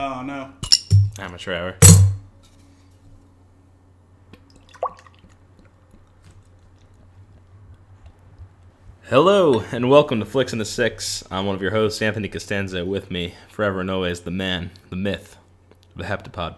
Oh 0.00 0.22
no. 0.22 0.52
Amateur 1.18 1.54
hour. 1.56 1.74
Hello 9.08 9.64
and 9.72 9.90
welcome 9.90 10.20
to 10.20 10.24
Flicks 10.24 10.52
in 10.52 10.60
the 10.60 10.64
Six. 10.64 11.24
I'm 11.32 11.46
one 11.46 11.56
of 11.56 11.62
your 11.62 11.72
hosts, 11.72 12.00
Anthony 12.00 12.28
Costanza. 12.28 12.84
With 12.84 13.10
me, 13.10 13.34
forever 13.50 13.80
and 13.80 13.90
always, 13.90 14.20
the 14.20 14.30
man, 14.30 14.70
the 14.88 14.94
myth, 14.94 15.36
the 15.96 16.04
heptapod, 16.04 16.54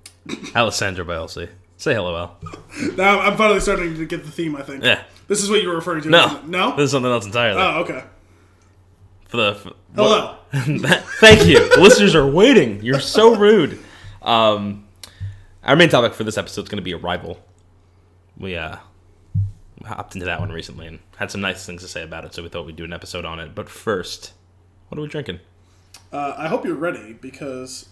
Alessandro 0.54 1.04
Bielsi. 1.04 1.48
Say 1.76 1.92
hello, 1.92 2.16
Al. 2.16 2.38
Now 2.96 3.18
I'm 3.18 3.36
finally 3.36 3.58
starting 3.58 3.96
to 3.96 4.06
get 4.06 4.24
the 4.24 4.30
theme. 4.30 4.54
I 4.54 4.62
think. 4.62 4.84
Yeah. 4.84 5.02
This 5.26 5.42
is 5.42 5.50
what 5.50 5.60
you 5.60 5.70
were 5.70 5.74
referring 5.74 6.04
to. 6.04 6.08
No. 6.08 6.40
No. 6.46 6.76
This 6.76 6.84
is 6.84 6.90
something 6.92 7.10
else 7.10 7.26
entirely. 7.26 7.60
Oh, 7.60 7.80
okay. 7.80 8.04
For 9.24 9.38
the 9.38 9.54
for, 9.56 9.72
Hello. 9.96 10.36
Thank 10.52 11.46
you. 11.46 11.74
The 11.74 11.80
listeners 11.80 12.14
are 12.14 12.26
waiting. 12.26 12.82
You're 12.82 13.00
so 13.00 13.34
rude. 13.34 13.82
Um, 14.20 14.86
our 15.64 15.74
main 15.74 15.88
topic 15.88 16.12
for 16.12 16.22
this 16.22 16.36
episode 16.36 16.64
is 16.64 16.68
going 16.68 16.76
to 16.76 16.82
be 16.82 16.92
Arrival. 16.92 17.42
We 18.36 18.56
uh, 18.56 18.76
hopped 19.86 20.14
into 20.14 20.26
that 20.26 20.38
one 20.38 20.52
recently 20.52 20.86
and 20.86 20.98
had 21.16 21.30
some 21.30 21.40
nice 21.40 21.64
things 21.64 21.80
to 21.80 21.88
say 21.88 22.02
about 22.02 22.26
it, 22.26 22.34
so 22.34 22.42
we 22.42 22.50
thought 22.50 22.66
we'd 22.66 22.76
do 22.76 22.84
an 22.84 22.92
episode 22.92 23.24
on 23.24 23.40
it. 23.40 23.54
But 23.54 23.70
first, 23.70 24.34
what 24.88 24.98
are 24.98 25.02
we 25.02 25.08
drinking? 25.08 25.40
Uh, 26.12 26.34
I 26.36 26.48
hope 26.48 26.66
you're 26.66 26.74
ready 26.74 27.14
because 27.14 27.88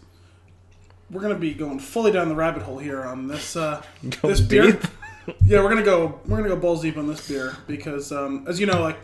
we're 1.11 1.23
gonna 1.23 1.37
be 1.37 1.55
going 1.55 1.79
fully 1.79 2.13
down 2.13 2.29
the 2.29 2.35
rabbit 2.35 2.65
hole 2.65 2.79
here 2.79 3.03
on 3.03 3.29
this 3.29 3.57
uh, 3.57 3.83
this 4.23 4.43
beer. 4.43 4.73
deep? 4.73 4.83
yeah, 5.47 5.63
we're 5.63 5.71
gonna 5.71 5.83
go 5.83 6.21
we're 6.27 6.37
gonna 6.37 6.51
go 6.51 6.57
balls 6.57 6.83
deep 6.83 6.99
on 6.99 7.09
this 7.09 7.27
beer 7.27 7.57
because 7.67 8.13
um, 8.13 8.45
as 8.47 8.61
you 8.61 8.67
know, 8.67 8.83
like 8.83 8.99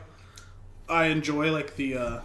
I 0.86 1.06
enjoy 1.06 1.50
like 1.50 1.76
the 1.76 1.96
uh, 1.96 2.20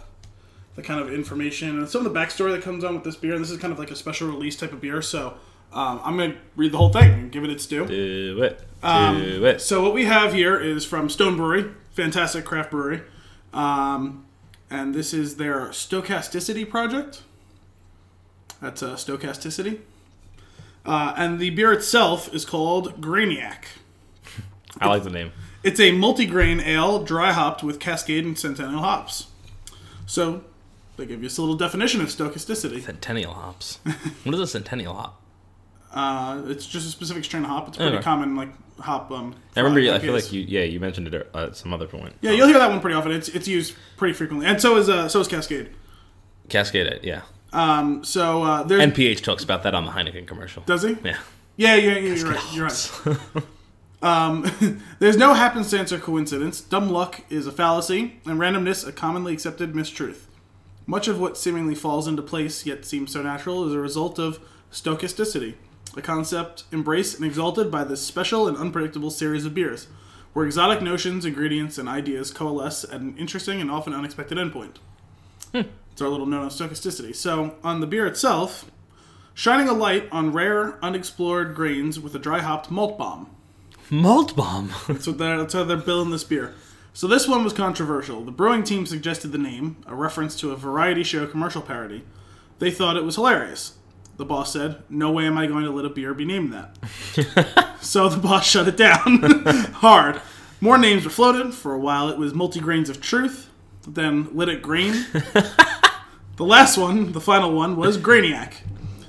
the 0.76 0.82
kind 0.82 1.00
of 1.00 1.12
information 1.12 1.78
and 1.78 1.88
some 1.88 2.06
of 2.06 2.12
the 2.12 2.18
backstory 2.18 2.52
that 2.52 2.62
comes 2.62 2.84
on 2.84 2.94
with 2.94 3.02
this 3.04 3.16
beer. 3.16 3.34
And 3.34 3.42
This 3.42 3.50
is 3.50 3.58
kind 3.58 3.72
of 3.72 3.78
like 3.78 3.90
a 3.90 3.96
special 3.96 4.28
release 4.28 4.56
type 4.56 4.72
of 4.72 4.80
beer, 4.80 5.02
so 5.02 5.34
um, 5.72 6.00
I'm 6.04 6.16
gonna 6.16 6.36
read 6.54 6.72
the 6.72 6.78
whole 6.78 6.92
thing 6.92 7.12
and 7.12 7.32
give 7.32 7.42
it 7.44 7.50
its 7.50 7.66
due. 7.66 7.86
Do 7.86 8.42
it. 8.42 8.58
Do 8.82 8.88
Um, 8.88 9.16
it. 9.22 9.60
So 9.60 9.82
what 9.82 9.94
we 9.94 10.04
have 10.04 10.32
here 10.34 10.58
is 10.60 10.84
from 10.84 11.08
Stone 11.08 11.36
Brewery, 11.36 11.70
fantastic 11.92 12.44
craft 12.44 12.70
brewery, 12.70 13.02
um, 13.52 14.24
and 14.70 14.94
this 14.94 15.12
is 15.14 15.36
their 15.36 15.68
Stochasticity 15.68 16.68
project. 16.68 17.22
That's 18.60 18.82
uh, 18.82 18.94
Stochasticity, 18.94 19.80
uh, 20.84 21.14
and 21.16 21.38
the 21.38 21.50
beer 21.50 21.72
itself 21.72 22.32
is 22.34 22.44
called 22.44 23.00
Grainiac. 23.00 23.64
I 24.80 24.88
like 24.88 25.04
the 25.04 25.10
name. 25.10 25.32
It's 25.62 25.80
a 25.80 25.90
multi-grain 25.92 26.60
ale, 26.60 27.02
dry 27.02 27.32
hopped 27.32 27.62
with 27.62 27.80
Cascade 27.80 28.24
and 28.24 28.38
Centennial 28.38 28.80
hops. 28.80 29.26
So 30.06 30.44
they 30.96 31.06
give 31.06 31.22
you 31.22 31.28
a 31.28 31.40
little 31.40 31.54
definition 31.56 32.00
of 32.00 32.08
Stochasticity. 32.08 32.82
Centennial 32.82 33.34
hops. 33.34 33.78
what 34.24 34.34
is 34.34 34.40
a 34.40 34.46
centennial 34.46 34.94
hop? 34.94 35.22
Uh, 35.92 36.42
it's 36.46 36.66
just 36.66 36.86
a 36.86 36.90
specific 36.90 37.24
strain 37.24 37.42
of 37.44 37.48
hop. 37.50 37.68
It's 37.68 37.76
pretty 37.76 37.96
Okay. 37.96 38.02
common, 38.04 38.36
like 38.36 38.50
hop. 38.80 39.10
Um, 39.10 39.34
I 39.56 39.60
remember. 39.60 39.92
I 39.94 39.98
feel 39.98 40.12
like 40.12 40.32
you. 40.32 40.42
Yeah, 40.42 40.62
you 40.64 40.78
mentioned 40.80 41.08
it 41.12 41.30
at 41.34 41.56
some 41.56 41.72
other 41.72 41.86
point. 41.86 42.14
Yeah, 42.20 42.32
you'll 42.32 42.48
hear 42.48 42.58
that 42.58 42.70
one 42.70 42.80
pretty 42.80 42.96
often. 42.96 43.12
It's 43.12 43.28
it's 43.28 43.48
used 43.48 43.74
pretty 43.96 44.12
frequently, 44.14 44.46
and 44.46 44.60
so 44.60 44.76
is 44.76 44.88
uh, 44.88 45.08
so 45.08 45.20
is 45.20 45.28
Cascade. 45.28 45.70
Cascade 46.48 46.86
it. 46.86 47.04
Yeah. 47.04 47.22
Um, 47.52 48.04
so 48.04 48.42
uh, 48.42 48.62
there's 48.64 48.82
NPH 48.82 49.22
talks 49.22 49.42
about 49.44 49.62
that 49.62 49.74
on 49.74 49.84
the 49.86 49.92
Heineken 49.92 50.26
commercial. 50.26 50.62
does 50.66 50.82
he? 50.82 50.96
Yeah. 51.02 51.16
Yeah, 51.56 51.74
yeah, 51.76 51.96
yeah. 51.96 52.14
You're 52.14 52.30
right. 52.30 52.52
You're 52.52 52.64
right. 52.66 53.42
Um, 54.02 54.82
there's 54.98 55.16
no 55.16 55.32
happenstance 55.32 55.90
or 55.90 55.98
coincidence. 55.98 56.60
Dumb 56.60 56.90
luck 56.90 57.22
is 57.30 57.46
a 57.46 57.50
fallacy, 57.50 58.20
and 58.26 58.38
randomness 58.38 58.86
a 58.86 58.92
commonly 58.92 59.32
accepted 59.32 59.72
mistruth. 59.72 60.26
Much 60.86 61.08
of 61.08 61.18
what 61.18 61.36
seemingly 61.36 61.74
falls 61.74 62.06
into 62.06 62.22
place 62.22 62.64
yet 62.64 62.84
seems 62.84 63.12
so 63.12 63.22
natural 63.22 63.66
is 63.66 63.74
a 63.74 63.78
result 63.78 64.18
of 64.18 64.38
stochasticity, 64.70 65.54
a 65.96 66.02
concept 66.02 66.64
embraced 66.72 67.16
and 67.16 67.26
exalted 67.26 67.70
by 67.70 67.82
this 67.82 68.04
special 68.04 68.46
and 68.46 68.56
unpredictable 68.56 69.10
series 69.10 69.44
of 69.44 69.54
beers, 69.54 69.88
where 70.32 70.46
exotic 70.46 70.80
notions, 70.80 71.24
ingredients, 71.24 71.76
and 71.76 71.88
ideas 71.88 72.30
coalesce 72.30 72.84
at 72.84 73.00
an 73.00 73.16
interesting 73.18 73.60
and 73.60 73.70
often 73.70 73.92
unexpected 73.92 74.38
endpoint. 74.38 74.76
It's 75.52 76.02
our 76.02 76.08
little 76.08 76.26
note 76.26 76.42
on 76.42 76.50
stochasticity. 76.50 77.16
So, 77.16 77.54
on 77.64 77.80
the 77.80 77.86
beer 77.86 78.06
itself, 78.06 78.70
shining 79.32 79.66
a 79.66 79.72
light 79.72 80.06
on 80.12 80.30
rare, 80.30 80.78
unexplored 80.84 81.54
grains 81.54 81.98
with 81.98 82.14
a 82.14 82.18
dry 82.18 82.40
hopped 82.40 82.70
malt 82.70 82.98
bomb. 82.98 83.34
Malt 83.88 84.36
bomb. 84.36 84.72
That's 84.88 85.06
what 85.06 85.16
they're, 85.16 85.38
that's 85.38 85.54
how 85.54 85.64
they're 85.64 85.78
billing 85.78 86.10
this 86.10 86.22
beer. 86.22 86.54
So 86.96 87.06
this 87.06 87.28
one 87.28 87.44
was 87.44 87.52
controversial. 87.52 88.24
The 88.24 88.32
brewing 88.32 88.62
team 88.62 88.86
suggested 88.86 89.30
the 89.30 89.36
name, 89.36 89.76
a 89.86 89.94
reference 89.94 90.34
to 90.36 90.52
a 90.52 90.56
variety 90.56 91.02
show 91.02 91.26
commercial 91.26 91.60
parody. 91.60 92.06
They 92.58 92.70
thought 92.70 92.96
it 92.96 93.04
was 93.04 93.16
hilarious. 93.16 93.74
The 94.16 94.24
boss 94.24 94.54
said, 94.54 94.82
"No 94.88 95.12
way 95.12 95.26
am 95.26 95.36
I 95.36 95.46
going 95.46 95.64
to 95.64 95.70
let 95.70 95.84
a 95.84 95.90
beer 95.90 96.14
be 96.14 96.24
named 96.24 96.54
that." 96.54 97.76
so 97.82 98.08
the 98.08 98.16
boss 98.16 98.46
shut 98.46 98.66
it 98.66 98.78
down 98.78 99.20
hard. 99.74 100.22
More 100.62 100.78
names 100.78 101.04
were 101.04 101.10
floated. 101.10 101.52
For 101.52 101.74
a 101.74 101.78
while, 101.78 102.08
it 102.08 102.16
was 102.16 102.32
multi-grains 102.32 102.88
of 102.88 103.02
truth. 103.02 103.50
Then 103.86 104.34
lit 104.34 104.48
it 104.48 104.62
green. 104.62 104.92
the 105.12 106.46
last 106.46 106.78
one, 106.78 107.12
the 107.12 107.20
final 107.20 107.52
one, 107.52 107.76
was 107.76 107.98
Grainiac. 107.98 108.54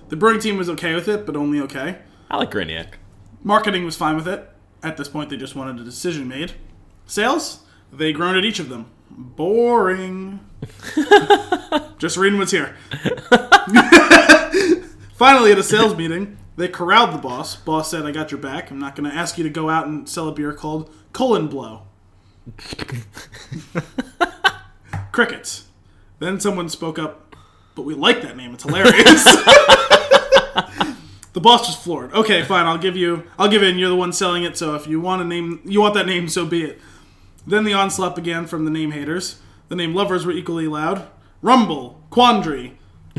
The 0.09 0.17
brewing 0.17 0.41
team 0.41 0.57
was 0.57 0.69
okay 0.71 0.93
with 0.93 1.07
it, 1.07 1.25
but 1.25 1.37
only 1.37 1.61
okay. 1.61 1.99
I 2.29 2.35
like 2.35 2.51
Grainiac. 2.51 2.95
Marketing 3.43 3.85
was 3.85 3.95
fine 3.95 4.17
with 4.17 4.27
it. 4.27 4.49
At 4.83 4.97
this 4.97 5.07
point, 5.07 5.29
they 5.29 5.37
just 5.37 5.55
wanted 5.55 5.79
a 5.79 5.85
decision 5.85 6.27
made. 6.27 6.51
Sales? 7.05 7.63
They 7.91 8.13
groaned 8.13 8.37
at 8.37 8.45
each 8.45 8.59
of 8.59 8.69
them. 8.69 8.91
Boring. 9.09 10.39
just 11.97 12.17
reading 12.17 12.39
what's 12.39 12.51
here. 12.51 12.75
Finally, 15.15 15.51
at 15.51 15.57
a 15.57 15.63
sales 15.63 15.95
meeting, 15.95 16.37
they 16.55 16.67
corralled 16.67 17.13
the 17.13 17.17
boss. 17.17 17.55
Boss 17.55 17.89
said, 17.89 18.05
I 18.05 18.11
got 18.11 18.31
your 18.31 18.39
back. 18.39 18.69
I'm 18.69 18.79
not 18.79 18.95
going 18.95 19.09
to 19.09 19.15
ask 19.15 19.37
you 19.37 19.43
to 19.43 19.49
go 19.49 19.69
out 19.69 19.87
and 19.87 20.07
sell 20.07 20.27
a 20.27 20.31
beer 20.31 20.53
called 20.53 20.93
Colon 21.13 21.47
Blow. 21.47 21.83
Crickets. 25.11 25.67
Then 26.19 26.39
someone 26.39 26.69
spoke 26.69 26.99
up, 26.99 27.35
but 27.75 27.83
we 27.83 27.93
like 27.93 28.21
that 28.21 28.37
name. 28.37 28.53
It's 28.53 28.63
hilarious. 28.63 29.23
The 31.37 31.41
boss 31.41 31.67
was 31.67 31.75
floored. 31.75 32.11
Okay, 32.13 32.43
fine. 32.43 32.65
I'll 32.65 32.79
give 32.79 32.97
you. 32.97 33.21
I'll 33.37 33.47
give 33.47 33.61
in. 33.61 33.77
You're 33.77 33.89
the 33.89 33.95
one 33.95 34.11
selling 34.11 34.41
it. 34.41 34.57
So 34.57 34.73
if 34.73 34.87
you 34.87 34.99
want 34.99 35.21
a 35.21 35.23
name, 35.23 35.61
you 35.65 35.79
want 35.79 35.93
that 35.93 36.07
name. 36.07 36.29
So 36.29 36.47
be 36.47 36.63
it. 36.63 36.81
Then 37.47 37.63
the 37.63 37.73
onslaught 37.73 38.15
began 38.15 38.45
from 38.45 38.65
the 38.65 38.71
name 38.71 38.91
haters. 38.91 39.39
The 39.69 39.75
name 39.75 39.95
lovers 39.95 40.25
were 40.25 40.33
equally 40.33 40.67
loud. 40.67 41.07
Rumble, 41.41 42.03
Quandary. 42.11 42.73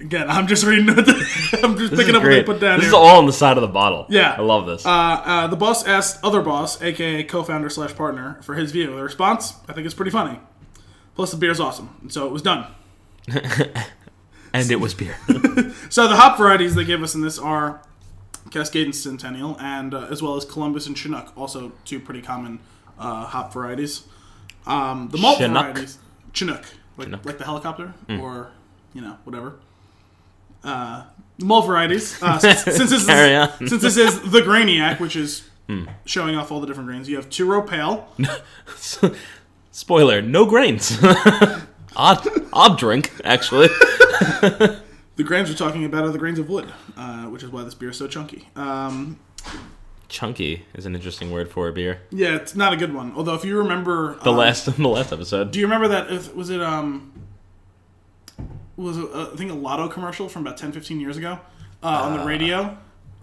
Again, 0.00 0.30
I'm 0.30 0.46
just 0.46 0.64
reading. 0.64 0.86
The, 0.86 1.60
I'm 1.64 1.76
just 1.76 1.94
picking 1.94 2.14
up 2.14 2.22
what 2.22 2.28
they 2.28 2.42
put 2.42 2.60
down 2.60 2.78
this 2.78 2.86
here. 2.86 2.90
is 2.90 2.94
all 2.94 3.18
on 3.18 3.26
the 3.26 3.32
side 3.32 3.56
of 3.56 3.62
the 3.62 3.68
bottle. 3.68 4.06
Yeah. 4.08 4.34
I 4.36 4.42
love 4.42 4.66
this. 4.66 4.84
uh, 4.86 4.90
uh, 4.90 5.46
the 5.46 5.56
boss 5.56 5.86
asked 5.86 6.22
other 6.22 6.42
boss, 6.42 6.80
aka 6.82 7.22
co-founder 7.24 7.68
slash 7.70 7.94
partner, 7.94 8.38
for 8.42 8.54
his 8.54 8.70
view. 8.70 8.94
The 8.96 9.02
response, 9.02 9.54
I 9.68 9.72
think, 9.72 9.86
is 9.86 9.94
pretty 9.94 10.10
funny. 10.10 10.38
Plus, 11.14 11.30
the 11.32 11.36
beer's 11.36 11.60
awesome, 11.60 11.96
and 12.00 12.12
so 12.12 12.26
it 12.26 12.32
was 12.32 12.42
done. 12.42 12.66
and 14.54 14.70
it 14.70 14.80
was 14.80 14.94
beer. 14.94 15.16
So 15.90 16.08
the 16.08 16.16
hop 16.16 16.38
varieties 16.38 16.74
they 16.74 16.84
give 16.84 17.02
us 17.02 17.14
in 17.14 17.20
this 17.20 17.38
are 17.38 17.82
Cascade 18.50 18.86
and 18.86 18.94
Centennial, 18.94 19.56
and 19.60 19.94
uh, 19.94 20.06
as 20.10 20.22
well 20.22 20.36
as 20.36 20.44
Columbus 20.44 20.86
and 20.86 20.96
Chinook, 20.96 21.32
also 21.36 21.72
two 21.84 22.00
pretty 22.00 22.22
common 22.22 22.60
uh, 22.98 23.26
hop 23.26 23.52
varieties. 23.52 24.04
Um, 24.66 25.08
the 25.10 25.18
malt 25.18 25.38
Chinook? 25.38 25.62
varieties, 25.62 25.98
Chinook, 26.32 26.64
like, 26.96 27.06
Chinook. 27.06 27.24
like 27.24 27.38
the 27.38 27.44
helicopter, 27.44 27.94
or 28.08 28.50
you 28.92 29.00
know 29.00 29.16
whatever. 29.24 29.56
Uh, 30.62 31.04
the 31.38 31.44
malt 31.44 31.66
varieties. 31.66 32.22
Uh, 32.22 32.38
since, 32.40 32.62
since 32.62 32.90
this 32.90 32.92
is, 32.92 33.68
since 33.68 33.82
this 33.82 33.96
is 33.96 34.30
the 34.30 34.40
Grainiac, 34.40 35.00
which 35.00 35.16
is 35.16 35.48
showing 36.04 36.36
off 36.36 36.50
all 36.50 36.60
the 36.60 36.66
different 36.66 36.88
grains, 36.88 37.08
you 37.08 37.16
have 37.16 37.30
two 37.30 37.46
row 37.46 37.62
pale. 37.62 38.08
Spoiler: 39.70 40.20
no 40.20 40.44
grains. 40.46 40.98
odd, 41.96 42.26
odd 42.52 42.78
drink 42.78 43.12
actually. 43.24 43.68
The 45.20 45.24
grains 45.24 45.50
we're 45.50 45.54
talking 45.54 45.84
about 45.84 46.04
are 46.04 46.08
the 46.08 46.18
grains 46.18 46.38
of 46.38 46.48
wood, 46.48 46.72
uh, 46.96 47.24
which 47.24 47.42
is 47.42 47.50
why 47.50 47.62
this 47.62 47.74
beer 47.74 47.90
is 47.90 47.98
so 47.98 48.08
chunky. 48.08 48.48
Um, 48.56 49.20
Chunky 50.08 50.64
is 50.72 50.86
an 50.86 50.94
interesting 50.94 51.30
word 51.30 51.50
for 51.50 51.68
a 51.68 51.74
beer. 51.74 52.00
yeah, 52.08 52.36
it's 52.36 52.56
not 52.56 52.72
a 52.72 52.76
good 52.78 52.94
one. 52.94 53.12
Although, 53.14 53.34
if 53.34 53.44
you 53.44 53.58
remember 53.58 54.14
The 54.24 54.30
um, 54.30 54.38
last, 54.38 54.64
the 54.78 54.88
last 54.88 55.12
episode. 55.12 55.50
Do 55.50 55.58
you 55.58 55.66
remember 55.66 55.88
that? 55.88 56.10
If, 56.10 56.34
was 56.34 56.48
it 56.48 56.62
um, 56.62 57.12
was 58.78 58.96
it, 58.96 59.10
uh, 59.12 59.28
I 59.30 59.36
think 59.36 59.50
a 59.50 59.54
lotto 59.54 59.88
commercial 59.88 60.26
from 60.26 60.46
about 60.46 60.56
10, 60.56 60.72
15 60.72 60.98
years 60.98 61.18
ago 61.18 61.38
uh, 61.82 61.86
on 61.86 62.16
the 62.18 62.24
radio 62.24 62.78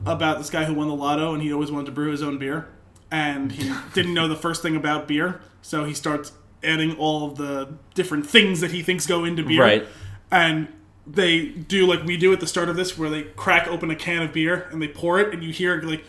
about 0.05 0.37
this 0.37 0.51
guy 0.51 0.65
who 0.65 0.75
won 0.75 0.89
the 0.89 0.93
lotto 0.93 1.33
and 1.33 1.41
he 1.41 1.51
always 1.51 1.71
wanted 1.71 1.87
to 1.87 1.93
brew 1.93 2.11
his 2.11 2.21
own 2.21 2.37
beer 2.37 2.67
and 3.09 3.53
he 3.53 3.73
didn't 3.95 4.13
know 4.13 4.27
the 4.27 4.35
first 4.35 4.61
thing 4.61 4.75
about 4.75 5.07
beer, 5.07 5.41
so 5.63 5.83
he 5.83 5.95
starts 5.95 6.31
adding 6.63 6.95
all 6.97 7.25
of 7.25 7.37
the 7.37 7.73
different 7.95 8.27
things 8.27 8.59
that 8.59 8.69
he 8.69 8.83
thinks 8.83 9.07
go 9.07 9.25
into 9.25 9.41
beer. 9.41 9.63
Right. 9.63 9.87
And 10.29 10.67
they 11.09 11.45
do 11.45 11.85
like 11.87 12.03
we 12.03 12.17
do 12.17 12.33
at 12.33 12.39
the 12.39 12.47
start 12.47 12.69
of 12.69 12.75
this, 12.75 12.97
where 12.97 13.09
they 13.09 13.23
crack 13.23 13.67
open 13.67 13.89
a 13.91 13.95
can 13.95 14.23
of 14.23 14.33
beer 14.33 14.67
and 14.71 14.81
they 14.81 14.87
pour 14.87 15.19
it, 15.19 15.33
and 15.33 15.43
you 15.43 15.51
hear 15.51 15.77
it 15.77 15.83
like 15.85 16.03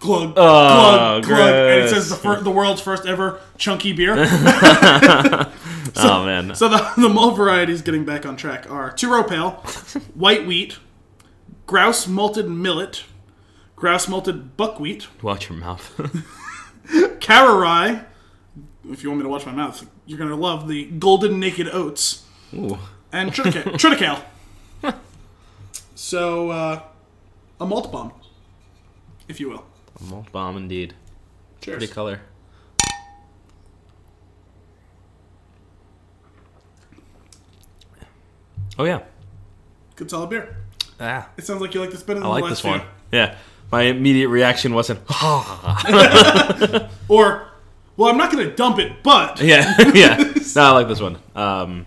glug, 0.00 0.34
Oh, 0.36 1.20
glug, 1.20 1.24
glug, 1.24 1.54
and 1.54 1.84
it 1.84 1.90
says 1.90 2.08
the, 2.08 2.16
fir- 2.16 2.40
the 2.40 2.50
world's 2.50 2.80
first 2.80 3.06
ever 3.06 3.40
chunky 3.58 3.92
beer. 3.92 4.14
oh 5.96 6.22
man. 6.24 6.54
So 6.54 6.68
the, 6.68 6.92
the 6.96 7.08
malt 7.08 7.36
varieties 7.36 7.82
getting 7.82 8.04
back 8.04 8.26
on 8.26 8.36
track 8.36 8.70
are 8.70 8.92
two 8.92 9.10
row 9.10 9.24
pale, 9.24 9.50
white 10.14 10.46
wheat, 10.46 10.78
grouse 11.66 12.06
malted 12.06 12.48
millet, 12.48 13.04
grouse 13.74 14.08
malted 14.08 14.56
buckwheat, 14.56 15.08
Watch 15.22 15.48
your 15.48 15.58
mouth. 15.58 16.00
Cara. 17.20 18.06
If 18.88 19.02
you 19.02 19.08
want 19.10 19.18
me 19.18 19.24
to 19.24 19.28
watch 19.28 19.44
my 19.44 19.52
mouth, 19.52 19.84
you're 20.06 20.18
gonna 20.18 20.36
love 20.36 20.68
the 20.68 20.84
golden 20.84 21.40
naked 21.40 21.68
oats 21.72 22.24
Ooh. 22.54 22.78
and 23.12 23.32
triticale. 23.32 23.72
triticale. 23.72 24.22
So 25.96 26.50
uh, 26.50 26.82
a 27.60 27.66
malt 27.66 27.90
bomb, 27.90 28.12
if 29.28 29.40
you 29.40 29.48
will. 29.50 29.64
A 30.00 30.04
malt 30.04 30.30
bomb 30.30 30.56
indeed. 30.56 30.94
Cheers. 31.60 31.78
Pretty 31.78 31.92
color. 31.92 32.20
Oh 38.78 38.84
yeah. 38.84 39.00
Good 39.96 40.10
solid 40.10 40.30
beer. 40.30 40.56
Ah. 41.00 41.28
It 41.36 41.44
sounds 41.44 41.60
like 41.60 41.74
you 41.74 41.80
like 41.80 41.90
this 41.90 42.02
better 42.02 42.20
than 42.20 42.28
I 42.28 42.30
like 42.30 42.44
the 42.44 42.50
last 42.50 42.62
this 42.62 42.64
one. 42.64 42.80
few. 42.80 42.88
Yeah. 43.12 43.36
My 43.72 43.82
immediate 43.82 44.28
reaction 44.28 44.74
wasn't 44.74 45.00
Or, 47.08 47.48
well, 47.96 48.10
I'm 48.10 48.16
not 48.18 48.30
gonna 48.30 48.54
dump 48.54 48.78
it, 48.78 49.02
but 49.02 49.40
Yeah, 49.40 49.74
yeah. 49.94 50.16
No, 50.54 50.62
I 50.62 50.70
like 50.72 50.88
this 50.88 51.00
one. 51.00 51.18
Um, 51.34 51.86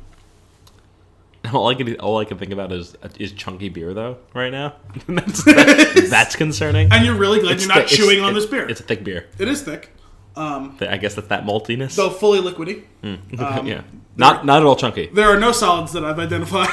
all 1.54 1.68
I 1.68 1.76
can 1.76 1.96
all 2.00 2.18
I 2.20 2.26
can 2.26 2.38
think 2.38 2.52
about 2.52 2.72
is 2.72 2.96
is 3.18 3.32
chunky 3.32 3.70
beer 3.70 3.94
though. 3.94 4.18
Right 4.34 4.52
now, 4.52 4.76
that's 5.08 5.44
that- 5.46 6.08
that's 6.10 6.36
concerning. 6.36 6.92
and 6.92 7.06
you're 7.06 7.16
really 7.16 7.40
glad 7.40 7.54
It's 7.54 7.66
you're 7.66 7.76
not 7.76 7.90
thick- 7.90 7.98
chewing 7.98 8.22
on 8.22 8.34
this 8.34 8.46
beer. 8.46 8.68
It's 8.68 8.80
a 8.80 8.84
thick 8.84 9.04
beer. 9.04 9.28
it 9.38 9.48
is 9.48 9.62
thick, 9.62 9.92
um, 10.36 10.78
I 10.82 10.98
guess 10.98 11.16
that's 11.16 11.28
that 11.30 11.46
maltiness. 11.46 11.92
So 11.92 12.10
fully 12.10 12.40
liquidy. 12.40 12.84
um, 13.04 13.66
yeah, 13.68 13.82
not 14.18 14.46
not 14.46 14.62
at 14.62 14.66
all 14.66 14.76
chunky. 14.76 15.08
There 15.14 15.28
are 15.30 15.40
no 15.40 15.52
solids 15.52 15.92
that 15.94 16.04
I've 16.06 16.20
identified. 16.20 16.70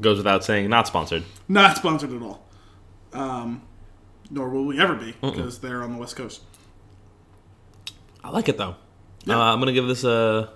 Goes 0.00 0.18
without 0.18 0.44
saying. 0.44 0.68
Not 0.68 0.86
sponsored. 0.86 1.24
not 1.48 1.76
sponsored 1.78 2.12
at 2.12 2.20
all. 2.22 2.46
Um, 3.14 3.62
nor 4.30 4.50
will 4.50 4.66
we 4.66 4.78
ever 4.78 4.94
be 4.94 5.14
because 5.22 5.60
they're 5.60 5.82
on 5.82 5.92
the 5.92 5.98
West 5.98 6.16
Coast. 6.16 6.42
I 8.22 8.30
like 8.30 8.48
it 8.48 8.58
though. 8.58 8.76
Yeah. 9.24 9.38
Uh, 9.38 9.52
I'm 9.52 9.58
gonna 9.58 9.72
give 9.72 9.86
this 9.86 10.04
a. 10.04 10.50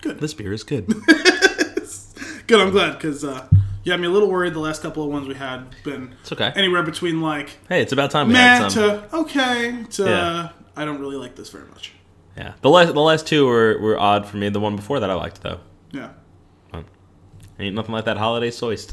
Good. 0.00 0.18
This 0.18 0.34
beer 0.34 0.52
is 0.52 0.64
good. 0.64 0.92
Good, 2.52 2.60
I'm 2.60 2.70
glad 2.70 2.92
because 2.98 3.24
uh, 3.24 3.46
you 3.82 3.92
had 3.92 3.98
me 4.02 4.06
a 4.08 4.10
little 4.10 4.28
worried. 4.28 4.52
The 4.52 4.58
last 4.60 4.82
couple 4.82 5.02
of 5.02 5.08
ones 5.08 5.26
we 5.26 5.32
had 5.32 5.74
been 5.84 6.14
It's 6.20 6.32
okay. 6.32 6.52
anywhere 6.54 6.82
between 6.82 7.22
like 7.22 7.48
Hey, 7.66 7.80
it's 7.80 7.92
about 7.92 8.10
time 8.10 8.28
we 8.28 8.34
had 8.34 8.70
some. 8.70 9.00
to 9.08 9.16
okay 9.16 9.84
to 9.92 10.04
Yeah. 10.04 10.48
I 10.76 10.84
don't 10.84 11.00
really 11.00 11.16
like 11.16 11.34
this 11.34 11.48
very 11.48 11.66
much. 11.70 11.92
Yeah, 12.36 12.52
the 12.60 12.68
last 12.68 12.92
the 12.92 13.00
last 13.00 13.26
two 13.26 13.46
were, 13.46 13.78
were 13.80 13.98
odd 13.98 14.26
for 14.26 14.36
me. 14.36 14.50
The 14.50 14.60
one 14.60 14.76
before 14.76 15.00
that 15.00 15.08
I 15.08 15.14
liked 15.14 15.40
though. 15.40 15.60
Yeah. 15.92 16.10
Ain't 17.58 17.74
nothing 17.74 17.92
like 17.94 18.04
that 18.04 18.18
holiday 18.18 18.50
soist. 18.50 18.92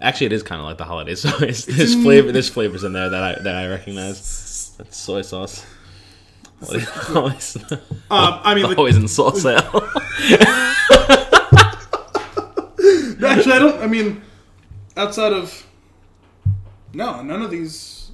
Actually, 0.00 0.26
it 0.26 0.32
is 0.34 0.44
kind 0.44 0.60
of 0.60 0.66
like 0.66 0.78
the 0.78 0.84
holiday 0.84 1.12
soist. 1.16 1.66
There's 1.66 1.94
flavor. 1.96 2.30
There's 2.30 2.48
flavors 2.48 2.84
in 2.84 2.92
there 2.92 3.08
that 3.08 3.22
I 3.24 3.42
that 3.42 3.56
I 3.56 3.66
recognize. 3.68 4.72
That's 4.78 4.96
soy 4.96 5.22
sauce. 5.22 5.66
Always, 7.12 7.56
Um, 7.72 7.80
I 8.08 8.54
mean, 8.54 8.68
the, 8.70 8.76
always 8.76 8.96
in 8.96 9.08
sale. 9.08 9.88
actually, 13.30 13.52
I 13.52 13.58
don't. 13.58 13.82
I 13.82 13.86
mean, 13.86 14.22
outside 14.96 15.32
of 15.32 15.66
no, 16.92 17.22
none 17.22 17.42
of 17.42 17.50
these, 17.50 18.10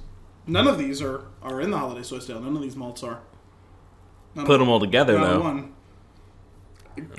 none 0.47 0.67
of 0.67 0.77
these 0.77 1.01
are 1.01 1.23
are 1.41 1.61
in 1.61 1.71
the 1.71 1.77
holiday 1.77 2.03
soy 2.03 2.19
stale. 2.19 2.39
None 2.39 2.55
of 2.55 2.61
these 2.61 2.75
malts 2.75 3.03
are. 3.03 3.19
Not 4.35 4.45
Put 4.45 4.59
them 4.59 4.69
all 4.69 4.79
together 4.79 5.17
not 5.17 5.27
though. 5.27 5.39
one. 5.41 5.73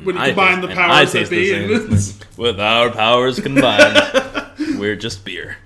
When 0.05 0.17
you 0.17 0.21
I 0.21 0.29
combine 0.29 0.57
taste- 0.61 0.69
the 0.69 0.75
powers 0.75 1.13
that 1.13 1.19
taste 1.19 1.31
the 1.31 1.37
be, 1.37 1.51
same. 1.51 1.93
and- 1.93 2.25
With 2.37 2.61
our 2.61 2.91
powers 2.91 3.41
combined, 3.41 3.99
we're 4.79 4.97
just 4.97 5.25
beer. 5.25 5.57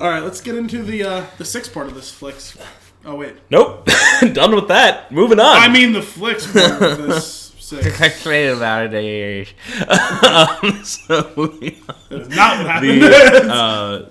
all 0.00 0.08
right, 0.08 0.22
let's 0.22 0.40
get 0.40 0.54
into 0.56 0.82
the 0.82 1.02
uh, 1.04 1.24
the 1.38 1.44
sixth 1.44 1.72
part 1.74 1.86
of 1.86 1.94
this 1.94 2.10
flicks. 2.10 2.56
Oh 3.04 3.14
wait, 3.14 3.36
Nope, 3.50 3.88
done 4.32 4.54
with 4.54 4.68
that. 4.68 5.10
Moving 5.12 5.40
on. 5.40 5.56
I 5.56 5.68
mean 5.68 5.92
the 5.92 6.02
flicks 6.02 6.50
part 6.50 6.82
of 6.82 6.98
this 7.06 7.49
six. 7.70 8.00
I 8.00 8.08
say 8.08 8.48
about 8.48 8.92
it. 8.92 9.54
um, 9.88 10.84
so 10.84 11.32
moving 11.36 11.76
on. 11.88 11.94
That 12.10 12.20
is 12.22 12.28
not 12.28 12.58
what 12.58 12.66
happened. 12.66 13.02
the 13.02 13.52
uh, 13.52 14.08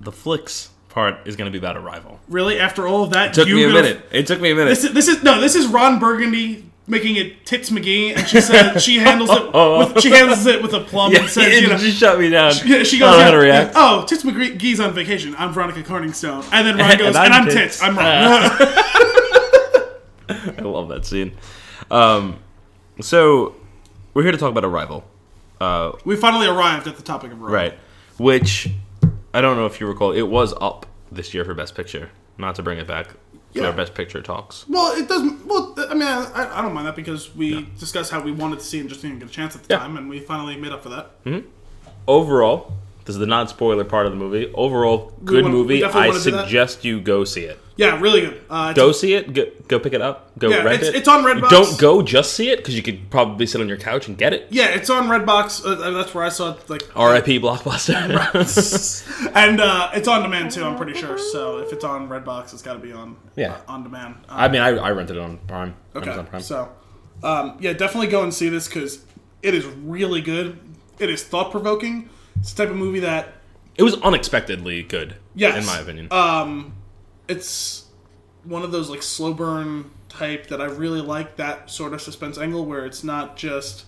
the 0.00 0.12
flicks 0.12 0.70
part 0.88 1.26
is 1.26 1.36
going 1.36 1.46
to 1.46 1.52
be 1.52 1.58
about 1.58 1.76
arrival. 1.76 2.20
really, 2.28 2.58
after 2.58 2.86
all 2.86 3.02
of 3.04 3.10
that, 3.10 3.34
Took 3.34 3.48
you 3.48 3.56
me 3.56 3.64
a 3.64 3.68
gonna- 3.68 3.82
minute. 3.82 4.06
It 4.12 4.26
took 4.26 4.40
me 4.40 4.50
a 4.50 4.54
minute. 4.54 4.70
This 4.70 4.84
is, 4.84 4.92
this 4.94 5.08
is 5.08 5.22
no. 5.22 5.40
This 5.40 5.54
is 5.54 5.66
Ron 5.66 5.98
Burgundy 5.98 6.64
making 6.88 7.16
it 7.16 7.44
Tits 7.44 7.68
McGee, 7.70 8.16
and 8.16 8.26
she 8.28 8.40
said 8.40 8.78
she 8.78 8.98
handles 8.98 9.28
it. 9.30 9.52
With, 9.52 10.00
she 10.02 10.10
handles 10.10 10.46
it 10.46 10.62
with 10.62 10.72
a 10.72 10.80
plum 10.80 11.12
yeah, 11.12 11.20
and 11.20 11.28
says, 11.28 11.60
you 11.60 11.68
know, 11.68 11.76
she 11.76 11.90
shut 11.90 12.18
me 12.18 12.30
down. 12.30 12.52
Yeah, 12.64 12.82
she 12.84 12.96
I 12.96 13.00
goes, 13.00 13.00
don't 13.00 13.18
know 13.18 13.24
how 13.24 13.30
to 13.32 13.36
yeah, 13.38 13.42
react. 13.60 13.72
oh, 13.76 14.04
Tits 14.08 14.22
McGee's 14.22 14.80
on 14.80 14.94
vacation. 14.94 15.34
I'm 15.36 15.52
Veronica 15.52 15.82
Corningstone. 15.82 16.48
And 16.52 16.66
then 16.66 16.78
Ron 16.78 16.96
goes, 16.96 17.16
and 17.16 17.34
I'm 17.34 17.44
Tits. 17.46 17.80
Tits. 17.80 17.82
I'm 17.82 17.96
wrong. 17.98 18.42
I 20.58 20.60
love 20.62 20.88
that 20.88 21.04
scene. 21.06 21.32
Um, 21.90 22.38
so 23.00 23.54
we're 24.14 24.22
here 24.22 24.32
to 24.32 24.38
talk 24.38 24.50
about 24.50 24.64
arrival, 24.64 25.04
uh, 25.60 25.92
we 26.04 26.16
finally 26.16 26.46
arrived 26.46 26.86
at 26.86 26.96
the 26.96 27.02
topic 27.02 27.32
of 27.32 27.40
Ron. 27.40 27.52
right? 27.52 27.74
Which 28.18 28.68
I 29.34 29.40
don't 29.40 29.56
know 29.56 29.66
if 29.66 29.80
you 29.80 29.86
recall. 29.86 30.12
It 30.12 30.22
was 30.28 30.54
up 30.60 30.86
this 31.12 31.32
year 31.34 31.44
for 31.44 31.54
Best 31.54 31.74
Picture. 31.74 32.10
Not 32.38 32.54
to 32.56 32.62
bring 32.62 32.78
it 32.78 32.86
back 32.86 33.08
to 33.08 33.16
Yeah. 33.52 33.66
our 33.66 33.72
Best 33.72 33.94
Picture 33.94 34.20
talks. 34.22 34.64
Well, 34.68 34.94
it 34.96 35.08
doesn't. 35.08 35.46
Well, 35.46 35.74
I 35.90 35.94
mean, 35.94 36.02
I, 36.08 36.58
I 36.58 36.62
don't 36.62 36.72
mind 36.74 36.86
that 36.86 36.96
because 36.96 37.34
we 37.34 37.68
discussed 37.78 38.10
how 38.10 38.20
we 38.20 38.32
wanted 38.32 38.58
to 38.58 38.64
see 38.64 38.80
and 38.80 38.88
just 38.88 39.02
didn't 39.02 39.18
get 39.20 39.28
a 39.28 39.32
chance 39.32 39.54
at 39.54 39.62
the 39.64 39.74
Yeah. 39.74 39.78
time, 39.80 39.96
and 39.96 40.08
we 40.08 40.20
finally 40.20 40.56
made 40.56 40.72
up 40.72 40.82
for 40.82 40.88
that. 40.90 41.10
Overall, 42.08 42.72
this 43.04 43.14
is 43.14 43.20
the 43.20 43.26
non-spoiler 43.26 43.84
part 43.84 44.06
of 44.06 44.12
the 44.12 44.18
movie. 44.18 44.50
Overall, 44.54 45.12
good 45.24 45.44
wanna- 45.44 45.54
movie. 45.54 45.82
I 45.84 45.88
wanna 46.08 46.18
do 46.22 46.30
that. 46.30 46.44
suggest 46.44 46.84
you 46.84 47.00
go 47.00 47.24
see 47.24 47.44
it. 47.44 47.58
Yeah, 47.76 48.00
really 48.00 48.22
good. 48.22 48.40
Uh, 48.48 48.72
Go 48.72 48.90
see 48.92 49.12
it. 49.14 49.34
Go, 49.34 49.44
go 49.68 49.78
pick 49.78 49.92
it 49.92 50.00
up. 50.00 50.38
Go 50.38 50.48
Yeah, 50.48 50.62
rent 50.62 50.76
it's- 50.82 50.88
it. 50.88 50.96
it's 50.96 51.08
on 51.08 51.24
Redbox. 51.24 51.50
Don't 51.50 51.78
go 51.78 52.00
just 52.00 52.32
see 52.32 52.48
it 52.48 52.56
because 52.56 52.74
you 52.74 52.82
could 52.82 53.10
probably 53.10 53.44
sit 53.46 53.60
on 53.60 53.68
your 53.68 53.76
couch 53.76 54.08
and 54.08 54.16
get 54.16 54.32
it. 54.32 54.46
yeah, 54.50 54.68
it's 54.68 54.88
on 54.88 55.08
Redbox. 55.08 55.64
Uh, 55.66 55.90
that's 55.90 56.14
where 56.14 56.24
I 56.24 56.30
saw 56.30 56.52
it. 56.54 56.70
Like, 56.70 56.82
R.I.P. 56.96 57.38
Blockbuster. 57.40 59.30
and 59.34 59.60
uh, 59.60 59.90
it's 59.94 60.08
on 60.08 60.22
demand 60.22 60.52
too. 60.52 60.64
I'm 60.64 60.76
pretty 60.76 60.94
sure. 60.94 61.18
So 61.18 61.58
if 61.58 61.72
it's 61.72 61.84
on 61.84 62.08
Redbox, 62.08 62.52
it's 62.54 62.62
got 62.62 62.74
to 62.74 62.78
be 62.78 62.92
on. 62.92 63.16
Yeah. 63.36 63.52
uh, 63.68 63.72
on 63.72 63.82
demand. 63.82 64.14
Um, 64.28 64.40
I 64.40 64.48
mean, 64.48 64.62
I, 64.62 64.68
I 64.68 64.90
rented 64.92 65.16
it 65.16 65.22
on 65.22 65.36
Prime. 65.46 65.74
Okay, 65.94 66.06
Amazon 66.10 66.26
Prime. 66.26 66.42
so 66.42 66.68
um, 67.22 67.56
yeah, 67.60 67.72
definitely 67.74 68.08
go 68.08 68.22
and 68.22 68.32
see 68.32 68.48
this 68.48 68.68
because 68.68 69.04
it 69.42 69.52
is 69.54 69.66
really 69.66 70.22
good. 70.22 70.58
It 70.98 71.10
is 71.10 71.22
thought 71.24 71.50
provoking. 71.50 72.08
It's 72.40 72.52
the 72.54 72.64
type 72.64 72.70
of 72.70 72.76
movie 72.78 73.00
that 73.00 73.34
It 73.76 73.82
was 73.82 73.94
unexpectedly 74.00 74.82
good. 74.82 75.16
Yes. 75.34 75.58
in 75.58 75.66
my 75.66 75.78
opinion. 75.80 76.08
um, 76.10 76.72
it's 77.28 77.84
one 78.44 78.62
of 78.62 78.70
those 78.72 78.88
like 78.90 79.02
slow 79.02 79.32
burn 79.34 79.90
type 80.08 80.46
that 80.48 80.60
I 80.60 80.66
really 80.66 81.00
like 81.00 81.36
that 81.36 81.70
sort 81.70 81.92
of 81.92 82.00
suspense 82.00 82.38
angle 82.38 82.64
where 82.64 82.86
it's 82.86 83.02
not 83.04 83.36
just 83.36 83.84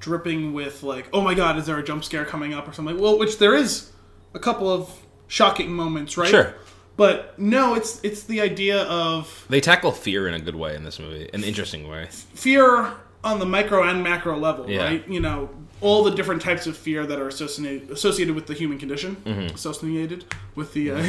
dripping 0.00 0.52
with 0.52 0.82
like, 0.82 1.08
oh 1.12 1.20
my 1.20 1.34
god, 1.34 1.58
is 1.58 1.66
there 1.66 1.78
a 1.78 1.84
jump 1.84 2.04
scare 2.04 2.24
coming 2.24 2.54
up 2.54 2.68
or 2.68 2.72
something? 2.72 2.98
Well, 2.98 3.18
which 3.18 3.38
there 3.38 3.54
is 3.54 3.90
a 4.34 4.38
couple 4.38 4.68
of 4.70 4.90
shocking 5.26 5.72
moments, 5.72 6.16
right? 6.16 6.28
Sure. 6.28 6.54
But 6.96 7.38
no, 7.38 7.74
it's 7.74 8.00
it's 8.02 8.24
the 8.24 8.40
idea 8.40 8.82
of 8.84 9.46
they 9.48 9.60
tackle 9.60 9.92
fear 9.92 10.26
in 10.28 10.34
a 10.34 10.40
good 10.40 10.56
way 10.56 10.74
in 10.74 10.84
this 10.84 10.98
movie, 10.98 11.30
an 11.32 11.44
interesting 11.44 11.88
way. 11.88 12.08
fear 12.10 12.92
on 13.24 13.38
the 13.38 13.46
micro 13.46 13.82
and 13.82 14.02
macro 14.02 14.36
level, 14.36 14.68
Yeah. 14.68 14.84
right? 14.84 15.08
You 15.08 15.20
know, 15.20 15.48
all 15.80 16.02
the 16.04 16.10
different 16.10 16.42
types 16.42 16.66
of 16.66 16.76
fear 16.76 17.06
that 17.06 17.18
are 17.18 17.28
associated 17.28 17.90
associated 17.90 18.34
with 18.34 18.46
the 18.46 18.54
human 18.54 18.78
condition, 18.78 19.16
Mm-hmm. 19.24 19.54
associated 19.54 20.24
with 20.54 20.72
the 20.74 20.90
uh, 20.92 21.02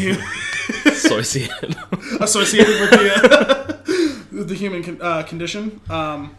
see 1.24 1.48
it. 1.62 1.76
associated 2.22 2.80
with 2.82 2.92
the 2.92 3.12
uh, 3.14 4.44
the 4.44 4.56
human 4.56 4.84
con- 4.84 5.00
uh, 5.02 5.24
condition. 5.24 5.82
Um, 5.90 6.36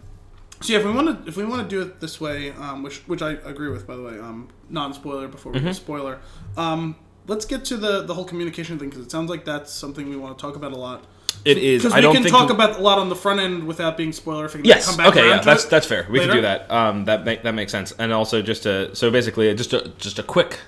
so 0.60 0.72
yeah, 0.72 0.78
if 0.80 0.84
we 0.84 0.92
want 0.92 1.22
to 1.24 1.28
if 1.28 1.36
we 1.36 1.44
want 1.44 1.62
to 1.62 1.68
do 1.68 1.82
it 1.82 2.00
this 2.00 2.20
way, 2.20 2.50
um, 2.52 2.82
which 2.82 2.98
which 3.08 3.22
I 3.22 3.32
agree 3.32 3.68
with, 3.70 3.86
by 3.86 3.96
the 3.96 4.02
way, 4.02 4.18
um, 4.18 4.48
non 4.68 4.92
spoiler 4.94 5.28
before 5.28 5.52
we 5.52 5.60
Mm-hmm. 5.60 5.72
spoiler. 5.72 6.18
Um, 6.56 6.96
let's 7.26 7.44
get 7.44 7.64
to 7.66 7.76
the 7.76 8.02
the 8.02 8.14
whole 8.14 8.24
communication 8.24 8.78
thing 8.78 8.90
because 8.90 9.04
it 9.04 9.10
sounds 9.10 9.30
like 9.30 9.44
that's 9.44 9.72
something 9.72 10.08
we 10.08 10.16
want 10.16 10.36
to 10.38 10.42
talk 10.42 10.56
about 10.56 10.72
a 10.72 10.76
lot. 10.76 11.04
It 11.44 11.58
is. 11.58 11.82
Because 11.82 11.94
I 11.94 11.96
we 11.98 12.02
don't 12.02 12.14
can 12.14 12.22
think 12.24 12.34
talk 12.36 12.50
about 12.50 12.78
a 12.78 12.82
lot 12.82 12.98
on 12.98 13.08
the 13.08 13.16
front 13.16 13.40
end 13.40 13.64
without 13.64 13.96
being 13.96 14.12
spoiler. 14.12 14.44
If 14.46 14.54
we 14.54 14.60
can 14.60 14.66
Yes. 14.68 14.86
come 14.86 14.96
back 14.96 15.08
Okay. 15.08 15.26
Yeah. 15.28 15.40
That's 15.40 15.64
that's 15.64 15.86
fair. 15.86 16.06
We 16.10 16.20
can 16.20 16.30
do 16.30 16.42
that. 16.42 16.70
Um. 16.70 17.04
That 17.06 17.24
make, 17.24 17.42
that 17.44 17.52
makes 17.54 17.72
sense. 17.72 17.92
And 17.98 18.12
also 18.12 18.42
just 18.42 18.66
a 18.66 18.94
so 18.94 19.10
basically 19.10 19.54
just 19.54 19.72
a 19.72 19.92
just 19.98 20.18
a 20.18 20.22
quick. 20.22 20.58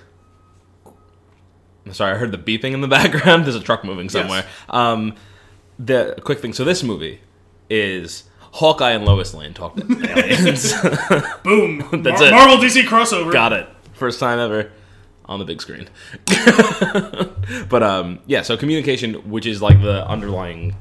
Sorry, 1.91 2.13
I 2.13 2.17
heard 2.17 2.31
the 2.31 2.37
beeping 2.37 2.73
in 2.73 2.81
the 2.81 2.87
background. 2.99 3.45
There's 3.45 3.55
a 3.55 3.59
truck 3.59 3.83
moving 3.83 4.09
somewhere. 4.09 4.45
Um, 4.69 5.15
the 5.77 6.15
quick 6.23 6.39
thing. 6.39 6.53
So 6.53 6.63
this 6.63 6.81
movie 6.81 7.19
is 7.69 8.23
Hawkeye 8.53 8.91
and 8.91 9.05
Lois 9.05 9.33
Lane 9.33 9.53
talk 9.53 9.75
to 9.75 9.83
aliens. 10.17 10.73
Boom. 11.43 11.79
That's 12.03 12.21
Mar- 12.21 12.27
it. 12.29 12.31
Marvel 12.31 12.57
DC 12.57 12.83
crossover. 12.83 13.31
Got 13.33 13.53
it. 13.53 13.67
First 13.93 14.19
time 14.19 14.39
ever 14.39 14.71
on 15.33 15.39
the 15.39 15.45
big 15.45 15.61
screen. 15.61 15.89
but 17.69 17.83
um, 17.83 18.19
yeah. 18.25 18.41
So 18.41 18.55
communication, 18.55 19.15
which 19.29 19.45
is 19.45 19.61
like 19.61 19.81
the 19.81 20.07
underlying 20.07 20.75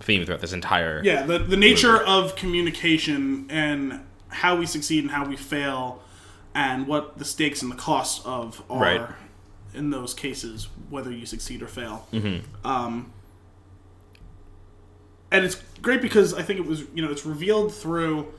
theme 0.00 0.24
throughout 0.24 0.40
this 0.40 0.52
entire. 0.52 1.02
Yeah, 1.04 1.22
the 1.24 1.38
the 1.38 1.56
nature 1.56 2.02
of 2.02 2.36
communication 2.36 3.46
and 3.50 4.00
how 4.28 4.56
we 4.56 4.66
succeed 4.66 5.04
and 5.04 5.10
how 5.10 5.26
we 5.26 5.36
fail, 5.36 6.02
and 6.54 6.86
what 6.86 7.18
the 7.18 7.24
stakes 7.24 7.62
and 7.62 7.70
the 7.70 7.76
costs 7.76 8.24
of 8.24 8.62
are 8.70 8.80
Right. 8.80 9.08
in 9.74 9.90
those 9.90 10.14
cases, 10.14 10.68
whether 10.90 11.10
you 11.10 11.26
succeed 11.26 11.62
or 11.62 11.68
fail. 11.68 12.06
Mm-hmm. 12.12 12.66
Um, 12.66 13.12
and 15.30 15.44
it's 15.44 15.56
great 15.82 16.00
because 16.00 16.32
I 16.34 16.42
think 16.42 16.60
it 16.60 16.66
was 16.66 16.84
you 16.94 17.04
know 17.04 17.10
it's 17.10 17.26
revealed 17.26 17.74
through 17.74 18.32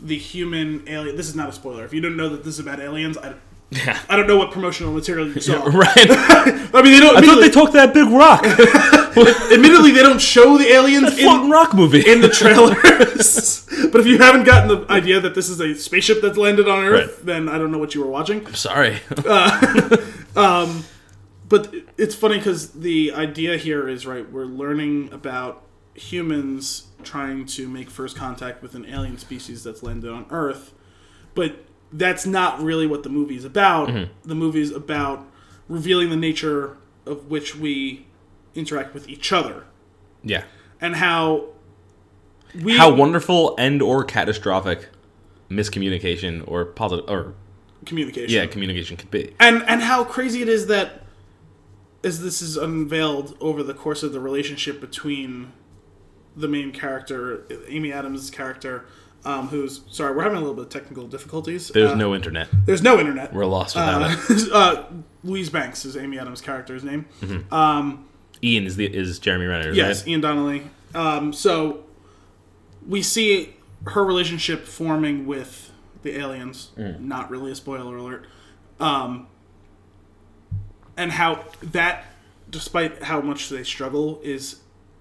the 0.00 0.18
human 0.18 0.88
alien. 0.88 1.16
This 1.16 1.28
is 1.28 1.34
not 1.36 1.48
a 1.48 1.52
spoiler. 1.52 1.84
If 1.84 1.92
you 1.92 2.00
don't 2.00 2.16
know 2.16 2.28
that 2.28 2.44
this 2.44 2.54
is 2.54 2.60
about 2.60 2.80
aliens, 2.80 3.18
I. 3.18 3.34
Yeah. 3.70 4.00
I 4.08 4.16
don't 4.16 4.26
know 4.26 4.38
what 4.38 4.50
promotional 4.50 4.92
material 4.94 5.28
you 5.28 5.40
saw. 5.40 5.62
right. 5.66 5.94
I 5.96 6.80
mean, 6.82 6.92
they 6.92 7.00
don't. 7.00 7.16
I 7.16 7.20
thought 7.20 7.40
they 7.40 7.50
talked 7.50 7.74
that 7.74 7.92
big 7.92 8.08
rock, 8.08 8.42
admittedly, 9.52 9.90
they 9.92 10.02
don't 10.02 10.20
show 10.20 10.56
the 10.56 10.66
aliens 10.68 11.12
in, 11.18 11.24
floating 11.24 11.50
rock 11.50 11.74
movie. 11.74 12.00
in 12.10 12.20
the 12.22 12.28
trailers. 12.30 13.66
but 13.92 14.00
if 14.00 14.06
you 14.06 14.18
haven't 14.18 14.44
gotten 14.44 14.68
the 14.68 14.90
idea 14.90 15.20
that 15.20 15.34
this 15.34 15.48
is 15.50 15.60
a 15.60 15.74
spaceship 15.74 16.22
that's 16.22 16.38
landed 16.38 16.66
on 16.68 16.82
Earth, 16.84 17.16
Right. 17.18 17.26
then 17.26 17.48
I 17.48 17.58
don't 17.58 17.70
know 17.70 17.78
what 17.78 17.94
you 17.94 18.02
were 18.02 18.10
watching. 18.10 18.46
Sorry. 18.54 19.00
Uh, 19.26 19.96
um, 20.36 20.84
but 21.48 21.74
it's 21.96 22.14
funny 22.14 22.38
because 22.38 22.70
the 22.72 23.12
idea 23.12 23.56
here 23.58 23.86
is 23.88 24.06
right. 24.06 24.30
We're 24.30 24.44
learning 24.46 25.10
about 25.12 25.62
humans 25.94 26.86
trying 27.02 27.44
to 27.46 27.68
make 27.68 27.90
first 27.90 28.16
contact 28.16 28.62
with 28.62 28.74
an 28.74 28.86
alien 28.86 29.18
species 29.18 29.62
that's 29.62 29.82
landed 29.82 30.10
on 30.10 30.26
Earth, 30.30 30.72
but 31.34 31.64
that's 31.92 32.26
not 32.26 32.60
really 32.62 32.86
what 32.86 33.02
the 33.02 33.08
movie 33.08 33.36
is 33.36 33.44
about. 33.44 33.88
Mm-hmm. 33.88 34.28
The 34.28 34.34
movie 34.34 34.60
is 34.60 34.70
about 34.72 35.26
revealing 35.68 36.10
the 36.10 36.16
nature 36.16 36.76
of 37.06 37.30
which 37.30 37.56
we 37.56 38.06
interact 38.54 38.94
with 38.94 39.08
each 39.08 39.32
other 39.32 39.64
yeah. 40.22 40.44
and 40.80 40.96
how 40.96 41.46
we 42.62 42.76
How 42.76 42.92
wonderful 42.94 43.54
and 43.58 43.80
or 43.80 44.04
catastrophic 44.04 44.88
miscommunication 45.50 46.42
or 46.46 46.64
positive 46.64 47.08
or 47.08 47.34
communication. 47.86 48.28
yeah 48.30 48.44
communication 48.46 48.96
could 48.96 49.10
be. 49.10 49.34
and 49.40 49.62
and 49.68 49.82
how 49.82 50.04
crazy 50.04 50.42
it 50.42 50.48
is 50.48 50.66
that 50.66 51.04
as 52.04 52.22
this 52.22 52.42
is 52.42 52.56
unveiled 52.56 53.36
over 53.40 53.62
the 53.62 53.74
course 53.74 54.02
of 54.02 54.12
the 54.12 54.20
relationship 54.20 54.80
between 54.80 55.52
the 56.36 56.48
main 56.48 56.70
character 56.72 57.44
amy 57.68 57.92
adams 57.92 58.28
character 58.30 58.84
um, 59.28 59.48
who's 59.48 59.82
sorry 59.90 60.14
we're 60.16 60.22
having 60.22 60.38
a 60.38 60.40
little 60.40 60.54
bit 60.54 60.64
of 60.64 60.70
technical 60.70 61.06
difficulties 61.06 61.68
There's 61.68 61.92
Uh, 61.92 61.94
no 61.96 62.14
internet. 62.14 62.48
there's 62.64 62.82
no 62.82 62.98
internet 62.98 63.32
We're 63.32 63.44
lost 63.46 63.74
without 63.76 64.02
uh, 64.02 64.16
it. 64.30 64.52
uh, 64.60 64.84
louise 65.22 65.50
banks 65.50 65.84
is 65.84 65.96
amy 65.96 66.18
adams 66.18 66.40
character's 66.40 66.82
name 66.84 67.04
Ian 68.42 68.64
is 68.66 68.76
the 68.76 68.86
is 68.86 69.18
Jeremy 69.18 69.46
Renner. 69.46 69.72
yes 69.72 70.00
Right? 70.02 70.08
ian 70.08 70.20
donnelly 70.20 70.62
um, 70.94 71.32
so 71.32 71.84
we 72.86 73.02
see 73.02 73.54
her 73.86 74.04
relationship 74.04 74.64
forming 74.66 75.26
with 75.26 75.70
the 76.02 76.16
aliens 76.18 76.70
Mm. 76.78 77.00
not 77.00 77.30
really 77.30 77.50
a 77.52 77.54
spoiler 77.54 77.96
alert 77.96 78.24
um, 78.80 79.26
and 80.96 81.12
how 81.12 81.44
that 81.62 82.04
despite 82.50 83.02
how 83.02 83.20
much 83.20 83.48
they 83.50 83.62
struggle 83.64 84.20
is 84.22 84.60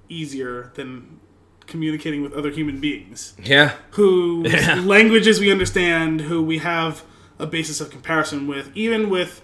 easier 0.10 0.72
than 0.75 1.19
communicating 1.67 2.21
with 2.21 2.33
other 2.33 2.50
human 2.50 2.79
beings 2.79 3.33
Yeah. 3.43 3.74
who 3.91 4.43
Yeah. 4.47 4.81
languages 4.86 5.39
we 5.39 5.51
understand, 5.51 6.21
who 6.21 6.41
we 6.41 6.57
have 6.59 7.03
a 7.39 7.45
basis 7.45 7.79
of 7.81 7.89
comparison 7.91 8.47
with, 8.47 8.71
even 8.75 9.09
with 9.09 9.41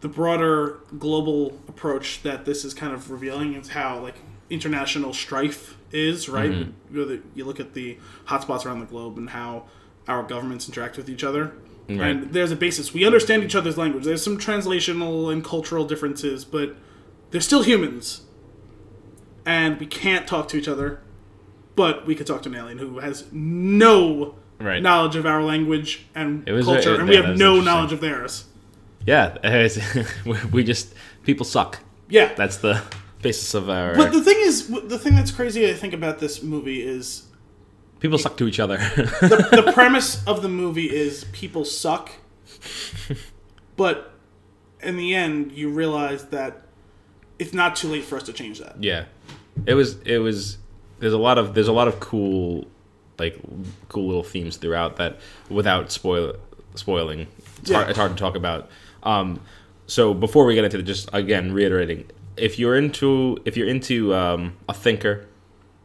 the 0.00 0.08
broader 0.08 0.78
global 0.98 1.58
approach 1.68 2.22
that 2.22 2.44
this 2.44 2.64
is 2.64 2.72
kind 2.72 2.92
of 2.92 3.10
revealing 3.10 3.54
is 3.54 3.70
how 3.70 3.98
like 3.98 4.14
international 4.48 5.12
strife 5.12 5.76
is, 5.92 6.28
right? 6.28 6.50
Mm-hmm. 6.50 6.94
You, 6.96 7.00
know, 7.00 7.04
the- 7.06 7.22
you 7.34 7.44
look 7.44 7.60
at 7.60 7.74
the 7.74 7.98
hotspots 8.26 8.64
around 8.64 8.80
the 8.80 8.86
globe 8.86 9.18
and 9.18 9.30
how 9.30 9.64
our 10.06 10.22
governments 10.22 10.68
interact 10.68 10.96
with 10.96 11.10
each 11.10 11.24
other. 11.24 11.52
Right. 11.88 12.00
And 12.16 12.32
there's 12.32 12.50
a 12.52 12.56
basis. 12.56 12.92
We 12.94 13.04
understand 13.06 13.42
each 13.44 13.54
other's 13.54 13.76
language. 13.78 14.04
There's 14.04 14.22
some 14.22 14.38
translational 14.38 15.32
and 15.32 15.42
cultural 15.44 15.84
differences, 15.86 16.44
but 16.44 16.76
they're 17.30 17.40
still 17.40 17.62
humans. 17.62 18.22
And 19.46 19.78
we 19.80 19.86
can't 19.86 20.26
talk 20.26 20.48
to 20.48 20.56
each 20.58 20.68
other, 20.68 21.00
but 21.78 22.04
we 22.06 22.14
could 22.16 22.26
talk 22.26 22.42
to 22.42 22.48
an 22.48 22.56
alien 22.56 22.78
who 22.78 22.98
has 22.98 23.24
no 23.32 24.34
Right. 24.60 24.82
knowledge 24.82 25.14
of 25.14 25.24
our 25.24 25.40
language 25.44 26.04
and 26.16 26.42
It 26.48 26.52
was- 26.52 26.66
culture, 26.66 26.94
it- 26.94 27.00
and 27.00 27.08
we 27.08 27.14
yeah, 27.14 27.26
have 27.28 27.38
no 27.38 27.60
knowledge 27.60 27.92
of 27.92 28.00
theirs. 28.00 28.44
Yeah. 29.06 29.38
we 30.52 30.64
just 30.64 30.92
people 31.22 31.46
suck. 31.46 31.78
Yeah. 32.10 32.34
That's 32.34 32.56
the 32.56 32.82
basis 33.22 33.54
of 33.54 33.70
our 33.70 33.94
but 33.94 34.12
the 34.12 34.20
thing 34.22 34.36
is, 34.40 34.66
the 34.94 34.98
thing 34.98 35.14
that's 35.14 35.30
crazy 35.30 35.70
I 35.70 35.74
think 35.74 35.94
about 35.94 36.18
this 36.18 36.42
movie 36.42 36.82
is 36.82 37.22
people 38.00 38.18
suck 38.18 38.36
to 38.38 38.48
each 38.48 38.58
other. 38.58 38.76
the, 38.96 39.62
the 39.64 39.72
premise 39.78 40.26
of 40.26 40.42
the 40.42 40.48
movie 40.48 40.90
is 41.04 41.24
people 41.32 41.64
suck, 41.64 42.10
but 43.76 44.12
in 44.82 44.96
the 44.96 45.14
end, 45.14 45.52
you 45.52 45.68
realize 45.70 46.24
that 46.26 46.62
it's 47.38 47.52
not 47.54 47.76
too 47.76 47.88
late 47.88 48.04
for 48.04 48.16
us 48.16 48.24
to 48.24 48.32
change 48.32 48.58
that. 48.58 48.82
Yeah, 48.82 49.04
it 49.66 49.74
was. 49.74 49.96
It 50.04 50.18
was. 50.18 50.58
There's 50.98 51.12
a 51.12 51.18
lot 51.18 51.38
of 51.38 51.54
there's 51.54 51.68
a 51.68 51.72
lot 51.72 51.88
of 51.88 52.00
cool, 52.00 52.66
like 53.18 53.38
cool 53.88 54.06
little 54.06 54.22
themes 54.22 54.56
throughout 54.56 54.96
that 54.96 55.18
without 55.48 55.90
spoil 55.92 56.36
spoiling. 56.74 57.26
It's, 57.60 57.70
Yeah. 57.70 57.78
hard, 57.78 57.88
it's 57.90 57.98
hard 57.98 58.12
to 58.12 58.16
talk 58.18 58.36
about. 58.36 58.68
Um, 59.02 59.40
so 59.86 60.12
before 60.14 60.44
we 60.44 60.54
get 60.54 60.64
into 60.64 60.76
the, 60.76 60.82
just 60.82 61.08
again 61.12 61.52
reiterating, 61.52 62.06
if 62.36 62.58
you're 62.58 62.76
into 62.76 63.38
if 63.44 63.56
you're 63.56 63.68
into 63.68 64.14
um, 64.14 64.54
a 64.68 64.74
thinker 64.74 65.26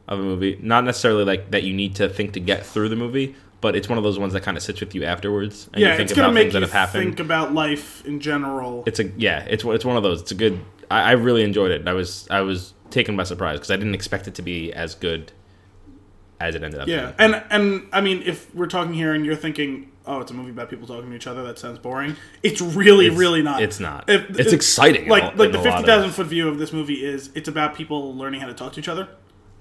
of 0.07 0.19
a 0.19 0.23
movie, 0.23 0.59
not 0.61 0.83
necessarily 0.83 1.23
like 1.23 1.51
that 1.51 1.63
you 1.63 1.73
need 1.73 1.95
to 1.95 2.09
think 2.09 2.33
to 2.33 2.39
get 2.39 2.65
through 2.65 2.89
the 2.89 2.95
movie, 2.95 3.35
but 3.61 3.75
it's 3.75 3.87
one 3.87 3.97
of 3.97 4.03
those 4.03 4.19
ones 4.19 4.33
that 4.33 4.43
kind 4.43 4.57
of 4.57 4.63
sits 4.63 4.79
with 4.81 4.93
you 4.93 5.05
afterwards 5.05 5.69
and 5.73 5.81
Yeah, 5.81 5.91
you 5.91 5.97
think 5.97 6.09
it's 6.09 6.15
gonna 6.17 6.27
about 6.27 6.33
make 6.33 6.43
things 6.45 6.53
you 6.55 6.59
that 6.59 6.69
have 6.69 6.89
happened 6.89 7.03
think 7.05 7.19
about 7.21 7.53
life 7.53 8.05
in 8.05 8.19
general. 8.19 8.83
it's 8.85 8.99
a 8.99 9.05
yeah 9.17 9.45
it's 9.49 9.63
it's 9.63 9.85
one 9.85 9.95
of 9.95 10.03
those 10.03 10.21
it's 10.21 10.31
a 10.31 10.35
good 10.35 10.59
i, 10.91 11.01
I 11.03 11.11
really 11.13 11.43
enjoyed 11.43 11.71
it 11.71 11.87
i 11.87 11.93
was 11.93 12.27
i 12.29 12.41
was 12.41 12.73
taken 12.93 13.17
by 13.17 13.23
surprise 13.23 13.55
because 13.57 13.71
i 13.71 13.75
didn't 13.75 13.95
expect 13.95 14.27
it 14.27 14.35
to 14.35 14.41
be 14.41 14.71
as 14.73 14.95
good 14.95 15.31
as 16.39 16.55
it 16.55 16.63
ended 16.63 16.79
up 16.79 16.87
Yeah, 16.87 17.11
being. 17.17 17.33
and 17.35 17.43
and 17.51 17.87
I 17.93 18.01
mean, 18.01 18.21
if 18.25 18.53
we're 18.53 18.67
talking 18.67 18.93
here 18.93 19.13
and 19.13 19.25
you're 19.25 19.35
thinking, 19.35 19.91
oh, 20.05 20.19
it's 20.19 20.29
a 20.31 20.33
movie 20.33 20.49
about 20.49 20.69
people 20.69 20.85
talking 20.85 21.09
to 21.09 21.15
each 21.15 21.27
other, 21.27 21.41
that 21.43 21.57
sounds 21.57 21.79
boring. 21.79 22.17
It's 22.41 22.59
really, 22.59 23.05
It's- 23.05 23.17
really 23.17 23.41
not. 23.41 23.61
it's 23.61 23.79
not. 23.79 24.09
If- 24.09 24.29
It's 24.31 24.39
if- 24.47 24.53
exciting 24.53 25.07
Like 25.07 25.23
a- 25.35 25.37
like 25.37 25.53
the 25.53 25.59
fifty 25.61 25.83
thousand 25.83 26.11
foot 26.11 26.27
view 26.27 26.49
of 26.49 26.57
this 26.59 26.73
movie 26.73 27.05
is 27.05 27.29
it's 27.33 27.47
about 27.47 27.75
people 27.75 28.13
learning 28.17 28.41
how 28.41 28.47
to 28.47 28.53
talk 28.53 28.73
to 28.73 28.79
each 28.81 28.89
other, 28.89 29.07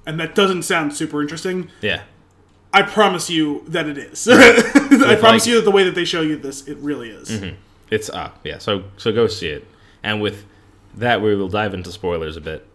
and 0.06 0.18
that 0.18 0.34
doesn't 0.34 0.62
sound 0.62 0.92
super 0.94 1.20
interesting. 1.22 1.70
yeah 1.82 2.02
I 2.74 2.82
promise 2.82 3.30
you 3.30 3.62
that 3.68 3.86
it 3.86 3.98
is. 3.98 4.26
I 4.30 5.14
promise 5.20 5.22
like- 5.22 5.46
you 5.46 5.56
that 5.56 5.64
the 5.64 5.70
way 5.70 5.84
that 5.84 5.94
they 5.94 6.06
show 6.06 6.22
you 6.22 6.36
this, 6.36 6.66
it 6.66 6.78
really 6.78 7.10
is. 7.10 7.30
it's 7.90 8.10
uh 8.10 8.30
yeah 8.42 8.58
so 8.58 8.84
so 8.96 9.12
go 9.12 9.28
see 9.28 9.48
it 9.48 9.64
and 10.02 10.20
with 10.20 10.46
that 10.96 11.20
we 11.22 11.36
will 11.36 11.48
dive 11.50 11.74
into 11.74 11.92
spoilers 11.92 12.36
a 12.36 12.40
bit 12.40 12.66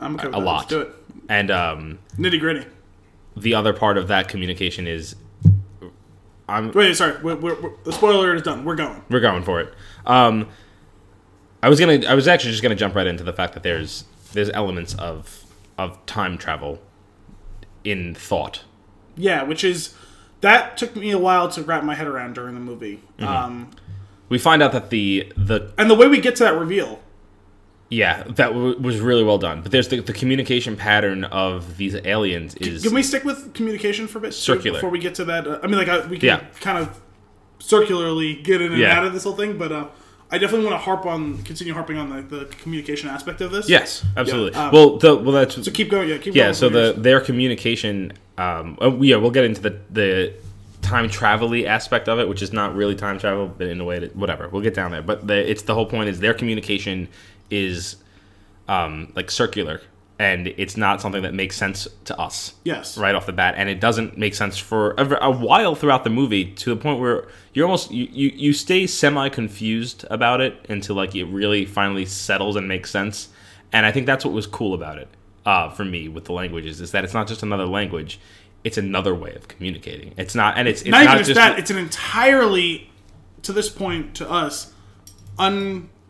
I'm 0.00 0.14
okay 0.16 0.28
A 0.28 0.30
that. 0.32 0.38
lot. 0.38 0.56
Let's 0.58 0.66
do 0.68 0.80
it. 0.82 0.88
and 1.28 1.50
um 1.50 1.98
Nitty 2.18 2.40
gritty. 2.40 2.66
the 3.36 3.54
other 3.54 3.72
part 3.72 3.96
of 3.98 4.08
that 4.08 4.28
communication 4.28 4.86
is 4.86 5.16
i'm 6.48 6.70
Wait, 6.72 6.94
sorry. 6.96 7.20
We're, 7.22 7.36
we're, 7.36 7.60
we're, 7.60 7.72
the 7.84 7.92
spoiler 7.92 8.34
is 8.34 8.42
done. 8.42 8.64
We're 8.64 8.74
going. 8.76 9.02
we're 9.10 9.20
going 9.20 9.42
for 9.44 9.60
it 9.60 9.72
um 10.06 10.48
i 11.62 11.68
was 11.68 11.80
gonna 11.80 12.02
i 12.06 12.14
was 12.14 12.28
actually 12.28 12.50
just 12.50 12.62
gonna 12.62 12.74
jump 12.74 12.94
right 12.94 13.06
into 13.06 13.24
the 13.24 13.32
fact 13.32 13.54
that 13.54 13.62
there's 13.62 14.04
there's 14.32 14.50
elements 14.50 14.94
of 14.94 15.44
of 15.78 16.04
time 16.06 16.36
travel 16.38 16.80
in 17.84 18.14
thought 18.14 18.64
Yeah, 19.16 19.42
which 19.42 19.64
is 19.64 19.94
that 20.40 20.76
took 20.76 20.94
me 20.96 21.10
a 21.10 21.18
while 21.18 21.48
to 21.50 21.62
wrap 21.62 21.84
my 21.84 21.94
head 21.94 22.06
around 22.06 22.34
during 22.34 22.54
the 22.54 22.60
movie. 22.60 23.00
Mm-hmm. 23.18 23.24
Um, 23.26 23.70
we 24.28 24.38
find 24.38 24.62
out 24.62 24.72
that 24.72 24.90
the 24.90 25.32
the 25.36 25.72
and 25.78 25.88
the 25.90 25.94
way 25.94 26.06
we 26.08 26.20
get 26.20 26.36
to 26.36 26.44
that 26.44 26.54
reveal, 26.58 27.00
yeah 27.90 28.22
that 28.24 28.48
w- 28.48 28.78
was 28.80 28.98
really 29.00 29.22
well 29.22 29.38
done 29.38 29.60
but 29.62 29.70
there's 29.70 29.88
the, 29.88 30.00
the 30.00 30.12
communication 30.12 30.74
pattern 30.76 31.24
of 31.24 31.76
these 31.76 31.94
aliens 32.06 32.54
is 32.56 32.82
can 32.82 32.94
we 32.94 33.02
stick 33.02 33.24
with 33.24 33.52
communication 33.54 34.06
for 34.06 34.18
a 34.18 34.20
bit 34.22 34.32
Circular. 34.34 34.78
before 34.78 34.90
we 34.90 34.98
get 34.98 35.14
to 35.16 35.24
that? 35.26 35.46
Uh, 35.46 35.58
I 35.62 35.66
mean, 35.66 35.76
like 35.76 35.88
I, 35.88 36.06
we 36.06 36.18
can 36.18 36.26
Yeah. 36.26 36.40
kind 36.60 36.78
of 36.78 37.00
circularly 37.58 38.34
get 38.42 38.60
in 38.60 38.72
and 38.72 38.80
Yeah. 38.80 38.98
out 38.98 39.04
of 39.06 39.12
this 39.12 39.24
whole 39.24 39.36
thing, 39.36 39.56
but 39.58 39.72
uh, 39.72 39.86
I 40.30 40.38
definitely 40.38 40.66
want 40.66 40.74
to 40.80 40.84
harp 40.84 41.06
on, 41.06 41.42
continue 41.44 41.74
harping 41.74 41.96
on 41.96 42.10
the, 42.28 42.38
the 42.38 42.44
communication 42.46 43.08
aspect 43.08 43.40
of 43.40 43.50
this. 43.52 43.68
yes 43.68 44.04
absolutely 44.16 44.52
Yeah, 44.52 44.66
um, 44.66 44.72
well 44.72 44.96
the 44.98 45.14
well 45.16 45.32
that's 45.32 45.62
So 45.64 45.70
keep 45.70 45.90
going. 45.90 46.08
Yeah, 46.08 46.16
keep 46.16 46.34
going. 46.34 46.46
yeah 46.46 46.52
so 46.52 46.68
the 46.68 46.78
yours. 46.92 46.96
their 46.96 47.20
communication 47.20 48.12
um 48.38 48.76
uh, 48.80 48.90
yeah 49.00 49.16
we'll 49.16 49.30
get 49.30 49.44
into 49.44 49.60
the 49.60 49.78
the 49.92 50.32
time 50.82 51.08
travel 51.08 51.54
aspect 51.66 52.08
of 52.08 52.18
it 52.18 52.28
which 52.28 52.42
is 52.42 52.52
not 52.52 52.74
really 52.74 52.94
time 52.94 53.18
travel 53.18 53.46
but 53.46 53.68
in 53.68 53.80
a 53.80 53.84
way 53.84 53.98
that 54.00 54.14
whatever 54.16 54.48
we'll 54.48 54.60
get 54.62 54.74
down 54.74 54.90
there 54.90 55.00
but 55.02 55.26
the 55.26 55.50
it's 55.50 55.62
the 55.62 55.74
whole 55.74 55.86
point 55.86 56.08
is 56.08 56.20
their 56.20 56.34
communication 56.34 57.08
is 57.50 57.96
um 58.68 59.12
like 59.14 59.30
circular 59.30 59.80
and 60.18 60.46
it's 60.46 60.76
not 60.76 61.00
something 61.00 61.22
that 61.22 61.34
makes 61.34 61.56
sense 61.56 61.88
to 62.04 62.16
us 62.18 62.54
yes, 62.62 62.96
right 62.96 63.16
off 63.16 63.26
the 63.26 63.32
bat, 63.32 63.54
and 63.56 63.68
it 63.68 63.80
doesn't 63.80 64.16
make 64.16 64.34
sense 64.34 64.56
for 64.56 64.92
a, 64.92 65.24
a 65.24 65.30
while 65.30 65.74
throughout 65.74 66.04
the 66.04 66.10
movie 66.10 66.44
to 66.52 66.70
the 66.70 66.80
point 66.80 67.00
where 67.00 67.26
you're 67.52 67.66
almost 67.66 67.90
you, 67.90 68.08
you, 68.12 68.28
you 68.34 68.52
stay 68.52 68.86
semi 68.86 69.28
confused 69.28 70.04
about 70.10 70.40
it 70.40 70.64
until 70.68 70.94
like 70.94 71.16
it 71.16 71.24
really 71.24 71.64
finally 71.66 72.06
settles 72.06 72.54
and 72.54 72.68
makes 72.68 72.90
sense. 72.90 73.28
And 73.72 73.84
I 73.84 73.90
think 73.90 74.06
that's 74.06 74.24
what 74.24 74.32
was 74.32 74.46
cool 74.46 74.72
about 74.72 74.98
it. 74.98 75.08
uh, 75.46 75.70
for 75.70 75.84
me 75.84 76.08
with 76.08 76.24
the 76.24 76.32
languages 76.32 76.80
is 76.80 76.92
that 76.92 77.04
it's 77.04 77.14
not 77.14 77.26
just 77.26 77.42
another 77.42 77.66
language; 77.66 78.20
it's 78.62 78.78
another 78.78 79.14
way 79.14 79.34
of 79.34 79.48
communicating. 79.48 80.14
It's 80.16 80.34
not, 80.34 80.56
and 80.56 80.68
it's, 80.68 80.82
it's 80.82 80.90
not, 80.90 81.04
not, 81.04 81.14
even 81.14 81.26
just 81.26 81.36
that; 81.36 81.58
it's 81.58 81.70
an 81.70 81.78
entirely, 81.78 82.90
to 83.42 83.52
this 83.52 83.68
point, 83.68 84.14
to 84.16 84.30
us, 84.30 84.72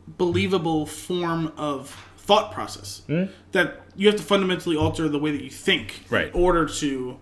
unbelievable 0.07 0.87
form 0.87 1.53
of 1.57 1.91
thought 2.19 2.53
process 2.53 3.03
Hmm? 3.07 3.25
that 3.53 3.83
you 3.97 4.09
have 4.09 4.17
to 4.17 4.23
fundamentally 4.23 4.77
alter 4.77 5.09
the 5.09 5.19
way 5.19 5.31
that 5.31 5.43
you 5.45 5.51
think 5.51 6.05
Right. 6.11 6.29
in 6.29 6.33
order 6.35 6.67
to 6.67 7.19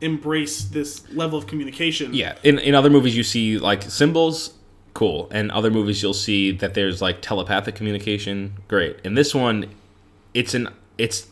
embrace 0.00 0.62
this 0.64 1.02
level 1.12 1.38
of 1.38 1.46
communication. 1.46 2.14
Yeah, 2.14 2.34
in 2.42 2.58
in 2.58 2.74
other 2.74 2.90
movies 2.90 3.16
you 3.16 3.22
see 3.22 3.58
like 3.58 3.82
symbols, 3.82 4.54
cool, 4.94 5.28
and 5.30 5.50
other 5.52 5.70
movies 5.70 6.02
you'll 6.02 6.14
see 6.14 6.52
that 6.52 6.74
there's 6.74 7.00
like 7.02 7.20
telepathic 7.20 7.74
communication, 7.74 8.54
great. 8.66 8.96
In 9.04 9.14
this 9.14 9.34
one, 9.34 9.66
it's 10.34 10.54
an 10.54 10.68
it's 10.98 11.26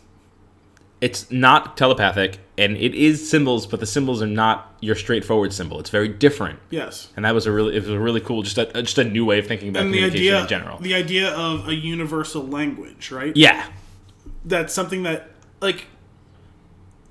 it's 1.00 1.31
not 1.31 1.76
telepathic 1.76 2.38
and 2.57 2.76
it 2.76 2.95
is 2.95 3.28
symbols, 3.31 3.67
but 3.67 3.78
the 3.81 3.87
symbols 3.87 4.21
are 4.21 4.26
not 4.26 4.75
your 4.81 4.97
straightforward 4.97 5.52
symbol. 5.52 5.78
It's 5.78 5.90
very 5.90 6.09
different, 6.09 6.59
Yes. 6.71 7.09
and 7.17 7.25
that 7.25 7.35
was 7.35 7.47
a 7.47 7.52
really 7.52 7.76
it 7.76 7.81
was 7.81 7.90
a 7.90 7.99
really 8.00 8.21
cool 8.21 8.43
just 8.43 8.59
a 8.59 8.67
just 8.83 8.99
a 8.99 9.05
new 9.05 9.25
way 9.25 9.38
of 9.38 9.47
thinking 9.47 9.69
about 9.69 9.83
And 9.85 9.95
the 9.95 9.99
communication 9.99 10.35
idea, 10.35 10.43
in 10.43 10.49
general. 10.49 10.78
the 10.78 10.95
idea 10.95 11.31
of 11.35 11.69
a 11.69 11.75
universal 11.75 12.47
language, 12.47 13.11
right? 13.12 13.37
yeah, 13.37 13.67
that's 14.45 14.73
something 14.75 15.05
that 15.05 15.31
like 15.61 15.87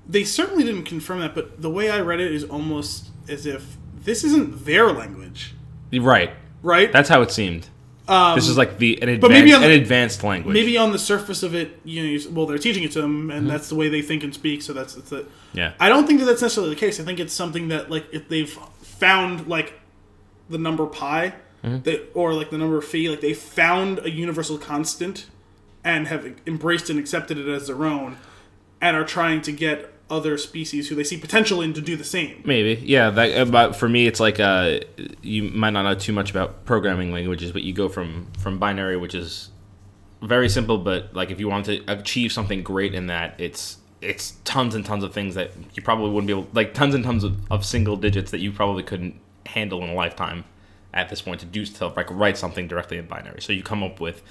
they 0.08 0.24
certainly 0.24 0.64
didn't 0.64 0.84
confirm 0.84 1.20
that 1.20 1.34
but 1.34 1.60
the 1.60 1.68
way 1.68 1.90
i 1.90 2.00
read 2.00 2.18
it 2.18 2.32
is 2.32 2.42
almost 2.44 3.08
as 3.28 3.44
if 3.44 3.76
this 4.04 4.24
isn't 4.24 4.64
their 4.64 4.90
language 4.90 5.54
right. 6.00 6.30
right 6.62 6.90
That's 6.92 7.08
how 7.10 7.20
it 7.22 7.30
seemed. 7.30 7.68
This 8.08 8.48
is 8.48 8.56
like 8.56 8.78
the 8.78 9.00
an 9.02 9.08
advanced, 9.10 9.24
Um, 9.24 9.32
maybe 9.32 9.52
on 9.52 9.62
an 9.64 9.70
advanced 9.70 10.24
language. 10.24 10.54
maybe 10.54 10.76
on 10.78 10.92
the 10.92 10.98
surface 10.98 11.42
of 11.42 11.54
it 11.54 11.78
you 11.84 12.02
know 12.02 12.08
you- 12.08 12.30
well 12.30 12.46
they're 12.46 12.58
teaching 12.58 12.82
it 12.82 12.92
to 12.92 13.00
them 13.02 13.30
and 13.30 13.48
that's 13.48 13.68
the 13.68 13.74
way 13.74 13.88
they 13.88 14.00
think 14.02 14.24
and 14.24 14.32
speak 14.34 14.62
so 14.62 14.72
that's, 14.72 14.94
that's 14.94 15.12
it. 15.12 15.26
Yeah, 15.52 15.72
i 15.78 15.88
don't 15.88 16.06
think 16.06 16.20
that 16.20 16.26
that's 16.26 16.42
necessarily 16.42 16.74
the 16.74 16.80
case. 16.80 16.98
I 17.00 17.04
think 17.04 17.20
it's 17.20 17.34
something 17.34 17.68
that 17.68 17.90
like 17.90 18.06
if 18.12 18.28
they've 18.28 18.48
found 18.82 19.46
like 19.46 19.74
the 20.50 20.58
number 20.58 20.86
pi 20.86 21.34
they, 21.62 22.00
or 22.14 22.32
like 22.32 22.48
the 22.50 22.56
number 22.58 22.80
phi 22.80 23.08
like 23.08 23.20
they 23.20 23.34
found 23.34 23.98
a 24.00 24.10
universal 24.10 24.56
constant 24.58 25.26
and 25.84 26.08
have 26.08 26.32
embraced 26.46 26.88
and 26.88 26.98
accepted 26.98 27.36
it 27.36 27.46
as 27.48 27.66
their 27.66 27.84
own 27.84 28.16
and 28.80 28.96
are 28.96 29.04
trying 29.04 29.42
to 29.42 29.52
get 29.52 29.92
other 30.10 30.38
species 30.38 30.88
who 30.88 30.94
they 30.94 31.04
see 31.04 31.18
potential 31.18 31.60
in 31.60 31.74
to 31.74 31.80
do 31.80 31.96
the 31.96 32.04
same 32.04 32.42
Maybe, 32.44 32.82
yeah. 32.84 33.10
That, 33.10 33.50
but 33.50 33.76
for 33.76 33.88
me, 33.88 34.06
it's 34.06 34.20
like 34.20 34.40
uh, 34.40 34.80
you 35.22 35.44
might 35.44 35.70
not 35.70 35.82
know 35.82 35.94
too 35.94 36.12
much 36.12 36.30
about 36.30 36.64
programming 36.64 37.12
languages, 37.12 37.52
but 37.52 37.62
you 37.62 37.72
go 37.72 37.88
from 37.88 38.28
from 38.38 38.58
binary, 38.58 38.96
which 38.96 39.14
is 39.14 39.50
very 40.22 40.48
simple, 40.48 40.78
but 40.78 41.14
like 41.14 41.30
if 41.30 41.38
you 41.38 41.48
want 41.48 41.66
to 41.66 41.82
achieve 41.86 42.32
something 42.32 42.62
great 42.62 42.94
in 42.94 43.06
that, 43.06 43.34
it's 43.38 43.78
it's 44.00 44.32
tons 44.44 44.74
and 44.74 44.84
tons 44.84 45.02
of 45.04 45.12
things 45.12 45.34
that 45.34 45.50
you 45.74 45.82
probably 45.82 46.10
wouldn't 46.10 46.26
be 46.26 46.32
able, 46.32 46.48
like 46.52 46.72
tons 46.72 46.94
and 46.94 47.04
tons 47.04 47.24
of, 47.24 47.50
of 47.50 47.64
single 47.64 47.96
digits 47.96 48.30
that 48.30 48.38
you 48.38 48.52
probably 48.52 48.82
couldn't 48.82 49.20
handle 49.46 49.82
in 49.82 49.90
a 49.90 49.94
lifetime 49.94 50.44
at 50.94 51.08
this 51.08 51.22
point 51.22 51.40
to 51.40 51.46
do 51.46 51.64
to 51.64 51.88
like 51.88 52.08
write 52.10 52.36
something 52.36 52.68
directly 52.68 52.98
in 52.98 53.06
binary. 53.06 53.40
So 53.40 53.52
you 53.52 53.62
come 53.62 53.82
up 53.82 54.00
with 54.00 54.22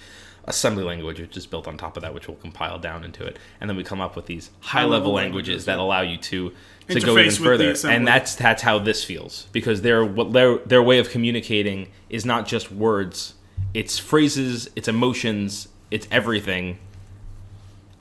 assembly 0.48 0.84
language, 0.84 1.20
which 1.20 1.36
is 1.36 1.46
built 1.46 1.68
on 1.68 1.78
top 1.78 1.98
of 1.98 2.04
that, 2.04 2.14
which 2.14 2.28
will 2.28 2.36
compile 2.36 2.80
down 2.80 3.04
into 3.04 3.26
it, 3.26 3.38
and 3.60 3.70
then 3.70 3.78
we 3.78 3.84
come 3.84 4.02
up 4.02 4.16
with 4.16 4.26
these 4.26 4.50
high 4.62 4.86
level 4.86 5.12
languages 5.12 5.66
that 5.66 5.78
allow 5.78 6.02
you 6.02 6.18
to 6.18 6.54
to 6.90 7.00
go 7.02 7.18
even 7.18 7.32
further. 7.32 7.76
And 7.86 8.08
that's 8.08 8.36
that's 8.36 8.62
how 8.62 8.80
this 8.80 9.04
feels 9.04 9.48
because 9.52 9.82
their 9.82 10.06
what 10.06 10.34
their 10.34 10.58
their 10.60 10.82
way 10.82 11.00
of 11.00 11.10
communicating 11.10 11.90
is 12.10 12.26
not 12.26 12.48
just 12.48 12.72
words; 12.72 13.34
it's 13.74 14.00
phrases, 14.00 14.70
it's 14.76 14.88
emotions, 14.88 15.68
it's 15.92 16.08
everything 16.10 16.80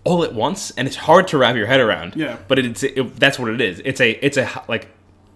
all 0.05 0.23
at 0.23 0.33
once, 0.33 0.71
and 0.71 0.87
it's 0.87 0.97
hard 0.97 1.27
to 1.29 1.39
wrap 1.39 1.57
your 1.57 1.67
head 1.67 1.81
around. 1.81 2.15
Yeah. 2.15 2.39
but 2.47 2.61
it's 2.61 2.83
it, 2.85 3.17
that's 3.17 3.39
what 3.39 3.49
it 3.51 3.61
is. 3.61 3.83
It's 3.85 4.01
a 4.01 4.13
it's 4.25 4.37
a 4.37 4.49
like 4.69 4.89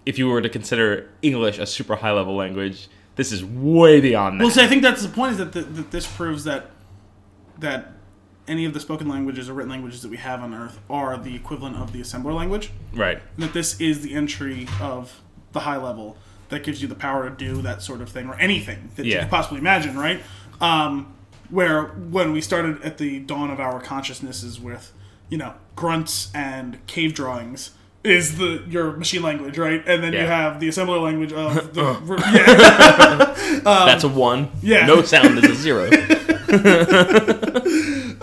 if 0.05 0.17
you 0.17 0.27
were 0.29 0.41
to 0.41 0.49
consider 0.49 1.09
English 1.21 1.59
a 1.59 1.65
super 1.65 1.97
high 1.97 2.11
level 2.11 2.35
language, 2.35 2.87
this 3.17 3.31
is 3.33 3.43
way 3.43 3.99
beyond 3.99 4.39
that. 4.39 4.45
Well, 4.45 4.53
see, 4.53 4.63
I 4.63 4.67
think 4.67 4.81
that's 4.81 5.03
the 5.03 5.09
point 5.09 5.33
is 5.33 5.37
that, 5.39 5.51
the, 5.51 5.61
that 5.61 5.91
this 5.91 6.07
proves 6.07 6.45
that 6.45 6.71
that 7.61 7.93
any 8.47 8.65
of 8.65 8.73
the 8.73 8.79
spoken 8.79 9.07
languages 9.07 9.49
or 9.49 9.53
written 9.53 9.71
languages 9.71 10.01
that 10.01 10.09
we 10.09 10.17
have 10.17 10.41
on 10.41 10.53
Earth 10.53 10.79
are 10.89 11.17
the 11.17 11.35
equivalent 11.35 11.77
of 11.77 11.93
the 11.93 12.01
assembler 12.01 12.35
language. 12.35 12.71
right. 12.93 13.21
And 13.35 13.43
that 13.43 13.53
this 13.53 13.79
is 13.79 14.01
the 14.01 14.13
entry 14.13 14.67
of 14.81 15.21
the 15.53 15.61
high 15.61 15.77
level 15.77 16.17
that 16.49 16.63
gives 16.63 16.81
you 16.81 16.87
the 16.87 16.95
power 16.95 17.29
to 17.29 17.35
do 17.35 17.61
that 17.61 17.81
sort 17.81 18.01
of 18.01 18.09
thing 18.09 18.27
or 18.27 18.35
anything 18.35 18.91
that 18.95 19.05
you 19.05 19.19
could 19.19 19.29
possibly 19.29 19.59
imagine, 19.59 19.97
right? 19.97 20.21
Um, 20.59 21.13
where 21.49 21.83
when 21.85 22.31
we 22.33 22.41
started 22.41 22.81
at 22.81 22.97
the 22.97 23.19
dawn 23.19 23.51
of 23.51 23.59
our 23.59 23.79
consciousnesses 23.81 24.59
with, 24.59 24.91
you 25.29 25.37
know, 25.37 25.53
grunts 25.75 26.29
and 26.33 26.85
cave 26.87 27.13
drawings 27.13 27.71
is 28.03 28.37
the 28.37 28.63
your 28.67 28.93
machine 28.93 29.21
language, 29.21 29.57
right? 29.57 29.83
And 29.87 30.03
then 30.03 30.13
you 30.13 30.19
have 30.19 30.59
the 30.59 30.67
assembler 30.67 31.01
language 31.01 31.31
of 31.31 31.73
the 31.73 31.83
yeah. 33.63 33.85
That's 33.85 34.03
a 34.03 34.09
one. 34.09 34.49
yeah. 34.61 34.85
No 34.85 35.03
sound 35.03 35.37
is 35.37 35.49
a 35.49 35.55
zero. 35.55 35.89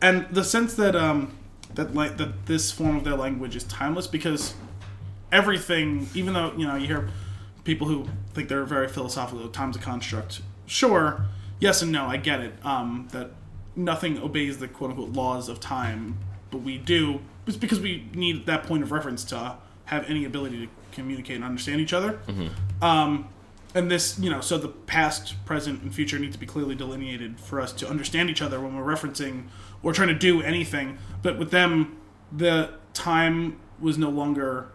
and 0.00 0.26
the 0.30 0.44
sense 0.44 0.74
that 0.74 0.94
um 0.94 1.32
that 1.74 1.94
like 1.94 2.16
that 2.16 2.46
this 2.46 2.70
form 2.70 2.96
of 2.96 3.04
their 3.04 3.16
language 3.16 3.56
is 3.56 3.64
timeless 3.64 4.06
because 4.06 4.54
everything 5.32 6.08
even 6.14 6.34
though 6.34 6.52
you 6.56 6.66
know 6.66 6.76
you 6.76 6.86
hear 6.86 7.08
people 7.64 7.86
who 7.86 8.06
think 8.34 8.48
they're 8.48 8.64
very 8.64 8.88
philosophical 8.88 9.48
time's 9.48 9.76
a 9.76 9.78
construct 9.78 10.40
sure 10.66 11.24
yes 11.60 11.82
and 11.82 11.92
no 11.92 12.06
i 12.06 12.16
get 12.16 12.40
it 12.40 12.54
um 12.64 13.08
that 13.12 13.30
nothing 13.76 14.18
obeys 14.18 14.58
the 14.58 14.68
quote 14.68 14.90
unquote 14.90 15.10
laws 15.10 15.48
of 15.48 15.60
time 15.60 16.18
but 16.50 16.58
we 16.58 16.78
do 16.78 17.20
it's 17.46 17.56
because 17.56 17.80
we 17.80 18.08
need 18.14 18.46
that 18.46 18.62
point 18.64 18.82
of 18.82 18.92
reference 18.92 19.24
to 19.24 19.56
have 19.86 20.08
any 20.10 20.24
ability 20.24 20.66
to 20.66 20.72
communicate 20.92 21.36
and 21.36 21.44
understand 21.44 21.80
each 21.80 21.92
other. 21.94 22.18
Um 22.82 23.28
and 23.74 23.90
this 23.90 24.18
you 24.18 24.30
know 24.30 24.40
so 24.40 24.56
the 24.58 24.68
past 24.68 25.34
present 25.44 25.82
and 25.82 25.94
future 25.94 26.18
need 26.18 26.32
to 26.32 26.38
be 26.38 26.46
clearly 26.46 26.74
delineated 26.74 27.38
for 27.38 27.60
us 27.60 27.72
to 27.72 27.88
understand 27.88 28.30
each 28.30 28.40
other 28.42 28.60
when 28.60 28.74
we're 28.76 28.94
referencing 28.94 29.44
or 29.82 29.92
trying 29.92 30.08
to 30.08 30.14
do 30.14 30.42
anything 30.42 30.98
but 31.22 31.38
with 31.38 31.50
them 31.50 31.96
the 32.32 32.70
time 32.94 33.58
was 33.80 33.98
no 33.98 34.08
longer 34.08 34.68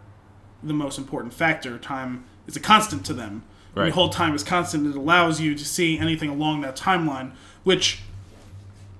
the 0.62 0.74
most 0.74 0.98
important 0.98 1.34
factor 1.34 1.78
time 1.78 2.24
is 2.48 2.56
a 2.56 2.60
constant 2.60 3.06
to 3.06 3.14
them 3.14 3.44
Right. 3.76 3.86
the 3.88 3.96
whole 3.96 4.10
time 4.10 4.36
is 4.36 4.44
constant 4.44 4.86
it 4.86 4.96
allows 4.96 5.42
you 5.42 5.56
to 5.56 5.66
see 5.66 5.98
anything 5.98 6.30
along 6.30 6.62
that 6.62 6.76
timeline 6.76 7.32
which 7.64 8.02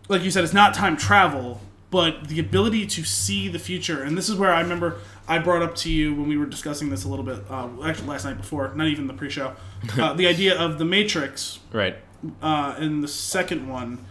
like 0.10 0.22
you 0.22 0.32
said, 0.32 0.44
it's 0.44 0.54
not 0.54 0.74
time 0.74 0.98
travel, 0.98 1.62
but 1.90 2.28
the 2.28 2.40
ability 2.40 2.86
to 2.88 3.04
see 3.04 3.48
the 3.48 3.60
future. 3.60 4.04
And 4.04 4.18
this 4.18 4.28
is 4.30 4.36
where 4.36 4.52
I 4.52 4.62
remember 4.62 4.98
I 5.28 5.40
brought 5.40 5.62
up 5.62 5.76
to 5.76 5.92
you 5.92 6.14
when 6.14 6.28
we 6.28 6.38
were 6.38 6.46
discussing 6.46 6.90
this 6.90 7.06
a 7.06 7.08
little 7.08 7.24
bit, 7.26 7.40
uh, 7.50 7.70
actually 7.86 8.08
last 8.08 8.26
night 8.26 8.38
before, 8.38 8.74
not 8.76 8.88
even 8.88 9.08
the 9.08 9.14
pre-show, 9.14 9.54
uh, 9.98 10.14
the 10.14 10.28
idea 10.28 10.60
of 10.60 10.80
the 10.80 10.86
Matrix 10.86 11.60
right. 11.72 11.96
uh, 12.42 12.76
in 12.80 13.02
the 13.02 13.08
second 13.08 13.68
one, 13.70 14.06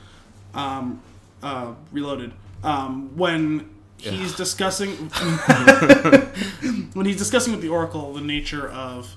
um, 0.55 1.03
uh, 1.43 1.75
Reloaded, 1.93 2.33
um, 2.65 3.17
when 3.17 3.69
he's 3.99 4.35
discussing 4.35 4.91
when 6.95 7.07
he's 7.07 7.17
discussing 7.17 7.53
with 7.53 7.63
the 7.63 7.69
Oracle 7.69 8.13
the 8.15 8.21
nature 8.21 8.69
of 8.69 9.17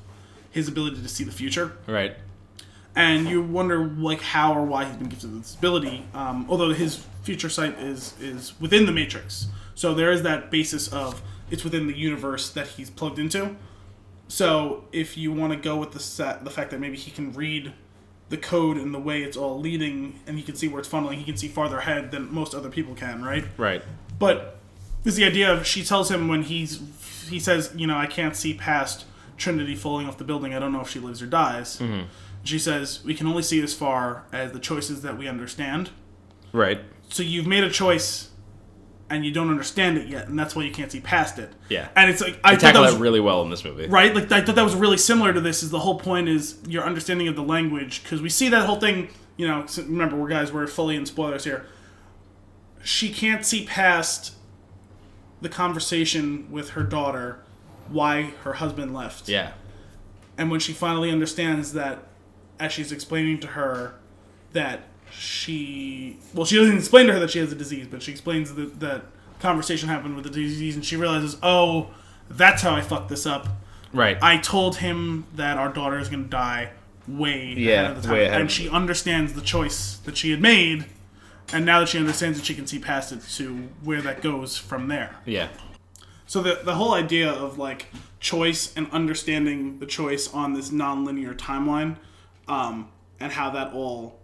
his 0.51 0.67
ability 0.67 1.01
to 1.01 1.07
see 1.07 1.23
the 1.23 1.31
future 1.31 1.75
Right. 1.87 2.15
and 2.95 3.27
you 3.27 3.41
wonder 3.41 3.85
like 3.85 4.21
how 4.21 4.53
or 4.53 4.63
why 4.63 4.85
he's 4.85 4.95
been 4.95 5.09
gifted 5.09 5.39
this 5.41 5.55
ability. 5.55 6.05
Um, 6.13 6.45
although 6.49 6.71
his 6.71 7.05
future 7.23 7.49
sight 7.49 7.77
is 7.79 8.13
is 8.21 8.59
within 8.59 8.85
the 8.85 8.91
matrix, 8.91 9.47
so 9.73 9.93
there 9.93 10.11
is 10.11 10.23
that 10.23 10.51
basis 10.51 10.87
of 10.87 11.21
it's 11.51 11.63
within 11.63 11.87
the 11.87 11.97
universe 11.97 12.49
that 12.51 12.67
he's 12.67 12.89
plugged 12.89 13.19
into. 13.19 13.55
So 14.27 14.85
if 14.91 15.17
you 15.17 15.31
want 15.31 15.53
to 15.53 15.59
go 15.59 15.77
with 15.77 15.91
the 15.91 15.99
set, 15.99 16.43
the 16.43 16.49
fact 16.49 16.71
that 16.71 16.79
maybe 16.79 16.97
he 16.97 17.11
can 17.11 17.33
read 17.33 17.73
the 18.29 18.37
code 18.37 18.77
and 18.77 18.93
the 18.93 18.99
way 18.99 19.21
it's 19.21 19.37
all 19.37 19.59
leading, 19.59 20.19
and 20.25 20.37
he 20.37 20.43
can 20.43 20.55
see 20.55 20.67
where 20.67 20.79
it's 20.79 20.89
funneling, 20.89 21.15
he 21.15 21.23
can 21.23 21.37
see 21.37 21.47
farther 21.47 21.77
ahead 21.77 22.11
than 22.11 22.33
most 22.33 22.55
other 22.55 22.69
people 22.69 22.95
can, 22.95 23.23
right? 23.23 23.45
Right. 23.57 23.83
But 24.17 24.57
is 25.03 25.15
the 25.15 25.25
idea 25.25 25.53
of 25.53 25.67
she 25.67 25.83
tells 25.83 26.09
him 26.09 26.27
when 26.27 26.43
he's 26.43 26.81
he 27.29 27.39
says, 27.39 27.71
you 27.75 27.87
know, 27.87 27.97
I 27.97 28.07
can't 28.07 28.35
see 28.35 28.53
past 28.53 29.05
Trinity 29.37 29.75
falling 29.75 30.07
off 30.07 30.17
the 30.17 30.23
building. 30.23 30.53
I 30.53 30.59
don't 30.59 30.71
know 30.71 30.81
if 30.81 30.89
she 30.89 30.99
lives 30.99 31.21
or 31.21 31.27
dies. 31.27 31.77
Mm-hmm. 31.77 32.07
She 32.43 32.59
says 32.59 33.03
we 33.03 33.13
can 33.13 33.27
only 33.27 33.43
see 33.43 33.61
as 33.61 33.73
far 33.73 34.23
as 34.31 34.51
the 34.51 34.59
choices 34.59 35.01
that 35.01 35.17
we 35.17 35.27
understand. 35.27 35.91
Right. 36.51 36.81
So 37.09 37.21
you've 37.21 37.47
made 37.47 37.63
a 37.63 37.69
choice, 37.69 38.29
and 39.09 39.23
you 39.25 39.31
don't 39.31 39.49
understand 39.49 39.97
it 39.97 40.07
yet, 40.07 40.27
and 40.27 40.37
that's 40.37 40.55
why 40.55 40.63
you 40.63 40.71
can't 40.71 40.91
see 40.91 40.99
past 40.99 41.37
it. 41.37 41.51
Yeah. 41.69 41.87
And 41.95 42.09
it's 42.09 42.21
like 42.21 42.39
I 42.43 42.55
They 42.55 42.61
thought 42.61 42.73
that 42.73 42.79
was 42.81 42.93
that 42.95 42.99
really 43.01 43.19
well 43.19 43.41
in 43.43 43.49
this 43.49 43.63
movie. 43.63 43.87
right. 43.87 44.13
Like 44.15 44.31
I 44.31 44.41
thought 44.41 44.55
that 44.55 44.63
was 44.63 44.75
really 44.75 44.97
similar 44.97 45.31
to 45.33 45.41
this. 45.41 45.61
Is 45.63 45.69
the 45.69 45.79
whole 45.79 45.99
point 45.99 46.27
is 46.27 46.57
your 46.67 46.83
understanding 46.83 47.27
of 47.27 47.35
the 47.35 47.43
language 47.43 48.01
because 48.03 48.21
we 48.21 48.29
see 48.29 48.49
that 48.49 48.65
whole 48.65 48.79
thing. 48.79 49.09
You 49.37 49.47
know, 49.47 49.65
remember 49.77 50.15
we're 50.15 50.29
guys 50.29 50.51
we're 50.51 50.65
fully 50.67 50.95
in 50.95 51.05
spoilers 51.05 51.43
here. 51.43 51.65
She 52.83 53.11
can't 53.11 53.45
see 53.45 53.65
past 53.65 54.33
the 55.41 55.49
conversation 55.49 56.49
with 56.51 56.71
her 56.71 56.83
daughter, 56.83 57.39
why 57.89 58.33
her 58.43 58.53
husband 58.53 58.93
left, 58.93 59.27
Yeah. 59.27 59.51
and 60.37 60.49
when 60.49 60.59
she 60.59 60.71
finally 60.73 61.11
understands 61.11 61.73
that, 61.73 62.03
as 62.59 62.71
she's 62.71 62.91
explaining 62.91 63.39
to 63.41 63.47
her 63.47 63.95
that 64.53 64.81
she 65.11 66.17
well 66.33 66.45
she 66.45 66.57
doesn't 66.57 66.77
explain 66.77 67.07
to 67.07 67.13
her 67.13 67.19
that 67.19 67.31
she 67.31 67.39
has 67.39 67.51
a 67.51 67.55
disease, 67.55 67.87
but 67.89 68.01
she 68.01 68.11
explains 68.11 68.53
that 68.55 68.79
that 68.79 69.03
conversation 69.39 69.89
happened 69.89 70.15
with 70.15 70.23
the 70.25 70.29
disease, 70.31 70.75
and 70.75 70.83
she 70.85 70.95
realizes, 70.95 71.37
oh, 71.43 71.89
that's 72.29 72.61
how 72.61 72.73
I 72.75 72.81
fucked 72.81 73.09
this 73.09 73.25
up. 73.25 73.47
Right. 73.93 74.17
I 74.21 74.37
told 74.37 74.77
him 74.77 75.25
that 75.35 75.57
our 75.57 75.69
daughter 75.71 75.99
is 75.99 76.09
going 76.09 76.23
to 76.23 76.29
die 76.29 76.71
way 77.07 77.53
Yeah, 77.55 77.73
ahead 77.83 77.91
of 77.97 78.03
the 78.03 78.07
time, 78.09 78.41
and 78.41 78.51
she 78.51 78.67
understands 78.69 79.33
the 79.33 79.41
choice 79.41 79.97
that 80.05 80.17
she 80.17 80.31
had 80.31 80.41
made, 80.41 80.85
and 81.53 81.65
now 81.65 81.79
that 81.81 81.89
she 81.89 81.97
understands 81.99 82.39
it, 82.39 82.45
she 82.45 82.55
can 82.55 82.65
see 82.67 82.79
past 82.79 83.11
it 83.11 83.21
to 83.35 83.69
where 83.83 84.01
that 84.01 84.21
goes 84.21 84.57
from 84.57 84.87
there. 84.87 85.15
yeah. 85.25 85.49
So 86.27 86.41
the 86.41 86.61
the 86.63 86.73
whole 86.73 86.95
idea 86.95 87.31
of 87.31 87.59
like 87.59 87.85
choice 88.19 88.73
and 88.75 88.89
understanding 88.91 89.77
the 89.77 89.85
choice 89.85 90.33
on 90.33 90.53
this 90.53 90.71
nonlinear 90.71 91.35
timeline, 91.37 91.97
um, 92.47 92.89
and 93.19 93.31
how 93.33 93.51
that 93.51 93.73
all 93.73 94.19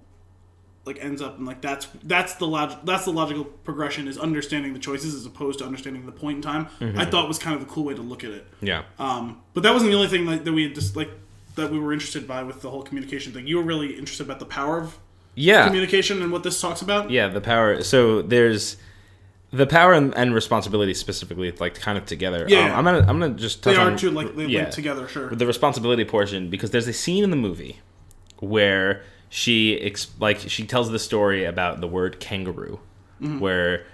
like 0.86 0.98
ends 1.04 1.22
up 1.22 1.38
and 1.38 1.46
like 1.46 1.62
that's 1.62 1.88
that's 2.04 2.34
the 2.36 2.48
log- 2.48 2.84
that's 2.86 3.06
the 3.06 3.12
logical 3.12 3.46
progression 3.46 4.08
is 4.08 4.18
understanding 4.18 4.74
the 4.74 4.80
choices 4.80 5.14
as 5.14 5.26
opposed 5.26 5.60
to 5.60 5.66
understanding 5.66 6.06
the 6.06 6.12
point 6.12 6.38
in 6.38 6.42
time. 6.42 6.66
Mm-hmm. 6.80 7.00
I 7.00 7.06
thought 7.06 7.28
was 7.28 7.38
kind 7.40 7.56
of 7.56 7.62
a 7.62 7.66
cool 7.66 7.84
way 7.84 7.94
to 7.94 8.02
look 8.02 8.24
at 8.24 8.32
it. 8.32 8.48
Yeah. 8.62 8.84
Um, 8.98 9.42
but 9.54 9.62
that 9.64 9.74
wasn't 9.74 9.92
the 9.92 9.96
only 9.98 10.08
thing 10.10 10.26
that, 10.26 10.44
that 10.46 10.54
we 10.54 10.64
had 10.64 10.76
just 10.76 10.96
like 10.96 11.10
that 11.56 11.70
we 11.70 11.78
were 11.80 11.94
interested 11.94 12.28
by 12.28 12.44
with 12.44 12.62
the 12.62 12.70
whole 12.70 12.82
communication 12.82 13.32
thing. 13.34 13.46
You 13.46 13.58
were 13.58 13.64
really 13.64 13.92
interested 13.98 14.24
about 14.24 14.40
the 14.40 14.46
power 14.46 14.80
of 14.80 14.98
Yeah. 15.36 15.68
communication 15.68 16.22
and 16.22 16.32
what 16.32 16.44
this 16.44 16.60
talks 16.60 16.82
about. 16.82 17.12
Yeah, 17.12 17.28
the 17.28 17.42
power. 17.42 17.84
So 17.84 18.22
there's 18.24 18.78
the 19.54 19.68
power 19.68 19.94
and, 19.94 20.16
and 20.16 20.34
responsibility 20.34 20.94
specifically, 20.94 21.52
like 21.52 21.76
kind 21.76 21.98
of 21.98 22.06
together. 22.06 22.46
Yeah. 22.48 22.74
Um, 22.74 22.80
I'm 22.80 22.96
gonna 22.96 23.08
I'm 23.08 23.20
gonna 23.20 23.34
just 23.36 23.62
touch 23.62 23.76
They 23.76 23.82
are 23.82 23.86
on 23.92 23.98
two 23.98 24.10
like 24.10 24.36
they 24.36 24.46
yeah, 24.48 24.62
link 24.62 24.72
together. 24.74 25.08
Sure. 25.08 25.30
the 25.30 25.46
responsibility 25.46 26.06
portion 26.06 26.50
because 26.50 26.72
there's 26.72 26.88
a 26.88 26.94
scene 26.94 27.24
in 27.24 27.30
the 27.30 27.36
movie 27.36 27.82
where 28.40 29.04
she 29.34 29.80
ex- 29.80 30.12
like 30.20 30.38
she 30.40 30.66
tells 30.66 30.92
the 30.92 31.00
story 31.00 31.46
about 31.46 31.80
the 31.82 31.88
word 31.88 32.20
kangaroo, 32.20 32.80
Mm-hmm. 33.22 33.40
where 33.40 33.86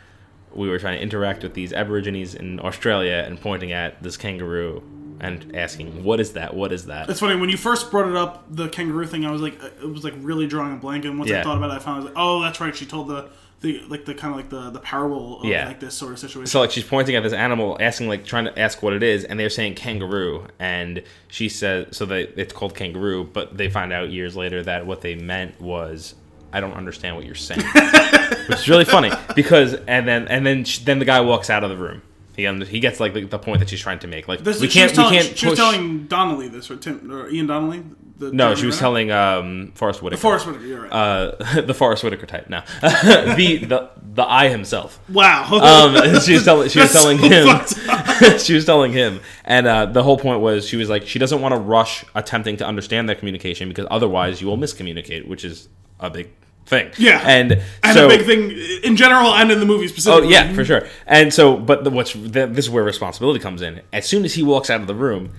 we 0.54 0.68
were 0.70 0.80
trying 0.80 0.98
to 0.98 1.04
interact 1.04 1.44
with 1.44 1.54
these 1.54 1.72
Aborigines 1.74 2.34
in 2.34 2.60
Australia 2.62 3.24
and 3.28 3.40
pointing 3.40 3.72
at 3.74 4.02
this 4.02 4.16
kangaroo 4.18 4.82
and 5.20 5.54
asking, 5.56 6.04
"What 6.04 6.20
is 6.20 6.34
that? 6.34 6.56
What 6.56 6.72
is 6.72 6.86
that?" 6.86 7.10
It's 7.10 7.20
funny 7.20 7.36
when 7.40 7.50
you 7.50 7.58
first 7.58 7.92
brought 7.92 8.08
it 8.10 8.16
up, 8.16 8.46
the 8.50 8.68
kangaroo 8.70 9.06
thing. 9.06 9.26
I 9.26 9.32
was 9.32 9.42
like, 9.42 9.62
it 9.62 9.90
was 9.90 10.04
like 10.04 10.14
really 10.20 10.48
drawing 10.48 10.74
a 10.74 10.78
blank. 10.78 11.06
And 11.06 11.20
once 11.20 11.30
I 11.32 11.44
thought 11.44 11.58
about 11.58 11.72
it, 11.72 11.76
I 11.76 11.80
found 11.80 11.96
I 11.96 11.98
was 11.98 12.06
like, 12.06 12.14
oh, 12.18 12.42
that's 12.42 12.60
right. 12.62 12.76
She 12.76 12.86
told 12.86 13.10
the 13.10 13.30
the 13.62 13.82
like 13.90 14.06
the 14.06 14.14
kind 14.14 14.34
of 14.34 14.38
like 14.40 14.50
the 14.50 14.70
the 14.70 14.80
parable 14.80 15.40
of 15.40 15.46
Yeah. 15.46 15.68
like 15.68 15.80
this 15.80 15.96
sort 15.96 16.12
of 16.14 16.20
situation. 16.20 16.48
So 16.48 16.60
like 16.60 16.72
she's 16.72 16.84
pointing 16.84 17.16
at 17.16 17.24
this 17.24 17.34
animal, 17.34 17.78
asking 17.80 18.08
like 18.08 18.26
trying 18.26 18.46
to 18.46 18.60
ask 18.60 18.84
what 18.84 18.94
it 18.94 19.02
is, 19.04 19.24
and 19.24 19.40
they're 19.40 19.50
saying 19.50 19.76
kangaroo, 19.76 20.46
and 20.60 21.02
she 21.28 21.50
says 21.50 21.88
so 21.92 22.06
that 22.06 22.40
it's 22.40 22.54
called 22.54 22.76
kangaroo, 22.76 23.24
but 23.24 23.58
they 23.58 23.70
find 23.70 23.92
out 23.92 24.10
years 24.10 24.36
later 24.36 24.62
that 24.64 24.86
what 24.86 25.02
they 25.02 25.16
meant 25.16 25.60
was 25.60 26.14
I 26.54 26.60
don't 26.60 26.74
understand 26.74 27.16
what 27.16 27.26
you're 27.26 27.36
saying, 27.36 27.62
which 28.48 28.60
is 28.60 28.70
really 28.70 28.86
funny 28.86 29.12
because 29.36 29.74
and 29.88 30.08
then 30.08 30.28
and 30.28 30.46
then 30.46 30.64
sh 30.64 30.80
then 30.80 31.00
the 31.00 31.06
guy 31.06 31.22
walks 31.22 31.50
out 31.50 31.64
of 31.64 31.70
the 31.70 31.78
room. 31.78 32.02
He 32.36 32.46
he 32.66 32.80
gets 32.80 33.00
like 33.00 33.16
the, 33.16 33.24
the 33.26 33.40
point 33.40 33.60
that 33.60 33.70
she's 33.70 33.82
trying 33.82 33.98
to 34.00 34.08
make. 34.08 34.28
Like 34.28 34.44
this, 34.44 34.62
we 34.62 34.68
can't 34.68 34.94
telling, 34.94 35.14
we 35.14 35.18
can't 35.24 35.36
she 35.38 35.48
was 35.48 35.58
telling 35.58 36.06
Donnelly 36.06 36.48
this 36.48 36.70
or 36.70 36.78
Tim 36.78 37.12
or 37.12 37.28
Ian 37.30 37.48
Donnelly. 37.48 37.84
The 38.18 38.32
no, 38.32 38.56
she 38.56 38.66
was 38.66 38.76
Renner? 38.76 38.82
telling 38.82 39.12
um, 39.12 39.72
Forest 39.76 40.02
Whitaker. 40.02 40.20
Forest 40.20 40.48
Whitaker. 40.48 40.66
You're 40.66 40.82
right. 40.84 40.92
uh, 40.92 41.62
the 41.62 41.74
Forest 41.74 42.04
Whitaker 42.04 42.26
type. 42.26 42.50
No, 42.50 42.62
the 42.82 43.64
the 43.68 43.90
the 44.02 44.24
I 44.24 44.50
himself. 44.50 45.00
wow. 45.10 45.44
Um, 45.52 46.20
she 46.22 46.34
was 46.34 46.44
telling 46.44 46.70
she 46.70 46.80
was 46.80 46.92
telling 46.92 47.20
so 47.20 47.28
him. 47.28 48.38
she 48.40 48.56
was 48.56 48.66
telling 48.66 48.92
him, 48.92 49.20
and 49.46 49.68
uh, 49.68 49.86
the 49.86 50.02
whole 50.02 50.18
point 50.18 50.42
was 50.42 50.68
she 50.68 50.78
was 50.78 50.90
like 50.90 51.06
she 51.06 51.20
doesn't 51.20 51.42
want 51.42 51.54
to 51.54 51.60
rush 51.60 52.04
attempting 52.16 52.58
to 52.58 52.66
understand 52.66 53.08
that 53.10 53.20
communication 53.20 53.70
because 53.70 53.86
otherwise 53.92 54.42
you 54.42 54.48
will 54.48 54.58
miscommunicate, 54.58 55.28
which 55.28 55.46
is 55.46 55.70
a 56.00 56.10
big 56.10 56.30
thing. 56.66 56.92
Yeah. 56.98 57.22
and, 57.26 57.62
and 57.84 57.94
so 57.94 58.08
a 58.08 58.10
big 58.10 58.26
thing 58.26 58.52
in 58.84 58.96
general 58.98 59.34
and 59.34 59.52
in 59.52 59.60
the 59.60 59.66
movie 59.66 59.88
specifically. 59.88 60.28
Oh 60.28 60.30
yeah, 60.30 60.54
for 60.54 60.66
sure. 60.66 60.88
And 61.06 61.34
so, 61.34 61.56
but 61.56 61.84
the, 61.84 61.90
what's 61.90 62.14
the, 62.14 62.48
this 62.48 62.66
is 62.66 62.70
where 62.70 62.84
responsibility 62.84 63.40
comes 63.40 63.62
in. 63.62 63.82
As 63.94 64.06
soon 64.08 64.26
as 64.26 64.34
he 64.34 64.44
walks 64.44 64.70
out 64.70 64.82
of 64.82 64.88
the 64.88 64.96
room, 64.96 65.34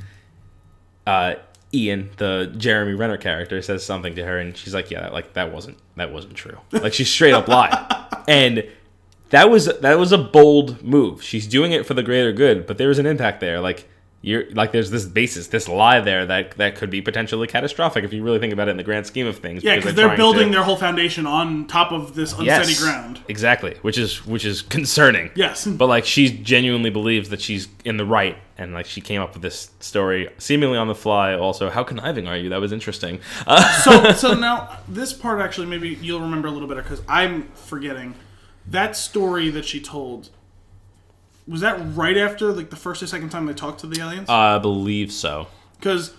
uh, 1.07 1.35
Ian, 1.73 2.11
the 2.17 2.53
Jeremy 2.57 2.95
Renner 2.95 3.19
character, 3.19 3.61
says 3.61 3.85
something 3.85 4.15
to 4.15 4.25
her, 4.25 4.39
and 4.39 4.57
she's 4.57 4.75
like, 4.75 4.91
"Yeah, 4.91 5.09
like 5.09 5.35
that 5.35 5.53
wasn't 5.53 5.79
that 5.97 6.13
wasn't 6.13 6.35
true." 6.35 6.59
Like 6.73 6.95
she 6.95 7.05
straight 7.05 7.35
up 7.35 7.47
lied, 7.49 7.75
and 8.29 8.67
that 9.31 9.51
was 9.51 9.67
that 9.67 9.99
was 9.99 10.13
a 10.13 10.19
bold 10.19 10.83
move. 10.83 11.23
She's 11.23 11.47
doing 11.47 11.73
it 11.73 11.87
for 11.87 11.95
the 11.95 12.03
greater 12.03 12.33
good, 12.33 12.67
but 12.67 12.79
there 12.79 12.89
was 12.89 12.99
an 12.99 13.07
impact 13.07 13.41
there. 13.41 13.61
Like 13.61 13.89
you're 14.21 14.51
like 14.51 14.73
there's 14.73 14.91
this 14.91 15.05
basis, 15.05 15.47
this 15.47 15.69
lie 15.69 16.01
there 16.01 16.27
that 16.27 16.57
that 16.57 16.75
could 16.75 16.91
be 16.91 17.01
potentially 17.01 17.47
catastrophic 17.47 18.03
if 18.05 18.13
you 18.13 18.23
really 18.23 18.41
think 18.41 18.53
about 18.53 18.67
it 18.67 18.73
in 18.73 18.77
the 18.77 18.83
grand 18.83 19.07
scheme 19.07 19.27
of 19.27 19.39
things. 19.39 19.63
Yeah, 19.63 19.77
because 19.77 19.95
they're 19.95 20.07
trying 20.07 20.17
building 20.17 20.49
to- 20.49 20.55
their 20.55 20.65
whole 20.65 20.77
foundation 20.77 21.25
on 21.27 21.67
top 21.67 21.93
of 21.93 22.15
this 22.15 22.33
unsteady 22.37 22.75
ground. 22.75 23.21
Exactly, 23.29 23.77
which 23.83 23.97
is 23.97 24.27
which 24.27 24.45
is 24.45 24.63
concerning. 24.63 25.31
Yes. 25.37 25.67
But 25.67 25.87
like 25.87 26.05
she 26.05 26.31
genuinely 26.31 26.91
believes 26.91 27.29
that 27.29 27.41
she's 27.41 27.69
in 27.85 27.97
the 27.97 28.05
right 28.05 28.37
and 28.57 28.75
like 28.75 28.87
she 28.87 29.01
came 29.01 29.23
up 29.23 29.35
with 29.35 29.43
this 29.43 29.71
story 29.79 30.29
seemingly 30.39 30.79
on 30.79 30.89
the 30.89 30.97
fly 30.97 31.35
also. 31.35 31.71
How 31.71 31.85
conniving 31.85 32.27
are 32.27 32.37
you? 32.37 32.49
That 32.49 32.61
was 32.61 32.73
interesting. 32.73 33.21
Uh, 33.47 33.63
so 33.83 34.13
so 34.13 34.35
now 34.35 34.79
this 34.89 35.13
part 35.13 35.41
actually 35.41 35.69
maybe 35.69 35.91
you'll 35.91 36.21
remember 36.23 36.49
a 36.49 36.51
little 36.51 36.67
better 36.67 36.83
because 36.83 37.03
I'm 37.09 37.49
forgetting 37.55 38.15
that 38.67 38.97
story 38.97 39.49
that 39.51 39.65
she 39.65 39.81
told. 39.81 40.31
Was 41.49 41.63
that 41.63 41.79
right 41.97 42.17
after 42.17 42.53
like 42.53 42.71
the 42.71 42.77
first 42.77 43.03
or 43.03 43.07
second 43.07 43.31
time 43.31 43.47
they 43.47 43.55
talked 43.55 43.81
to 43.81 43.87
the 43.87 44.01
aliens? 44.01 44.29
I 44.29 44.59
believe 44.59 45.11
so. 45.11 45.49
Because 45.79 46.15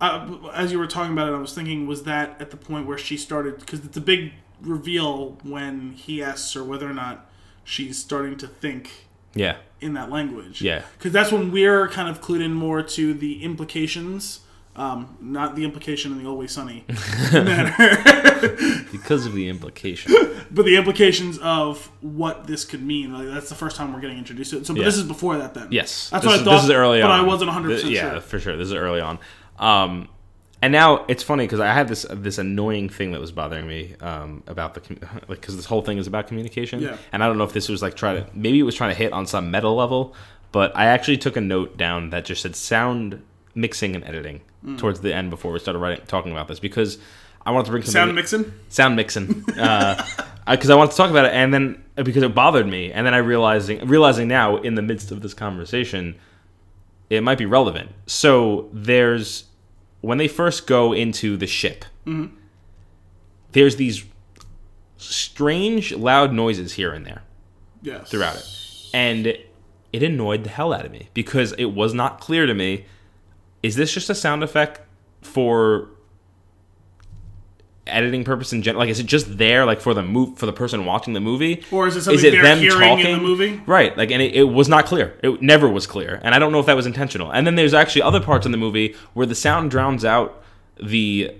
uh, 0.00 0.36
as 0.54 0.72
you 0.72 0.78
were 0.78 0.86
talking 0.86 1.12
about 1.12 1.28
it, 1.28 1.34
I 1.36 1.38
was 1.38 1.52
thinking, 1.54 1.86
was 1.86 2.04
that 2.04 2.40
at 2.40 2.50
the 2.50 2.56
point 2.56 2.86
where 2.86 2.96
she 2.98 3.16
started? 3.18 3.58
Because 3.60 3.84
it's 3.84 3.96
a 3.96 4.00
big 4.00 4.32
reveal 4.62 5.38
when 5.42 5.92
he 5.92 6.22
asks 6.22 6.52
her 6.54 6.64
whether 6.64 6.88
or 6.88 6.94
not 6.94 7.30
she's 7.64 7.98
starting 7.98 8.36
to 8.38 8.46
think 8.46 9.06
Yeah. 9.34 9.56
in 9.80 9.92
that 9.94 10.10
language. 10.10 10.62
Yeah. 10.62 10.82
Because 10.96 11.12
that's 11.12 11.30
when 11.30 11.50
we're 11.52 11.86
kind 11.88 12.08
of 12.08 12.20
clued 12.22 12.42
in 12.42 12.54
more 12.54 12.82
to 12.82 13.12
the 13.14 13.42
implications, 13.44 14.40
um, 14.76 15.16
not 15.20 15.56
the 15.56 15.64
implication 15.64 16.12
in 16.12 16.18
the 16.22 16.28
Always 16.28 16.52
Sunny 16.52 16.84
manner, 17.32 17.74
Because 18.92 19.26
of 19.26 19.34
the 19.34 19.48
implication. 19.48 20.12
but 20.50 20.64
the 20.64 20.76
implications 20.76 21.38
of 21.38 21.90
what 22.00 22.46
this 22.46 22.64
could 22.64 22.82
mean. 22.82 23.12
Like 23.12 23.26
that's 23.26 23.48
the 23.48 23.54
first 23.54 23.76
time 23.76 23.92
we're 23.92 24.00
getting 24.00 24.18
introduced 24.18 24.50
to 24.52 24.58
it. 24.58 24.66
So, 24.66 24.74
but 24.74 24.80
Yeah. 24.80 24.86
this 24.86 24.96
is 24.96 25.04
before 25.04 25.36
that. 25.38 25.54
Then 25.54 25.68
Yes. 25.70 26.10
that's 26.10 26.24
this 26.24 26.30
what 26.30 26.34
is, 26.36 26.42
I 26.42 26.44
thought. 26.44 26.54
This 26.56 26.64
is 26.64 26.70
early 26.70 27.00
but 27.02 27.10
on. 27.10 27.20
I 27.20 27.22
wasn't 27.24 27.48
100 27.48 27.68
percent 27.68 27.88
Th- 27.90 27.94
Yeah, 28.02 28.10
sure. 28.12 28.20
for 28.20 28.38
sure. 28.40 28.56
This 28.56 28.68
is 28.68 28.74
early 28.74 29.00
on. 29.00 29.18
Um, 29.58 30.08
and 30.62 30.72
now 30.72 31.04
it's 31.08 31.22
funny 31.22 31.44
because 31.44 31.60
I 31.60 31.72
had 31.72 31.88
this 31.88 32.06
this 32.10 32.38
annoying 32.38 32.88
thing 32.90 33.12
that 33.12 33.20
was 33.20 33.32
bothering 33.32 33.66
me 33.66 33.94
um, 34.00 34.42
about 34.46 34.74
the 34.74 34.80
like 35.28 35.40
because 35.40 35.56
this 35.56 35.64
whole 35.66 35.82
thing 35.82 35.98
is 35.98 36.06
about 36.06 36.26
communication. 36.28 36.80
Yeah. 36.80 36.96
And 37.12 37.24
I 37.24 37.26
don't 37.26 37.38
know 37.38 37.44
if 37.44 37.52
this 37.52 37.68
was 37.68 37.82
like 37.82 37.96
trying 37.96 38.24
to 38.24 38.30
maybe 38.34 38.58
it 38.60 38.64
was 38.64 38.74
trying 38.74 38.90
to 38.90 38.96
hit 38.96 39.12
on 39.12 39.26
some 39.26 39.50
meta 39.50 39.68
level, 39.70 40.14
but 40.52 40.76
I 40.76 40.86
actually 40.86 41.16
took 41.16 41.36
a 41.36 41.40
note 41.40 41.76
down 41.76 42.10
that 42.10 42.24
just 42.26 42.42
said 42.42 42.54
sound 42.56 43.22
mixing 43.54 43.94
and 43.94 44.04
editing 44.04 44.40
Mm. 44.64 44.76
towards 44.78 45.00
the 45.00 45.14
end 45.14 45.30
before 45.30 45.52
we 45.52 45.58
started 45.58 45.78
writing 45.78 46.04
talking 46.06 46.32
about 46.32 46.46
this 46.46 46.60
because 46.60 46.98
I 47.46 47.50
wanted 47.50 47.64
to 47.64 47.70
bring 47.70 47.82
Sound 47.82 48.14
mixing. 48.14 48.52
sound 48.68 48.94
mixing 48.94 49.26
because 50.46 50.68
I 50.70 50.74
wanted 50.74 50.90
to 50.90 50.96
talk 50.98 51.08
about 51.10 51.24
it, 51.24 51.32
and 51.32 51.52
then 51.54 51.82
because 51.96 52.22
it 52.22 52.34
bothered 52.34 52.66
me, 52.66 52.92
and 52.92 53.06
then 53.06 53.14
I 53.14 53.18
realizing 53.18 53.86
realizing 53.86 54.28
now 54.28 54.58
in 54.58 54.74
the 54.74 54.82
midst 54.82 55.10
of 55.12 55.22
this 55.22 55.32
conversation, 55.32 56.14
it 57.08 57.22
might 57.22 57.38
be 57.38 57.46
relevant. 57.46 57.90
So 58.06 58.68
there's 58.74 59.44
when 60.02 60.18
they 60.18 60.28
first 60.28 60.66
go 60.66 60.92
into 60.92 61.38
the 61.38 61.46
ship, 61.46 61.86
there's 63.52 63.76
these 63.76 64.04
strange 64.96 65.92
loud 65.92 66.32
noises 66.32 66.74
here 66.74 66.92
and 66.92 67.06
there 67.06 67.22
Yes. 67.82 68.10
throughout 68.10 68.36
it, 68.36 68.46
and 68.92 69.26
it 69.26 70.02
annoyed 70.02 70.44
the 70.44 70.50
hell 70.50 70.72
out 70.74 70.84
of 70.84 70.92
me 70.92 71.08
because 71.14 71.52
it 71.52 71.66
was 71.72 71.94
not 71.94 72.20
clear 72.20 72.44
to 72.46 72.52
me. 72.54 72.84
Is 73.62 73.76
this 73.76 73.92
just 73.92 74.08
a 74.10 74.14
sound 74.14 74.42
effect 74.42 74.80
for 75.22 75.88
editing 77.86 78.24
purpose 78.24 78.52
in 78.52 78.62
general? 78.62 78.80
Like, 78.80 78.90
is 78.90 79.00
it 79.00 79.06
just 79.06 79.36
there, 79.38 79.66
like 79.66 79.80
for 79.80 79.94
the 79.94 80.02
move 80.02 80.38
for 80.38 80.46
the 80.46 80.52
person 80.52 80.84
watching 80.86 81.12
the 81.12 81.20
movie, 81.20 81.62
Or 81.70 81.86
is 81.86 81.96
it 81.96 82.02
something 82.02 82.22
they're 82.22 82.56
hearing 82.56 83.00
in 83.00 83.12
the 83.12 83.22
movie? 83.22 83.60
Right, 83.66 83.96
like, 83.96 84.10
and 84.10 84.22
it, 84.22 84.34
it 84.34 84.44
was 84.44 84.68
not 84.68 84.86
clear. 84.86 85.18
It 85.22 85.42
never 85.42 85.68
was 85.68 85.86
clear, 85.86 86.20
and 86.22 86.34
I 86.34 86.38
don't 86.38 86.52
know 86.52 86.60
if 86.60 86.66
that 86.66 86.76
was 86.76 86.86
intentional. 86.86 87.30
And 87.30 87.46
then 87.46 87.56
there's 87.56 87.74
actually 87.74 88.02
other 88.02 88.20
parts 88.20 88.46
in 88.46 88.52
the 88.52 88.58
movie 88.58 88.94
where 89.14 89.26
the 89.26 89.34
sound 89.34 89.70
drowns 89.70 90.04
out 90.04 90.42
the 90.82 91.34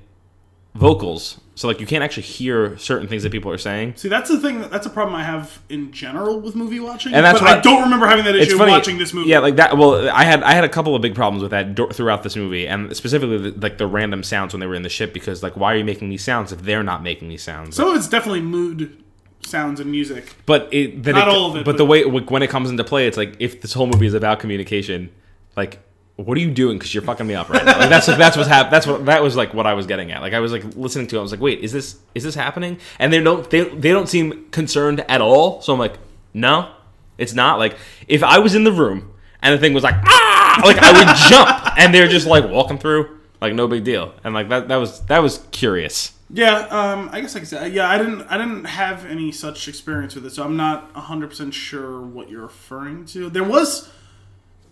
vocals, 0.75 1.41
so 1.61 1.69
like 1.69 1.79
you 1.79 1.85
can't 1.87 2.03
actually 2.03 2.23
hear 2.23 2.79
certain 2.79 3.07
things 3.07 3.23
that 3.23 3.31
people 3.33 3.51
are 3.53 3.59
saying. 3.59 3.93
See, 3.97 4.09
that's 4.09 4.31
the 4.31 4.41
thing. 4.41 4.63
That's 4.71 4.87
a 4.87 4.91
problem 4.91 5.15
I 5.15 5.25
have 5.25 5.61
in 5.69 5.93
general 5.93 6.41
with 6.41 6.57
movie 6.57 6.81
watching. 6.81 7.13
And 7.13 7.23
that's 7.23 7.39
but 7.39 7.45
what 7.45 7.55
I 7.55 7.59
I- 7.59 7.61
don't 7.61 7.83
remember 7.83 8.07
having 8.07 8.25
that 8.25 8.35
issue 8.35 8.57
funny, 8.57 8.73
watching 8.73 8.97
this 8.97 9.13
movie. 9.13 9.29
Yeah, 9.29 9.41
like 9.41 9.57
that. 9.57 9.77
Well, 9.77 10.09
I 10.09 10.25
had 10.25 10.43
I 10.43 10.53
had 10.53 10.65
a 10.65 10.71
couple 10.71 10.97
of 10.97 11.03
big 11.03 11.15
problems 11.15 11.43
with 11.43 11.51
that 11.51 11.77
throughout 11.95 12.23
this 12.23 12.35
movie, 12.35 12.67
and 12.67 12.97
specifically 12.97 13.51
the, 13.51 13.61
like 13.61 13.77
the 13.77 13.87
random 13.87 14.23
sounds 14.23 14.55
when 14.55 14.61
they 14.61 14.67
were 14.67 14.75
in 14.75 14.81
the 14.81 14.89
ship. 14.89 15.13
Because 15.13 15.43
like, 15.43 15.55
why 15.55 15.75
are 15.75 15.77
you 15.77 15.85
making 15.85 16.09
these 16.09 16.25
sounds 16.25 16.51
if 16.51 16.63
they're 16.63 16.83
not 16.83 17.03
making 17.03 17.29
these 17.29 17.43
sounds? 17.43 17.77
So 17.77 17.95
it's 17.95 18.09
definitely 18.09 18.41
mood 18.41 18.97
sounds 19.45 19.81
and 19.81 19.91
music. 19.91 20.35
but 20.47 20.67
it 20.73 21.03
then 21.03 21.15
Not 21.15 21.29
it, 21.29 21.35
all 21.35 21.51
of 21.51 21.57
it, 21.57 21.65
But, 21.67 21.73
but- 21.73 21.77
the 21.77 21.85
way 21.85 22.07
when 22.07 22.43
it 22.43 22.49
comes 22.49 22.71
into 22.71 22.85
play, 22.85 23.07
it's 23.07 23.19
like 23.19 23.37
if 23.39 23.61
this 23.61 23.75
whole 23.75 23.87
movie 23.87 24.07
is 24.07 24.15
about 24.15 24.41
communication, 24.41 25.11
like 25.59 25.79
what 26.25 26.37
are 26.37 26.41
you 26.41 26.51
doing? 26.51 26.79
Because 26.79 26.95
you're 26.95 27.03
fucking 27.03 27.27
me 27.27 27.35
up 27.35 27.49
right 27.49 27.65
now. 27.65 27.79
Like 27.79 27.89
that's 27.89 28.07
that's 28.07 28.37
what's 28.37 28.49
hap- 28.49 28.71
That's 28.71 28.87
what 28.87 29.07
that 29.07 29.23
was 29.23 29.37
like. 29.37 29.55
What 29.55 29.67
I 29.67 29.75
was 29.75 29.87
getting 29.87 30.13
at. 30.13 30.21
Like 30.21 30.33
I 30.33 30.41
was 30.41 30.53
like 30.53 30.65
listening 30.77 31.07
to. 31.09 31.17
it. 31.17 31.19
I 31.19 31.23
was 31.23 31.31
like, 31.31 31.41
wait, 31.41 31.61
is 31.61 31.73
this 31.73 31.99
is 32.15 32.25
this 32.25 32.35
happening? 32.35 32.79
And 32.99 33.13
they 33.13 33.21
don't 33.23 33.49
they 33.51 33.65
they 33.65 33.91
don't 33.91 34.09
seem 34.09 34.49
concerned 34.51 35.05
at 35.09 35.21
all. 35.21 35.61
So 35.63 35.73
I'm 35.73 35.79
like, 35.79 35.99
no, 36.35 36.73
it's 37.19 37.35
not. 37.35 37.59
Like 37.59 37.77
if 38.09 38.23
I 38.23 38.39
was 38.39 38.55
in 38.55 38.65
the 38.65 38.73
room 38.73 39.13
and 39.43 39.55
the 39.55 39.59
thing 39.59 39.73
was 39.73 39.85
like 39.85 39.97
ah, 40.05 40.63
like 40.65 40.79
I 40.79 40.93
would 40.93 41.17
jump, 41.29 41.79
and 41.79 41.95
they're 41.95 42.09
just 42.09 42.27
like 42.27 42.49
walking 42.49 42.79
through, 42.79 43.19
like 43.41 43.55
no 43.55 43.67
big 43.69 43.85
deal. 43.85 44.15
And 44.25 44.35
like 44.35 44.49
that 44.49 44.69
that 44.69 44.77
was 44.77 45.01
that 45.07 45.23
was 45.23 45.47
curious. 45.53 46.13
Yeah, 46.33 46.59
um, 46.71 47.11
I 47.13 47.21
guess 47.21 47.35
like 47.35 47.43
I 47.43 47.47
said, 47.47 47.73
yeah, 47.73 47.91
I 47.91 47.99
didn't, 47.99 48.23
I 48.23 48.39
didn't 48.39 48.65
have 48.65 49.05
any 49.05 49.33
such 49.33 49.67
experience 49.67 50.15
with 50.15 50.25
it, 50.27 50.31
so 50.31 50.45
I'm 50.45 50.57
not 50.57 50.95
100 50.95 51.31
percent 51.31 51.55
sure 51.55 52.01
what 52.01 52.31
you're 52.31 52.43
referring 52.43 53.05
to. 53.07 53.29
There 53.31 53.43
was 53.43 53.91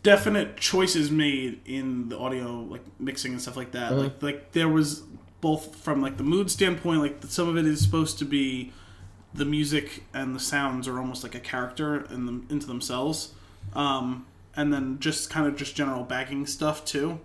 definite 0.03 0.57
choices 0.57 1.11
made 1.11 1.61
in 1.65 2.09
the 2.09 2.19
audio, 2.19 2.61
like 2.61 2.83
mixing 2.99 3.33
and 3.33 3.43
stuff 3.43 3.57
like 3.57 3.73
that. 3.73 3.93
Like, 3.93 4.23
like 4.23 4.53
there 4.53 4.69
was 4.69 5.03
both 5.41 5.77
from 5.77 6.01
like 6.03 6.17
the 6.17 6.25
mood 6.25 6.51
standpoint, 6.51 7.01
like 7.01 7.19
some 7.25 7.49
of 7.49 7.57
it 7.57 7.67
is 7.67 7.81
supposed 7.83 8.19
to 8.19 8.25
be 8.25 8.73
the 9.35 9.45
music 9.45 10.05
and 10.15 10.35
the 10.35 10.41
sounds 10.41 10.89
are 10.89 10.99
almost 10.99 11.23
like 11.23 11.35
a 11.35 11.41
character 11.41 12.07
in 12.11 12.27
them 12.27 12.47
into 12.51 12.67
themselves, 12.67 13.35
um, 13.75 14.27
and 14.57 14.73
then 14.73 14.99
just 14.99 15.31
kind 15.31 15.47
of 15.47 15.57
just 15.57 15.77
general 15.77 16.05
backing 16.05 16.47
stuff 16.47 16.85
too. 16.85 17.21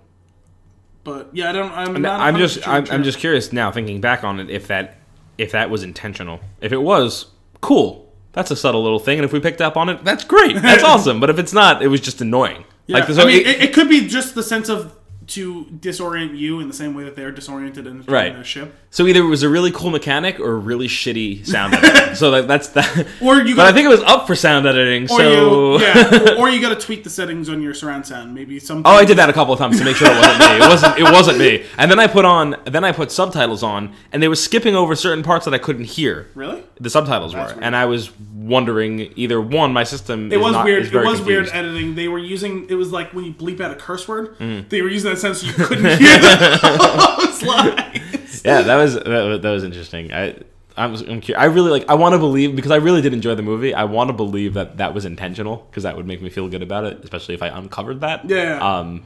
But 1.04 1.30
yeah, 1.34 1.50
I 1.50 1.52
don't. 1.52 1.72
I'm, 1.72 2.02
not. 2.02 2.22
I'm 2.22 2.38
just 2.38 2.68
I'm. 2.68 2.86
I'm 2.90 3.04
just 3.04 3.20
curious 3.20 3.52
now 3.52 3.72
thinking 3.72 4.00
back 4.00 4.24
on 4.24 4.40
it 4.40 4.50
if 4.50 4.68
that 4.68 4.98
if 5.38 5.52
that 5.52 5.70
was 5.70 5.84
intentional. 5.84 6.40
If 6.62 6.72
it 6.72 6.82
was, 6.82 7.28
cool. 7.62 8.03
That's 8.34 8.52
a 8.52 8.56
subtle 8.56 8.84
little 8.84 9.00
thing, 9.00 9.20
and 9.20 9.26
if 9.26 9.32
we 9.32 9.40
picked 9.40 9.62
up 9.62 9.78
on 9.78 9.90
it, 9.90 10.04
that's 10.04 10.24
great. 10.24 10.56
That's 10.62 10.84
awesome. 10.84 11.20
But 11.20 11.30
if 11.30 11.40
it's 11.40 11.54
not, 11.54 11.82
it 11.82 11.88
was 11.88 12.02
just 12.02 12.20
annoying. 12.22 12.66
Yeah, 12.88 12.98
Like 13.00 13.08
so 13.10 13.22
I 13.22 13.26
mean, 13.26 13.40
it- 13.42 13.48
it, 13.48 13.62
it 13.66 13.74
could 13.74 13.88
be 13.90 14.08
just 14.08 14.36
the 14.36 14.44
sense 14.44 14.70
of 14.70 14.94
to 15.34 15.66
disorient 15.66 16.38
you 16.38 16.60
in 16.60 16.68
the 16.68 16.74
same 16.74 16.94
way 16.94 17.04
that 17.04 17.16
they're 17.16 17.32
disoriented 17.32 17.88
in, 17.88 18.04
Right. 18.04 18.34
in 18.34 18.38
a 18.40 18.44
ship, 18.44 18.76
so 18.90 19.08
either 19.08 19.22
it 19.22 19.28
was 19.28 19.44
a 19.44 19.50
really 19.50 19.72
cool 19.72 19.90
mechanic 19.90 20.40
or 20.40 20.52
a 20.54 20.58
really 20.58 20.88
shitty 20.88 21.46
sound 21.46 21.74
editing. 21.84 22.16
so 22.16 22.32
that, 22.32 22.48
that's 22.48 22.68
that. 22.70 23.08
or 23.22 23.42
you. 23.42 23.56
But 23.56 23.66
I 23.66 23.74
think 23.74 23.86
it 23.86 23.90
was 23.90 24.02
up 24.02 24.28
for 24.28 24.36
sound 24.36 24.66
editing. 24.68 25.04
or 25.06 25.08
So 25.08 25.78
you, 25.78 25.82
yeah, 25.82 26.36
or, 26.40 26.50
you 26.50 26.62
got 26.62 26.80
to 26.80 26.86
tweak 26.86 27.04
the 27.04 27.10
settings 27.10 27.50
on 27.50 27.62
your 27.62 27.74
surround 27.74 28.06
sound. 28.06 28.34
Maybe 28.36 28.60
some. 28.60 28.84
Oh, 28.86 28.92
I 28.92 29.06
did 29.06 29.18
that 29.18 29.30
a 29.30 29.34
couple 29.34 29.54
of 29.54 29.60
times 29.60 29.80
to 29.80 29.86
make 29.86 29.96
sure 29.96 30.08
it 30.10 30.16
wasn't 30.18 30.40
me. 30.40 30.56
It 30.56 30.70
wasn't. 30.70 30.98
It 31.00 31.04
wasn't 31.04 31.38
me. 31.40 31.66
And 31.78 31.90
then 31.90 32.00
I 32.00 32.08
put 32.08 32.26
on. 32.26 32.56
Then 32.66 32.84
I 32.84 32.92
put 32.92 33.12
subtitles 33.12 33.64
on, 33.64 33.94
and 34.12 34.22
they 34.22 34.28
were 34.28 34.36
skipping 34.36 34.76
over 34.76 34.96
certain 34.96 35.24
parts 35.24 35.46
that 35.46 35.54
I 35.54 35.58
couldn't 35.58 35.86
hear. 35.86 36.28
Really? 36.36 36.64
The 36.80 36.90
subtitles 36.90 37.34
That's 37.34 37.52
were, 37.52 37.56
weird. 37.56 37.64
and 37.66 37.76
I 37.76 37.86
was 37.86 38.12
wondering 38.44 39.14
either 39.16 39.40
one, 39.42 39.74
my 39.74 39.84
system. 39.84 40.32
It 40.32 40.38
was 40.40 40.54
not, 40.54 40.66
weird. 40.66 40.86
It 40.86 40.94
was 40.94 41.22
weird 41.22 41.50
editing. 41.54 41.96
They 41.96 42.08
were 42.08 42.20
using. 42.20 42.68
It 42.70 42.76
was 42.76 42.92
like 42.92 43.14
when 43.14 43.26
you 43.26 43.34
bleep 43.34 43.60
out 43.62 43.72
a 43.72 43.76
curse 43.76 44.08
word. 44.08 44.38
Mm-hmm. 44.38 44.70
They 44.70 44.82
were 44.82 44.90
using 44.90 45.10
that 45.12 45.18
so 45.32 45.46
you 45.48 45.54
couldn't 45.54 45.86
hear 46.00 46.20
those 46.20 47.44
lines. 47.44 48.42
Yeah, 48.46 48.62
that 48.64 48.76
was 48.76 48.96
that, 48.96 49.08
was- 49.08 49.42
that 49.42 49.52
was 49.52 49.64
interesting. 49.64 50.12
I. 50.14 50.36
I'm, 50.76 50.96
I'm. 50.96 51.22
I 51.38 51.46
really 51.46 51.70
like. 51.70 51.86
I 51.88 51.94
want 51.94 52.14
to 52.14 52.18
believe 52.20 52.56
because 52.56 52.72
I 52.72 52.78
really 52.78 53.02
did 53.04 53.14
enjoy 53.14 53.36
the 53.36 53.44
movie. 53.44 53.76
I 53.76 53.84
want 53.84 54.08
to 54.10 54.14
believe 54.14 54.56
that 54.56 54.78
that 54.78 54.96
was 54.96 55.06
intentional 55.06 55.68
because 55.70 55.84
that 55.84 55.96
would 55.96 56.08
make 56.08 56.20
me 56.20 56.32
feel 56.32 56.48
good 56.50 56.64
about 56.64 56.86
it, 56.86 57.00
especially 57.04 57.36
if 57.36 57.44
I 57.44 57.50
uncovered 57.50 58.02
that. 58.02 58.28
Yeah. 58.28 58.58
Um, 58.58 59.04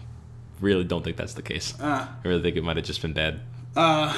really 0.62 0.86
don't 0.86 1.04
think 1.04 1.18
that's 1.18 1.34
the 1.34 1.42
case. 1.42 1.74
Ah. 1.82 2.16
I 2.24 2.28
really 2.28 2.42
think 2.42 2.56
it 2.56 2.64
might 2.64 2.78
have 2.78 2.86
just 2.86 3.02
been 3.02 3.12
bad. 3.12 3.42
Uh, 3.76 4.14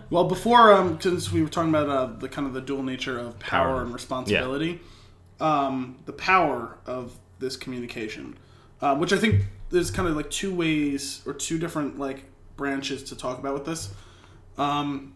Well, 0.10 0.24
before, 0.24 0.72
um, 0.72 1.00
since 1.00 1.30
we 1.32 1.42
were 1.42 1.48
talking 1.48 1.70
about 1.70 1.88
uh, 1.88 2.06
the 2.18 2.28
kind 2.28 2.46
of 2.46 2.52
the 2.54 2.60
dual 2.60 2.82
nature 2.82 3.18
of 3.18 3.38
power, 3.38 3.68
Power. 3.68 3.82
and 3.82 3.92
responsibility, 3.94 4.80
um, 5.40 5.98
the 6.06 6.12
power 6.12 6.78
of 6.86 7.16
this 7.38 7.56
communication, 7.56 8.36
uh, 8.80 8.96
which 8.96 9.12
I 9.12 9.18
think 9.18 9.44
there's 9.70 9.90
kind 9.90 10.08
of 10.08 10.16
like 10.16 10.30
two 10.30 10.54
ways 10.54 11.22
or 11.26 11.32
two 11.32 11.58
different 11.58 11.98
like 11.98 12.24
branches 12.56 13.02
to 13.04 13.16
talk 13.16 13.38
about 13.38 13.54
with 13.54 13.64
this. 13.64 13.94
Um, 14.58 15.14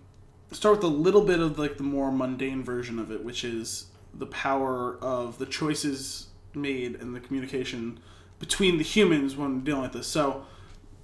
start 0.53 0.77
with 0.77 0.85
a 0.85 0.89
little 0.89 1.25
bit 1.25 1.41
of 1.41 1.59
like 1.59 1.77
the 1.77 1.83
more 1.83 2.13
mundane 2.13 2.63
version 2.63 2.99
of 2.99 3.11
it, 3.11 3.25
which 3.25 3.45
is 3.45 3.87
the 4.13 4.27
power 4.27 4.97
of 5.03 5.39
the 5.39 5.47
choices 5.47 6.29
made 6.55 6.95
and 6.97 7.15
the 7.15 7.21
communication 7.21 7.99
between 8.39 8.79
the 8.79 8.85
humans 8.85 9.37
when 9.37 9.65
dealing 9.65 9.83
with 9.83 9.93
this. 9.93 10.07
So 10.07 10.45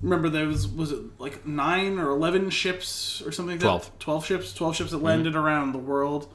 remember 0.01 0.29
there 0.29 0.47
was 0.47 0.69
was 0.69 0.93
it 0.93 1.01
like 1.19 1.47
nine 1.47 1.99
or 1.99 2.11
eleven 2.11 2.51
ships 2.51 3.21
or 3.23 3.33
something 3.33 3.55
like 3.57 3.61
Twelve. 3.61 3.85
that? 3.87 4.01
Twelve 4.01 4.25
ships, 4.27 4.53
twelve 4.53 4.77
ships 4.77 4.91
that 4.93 5.03
landed 5.03 5.35
around 5.35 5.73
the 5.73 5.79
world. 5.79 6.33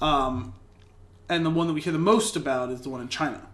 Um, 0.00 0.54
and 1.28 1.44
the 1.44 1.50
one 1.50 1.66
that 1.66 1.72
we 1.72 1.80
hear 1.80 1.92
the 1.92 1.98
most 1.98 2.36
about 2.36 2.70
is 2.70 2.82
the 2.82 2.90
one 2.90 3.00
in 3.00 3.08
China. 3.08 3.46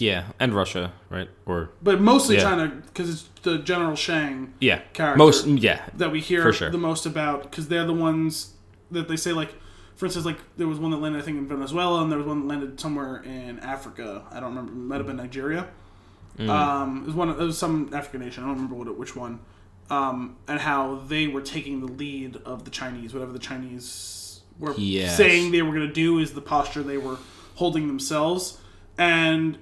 Yeah, 0.00 0.24
and 0.40 0.54
Russia, 0.54 0.92
right? 1.10 1.28
Or 1.46 1.70
But 1.82 2.00
mostly 2.00 2.36
Yeah. 2.36 2.42
China 2.42 2.68
because 2.86 3.10
it's 3.10 3.22
the 3.42 3.58
General 3.58 3.94
Shang 3.96 4.54
yeah, 4.60 4.80
Character. 4.92 5.18
most 5.18 5.46
yeah. 5.46 5.80
that 5.96 6.10
we 6.12 6.20
hear 6.20 6.52
sure. 6.52 6.70
the 6.70 6.78
most 6.78 7.06
about 7.06 7.42
because 7.44 7.68
they're 7.68 7.86
the 7.86 7.92
ones 7.94 8.54
that 8.90 9.08
they 9.08 9.16
say 9.16 9.32
like 9.32 9.54
for 9.96 10.06
instance 10.06 10.24
like 10.26 10.38
there 10.56 10.66
was 10.66 10.78
one 10.78 10.90
that 10.90 10.96
landed 10.96 11.18
i 11.18 11.22
think 11.22 11.36
in 11.38 11.46
venezuela 11.46 12.02
and 12.02 12.10
there 12.10 12.18
was 12.18 12.26
one 12.26 12.40
that 12.40 12.46
landed 12.46 12.80
somewhere 12.80 13.22
in 13.22 13.58
africa 13.60 14.24
i 14.32 14.40
don't 14.40 14.48
remember 14.54 14.72
it 14.72 14.76
might 14.76 14.96
have 14.96 15.06
been 15.06 15.16
nigeria 15.16 15.66
Mm. 16.38 16.48
um 16.48 17.02
it 17.02 17.06
was 17.06 17.14
one 17.14 17.28
it 17.28 17.36
was 17.36 17.58
some 17.58 17.90
african 17.92 18.20
nation 18.20 18.42
i 18.42 18.46
don't 18.46 18.56
remember 18.56 18.74
what 18.76 18.88
it, 18.88 18.96
which 18.98 19.14
one 19.14 19.40
um 19.90 20.36
and 20.48 20.58
how 20.60 21.02
they 21.06 21.26
were 21.28 21.42
taking 21.42 21.80
the 21.80 21.86
lead 21.92 22.36
of 22.46 22.64
the 22.64 22.70
chinese 22.70 23.12
whatever 23.12 23.32
the 23.32 23.38
chinese 23.38 24.40
were 24.58 24.74
Yes. 24.76 25.16
saying 25.16 25.50
they 25.52 25.62
were 25.62 25.74
going 25.74 25.86
to 25.86 25.92
do 25.92 26.18
is 26.18 26.32
the 26.32 26.40
posture 26.40 26.82
they 26.82 26.98
were 26.98 27.18
holding 27.56 27.86
themselves 27.88 28.58
and 28.98 29.58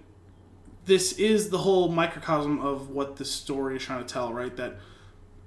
this 0.88 1.12
is 1.12 1.50
the 1.50 1.58
whole 1.58 1.88
microcosm 1.88 2.60
of 2.60 2.90
what 2.90 3.16
this 3.16 3.30
story 3.30 3.76
is 3.76 3.82
trying 3.82 4.04
to 4.04 4.12
tell 4.12 4.32
right? 4.32 4.56
That 4.56 4.76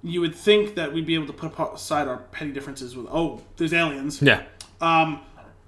you 0.03 0.21
would 0.21 0.35
think 0.35 0.75
that 0.75 0.93
we'd 0.93 1.05
be 1.05 1.15
able 1.15 1.27
to 1.27 1.33
put 1.33 1.73
aside 1.73 2.07
our 2.07 2.17
petty 2.17 2.51
differences 2.51 2.95
with 2.95 3.07
oh 3.11 3.41
there's 3.57 3.73
aliens. 3.73 4.21
Yeah. 4.21 4.43
um, 4.79 5.21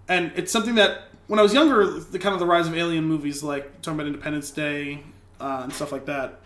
and 0.08 0.32
it's 0.36 0.52
something 0.52 0.76
that 0.76 1.04
when 1.28 1.40
I 1.40 1.44
was 1.44 1.54
younger 1.54 2.00
the 2.00 2.20
kind 2.20 2.34
of 2.34 2.40
the 2.40 2.46
rise 2.46 2.68
of 2.68 2.76
alien 2.76 3.06
movies 3.06 3.44
like 3.44 3.82
talking 3.82 4.00
about 4.00 4.08
Independence 4.08 4.52
Day 4.52 5.04
uh, 5.42 5.62
and 5.64 5.74
stuff 5.74 5.92
like 5.92 6.06
that 6.06 6.40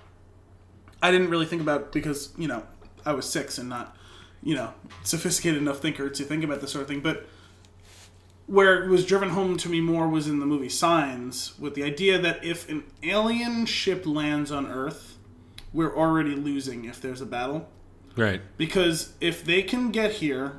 I 1.02 1.12
didn't 1.12 1.30
really 1.30 1.46
think 1.46 1.62
about 1.62 1.92
because 1.92 2.34
you 2.38 2.48
know 2.48 2.64
I 3.06 3.14
was 3.14 3.30
six 3.30 3.58
and 3.58 3.70
not 3.70 3.96
you 4.42 4.56
know 4.56 4.74
sophisticated 5.04 5.62
enough 5.62 5.80
thinker 5.80 6.10
to 6.10 6.24
think 6.24 6.44
about 6.44 6.62
this 6.62 6.72
sort 6.72 6.84
of 6.84 6.88
thing. 6.88 7.02
But 7.02 7.28
where 8.48 8.84
it 8.84 8.90
was 8.90 9.06
driven 9.06 9.30
home 9.30 9.58
to 9.58 9.70
me 9.70 9.80
more 9.82 10.08
was 10.08 10.28
in 10.28 10.40
the 10.40 10.46
movie 10.46 10.70
Signs 10.70 11.54
with 11.60 11.76
the 11.76 11.84
idea 11.84 12.18
that 12.18 12.44
if 12.44 12.68
an 12.70 12.84
alien 13.04 13.66
ship 13.66 14.06
lands 14.06 14.52
on 14.52 14.66
Earth 14.68 15.18
we're 15.74 15.96
already 15.96 16.34
losing 16.36 16.86
if 16.86 17.00
there's 17.02 17.22
a 17.22 17.26
battle 17.26 17.70
Right. 18.16 18.42
because 18.58 19.14
if 19.22 19.44
they 19.44 19.62
can 19.62 19.92
get 19.92 20.14
here 20.14 20.54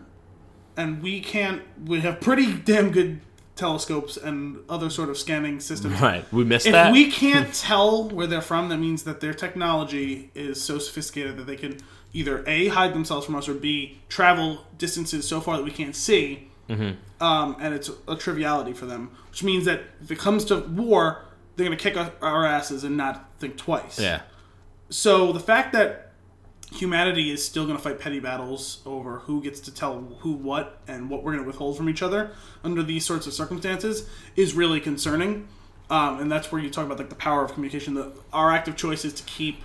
and 0.77 1.03
we 1.03 1.21
can't 1.21 1.63
we 1.85 2.01
have 2.01 2.21
pretty 2.21 2.53
damn 2.53 2.91
good 2.91 3.21
telescopes 3.57 4.17
and 4.17 4.59
other 4.69 4.89
sort 4.91 5.09
of 5.09 5.19
scanning 5.19 5.59
systems 5.59 6.01
Right. 6.01 6.31
We 6.33 6.45
missed 6.45 6.67
if 6.67 6.73
that. 6.73 6.93
we 6.93 7.11
can't 7.11 7.53
tell 7.69 8.09
where 8.11 8.27
they're 8.29 8.41
from 8.43 8.69
that 8.69 8.77
means 8.79 9.03
that 9.05 9.21
their 9.21 9.35
technology 9.35 10.31
is 10.35 10.61
so 10.63 10.79
sophisticated 10.79 11.37
that 11.39 11.47
they 11.47 11.57
can 11.57 11.79
either 12.13 12.45
a 12.47 12.69
hide 12.69 12.95
themselves 12.95 13.27
from 13.27 13.35
us 13.35 13.49
or 13.49 13.55
b 13.55 13.99
travel 14.09 14.67
distances 14.77 15.27
so 15.27 15.41
far 15.41 15.57
that 15.57 15.65
we 15.65 15.71
can't 15.73 15.97
see 15.97 16.51
Mm-hmm. 16.69 17.23
um, 17.25 17.57
and 17.61 17.75
it's 17.75 17.91
a 18.07 18.17
triviality 18.17 18.73
for 18.73 18.87
them 18.87 19.11
which 19.31 19.43
means 19.43 19.65
that 19.65 19.83
if 20.03 20.11
it 20.11 20.19
comes 20.19 20.45
to 20.47 20.61
war 20.61 21.25
they're 21.57 21.67
going 21.67 21.77
to 21.77 21.83
kick 21.83 21.97
our- 21.97 22.13
our 22.21 22.45
asses 22.45 22.85
and 22.85 22.97
not 22.97 23.31
think 23.39 23.57
twice 23.57 23.99
yeah. 23.99 24.21
so 24.91 25.33
the 25.33 25.41
fact 25.41 25.73
that 25.73 26.09
humanity 26.73 27.31
is 27.31 27.45
still 27.45 27.65
going 27.65 27.77
to 27.77 27.83
fight 27.83 27.99
petty 27.99 28.21
battles 28.21 28.83
over 28.85 29.21
who 29.21 29.43
gets 29.43 29.61
to 29.61 29.75
tell 29.75 30.01
who 30.21 30.33
what 30.33 30.81
and 30.87 31.09
what 31.09 31.23
we're 31.23 31.33
going 31.33 31.43
to 31.43 31.47
withhold 31.47 31.77
from 31.77 31.89
each 31.89 32.03
other 32.03 32.33
under 32.63 32.83
these 32.83 33.05
sorts 33.07 33.27
of 33.27 33.33
circumstances 33.33 34.09
is 34.37 34.55
really 34.55 34.81
concerning. 34.81 35.49
Um, 35.91 36.21
and 36.21 36.31
that's 36.31 36.53
where 36.53 36.61
you 36.61 36.69
talk 36.69 36.85
about 36.85 36.99
like 36.99 37.09
the 37.09 37.15
power 37.15 37.43
of 37.43 37.55
communication. 37.55 37.95
The, 37.95 38.13
our 38.33 38.53
active 38.53 38.77
choice 38.77 39.05
is 39.07 39.15
to 39.15 39.23
keep 39.23 39.63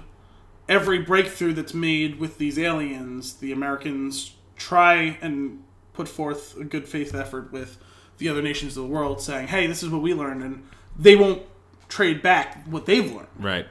every 0.69 0.99
breakthrough 0.99 1.51
that's 1.53 1.73
made 1.73 2.19
with 2.19 2.37
these 2.37 2.57
aliens. 2.57 3.33
The 3.35 3.51
Americans 3.51 4.35
try 4.55 5.17
and 5.21 5.61
put 5.93 6.07
forth 6.07 6.57
a 6.57 6.63
good 6.63 6.87
faith 6.87 7.13
effort 7.15 7.51
with 7.51 7.77
the 8.17 8.29
other 8.29 8.41
nations 8.41 8.75
of 8.77 8.83
the 8.83 8.89
world, 8.89 9.21
saying, 9.21 9.47
"Hey, 9.47 9.67
this 9.67 9.81
is 9.83 9.89
what 9.89 10.01
we 10.01 10.13
learned," 10.13 10.43
and 10.43 10.63
they 10.97 11.15
won't 11.15 11.41
trade 11.89 12.21
back 12.21 12.65
what 12.67 12.85
they've 12.85 13.11
learned 13.13 13.27
Right. 13.39 13.67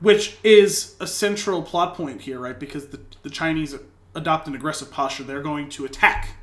which 0.00 0.36
is 0.44 0.94
a 1.00 1.06
central 1.06 1.62
plot 1.62 1.94
point 1.96 2.20
here, 2.22 2.38
right? 2.38 2.58
Because 2.58 2.88
the, 2.88 3.00
the 3.22 3.30
Chinese 3.30 3.74
adopt 4.14 4.46
an 4.46 4.54
aggressive 4.54 4.90
posture. 4.90 5.24
They're 5.24 5.42
going 5.42 5.68
to 5.70 5.84
attack 5.84 6.36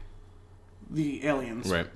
the 0.90 1.26
aliens. 1.26 1.70
Right. 1.70 1.88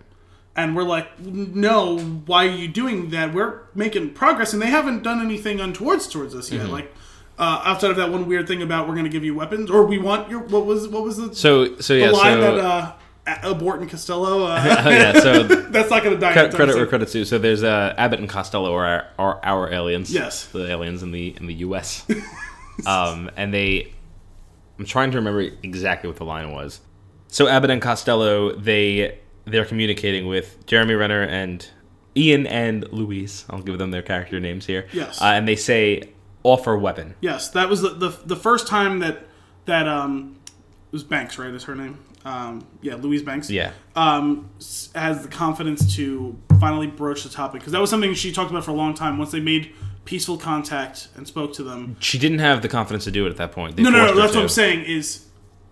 And 0.55 0.75
we're 0.75 0.83
like, 0.83 1.19
no, 1.19 1.99
why 1.99 2.47
are 2.47 2.51
you 2.51 2.67
doing 2.67 3.09
that? 3.11 3.33
We're 3.33 3.61
making 3.75 4.11
progress, 4.13 4.53
and 4.53 4.61
they 4.61 4.67
haven't 4.67 5.03
done 5.03 5.21
anything 5.21 5.59
untowards 5.61 6.07
towards 6.07 6.33
us 6.33 6.49
Mm-hmm. 6.49 6.65
yet. 6.65 6.71
Like, 6.71 6.93
uh, 7.37 7.61
outside 7.63 7.91
of 7.91 7.97
that 7.97 8.11
one 8.11 8.25
weird 8.27 8.47
thing 8.47 8.63
about 8.63 8.87
we're 8.87 8.95
going 8.95 9.05
to 9.05 9.11
give 9.11 9.23
you 9.23 9.35
weapons, 9.35 9.69
or 9.69 9.85
we 9.85 9.99
want 9.99 10.29
your 10.29 10.39
what 10.39 10.65
was 10.65 10.87
what 10.87 11.03
was 11.03 11.17
the, 11.17 11.35
So 11.35 11.77
so 11.79 11.93
the 11.93 11.99
yeah. 11.99 12.09
line 12.09 12.39
so 12.39 12.55
that 12.55 12.59
uh, 12.65 12.93
A- 13.27 13.49
Abbott 13.49 13.81
and 13.81 13.89
Costello. 13.89 14.45
Uh, 14.45 14.81
Oh, 14.85 14.89
yeah, 14.89 15.19
so 15.19 15.43
that's 15.69 15.89
not 15.89 16.03
going 16.03 16.15
to 16.15 16.19
die. 16.19 16.33
credit, 16.33 16.55
credit 16.55 16.75
where 16.75 16.87
credit's 16.87 17.11
due. 17.11 17.25
So 17.25 17.37
there's 17.37 17.61
uh, 17.63 17.93
Abbott 17.97 18.19
and 18.19 18.29
Costello 18.29 18.73
are 18.73 18.85
our, 18.85 19.07
are 19.19 19.39
our 19.43 19.73
aliens. 19.73 20.13
Yes. 20.13 20.45
the 20.47 20.69
aliens 20.71 21.03
in 21.03 21.11
the 21.11 21.35
in 21.37 21.45
the 21.47 21.53
U.S. 21.55 22.05
um, 22.85 23.29
and 23.35 23.53
they, 23.53 23.93
I'm 24.79 24.85
trying 24.85 25.11
to 25.11 25.17
remember 25.17 25.41
exactly 25.63 26.07
what 26.07 26.17
the 26.17 26.25
line 26.25 26.51
was. 26.51 26.79
So 27.27 27.47
Abbott 27.47 27.69
and 27.71 27.81
Costello, 27.81 28.55
they 28.55 29.19
they're 29.45 29.65
communicating 29.65 30.27
with 30.27 30.65
Jeremy 30.65 30.93
Renner 30.95 31.21
and 31.23 31.67
Ian 32.15 32.47
and 32.47 32.91
Louise. 32.91 33.45
I'll 33.49 33.61
give 33.61 33.77
them 33.77 33.91
their 33.91 34.01
character 34.01 34.39
names 34.39 34.65
here. 34.65 34.87
Yes. 34.93 35.21
uh, 35.21 35.25
and 35.25 35.47
they 35.47 35.55
say 35.55 36.09
offer 36.43 36.77
weapon. 36.77 37.15
Yes, 37.21 37.49
that 37.49 37.67
was 37.69 37.81
the, 37.81 37.89
the 37.89 38.09
the 38.25 38.35
first 38.37 38.67
time 38.67 38.99
that 38.99 39.23
that 39.65 39.87
um 39.87 40.37
it 40.45 40.93
was 40.93 41.03
Banks, 41.03 41.37
right? 41.37 41.53
Is 41.53 41.65
her 41.65 41.75
name? 41.75 41.99
Um, 42.27 42.67
yeah, 42.81 42.95
Louise 42.95 43.23
Banks. 43.23 43.49
Yeah. 43.49 43.71
Um, 43.95 44.49
has 44.95 45.21
the 45.23 45.29
confidence 45.29 45.95
to 45.95 46.37
finally 46.59 46.87
broach 46.87 47.23
the 47.23 47.29
topic 47.29 47.61
because 47.61 47.71
that 47.71 47.79
was 47.79 47.89
something 47.89 48.13
she 48.13 48.31
talked 48.33 48.51
about 48.51 48.65
for 48.65 48.71
a 48.71 48.75
long 48.75 48.93
time. 48.93 49.17
Once 49.17 49.31
they 49.31 49.39
made 49.39 49.73
peaceful 50.03 50.37
contact 50.37 51.07
and 51.15 51.25
spoke 51.27 51.53
to 51.53 51.63
them. 51.63 51.95
She 51.99 52.17
didn't 52.17 52.39
have 52.39 52.61
the 52.61 52.67
confidence 52.67 53.05
to 53.05 53.11
do 53.11 53.25
it 53.25 53.29
at 53.29 53.37
that 53.37 53.51
point. 53.53 53.77
They 53.77 53.83
No, 53.83 53.89
no, 53.89 54.07
no. 54.07 54.15
That's 54.15 54.35
what. 54.35 54.41
I'm 54.43 54.49
saying. 54.49 54.83
Is 54.85 55.25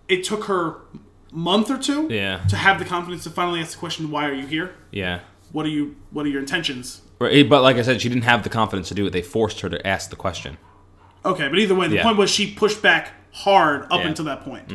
it 0.08 0.24
took 0.24 0.44
her 0.44 0.76
month 1.30 1.70
or 1.70 1.76
two 1.78 2.06
Yeah. 2.10 2.38
to 2.48 2.56
have 2.56 2.78
the 2.78 2.84
confidence 2.86 3.24
to 3.24 3.30
finally 3.30 3.60
ask 3.60 3.72
the 3.72 3.78
question, 3.78 4.10
"Why 4.10 4.26
are 4.26 4.32
you 4.34 4.46
here? 4.46 4.74
Yeah. 4.90 5.20
What 5.52 5.66
are 5.66 5.70
you? 5.70 5.96
What 6.10 6.24
are 6.24 6.28
your 6.30 6.40
intentions?" 6.40 7.02
Right, 7.18 7.48
But 7.48 7.62
like 7.62 7.76
I 7.76 7.82
said, 7.82 8.00
she 8.00 8.08
didn't 8.08 8.24
have 8.24 8.42
the 8.44 8.50
confidence 8.50 8.88
to 8.88 8.94
do 8.94 9.06
it. 9.06 9.10
They 9.12 9.22
forced 9.22 9.60
her 9.60 9.68
to 9.70 9.86
ask 9.86 10.10
the 10.10 10.16
question. 10.16 10.56
Okay, 11.24 11.48
but 11.48 11.58
either 11.58 11.74
way, 11.74 11.88
the 11.88 11.96
Yeah. 11.96 12.02
point 12.02 12.16
was 12.18 12.30
she 12.30 12.52
pushed 12.54 12.80
back 12.82 13.12
hard 13.32 13.84
up 13.84 13.90
Yeah. 13.90 13.96
Mm-hmm. 13.98 14.08
until 14.08 14.24
that 14.26 14.44
point. 14.44 14.68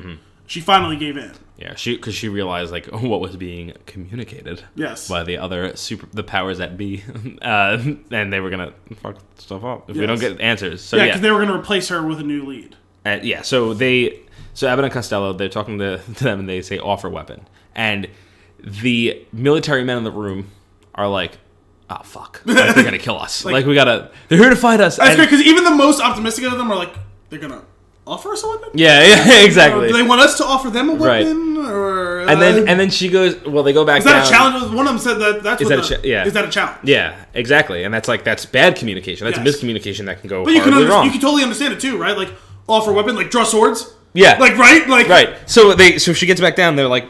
She 0.52 0.60
finally 0.60 0.98
gave 0.98 1.16
in. 1.16 1.32
Yeah, 1.58 1.76
she 1.76 1.96
because 1.96 2.14
she 2.14 2.28
realized 2.28 2.74
like 2.74 2.86
what 2.92 3.22
was 3.22 3.38
being 3.38 3.72
communicated. 3.86 4.62
Yes. 4.76 5.08
By 5.08 5.24
the 5.24 5.38
other 5.38 5.78
super 5.78 6.08
the 6.12 6.24
powers 6.24 6.58
that 6.58 6.76
be, 6.76 7.04
uh, 7.42 7.82
and 8.12 8.34
they 8.34 8.42
were 8.42 8.50
gonna 8.50 8.74
fuck 8.98 9.16
stuff 9.38 9.64
up 9.64 9.90
if 9.90 9.96
we 9.96 10.06
don't 10.06 10.20
get 10.20 10.42
answers. 10.42 10.82
So 10.82 10.98
Yeah, 10.98 11.04
yeah, 11.04 11.08
because 11.12 11.22
they 11.22 11.32
were 11.32 11.38
going 11.38 11.48
to 11.48 11.56
replace 11.56 11.88
her 11.88 12.06
with 12.06 12.20
a 12.20 12.24
new 12.24 12.46
lead. 12.46 12.76
Uh, 13.06 13.20
yeah. 13.24 13.44
So 13.44 13.74
they 13.74 14.20
so 14.54 14.68
Abbott 14.68 14.84
and 14.84 14.94
Costello 14.94 15.32
they're 15.32 15.48
talking 15.48 15.80
to, 15.80 16.00
to 16.16 16.24
them 16.26 16.42
and 16.42 16.50
they 16.50 16.62
say 16.62 16.80
offer 16.80 17.08
weapon, 17.10 17.48
and 17.74 18.10
the 18.60 19.26
military 19.32 19.86
men 19.86 20.00
in 20.00 20.04
the 20.04 20.12
room 20.12 20.52
are 20.96 21.08
like, 21.08 21.38
oh 21.90 22.02
fuck, 22.04 22.42
like, 22.44 22.76
they're 22.76 22.84
gonna 22.84 22.98
kill 22.98 23.18
us. 23.18 23.46
like, 23.46 23.66
we 23.66 23.74
gotta 23.74 24.12
they're 24.28 24.38
here 24.38 24.50
to 24.50 24.58
fight 24.58 24.82
us. 24.82 24.98
That's 24.98 25.12
And- 25.12 25.18
great 25.18 25.30
because 25.30 25.46
even 25.46 25.64
the 25.64 25.72
most 25.72 26.02
optimistic 26.02 26.44
of 26.44 26.58
them 26.58 26.70
are 26.70 26.76
like, 26.76 26.94
they're 27.30 27.40
going 27.40 27.54
to 27.54 27.64
offer 28.08 28.32
us 28.34 28.44
a 28.44 28.48
weapon. 28.48 28.70
yeah, 28.74 29.04
yeah, 29.26 29.42
Or 29.42 29.46
exactly. 29.46 29.88
do 29.88 29.94
they 29.94 30.04
want 30.04 30.22
us 30.22 30.38
to 30.38 30.46
offer 30.46 30.70
them 30.70 30.90
a 30.90 30.94
Right. 30.96 31.26
weapon? 31.26 31.58
Or 31.58 32.20
and 32.22 32.42
then 32.42 32.64
uh, 32.64 32.72
and 32.72 32.80
then 32.80 32.90
she 32.90 33.08
goes. 33.10 33.36
Well, 33.46 33.64
they 33.64 33.74
go 33.74 33.86
back. 33.86 34.00
is 34.00 34.06
that 34.06 34.24
down. 34.24 34.26
a 34.26 34.30
challenge? 34.30 34.74
One 34.76 34.88
of 34.88 34.94
them 34.94 35.00
said 35.00 35.16
that. 35.20 35.44
That's 35.44 35.62
Is 35.62 35.70
that 35.70 35.80
a 35.80 35.82
cha- 35.96 36.02
yeah. 36.04 36.26
Is 36.26 36.34
that 36.34 36.46
a 36.46 36.50
challenge? 36.50 36.80
Yeah, 36.84 37.16
exactly, 37.34 37.84
and 37.84 37.94
that's 37.94 38.08
like 38.08 38.24
that's 38.24 38.46
bad 38.46 38.76
communication. 38.76 39.26
That's 39.26 39.38
Yes. 39.38 39.58
miscommunication 39.62 40.06
that 40.06 40.20
can 40.22 40.30
go 40.30 40.44
But 40.44 40.54
you 40.54 40.62
can 40.62 40.74
under- 40.74 41.04
you 41.04 41.12
can 41.12 41.22
totally 41.22 41.44
understand 41.44 41.74
it 41.74 41.80
too, 41.80 41.98
right? 41.98 42.18
Like 42.18 42.30
offer 42.68 42.92
weapon, 42.92 43.16
like 43.16 43.30
draw 43.30 43.44
swords. 43.44 43.94
yeah, 44.14 44.38
Like 44.40 44.58
right, 44.58 44.88
like 44.90 45.08
right. 45.08 45.30
So 45.50 45.74
they 45.74 45.98
so 46.00 46.14
she 46.14 46.26
gets 46.26 46.42
back 46.42 46.56
down. 46.56 46.76
They're 46.76 46.88
like 46.88 47.06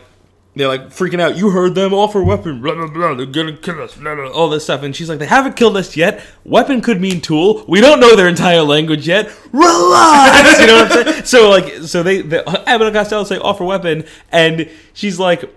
they're 0.56 0.68
like 0.68 0.90
freaking 0.90 1.22
out. 1.22 1.38
You 1.38 1.52
heard 1.52 1.76
them 1.76 1.94
offer 1.94 2.22
weapon. 2.22 2.62
Blah 2.62 2.76
blah 2.76 2.88
blah. 2.88 3.14
They're 3.14 3.26
gonna 3.26 3.56
kill 3.56 3.82
us. 3.82 3.96
Blah, 3.96 4.16
blah, 4.16 4.30
all 4.32 4.50
this 4.50 4.66
stuff, 4.66 4.84
and 4.84 4.94
she's 4.94 5.10
like, 5.10 5.20
they 5.20 5.26
haven't 5.26 5.56
killed 5.56 5.78
us 5.78 5.96
yet. 5.96 6.24
Weapon 6.44 6.82
could 6.82 7.00
mean 7.00 7.22
tool. 7.22 7.64
We 7.68 7.80
don't 7.80 8.00
know 8.02 8.16
their 8.16 8.28
entire 8.28 8.62
language 8.62 9.08
yet. 9.08 9.32
Relax. 9.54 10.60
you 10.60 10.68
know 10.68 10.84
what 10.84 10.92
I'm 10.92 11.14
saying? 11.14 11.26
So 11.26 11.50
like 11.50 11.74
so 11.84 12.04
they 12.04 12.22
the 12.22 12.48
Abbott 12.68 12.88
and 12.88 12.96
Costello 12.96 13.24
say 13.24 13.38
offer 13.38 13.64
weapon, 13.64 14.06
and 14.32 14.70
she's 14.94 15.20
like. 15.20 15.56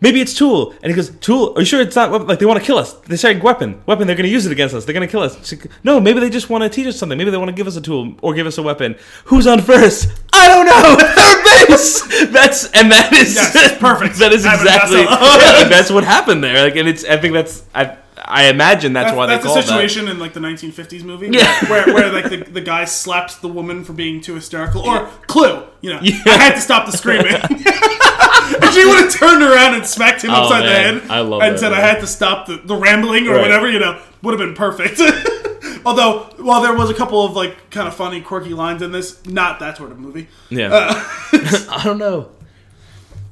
Maybe 0.00 0.20
it's 0.20 0.32
tool, 0.32 0.74
and 0.82 0.90
he 0.90 0.94
goes, 0.94 1.10
"Tool? 1.10 1.54
Are 1.56 1.60
you 1.60 1.64
sure 1.66 1.80
it's 1.80 1.96
not 1.96 2.12
weapon? 2.12 2.28
like 2.28 2.38
they 2.38 2.46
want 2.46 2.60
to 2.60 2.64
kill 2.64 2.78
us? 2.78 2.92
They 2.92 3.16
say 3.16 3.36
weapon, 3.40 3.82
weapon. 3.84 4.06
They're 4.06 4.14
going 4.14 4.26
to 4.26 4.32
use 4.32 4.46
it 4.46 4.52
against 4.52 4.72
us. 4.74 4.84
They're 4.84 4.92
going 4.94 5.06
to 5.06 5.10
kill 5.10 5.22
us." 5.22 5.50
Like, 5.52 5.66
no, 5.82 5.98
maybe 6.00 6.20
they 6.20 6.30
just 6.30 6.48
want 6.48 6.62
to 6.62 6.70
teach 6.70 6.86
us 6.86 6.96
something. 6.96 7.18
Maybe 7.18 7.30
they 7.32 7.36
want 7.36 7.48
to 7.48 7.54
give 7.54 7.66
us 7.66 7.74
a 7.76 7.80
tool 7.80 8.14
or 8.22 8.32
give 8.34 8.46
us 8.46 8.58
a 8.58 8.62
weapon. 8.62 8.96
Who's 9.24 9.46
on 9.48 9.60
first? 9.60 10.08
I 10.32 10.46
don't 10.46 10.66
know. 10.66 10.96
Third 11.16 11.68
base. 11.68 12.28
That's 12.30 12.70
and 12.72 12.92
that 12.92 13.12
is 13.12 13.34
Yes, 13.34 13.76
perfect. 13.78 14.16
that 14.20 14.32
is 14.32 14.44
exactly 14.46 15.04
Costello. 15.04 15.40
yeah, 15.40 15.58
like, 15.62 15.68
that's 15.68 15.90
what 15.90 16.04
happened 16.04 16.44
there. 16.44 16.62
Like, 16.62 16.76
and 16.76 16.88
it's 16.88 17.04
I 17.04 17.16
think 17.16 17.34
that's 17.34 17.64
I 17.74 17.96
I 18.30 18.48
imagine 18.50 18.92
that's, 18.92 19.06
That's, 19.08 19.16
why 19.16 19.26
that's 19.26 19.42
they 19.44 19.50
a 19.50 19.52
called 19.54 19.64
situation 19.64 20.06
in 20.08 20.18
like 20.18 20.34
the 20.34 20.40
1950s 20.40 21.02
movie, 21.02 21.28
Yeah. 21.32 21.64
where, 21.70 21.86
where 21.94 22.12
like 22.12 22.28
the, 22.28 22.36
the 22.50 22.60
guy 22.60 22.84
slaps 22.84 23.36
the 23.36 23.48
woman 23.48 23.84
for 23.84 23.94
being 23.94 24.20
too 24.20 24.34
hysterical, 24.34 24.82
or 24.82 25.06
Clue, 25.26 25.64
you 25.80 25.90
know, 25.94 26.00
Yeah. 26.02 26.20
I 26.26 26.30
had 26.36 26.54
to 26.54 26.60
stop 26.60 26.86
the 26.86 26.92
screaming. 26.96 27.26
and 27.34 28.74
she 28.74 28.84
would 28.84 28.98
have 29.04 29.12
turned 29.14 29.42
around 29.42 29.74
and 29.74 29.86
smacked 29.86 30.22
him 30.22 30.30
Oh, 30.30 30.42
upside 30.42 30.64
man. 30.64 30.94
the 30.96 31.00
head, 31.02 31.10
I 31.10 31.20
love 31.20 31.42
and 31.42 31.54
that 31.54 31.58
said, 31.60 31.72
"I 31.72 31.80
had 31.80 32.00
to 32.00 32.06
stop 32.06 32.46
the, 32.46 32.56
the 32.58 32.74
rambling 32.76 33.26
or 33.28 33.32
Right. 33.34 33.42
whatever," 33.42 33.68
you 33.70 33.78
know, 33.78 34.00
would 34.22 34.38
have 34.38 34.46
been 34.46 34.54
perfect. 34.54 35.00
Although, 35.86 36.24
while 36.38 36.60
there 36.60 36.74
was 36.74 36.90
a 36.90 36.94
couple 36.94 37.24
of 37.24 37.32
like 37.34 37.70
kind 37.70 37.88
of 37.88 37.94
funny, 37.94 38.20
quirky 38.20 38.52
lines 38.52 38.82
in 38.82 38.92
this, 38.92 39.24
not 39.26 39.58
that 39.60 39.76
sort 39.78 39.90
of 39.90 39.98
movie. 39.98 40.28
Yeah, 40.50 40.68
Uh, 40.72 41.04
I 41.70 41.82
don't 41.84 41.98
know. 41.98 42.30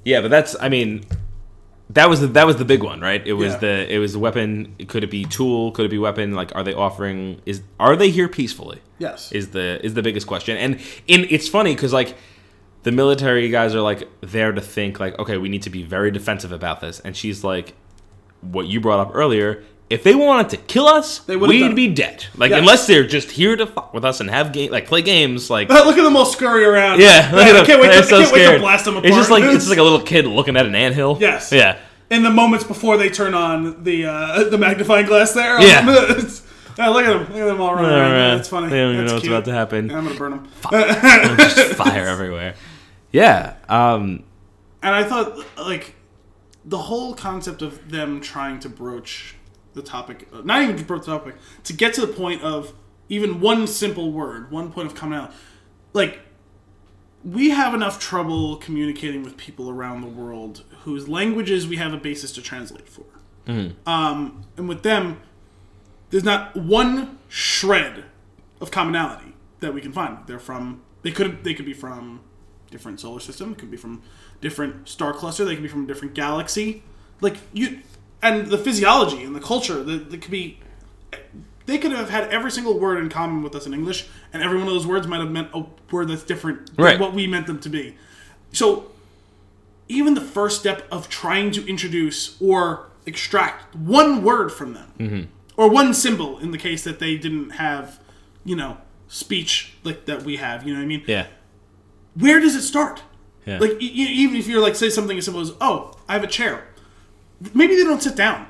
Yeah, 0.05 0.21
but 0.23 0.31
that's 0.31 0.57
I 0.61 0.69
mean. 0.69 1.05
That 1.91 2.09
was 2.11 2.21
the 2.21 2.27
that 2.29 2.47
was 2.47 2.57
the 2.57 2.65
big 2.65 2.83
one, 2.83 3.01
right? 3.01 3.25
It 3.27 3.35
was 3.35 3.53
Yeah. 3.55 3.59
the 3.59 3.95
it 3.95 3.99
was 3.99 4.13
the 4.15 4.19
weapon. 4.19 4.75
Could 4.89 5.05
it 5.05 5.11
be 5.11 5.25
tool? 5.25 5.71
Could 5.71 5.87
it 5.87 5.91
be 5.91 5.99
weapon? 5.99 6.35
Like, 6.35 6.55
are 6.57 6.65
they 6.65 6.75
offering? 6.75 7.41
Is 7.47 7.63
are 7.79 7.95
they 7.97 8.11
here 8.11 8.29
peacefully? 8.29 8.81
Yes. 8.99 9.31
is 9.33 9.51
the 9.51 9.85
is 9.85 9.95
the 9.95 10.03
biggest 10.03 10.27
question. 10.27 10.57
And 10.57 10.81
in 11.07 11.27
it's 11.31 11.47
funny 11.49 11.75
because 11.75 11.93
like 11.93 12.17
the 12.83 12.91
military 12.93 13.49
guys 13.51 13.75
are 13.75 13.81
like 13.83 14.09
there 14.21 14.53
to 14.53 14.61
think 14.61 14.99
like 14.99 15.19
okay 15.19 15.37
we 15.39 15.49
need 15.49 15.63
to 15.63 15.71
be 15.71 15.83
very 15.85 16.11
defensive 16.11 16.51
about 16.53 16.81
this, 16.81 16.99
and 17.01 17.17
she's 17.17 17.45
like 17.45 17.75
what 18.41 18.67
you 18.67 18.81
brought 18.81 19.01
up 19.01 19.11
earlier. 19.15 19.63
If 19.89 20.03
they 20.03 20.15
wanted 20.17 20.49
to 20.51 20.57
kill 20.57 20.87
us, 20.89 21.21
They 21.21 21.37
would've 21.37 21.55
done 21.61 21.69
we'd 21.71 21.77
be 21.77 21.95
dead. 21.95 22.25
Like 22.37 22.51
Yes. 22.51 22.59
unless 22.59 22.87
they're 22.89 23.07
just 23.07 23.31
here 23.31 23.55
to 23.55 23.67
fuck 23.67 23.95
with 23.95 24.05
us 24.05 24.19
and 24.21 24.29
have 24.29 24.53
game 24.53 24.73
like 24.73 24.87
play 24.89 25.01
games 25.03 25.49
like. 25.49 25.69
Look 25.71 25.97
at 25.97 26.03
them 26.03 26.17
all 26.17 26.27
scurry 26.27 26.65
around. 26.65 27.01
Yeah, 27.01 27.31
look 27.33 27.47
at 27.47 27.55
I 27.57 27.65
can't 27.65 27.81
wait, 27.81 27.89
They're 27.89 28.03
to, 28.03 28.07
so 28.09 28.17
I 28.17 28.21
can't 28.23 28.33
wait 28.33 28.39
to 28.41 28.45
scared. 28.47 28.61
blast 28.63 28.85
them 28.85 28.95
apart. 28.97 29.07
It's 29.07 29.17
just 29.17 29.31
like 29.31 29.45
it's 29.45 29.69
like 29.73 29.79
a 29.79 29.83
little 29.85 30.01
kid 30.03 30.27
looking 30.27 30.57
at 30.57 30.67
an 30.67 30.75
anthill. 30.75 31.19
Yes. 31.21 31.53
Yeah. 31.53 31.79
in 32.11 32.23
the 32.25 32.31
moments 32.31 32.65
before 32.65 32.97
they 32.97 33.09
turn 33.11 33.35
on 33.35 33.85
the 33.85 34.07
uh, 34.07 34.45
the 34.45 34.59
magnifying 34.59 35.07
glass 35.07 35.33
there. 35.33 35.61
Yeah. 35.63 36.21
Yeah, 36.79 36.89
look 36.91 37.07
at 37.07 37.09
them. 37.15 37.21
Look 37.33 37.41
at 37.41 37.47
them 37.47 37.59
all 37.63 37.75
running 37.75 37.91
All 37.91 37.97
around. 37.99 38.13
right. 38.13 38.35
That's 38.37 38.51
funny. 38.51 38.69
They 38.69 38.77
don't 38.77 38.93
even 38.93 39.07
That's 39.07 39.11
know 39.13 39.15
what's 39.15 39.23
cute. 39.23 39.33
about 39.33 39.45
to 39.47 39.53
happen. 39.55 39.89
Yeah, 39.89 39.97
I'm 39.97 40.05
gonna 40.05 40.19
burn 40.19 40.31
them. 40.33 40.49
Just 41.39 41.73
fire 41.75 42.07
everywhere. 42.07 42.55
Yeah. 43.13 43.55
Um. 43.71 44.25
And 44.83 44.95
I 44.95 45.03
thought, 45.05 45.39
like, 45.57 45.95
the 46.67 46.77
whole 46.77 47.15
concept 47.15 47.63
of 47.63 47.91
them 47.91 48.21
trying 48.21 48.61
to 48.61 48.69
broach 48.69 49.36
the 49.77 49.83
topic, 49.83 50.27
uh, 50.33 50.41
not 50.41 50.63
even 50.63 50.77
to 50.77 50.85
broach 50.85 51.07
the 51.07 51.13
topic, 51.13 51.37
to 51.65 51.73
get 51.73 51.95
to 51.95 52.01
the 52.01 52.13
point 52.13 52.43
of 52.43 52.73
even 53.09 53.41
one 53.41 53.69
simple 53.69 54.11
word, 54.11 54.51
one 54.51 54.73
point 54.73 54.89
of 54.89 54.95
commonality. 54.97 55.35
Like, 55.93 56.21
we 57.25 57.51
have 57.51 57.75
enough 57.75 58.01
trouble 58.01 58.57
communicating 58.57 59.23
with 59.23 59.37
people 59.37 59.71
around 59.71 60.01
the 60.01 60.09
world 60.09 60.65
whose 60.83 61.09
languages 61.09 61.67
we 61.67 61.77
have 61.77 61.93
a 61.93 61.97
basis 61.97 62.33
to 62.33 62.43
translate 62.43 62.89
for. 62.89 63.05
Um, 63.87 64.45
and 64.57 64.69
with 64.69 64.83
them, 64.83 65.21
there's 66.11 66.25
not 66.25 66.57
one 66.57 67.19
shred 67.29 68.05
of 68.61 68.71
commonality 68.71 69.35
that 69.61 69.75
we 69.75 69.81
can 69.81 69.93
find. 69.93 70.19
They're 70.27 70.39
from 70.39 70.83
they 71.03 71.11
could 71.13 71.45
they 71.45 71.55
could 71.55 71.67
be 71.67 71.73
from 71.73 72.21
different 72.71 73.01
solar 73.01 73.21
system, 73.21 73.55
could 73.55 73.71
be 73.71 73.77
from 73.77 74.03
different 74.41 74.89
star 74.89 75.13
cluster, 75.13 75.45
they 75.45 75.55
could 75.55 75.63
be 75.63 75.69
from 75.69 75.85
a 75.85 75.87
different 75.87 76.15
galaxy. 76.15 76.83
Like 77.21 77.37
you 77.53 77.81
and 78.23 78.47
the 78.49 78.59
physiology 78.59 79.23
and 79.23 79.35
the 79.35 79.41
culture, 79.41 79.83
that 79.83 80.11
that 80.11 80.23
could 80.23 80.31
be 80.31 80.59
they 81.67 81.79
could 81.79 81.91
have 81.93 82.11
had 82.11 82.29
every 82.29 82.51
single 82.51 82.79
word 82.79 82.99
in 82.99 83.09
common 83.09 83.43
with 83.43 83.55
us 83.55 83.67
in 83.67 83.75
English, 83.75 84.07
and 84.33 84.43
every 84.43 84.57
one 84.59 84.69
of 84.69 84.73
those 84.75 84.87
words 84.87 85.07
might 85.07 85.19
have 85.21 85.31
meant 85.31 85.49
a 85.53 85.65
word 85.91 86.09
that's 86.09 86.23
different 86.23 86.77
than 86.77 87.01
what 87.01 87.13
we 87.13 87.27
meant 87.27 87.47
them 87.49 87.59
to 87.61 87.69
be. 87.69 87.97
So 88.53 88.87
even 89.89 90.15
the 90.15 90.21
first 90.21 90.61
step 90.61 90.87
of 90.91 91.09
trying 91.09 91.51
to 91.53 91.67
introduce 91.69 92.41
or 92.41 92.87
extract 93.05 93.75
one 93.77 94.23
word 94.23 94.51
from 94.53 94.75
them 94.75 94.93
Mm-hmm. 94.99 95.23
or 95.57 95.71
one 95.71 95.93
symbol 95.95 96.39
in 96.39 96.51
the 96.51 96.59
case 96.59 96.83
that 96.85 96.99
they 96.99 97.17
didn't 97.17 97.51
have 97.51 98.01
you 98.45 98.57
know 98.57 98.79
speech 99.09 99.75
like 99.85 100.07
that 100.07 100.23
we 100.25 100.37
have 100.39 100.67
you 100.67 100.73
know 100.73 100.81
what 100.81 100.85
i 100.85 100.89
mean 100.89 101.05
Yeah. 101.07 101.27
where 102.17 102.41
does 102.41 102.57
it 102.57 102.63
start 102.63 103.03
Yeah. 103.45 103.59
like 103.61 103.81
e- 103.81 103.87
even 103.87 104.35
if 104.37 104.49
you're 104.49 104.61
like 104.61 104.75
say 104.75 104.91
something 104.91 105.17
as 105.19 105.25
simple 105.25 105.41
as 105.41 105.53
oh 105.61 105.95
i 106.09 106.15
have 106.15 106.25
a 106.25 106.27
chair 106.29 106.67
maybe 107.55 107.75
they 107.77 107.85
don't 107.85 108.03
sit 108.03 108.17
down 108.17 108.47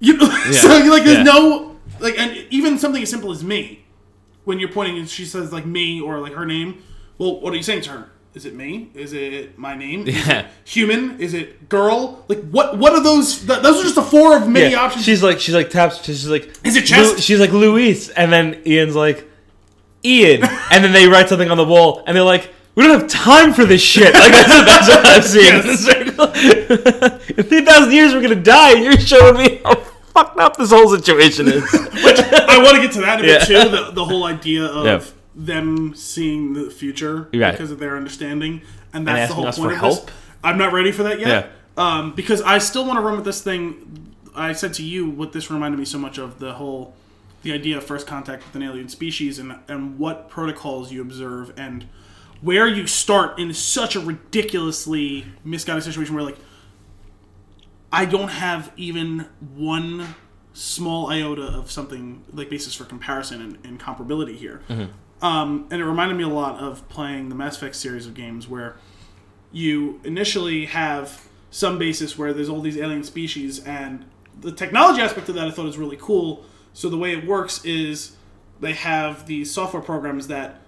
you 0.00 0.16
know 0.16 0.28
so 0.52 0.68
like 0.68 1.04
there's 1.04 1.18
Yeah. 1.18 1.22
no 1.24 1.76
like 2.00 2.18
and 2.18 2.46
even 2.50 2.78
something 2.78 3.02
as 3.02 3.10
simple 3.10 3.30
as 3.32 3.42
me 3.42 3.84
when 4.44 4.58
you're 4.58 4.70
pointing 4.72 4.98
and 4.98 5.08
she 5.08 5.24
says 5.24 5.52
like 5.52 5.66
me 5.66 6.00
or 6.00 6.18
like 6.20 6.32
her 6.34 6.46
name 6.46 6.82
well 7.18 7.40
what 7.40 7.52
are 7.52 7.56
you 7.56 7.62
saying 7.62 7.82
to 7.82 7.90
her 7.90 8.10
is 8.34 8.44
it 8.44 8.54
me 8.54 8.90
is 8.94 9.12
it 9.14 9.58
my 9.58 9.74
name 9.74 10.06
is 10.06 10.14
Yeah. 10.26 10.40
it 10.40 10.46
human 10.64 11.18
is 11.18 11.34
it 11.34 11.68
girl 11.68 12.24
like 12.28 12.42
what 12.50 12.78
what 12.78 12.92
are 12.92 13.02
those 13.02 13.38
th- 13.46 13.60
those 13.62 13.80
are 13.80 13.82
just 13.82 13.94
the 13.96 14.02
four 14.02 14.36
of 14.36 14.46
many 14.48 14.72
Yeah, 14.72 14.82
options 14.82 15.04
She's 15.04 15.22
like, 15.22 15.40
she's 15.40 15.54
like 15.54 15.70
taps. 15.70 16.04
She's 16.04 16.28
like, 16.28 16.44
Is 16.64 16.76
it 16.76 16.84
chest? 16.84 17.14
Lu- 17.14 17.18
she's 17.20 17.40
like 17.40 17.50
Louise, 17.52 18.10
and 18.10 18.32
then 18.32 18.62
Ian's 18.66 18.94
like, 18.94 19.28
Ian, 20.04 20.44
and 20.70 20.84
then 20.84 20.92
they 20.92 21.08
write 21.08 21.28
something 21.28 21.50
on 21.50 21.56
the 21.56 21.64
wall, 21.64 22.04
and 22.06 22.16
they're 22.16 22.22
like, 22.22 22.52
we 22.74 22.84
don't 22.84 23.00
have 23.00 23.08
time 23.10 23.52
for 23.52 23.64
this 23.64 23.80
shit. 23.82 24.14
Like 24.14 24.32
that's, 24.32 24.48
that's 24.48 24.88
what 24.88 25.06
I'm 25.06 25.22
seeing. 25.22 25.54
in 25.54 25.66
Yes. 25.66 25.66
the 25.66 25.76
circle. 25.76 27.36
in 27.36 27.44
three 27.44 27.64
thousand 27.64 27.92
years, 27.92 28.14
we're 28.14 28.22
gonna 28.22 28.34
die. 28.36 28.72
and 28.76 28.84
You're 28.84 28.98
showing 29.00 29.36
me 29.36 29.60
how 29.64 29.74
fucked 29.74 30.38
up 30.38 30.56
this 30.56 30.70
whole 30.70 30.88
situation 30.94 31.48
is. 31.48 31.62
Which 31.72 32.18
I 32.20 32.58
want 32.62 32.76
to 32.76 32.82
get 32.82 32.92
to 32.92 33.00
that 33.02 33.18
in 33.20 33.24
a 33.24 33.28
bit 33.38 33.46
too. 33.46 33.54
The, 33.68 33.90
the 33.92 34.04
whole 34.04 34.24
idea 34.24 34.64
of 34.64 34.84
Yeah. 34.84 35.02
them 35.34 35.94
seeing 35.94 36.52
the 36.54 36.70
future 36.70 37.28
Right. 37.34 37.52
because 37.52 37.70
of 37.70 37.78
their 37.78 37.96
understanding, 37.96 38.62
and 38.92 39.06
that's 39.06 39.28
the 39.28 39.34
whole 39.34 39.44
point 39.44 39.56
for 39.56 39.72
of 39.72 39.80
this. 40.06 40.06
I'm 40.44 40.58
not 40.58 40.72
ready 40.72 40.92
for 40.92 41.02
that 41.04 41.18
yet. 41.20 41.28
Yeah. 41.28 41.46
Um, 41.76 42.12
because 42.14 42.42
I 42.42 42.58
still 42.58 42.84
want 42.84 42.98
to 42.98 43.02
run 43.02 43.16
with 43.16 43.24
this 43.24 43.40
thing. 43.42 44.14
I 44.34 44.52
said 44.52 44.72
to 44.74 44.84
you 44.84 45.08
what 45.10 45.32
this 45.32 45.50
reminded 45.50 45.78
me 45.78 45.84
so 45.84 45.98
much 45.98 46.16
of 46.18 46.38
the 46.38 46.52
whole, 46.54 46.94
the 47.42 47.52
idea 47.52 47.76
of 47.76 47.84
first 47.84 48.06
contact 48.06 48.44
with 48.44 48.54
an 48.54 48.62
alien 48.62 48.88
species 48.88 49.38
and 49.40 49.56
and 49.68 49.98
what 49.98 50.28
protocols 50.28 50.92
you 50.92 51.00
observe 51.02 51.52
and 51.56 51.86
where 52.40 52.66
you 52.66 52.86
start 52.86 53.38
in 53.38 53.52
such 53.52 53.96
a 53.96 54.00
ridiculously 54.00 55.26
misguided 55.44 55.82
situation 55.82 56.14
where 56.14 56.24
like 56.24 56.38
I 57.92 58.04
don't 58.04 58.28
have 58.28 58.72
even 58.76 59.26
one 59.54 60.14
small 60.52 61.08
iota 61.08 61.42
of 61.42 61.70
something 61.70 62.24
like 62.32 62.50
basis 62.50 62.74
for 62.74 62.84
comparison 62.84 63.40
and, 63.40 63.58
and 63.64 63.80
comparability 63.80 64.36
here. 64.36 64.60
Um, 65.22 65.66
and 65.70 65.80
it 65.80 65.84
reminded 65.84 66.16
me 66.16 66.24
a 66.24 66.28
lot 66.28 66.60
of 66.60 66.88
playing 66.88 67.28
the 67.28 67.34
Mass 67.34 67.56
Effect 67.56 67.74
series 67.74 68.06
of 68.06 68.14
games 68.14 68.46
where 68.46 68.76
you 69.50 70.00
initially 70.04 70.66
have 70.66 71.28
some 71.50 71.78
basis 71.78 72.18
where 72.18 72.32
there's 72.32 72.48
all 72.48 72.60
these 72.60 72.76
alien 72.76 73.02
species 73.02 73.58
and 73.64 74.04
the 74.40 74.52
technology 74.52 75.00
aspect 75.00 75.28
of 75.28 75.34
that 75.34 75.48
I 75.48 75.50
thought 75.50 75.64
was 75.64 75.78
really 75.78 75.96
cool. 75.98 76.44
So 76.72 76.88
the 76.88 76.98
way 76.98 77.12
it 77.12 77.26
works 77.26 77.64
is 77.64 78.16
they 78.60 78.74
have 78.74 79.26
these 79.26 79.52
software 79.52 79.82
programs 79.82 80.28
that 80.28 80.60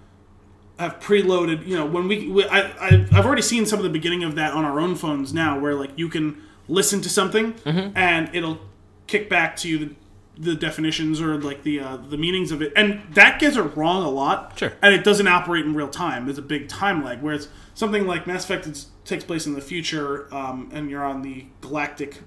have 0.81 0.99
preloaded. 0.99 1.65
You 1.65 1.77
know, 1.77 1.85
when 1.85 2.07
we, 2.07 2.27
we 2.27 2.45
I, 2.45 2.59
I 2.59 3.07
I've 3.11 3.25
already 3.25 3.41
seen 3.43 3.65
some 3.65 3.79
of 3.79 3.83
the 3.83 3.89
beginning 3.89 4.23
of 4.23 4.35
that 4.35 4.53
on 4.53 4.65
our 4.65 4.79
own 4.79 4.95
phones 4.95 5.33
now, 5.33 5.59
where 5.59 5.75
like 5.75 5.91
you 5.95 6.09
can 6.09 6.41
listen 6.67 7.01
to 7.01 7.09
something 7.09 7.53
and 7.95 8.29
it'll 8.33 8.59
kick 9.07 9.29
back 9.29 9.55
to 9.57 9.67
you 9.69 9.77
the, 9.77 9.95
the 10.37 10.55
definitions 10.55 11.21
or 11.21 11.37
like 11.37 11.63
the 11.63 11.79
uh, 11.79 11.97
the 11.97 12.17
meanings 12.17 12.51
of 12.51 12.61
it, 12.61 12.73
and 12.75 13.01
that 13.13 13.39
gets 13.39 13.55
it 13.55 13.61
wrong 13.77 14.03
a 14.03 14.09
lot. 14.09 14.57
Sure. 14.57 14.73
and 14.81 14.93
it 14.93 15.03
doesn't 15.03 15.27
operate 15.27 15.65
in 15.65 15.73
real 15.73 15.89
time. 15.89 16.25
There's 16.25 16.37
a 16.37 16.41
big 16.43 16.67
time 16.67 17.03
lag. 17.03 17.21
Whereas 17.21 17.47
something 17.73 18.07
like 18.07 18.25
Mass 18.27 18.43
Effect 18.43 18.85
takes 19.05 19.23
place 19.23 19.45
in 19.45 19.53
the 19.53 19.61
future, 19.61 20.33
um, 20.33 20.69
and 20.73 20.89
you're 20.89 21.05
on 21.05 21.21
the 21.21 21.45
galactic 21.61 22.21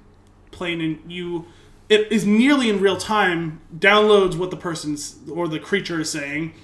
plane, 0.53 0.81
and 0.81 1.13
you 1.13 1.47
it 1.89 2.11
is 2.13 2.25
nearly 2.25 2.71
in 2.71 2.81
real 2.81 2.97
time. 2.97 3.61
Downloads 3.77 4.37
what 4.37 4.51
the 4.51 4.57
person's 4.57 5.19
or 5.29 5.49
the 5.49 5.59
creature 5.59 6.01
is 6.01 6.11
saying 6.11 6.55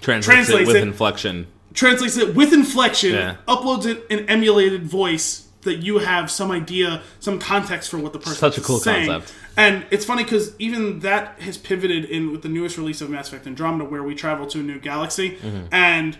Translates, 0.00 0.26
Translates 0.48 0.62
it 0.62 0.66
with 0.66 0.76
it. 0.76 0.82
inflection. 0.82 1.46
translates 1.74 2.16
it 2.16 2.34
with 2.34 2.52
inflection, 2.52 3.12
Yeah. 3.14 3.36
uploads 3.46 3.86
it 3.86 4.04
in 4.10 4.28
emulated 4.28 4.86
voice 4.86 5.46
that 5.62 5.76
you 5.84 5.98
have 5.98 6.30
some 6.30 6.50
idea, 6.50 7.02
some 7.20 7.38
context 7.38 7.90
for 7.90 7.98
what 7.98 8.12
the 8.12 8.18
person 8.18 8.34
Such 8.36 8.58
a 8.58 8.60
cool 8.60 8.78
saying. 8.78 9.06
concept. 9.08 9.32
And 9.56 9.84
it's 9.90 10.04
funny 10.04 10.24
because 10.24 10.54
even 10.58 11.00
that 11.00 11.36
has 11.40 11.58
pivoted 11.58 12.06
in 12.06 12.32
with 12.32 12.42
the 12.42 12.48
newest 12.48 12.76
release 12.78 13.00
of 13.00 13.10
Mass 13.10 13.28
Effect 13.28 13.46
Andromeda, 13.46 13.84
where 13.84 14.02
we 14.02 14.14
travel 14.14 14.46
to 14.46 14.60
a 14.60 14.62
new 14.62 14.78
galaxy, 14.78 15.32
Mm-hmm. 15.42 15.66
and 15.72 16.16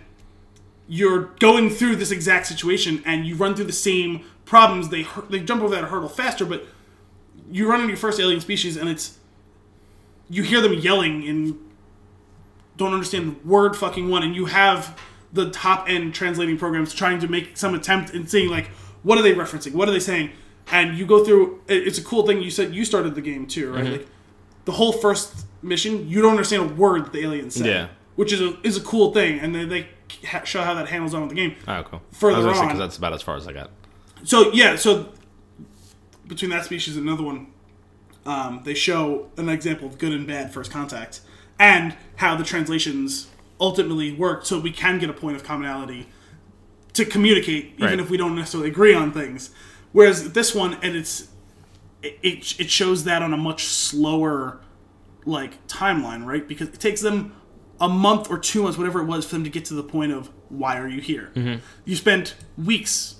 you're 0.88 1.30
going 1.38 1.70
through 1.70 1.96
this 1.96 2.10
exact 2.10 2.46
situation, 2.48 3.02
and 3.06 3.24
you 3.26 3.34
run 3.34 3.54
through 3.54 3.64
the 3.66 3.72
same 3.72 4.20
problems. 4.44 4.88
They 4.90 5.06
they 5.30 5.40
jump 5.40 5.62
over 5.62 5.74
that 5.74 5.84
hurdle 5.84 6.08
faster, 6.08 6.44
but 6.44 6.66
you 7.50 7.68
run 7.68 7.80
into 7.80 7.88
your 7.92 7.96
first 7.96 8.20
alien 8.20 8.40
species, 8.40 8.76
and 8.76 8.88
it's 8.90 9.18
you 10.28 10.42
hear 10.42 10.60
them 10.60 10.74
yelling 10.74 11.26
and 11.28 11.56
don't 12.80 12.92
understand 12.94 13.44
word 13.44 13.76
fucking 13.76 14.08
one, 14.08 14.22
and 14.24 14.34
you 14.34 14.46
have 14.46 14.98
the 15.32 15.50
top 15.50 15.88
end 15.88 16.12
translating 16.14 16.58
programs 16.58 16.92
trying 16.92 17.20
to 17.20 17.28
make 17.28 17.56
some 17.56 17.74
attempt 17.74 18.12
and 18.12 18.28
seeing 18.28 18.48
like 18.50 18.66
what 19.04 19.16
are 19.18 19.22
they 19.22 19.32
referencing, 19.34 19.72
what 19.74 19.88
are 19.88 19.92
they 19.92 20.00
saying, 20.00 20.30
and 20.72 20.98
you 20.98 21.06
go 21.06 21.24
through. 21.24 21.60
It's 21.68 21.98
a 21.98 22.02
cool 22.02 22.26
thing. 22.26 22.42
You 22.42 22.50
said 22.50 22.74
you 22.74 22.84
started 22.84 23.14
the 23.14 23.20
game 23.20 23.46
too, 23.46 23.72
right? 23.72 23.84
Like 23.92 24.08
the 24.64 24.72
whole 24.72 24.92
first 24.92 25.46
mission, 25.62 26.08
you 26.08 26.20
don't 26.22 26.32
understand 26.32 26.70
a 26.70 26.74
word 26.74 27.04
that 27.04 27.12
the 27.12 27.22
aliens 27.22 27.54
say, 27.54 27.68
Yeah. 27.68 27.88
which 28.16 28.32
is 28.32 28.40
a 28.40 28.56
is 28.64 28.76
a 28.76 28.80
cool 28.80 29.12
thing, 29.12 29.38
and 29.38 29.54
then 29.54 29.68
they 29.68 29.88
show 30.44 30.62
how 30.62 30.74
that 30.74 30.88
handles 30.88 31.14
on 31.14 31.20
with 31.20 31.30
the 31.30 31.36
game. 31.36 31.54
Oh, 31.68 31.82
cool. 31.84 32.02
Further 32.12 32.48
on- 32.48 32.68
'cause 32.70 32.78
that's 32.78 32.96
about 32.96 33.12
as 33.12 33.22
far 33.22 33.36
as 33.36 33.46
I 33.46 33.52
got. 33.52 33.70
So 34.24 34.52
yeah, 34.52 34.76
so 34.76 35.10
between 36.26 36.50
that 36.50 36.64
species 36.64 36.96
and 36.96 37.06
another 37.06 37.22
one, 37.22 37.46
um, 38.26 38.62
they 38.64 38.74
show 38.74 39.28
an 39.36 39.48
example 39.48 39.86
of 39.86 39.98
good 39.98 40.12
and 40.12 40.26
bad 40.26 40.52
first 40.52 40.70
contact, 40.70 41.20
and 41.60 41.94
how 42.16 42.34
the 42.34 42.42
translations 42.42 43.28
ultimately 43.60 44.12
work, 44.12 44.46
so 44.46 44.58
we 44.58 44.72
can 44.72 44.98
get 44.98 45.10
a 45.10 45.12
point 45.12 45.36
of 45.36 45.44
commonality 45.44 46.08
to 46.94 47.04
communicate, 47.04 47.74
even 47.76 47.86
Right. 47.86 48.00
if 48.00 48.10
we 48.10 48.16
don't 48.16 48.34
necessarily 48.34 48.70
agree 48.70 48.94
on 48.94 49.12
things. 49.12 49.50
Whereas 49.92 50.32
this 50.32 50.54
one, 50.54 50.78
and 50.82 50.96
it's 50.96 51.28
it, 52.02 52.18
it, 52.58 52.70
shows 52.70 53.04
that 53.04 53.20
on 53.20 53.34
a 53.34 53.36
much 53.36 53.64
slower 53.64 54.58
like 55.26 55.64
timeline, 55.68 56.24
right? 56.24 56.48
Because 56.48 56.68
it 56.68 56.80
takes 56.80 57.02
them 57.02 57.34
a 57.78 57.90
month 57.90 58.30
or 58.30 58.38
two 58.38 58.62
months, 58.62 58.78
whatever 58.78 59.02
it 59.02 59.04
was, 59.04 59.26
for 59.26 59.34
them 59.34 59.44
to 59.44 59.50
get 59.50 59.66
to 59.66 59.74
the 59.74 59.82
point 59.82 60.10
of 60.10 60.30
why 60.48 60.78
are 60.78 60.88
you 60.88 61.02
here? 61.02 61.30
Mm-hmm. 61.34 61.60
You 61.84 61.96
spent 61.96 62.36
weeks, 62.56 63.16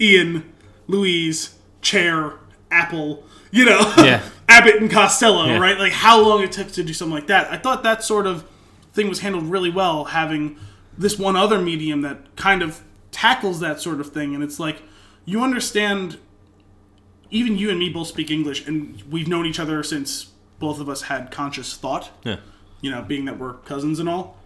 Ian, 0.00 0.52
Louise, 0.88 1.54
Chair, 1.80 2.34
Apple, 2.72 3.22
you 3.50 3.64
know, 3.64 3.78
Yeah. 3.98 4.22
Abbott 4.48 4.76
and 4.76 4.90
Costello, 4.90 5.46
Yeah. 5.46 5.58
right? 5.58 5.78
Like 5.78 5.92
how 5.92 6.20
long 6.20 6.42
it 6.42 6.52
took 6.52 6.72
to 6.72 6.82
do 6.82 6.92
something 6.92 7.14
like 7.14 7.26
that. 7.28 7.52
I 7.52 7.58
thought 7.58 7.82
that 7.82 8.02
sort 8.02 8.26
of 8.26 8.44
thing 8.92 9.08
was 9.08 9.20
handled 9.20 9.44
really 9.44 9.70
well, 9.70 10.06
having 10.06 10.56
this 10.96 11.18
one 11.18 11.36
other 11.36 11.60
medium 11.60 12.00
that 12.02 12.34
kind 12.36 12.62
of 12.62 12.82
tackles 13.10 13.60
that 13.60 13.80
sort 13.80 14.00
of 14.00 14.10
thing, 14.12 14.34
and 14.34 14.42
it's 14.42 14.58
like 14.58 14.82
you 15.24 15.42
understand. 15.42 16.18
Even 17.30 17.58
you 17.58 17.68
and 17.68 17.78
me 17.78 17.90
both 17.90 18.08
speak 18.08 18.30
English, 18.30 18.66
and 18.66 19.02
we've 19.10 19.28
known 19.28 19.44
each 19.44 19.60
other 19.60 19.82
since 19.82 20.30
both 20.58 20.80
of 20.80 20.88
us 20.88 21.02
had 21.02 21.30
conscious 21.30 21.76
thought 21.76 22.10
Yeah. 22.24 22.36
you 22.80 22.90
know, 22.90 23.02
being 23.02 23.26
that 23.26 23.38
we're 23.38 23.52
cousins 23.52 23.98
and 23.98 24.08
all. 24.08 24.38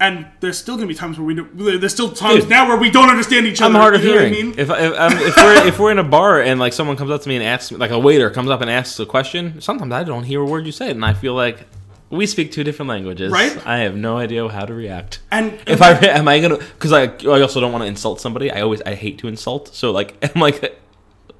And 0.00 0.26
there's 0.40 0.56
still 0.56 0.76
gonna 0.76 0.86
be 0.86 0.94
times 0.94 1.18
where 1.18 1.26
we 1.26 1.34
do, 1.34 1.78
there's 1.78 1.92
still 1.92 2.10
times 2.10 2.40
Dude. 2.40 2.48
now 2.50 2.66
where 2.66 2.78
we 2.78 2.90
don't 2.90 3.10
understand 3.10 3.46
each 3.46 3.60
other. 3.60 3.74
I'm 3.74 3.80
hard 3.80 3.94
of 3.94 4.00
what 4.02 4.10
I 4.10 4.28
hearing. 4.28 4.32
mean? 4.32 4.50
If 4.58 4.70
if, 4.70 4.70
um, 4.70 5.12
if 5.18 5.36
we're 5.36 5.66
if 5.68 5.78
we're 5.78 5.90
in 5.92 5.98
a 5.98 6.04
bar 6.04 6.40
and 6.40 6.58
like 6.58 6.72
someone 6.72 6.96
comes 6.96 7.10
up 7.10 7.20
to 7.22 7.28
me 7.28 7.36
and 7.36 7.44
asks 7.44 7.70
me, 7.70 7.76
like 7.76 7.90
a 7.90 7.98
waiter 7.98 8.30
comes 8.30 8.48
up 8.50 8.62
and 8.62 8.70
asks 8.70 8.98
a 8.98 9.04
question, 9.06 9.60
sometimes 9.60 9.92
I 9.92 10.02
don't 10.04 10.24
hear 10.24 10.40
a 10.40 10.46
word 10.46 10.64
you 10.64 10.72
said, 10.72 10.92
and 10.92 11.04
I 11.04 11.12
feel 11.12 11.34
like 11.34 11.66
we 12.08 12.26
speak 12.26 12.50
two 12.50 12.64
different 12.64 12.88
languages. 12.88 13.30
Right? 13.30 13.54
I 13.66 13.80
have 13.80 13.94
no 13.94 14.16
idea 14.16 14.48
how 14.48 14.64
to 14.64 14.72
react. 14.74 15.20
And 15.30 15.58
If 15.66 15.82
I 15.82 15.92
am 16.06 16.26
I 16.28 16.40
gonna 16.40 16.56
because 16.56 16.92
I 16.94 17.02
I 17.28 17.42
also 17.42 17.60
don't 17.60 17.70
want 17.70 17.82
to 17.82 17.88
insult 17.88 18.22
somebody. 18.22 18.50
I 18.50 18.62
always 18.62 18.80
I 18.82 18.94
hate 18.94 19.18
to 19.18 19.28
insult. 19.28 19.74
So 19.74 19.90
like 19.90 20.16
I'm 20.34 20.40
like 20.40 20.80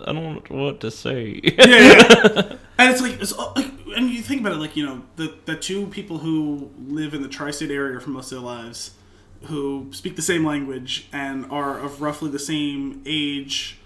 I 0.06 0.12
don't 0.12 0.50
know 0.50 0.64
what 0.64 0.80
to 0.80 0.90
say. 0.90 1.40
yeah, 1.42 1.64
yeah. 1.66 2.56
and 2.78 2.90
it's 2.92 3.02
like, 3.02 3.20
it's 3.20 3.32
all- 3.32 3.52
like, 3.56 3.70
and 3.96 4.10
you 4.10 4.22
think 4.22 4.40
about 4.40 4.52
it, 4.52 4.56
like 4.58 4.76
you 4.76 4.84
know, 4.86 5.02
the 5.16 5.34
the 5.46 5.56
two 5.56 5.86
people 5.86 6.18
who 6.18 6.70
live 6.86 7.14
in 7.14 7.22
the 7.22 7.28
tri-state 7.28 7.70
area 7.70 8.00
for 8.00 8.10
most 8.10 8.32
of 8.32 8.38
their 8.42 8.46
lives, 8.46 8.92
who 9.44 9.88
speak 9.92 10.16
the 10.16 10.22
same 10.22 10.44
language 10.44 11.08
and 11.12 11.50
are 11.50 11.78
of 11.78 12.00
roughly 12.02 12.30
the 12.30 12.38
same 12.38 13.02
age 13.06 13.78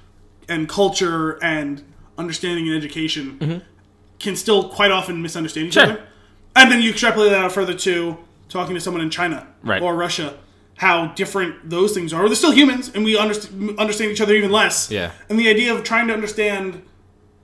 and 0.48 0.68
culture 0.68 1.42
and 1.42 1.82
understanding 2.18 2.68
and 2.68 2.76
education, 2.76 3.62
can 4.18 4.36
still 4.36 4.68
quite 4.68 4.90
often 4.90 5.20
misunderstand 5.22 5.68
each 5.68 5.74
Mm-hmm. 5.74 5.90
Sure. 5.90 5.98
other. 6.00 6.08
And 6.56 6.70
then 6.70 6.80
you 6.82 6.90
extrapolate 6.90 7.30
that 7.30 7.44
out 7.44 7.52
further 7.52 7.74
to 7.74 8.16
talking 8.48 8.74
to 8.74 8.80
someone 8.80 9.02
in 9.02 9.10
China 9.10 9.46
Right. 9.62 9.82
or 9.82 9.94
Russia. 9.94 10.38
How 10.76 11.06
different 11.14 11.70
those 11.70 11.92
things 11.94 12.12
are. 12.12 12.26
They're 12.28 12.34
still 12.36 12.50
humans, 12.52 12.90
and 12.94 13.04
we 13.04 13.16
underst- 13.16 13.78
understand 13.78 14.10
each 14.12 14.20
other 14.20 14.34
even 14.34 14.50
less. 14.50 14.90
Yeah. 14.90 15.12
And 15.28 15.38
the 15.38 15.48
idea 15.48 15.72
of 15.74 15.82
trying 15.84 16.08
to 16.08 16.14
understand 16.14 16.82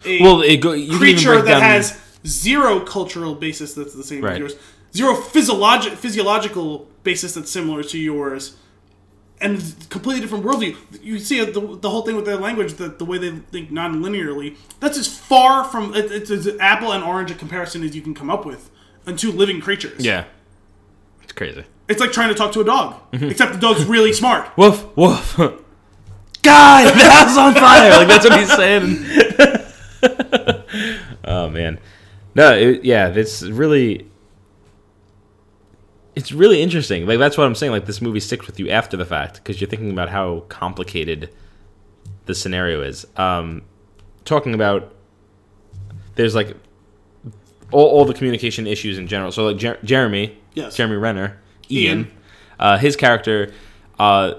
a 0.05 0.21
well, 0.23 0.39
go, 0.59 0.73
creature 0.99 1.37
that 1.43 1.45
down- 1.45 1.61
has 1.63 1.99
zero 2.27 2.81
cultural 2.81 3.35
basis 3.35 3.75
that's 3.75 3.95
the 3.95 4.05
same 4.05 4.23
Right. 4.25 4.35
as 4.35 4.39
yours, 4.39 4.55
zero 4.95 5.15
physiologic 5.15 5.95
physiological 5.95 6.89
basis 7.03 7.35
that's 7.35 7.51
similar 7.51 7.83
to 7.85 7.99
yours, 7.99 8.57
and 9.41 9.63
completely 9.89 10.21
different 10.21 10.45
worldview. 10.45 10.77
You 11.03 11.19
see 11.19 11.43
the, 11.45 11.61
the 11.81 11.89
whole 11.89 12.03
thing 12.03 12.15
with 12.17 12.27
their 12.27 12.37
language, 12.37 12.75
the, 12.75 12.89
the 12.89 13.05
way 13.07 13.17
they 13.19 13.31
think 13.31 13.71
non-linearly. 13.71 14.57
That's 14.81 14.99
as 14.99 15.09
far 15.09 15.65
from 15.65 15.95
it, 15.95 16.11
it's 16.13 16.31
as 16.31 16.47
apple 16.61 16.93
and 16.93 17.03
orange 17.03 17.31
a 17.31 17.35
comparison 17.35 17.83
as 17.83 17.97
you 17.97 18.03
can 18.03 18.15
come 18.15 18.29
up 18.31 18.45
with 18.45 18.71
on 19.07 19.17
two 19.17 19.33
living 19.33 19.61
creatures. 19.63 20.05
yeah, 20.05 20.25
it's 21.23 21.33
crazy. 21.33 21.65
it's 21.89 22.01
like 22.01 22.13
trying 22.13 22.29
to 22.29 22.35
talk 22.35 22.53
to 22.53 22.61
a 22.61 22.65
dog, 22.65 22.97
Mm-hmm. 23.13 23.31
except 23.31 23.53
the 23.55 23.59
dog's 23.59 23.85
really 23.87 24.13
smart. 24.13 24.51
Woof 24.59 24.85
woof. 24.97 25.37
God, 26.43 26.95
the 26.95 27.05
house 27.05 27.37
on 27.39 27.55
fire! 27.55 27.91
Like 27.91 28.09
that's 28.09 28.27
what 28.29 28.39
he's 28.39 28.55
saying. 28.55 29.07
oh 31.25 31.49
man, 31.51 31.79
no, 32.35 32.55
it, 32.57 32.85
yeah, 32.85 33.09
it's 33.09 33.43
really, 33.43 34.07
it's 36.15 36.33
really 36.33 36.63
interesting. 36.63 37.07
Like 37.07 37.19
that's 37.19 37.37
what 37.39 37.47
I'm 37.47 37.55
saying. 37.55 37.73
Like 37.73 37.87
this 37.87 38.01
movie 38.01 38.21
sticks 38.21 38.47
with 38.47 38.59
you 38.59 38.69
after 38.71 38.97
the 38.97 39.07
fact 39.07 39.37
because 39.37 39.61
you're 39.61 39.71
thinking 39.71 39.91
about 39.91 40.09
how 40.09 40.41
complicated 40.49 41.31
the 42.27 42.35
scenario 42.35 42.83
is. 42.83 43.07
Um, 43.17 43.63
talking 44.25 44.55
about 44.55 44.95
there's 46.17 46.35
like 46.35 46.57
all, 47.71 47.87
all 47.87 48.05
the 48.05 48.15
communication 48.15 48.67
issues 48.67 48.99
in 48.99 49.07
general. 49.07 49.33
So 49.33 49.47
like 49.47 49.57
Jer- 49.57 49.79
Jeremy, 49.85 50.37
Yes. 50.55 50.75
Jeremy 50.77 50.97
Renner, 50.97 51.39
Ian, 51.71 51.99
Ian. 51.99 52.11
Uh, 52.59 52.79
his 52.79 52.97
character. 52.97 53.53
Uh, 53.99 54.35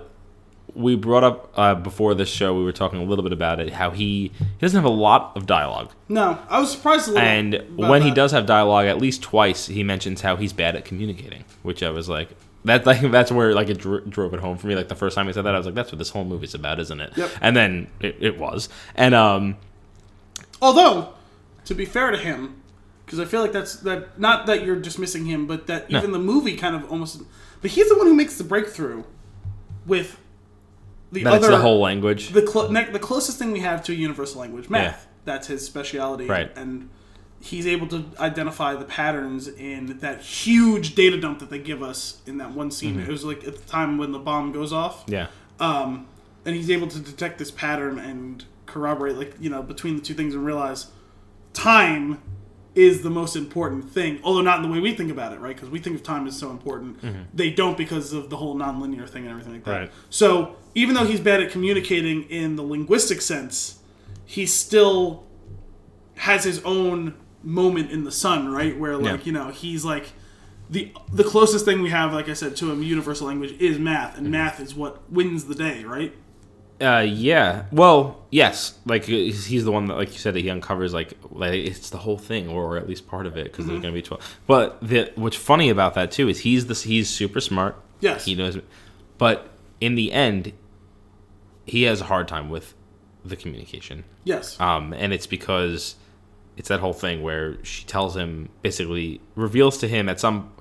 we 0.76 0.96
brought 0.96 1.24
up 1.24 1.52
uh, 1.56 1.76
before 1.76 2.14
this 2.14 2.30
show. 2.30 2.56
We 2.58 2.64
were 2.64 2.72
talking 2.72 3.00
a 3.00 3.04
little 3.04 3.24
bit 3.24 3.34
about 3.34 3.60
it. 3.60 3.74
How 3.74 3.92
he 3.92 4.32
he 4.38 4.58
doesn't 4.60 4.78
have 4.78 4.86
a 4.86 4.90
lot 4.94 5.34
of 5.36 5.46
dialogue, 5.46 5.92
No, 6.10 6.40
I 6.50 6.60
was 6.60 6.72
surprised 6.72 7.08
a 7.08 7.12
little. 7.12 7.28
and 7.28 7.64
when 7.78 8.02
he 8.02 8.12
does 8.12 8.32
have 8.32 8.46
dialogue, 8.46 8.86
at 8.86 8.98
least 9.00 9.22
twice 9.22 9.68
he 9.68 9.84
mentions 9.84 10.22
how 10.22 10.36
he's 10.36 10.54
bad 10.54 10.76
at 10.76 10.86
communicating, 10.86 11.44
which 11.64 11.84
I 11.84 11.90
was 11.90 12.08
like. 12.10 12.30
That 12.64 12.86
like 12.92 13.02
that's 13.10 13.32
where 13.32 13.56
like 13.56 13.70
it 13.70 13.80
dro- 13.80 14.02
drove 14.02 14.36
it 14.36 14.40
home 14.40 14.56
for 14.56 14.68
me. 14.68 14.76
Like 14.76 14.88
the 14.88 14.94
first 14.96 15.16
time 15.16 15.26
he 15.26 15.34
said 15.34 15.46
that, 15.46 15.56
I 15.56 15.58
was 15.58 15.66
like, 15.66 15.74
"That's 15.74 15.92
what 15.92 15.98
this 15.98 16.12
whole 16.12 16.26
movie's 16.26 16.54
about, 16.54 16.80
isn't 16.80 17.00
it?" 17.02 17.18
Yep. 17.18 17.32
And 17.42 17.58
then 17.58 17.88
it, 18.00 18.18
it 18.20 18.38
was, 18.38 18.70
and 18.94 19.16
um, 19.16 19.58
Although, 20.62 21.14
to 21.66 21.74
be 21.74 21.86
fair 21.86 22.12
to 22.12 22.18
him, 22.18 22.62
because 23.04 23.20
I 23.20 23.26
feel 23.26 23.42
like 23.42 23.52
that's 23.52 23.78
that 23.78 24.20
not 24.20 24.46
that 24.46 24.64
you're 24.64 24.76
dismissing 24.80 25.26
him, 25.26 25.48
but 25.48 25.66
that 25.68 25.90
No. 25.90 25.98
even 25.98 26.12
the 26.12 26.20
movie 26.20 26.56
kind 26.56 26.76
of 26.76 26.90
almost. 26.92 27.24
But 27.64 27.72
he's 27.72 27.90
the 27.90 27.98
one 27.98 28.06
who 28.06 28.14
makes 28.14 28.38
the 28.38 28.44
breakthrough 28.44 29.06
with 29.88 30.20
the 31.12 31.26
other 31.26 31.50
the 31.50 31.58
whole 31.58 31.80
language. 31.80 32.30
the 32.30 32.46
cl- 32.46 32.72
ne- 32.72 32.92
the 32.92 33.00
closest 33.00 33.38
thing 33.38 33.52
we 33.52 33.60
have 33.60 33.84
to 33.84 33.92
a 33.92 33.96
universal 33.96 34.42
language, 34.42 34.70
math. 34.70 34.84
Yeah. 34.84 35.08
That's 35.24 35.48
his 35.48 35.66
specialty, 35.66 36.26
Right. 36.26 36.52
And 36.56 36.90
he's 37.40 37.68
able 37.68 37.88
to 37.88 38.06
identify 38.20 38.76
the 38.76 38.86
patterns 38.86 39.48
in 39.48 40.00
that 40.00 40.22
huge 40.22 40.96
data 40.96 41.20
dump 41.20 41.40
that 41.40 41.50
they 41.50 41.60
give 41.60 41.82
us 41.84 42.22
in 42.26 42.38
that 42.38 42.52
one 42.52 42.72
scene. 42.72 42.96
Mm-hmm. 42.96 43.04
It 43.04 43.10
was 43.10 43.24
like 43.24 43.44
at 43.46 43.56
the 43.56 43.72
time 43.72 43.98
when 43.98 44.12
the 44.12 44.20
bomb 44.20 44.52
goes 44.52 44.72
off 44.72 45.04
yeah, 45.08 45.28
um, 45.60 46.08
and 46.46 46.56
he's 46.56 46.70
able 46.70 46.88
to 46.88 47.00
detect 47.00 47.38
this 47.40 47.52
pattern 47.52 48.00
and 48.00 48.46
corroborate, 48.66 49.16
like 49.18 49.36
you 49.40 49.50
know, 49.50 49.62
between 49.62 49.96
the 49.96 50.02
two 50.02 50.14
things 50.14 50.34
and 50.34 50.46
realize 50.46 50.88
time 51.54 52.22
is 52.74 53.02
the 53.02 53.10
most 53.10 53.36
important 53.36 53.92
thing. 53.92 54.20
Although 54.24 54.42
not 54.42 54.58
in 54.58 54.64
the 54.64 54.70
way 54.70 54.80
we 54.80 54.94
think 54.94 55.12
about 55.12 55.34
it, 55.34 55.40
right? 55.40 55.56
Because 55.56 55.70
we 55.70 55.80
think 55.80 55.96
of 55.96 56.04
time 56.04 56.26
as 56.28 56.38
so 56.38 56.50
important. 56.50 57.02
Mm-hmm. 57.02 57.24
They 57.34 57.50
don't 57.50 57.78
because 57.78 58.14
of 58.14 58.30
the 58.30 58.38
whole 58.38 58.56
nonlinear 58.56 59.10
thing 59.10 59.24
and 59.24 59.32
everything 59.32 59.54
like 59.54 59.64
that. 59.66 59.72
Right. 59.72 59.92
So 60.10 60.56
even 60.74 60.96
though 60.96 61.06
he's 61.06 61.20
bad 61.20 61.42
at 61.42 61.52
communicating 61.52 62.24
in 62.24 62.56
the 62.56 62.64
linguistic 62.64 63.22
sense, 63.22 63.80
he 64.26 64.46
still 64.46 65.24
has 66.16 66.44
his 66.44 66.64
own 66.64 67.16
moment 67.44 67.92
in 67.92 68.04
the 68.04 68.12
sun, 68.12 68.50
right? 68.52 68.78
Where 68.78 68.96
like 68.96 69.20
Yeah. 69.20 69.26
you 69.26 69.32
know 69.32 69.50
he's 69.50 69.84
like 69.84 70.14
the 70.70 70.94
the 71.12 71.26
closest 71.26 71.66
thing 71.66 71.82
we 71.82 71.90
have, 71.90 72.14
like 72.14 72.30
I 72.30 72.34
said, 72.34 72.56
to 72.58 72.72
a 72.72 72.76
universal 72.76 73.28
language 73.28 73.54
is 73.60 73.78
math, 73.78 74.16
and 74.16 74.26
mm-hmm. 74.26 74.32
math 74.32 74.60
is 74.62 74.74
what 74.74 75.12
wins 75.12 75.46
the 75.46 75.56
day, 75.56 75.84
right? 75.84 76.14
Uh, 76.82 77.00
yeah. 77.02 77.66
Well, 77.72 78.24
yes. 78.32 78.78
Like 78.86 79.06
he's 79.06 79.46
he's 79.46 79.64
the 79.66 79.72
one 79.72 79.86
that, 79.88 79.96
like 79.96 80.12
you 80.12 80.18
said, 80.20 80.34
that 80.34 80.42
he 80.42 80.50
uncovers 80.50 80.94
like 80.94 81.14
like 81.30 81.54
it's 81.54 81.90
the 81.90 81.98
whole 81.98 82.18
thing, 82.18 82.48
or 82.50 82.78
at 82.78 82.88
least 82.90 83.08
part 83.08 83.26
of 83.26 83.38
it, 83.38 83.46
because 83.46 83.66
Mm-hmm. 83.66 83.74
there's 83.74 83.82
gonna 83.82 83.94
be 83.94 84.02
twelve. 84.02 84.38
But 84.48 84.80
the 84.82 85.12
what's 85.16 85.36
funny 85.38 85.70
about 85.70 85.94
that 85.96 86.12
too 86.12 86.28
is 86.30 86.40
he's 86.40 86.66
this 86.68 86.84
he's 86.84 87.10
super 87.10 87.40
smart. 87.42 87.76
Yes. 88.00 88.26
He 88.26 88.36
knows, 88.36 88.58
but 89.18 89.50
in 89.80 89.96
the 89.96 90.12
end, 90.12 90.54
he 91.66 91.84
has 91.84 92.02
a 92.02 92.06
hard 92.06 92.28
time 92.28 92.50
with 92.50 92.74
the 93.24 93.36
communication. 93.36 94.04
Yes. 94.24 94.60
Um, 94.60 94.94
and 94.94 95.14
it's 95.14 95.28
because 95.28 95.96
it's 96.58 96.70
that 96.70 96.80
whole 96.80 96.94
thing 96.94 97.22
where 97.22 97.64
she 97.64 97.86
tells 97.86 98.16
him 98.16 98.50
basically 98.62 99.22
reveals 99.36 99.78
to 99.80 99.88
him 99.88 100.10
at 100.10 100.20
some 100.20 100.52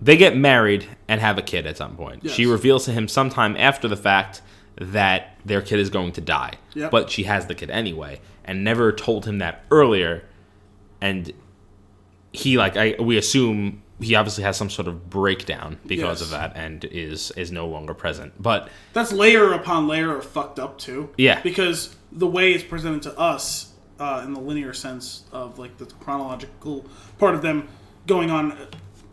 they 0.00 0.16
get 0.16 0.36
married 0.36 0.86
and 1.08 1.20
have 1.20 1.38
a 1.38 1.42
kid 1.42 1.66
at 1.66 1.76
some 1.76 1.96
point. 1.96 2.24
Yes. 2.24 2.34
She 2.34 2.46
reveals 2.46 2.84
to 2.84 2.92
him 2.92 3.08
sometime 3.08 3.56
after 3.56 3.88
the 3.88 3.96
fact 3.96 4.42
that 4.80 5.36
their 5.44 5.60
kid 5.62 5.78
is 5.78 5.90
going 5.90 6.12
to 6.12 6.20
die. 6.20 6.54
Yep. 6.74 6.90
But 6.90 7.10
she 7.10 7.24
has 7.24 7.46
the 7.46 7.54
kid 7.54 7.70
anyway 7.70 8.20
and 8.44 8.62
never 8.64 8.92
told 8.92 9.26
him 9.26 9.38
that 9.38 9.64
earlier 9.70 10.24
and 11.00 11.32
he 12.32 12.58
like 12.58 12.76
I 12.76 12.94
we 13.00 13.16
assume 13.16 13.82
he 14.00 14.14
obviously 14.14 14.44
has 14.44 14.56
some 14.56 14.70
sort 14.70 14.86
of 14.86 15.10
breakdown 15.10 15.78
because 15.86 16.20
Yes. 16.20 16.22
of 16.22 16.30
that 16.30 16.52
and 16.56 16.84
is 16.84 17.30
is 17.32 17.50
no 17.50 17.66
longer 17.66 17.94
present. 17.94 18.40
But 18.40 18.68
That's 18.92 19.12
layer 19.12 19.52
upon 19.52 19.88
layer 19.88 20.16
of 20.16 20.24
fucked 20.24 20.58
up 20.58 20.78
too. 20.78 21.10
Yeah. 21.16 21.40
Because 21.42 21.96
the 22.12 22.26
way 22.26 22.52
it's 22.52 22.64
presented 22.64 23.02
to 23.02 23.18
us, 23.18 23.72
uh, 23.98 24.22
in 24.24 24.32
the 24.34 24.40
linear 24.40 24.72
sense 24.72 25.24
of 25.32 25.58
like 25.58 25.78
the 25.78 25.86
chronological 25.86 26.86
part 27.18 27.34
of 27.34 27.42
them 27.42 27.68
going 28.06 28.30
on, 28.30 28.56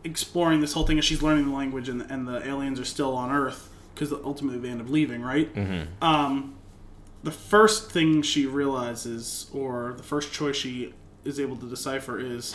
exploring 0.04 0.62
this 0.62 0.74
whole 0.74 0.86
thing 0.86 1.00
as 1.00 1.06
she's 1.06 1.22
learning 1.24 1.46
the 1.48 1.56
language 1.56 1.90
and, 1.90 2.02
and 2.04 2.28
the 2.28 2.48
aliens 2.48 2.80
are 2.80 2.86
still 2.86 3.16
on 3.16 3.32
Earth 3.32 3.70
because 3.96 4.12
ultimately 4.12 4.60
they 4.60 4.70
end 4.70 4.82
up 4.82 4.90
leaving, 4.90 5.22
right? 5.22 5.52
Mm-hmm. 5.56 6.04
Um, 6.04 6.56
the 7.24 7.32
first 7.32 7.92
thing 7.92 8.22
she 8.22 8.46
realizes, 8.46 9.50
or 9.52 9.96
the 9.98 10.04
first 10.04 10.32
choice 10.32 10.58
she 10.58 10.94
is 11.24 11.40
able 11.40 11.56
to 11.58 11.68
decipher, 11.68 12.20
is 12.20 12.54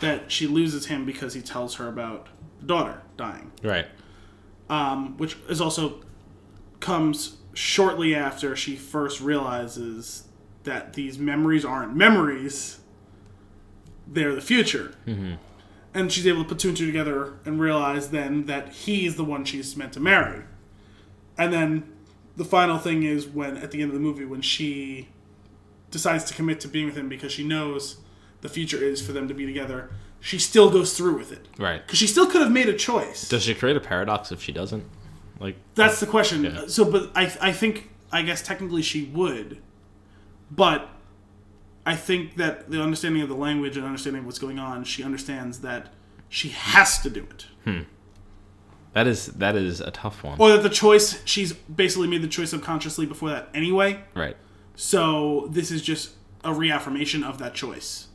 that 0.00 0.32
she 0.32 0.46
loses 0.46 0.86
him 0.86 1.04
because 1.04 1.34
he 1.34 1.42
tells 1.42 1.76
her 1.76 1.86
about 1.86 2.28
the 2.58 2.66
daughter 2.66 3.02
dying 3.16 3.52
right. 3.62 3.86
um, 4.68 5.16
which 5.18 5.36
is 5.48 5.60
also 5.60 6.00
comes 6.80 7.36
shortly 7.54 8.14
after 8.14 8.56
she 8.56 8.74
first 8.76 9.20
realizes 9.20 10.24
that 10.64 10.94
these 10.94 11.18
memories 11.18 11.64
aren't 11.64 11.94
memories; 11.94 12.80
they're 14.06 14.34
the 14.34 14.40
future. 14.40 14.94
Mm-hmm. 15.06 15.34
And 15.92 16.12
she's 16.12 16.26
able 16.26 16.44
to 16.44 16.48
put 16.48 16.58
two 16.58 16.68
and 16.68 16.76
two 16.76 16.86
together 16.86 17.38
and 17.44 17.60
realize 17.60 18.10
then 18.10 18.46
that 18.46 18.68
he's 18.70 19.16
the 19.16 19.24
one 19.24 19.44
she's 19.44 19.76
meant 19.76 19.92
to 19.94 20.00
marry. 20.00 20.44
And 21.40 21.52
then 21.54 21.90
the 22.36 22.44
final 22.44 22.78
thing 22.78 23.02
is 23.02 23.26
when, 23.26 23.56
at 23.56 23.70
the 23.70 23.80
end 23.80 23.90
of 23.90 23.94
the 23.94 24.00
movie, 24.00 24.26
when 24.26 24.42
she 24.42 25.08
decides 25.90 26.24
to 26.24 26.34
commit 26.34 26.60
to 26.60 26.68
being 26.68 26.84
with 26.84 26.96
him 26.96 27.08
because 27.08 27.32
she 27.32 27.46
knows 27.46 27.96
the 28.42 28.48
future 28.50 28.76
is 28.76 29.04
for 29.04 29.12
them 29.12 29.26
to 29.26 29.32
be 29.32 29.46
together, 29.46 29.90
she 30.20 30.38
still 30.38 30.70
goes 30.70 30.96
through 30.96 31.16
with 31.16 31.32
it. 31.32 31.48
Right. 31.58 31.84
Because 31.84 31.98
she 31.98 32.06
still 32.06 32.26
could 32.26 32.42
have 32.42 32.52
made 32.52 32.68
a 32.68 32.76
choice. 32.76 33.26
Does 33.26 33.44
she 33.44 33.54
create 33.54 33.74
a 33.74 33.80
paradox 33.80 34.30
if 34.30 34.42
she 34.42 34.52
doesn't? 34.52 34.84
Like 35.38 35.56
That's 35.74 35.98
the 35.98 36.06
question. 36.06 36.44
Yeah. 36.44 36.66
So, 36.66 36.84
but 36.84 37.10
I, 37.14 37.32
I 37.40 37.52
think, 37.52 37.88
I 38.12 38.20
guess 38.20 38.42
technically 38.42 38.82
she 38.82 39.04
would, 39.04 39.62
but 40.50 40.90
I 41.86 41.96
think 41.96 42.36
that 42.36 42.70
the 42.70 42.82
understanding 42.82 43.22
of 43.22 43.30
the 43.30 43.34
language 43.34 43.78
and 43.78 43.86
understanding 43.86 44.26
what's 44.26 44.38
going 44.38 44.58
on, 44.58 44.84
she 44.84 45.02
understands 45.02 45.60
that 45.60 45.94
she 46.28 46.50
has 46.50 46.98
to 46.98 47.08
do 47.08 47.26
it, 47.30 47.46
hmm. 47.64 47.80
That 48.92 49.06
is 49.06 49.26
that 49.26 49.56
is 49.56 49.80
a 49.80 49.90
tough 49.90 50.22
one. 50.24 50.40
or 50.40 50.50
that 50.50 50.62
the 50.62 50.70
choice 50.70 51.20
she's 51.24 51.52
basically 51.52 52.08
made 52.08 52.22
the 52.22 52.28
choice 52.28 52.50
subconsciously 52.50 53.06
before 53.06 53.30
that 53.30 53.48
anyway. 53.54 54.00
Right. 54.14 54.36
So 54.74 55.48
this 55.50 55.70
is 55.70 55.82
just 55.82 56.12
a 56.44 56.52
reaffirmation 56.54 57.22
of 57.22 57.38
that 57.38 57.54
choice. 57.54 58.08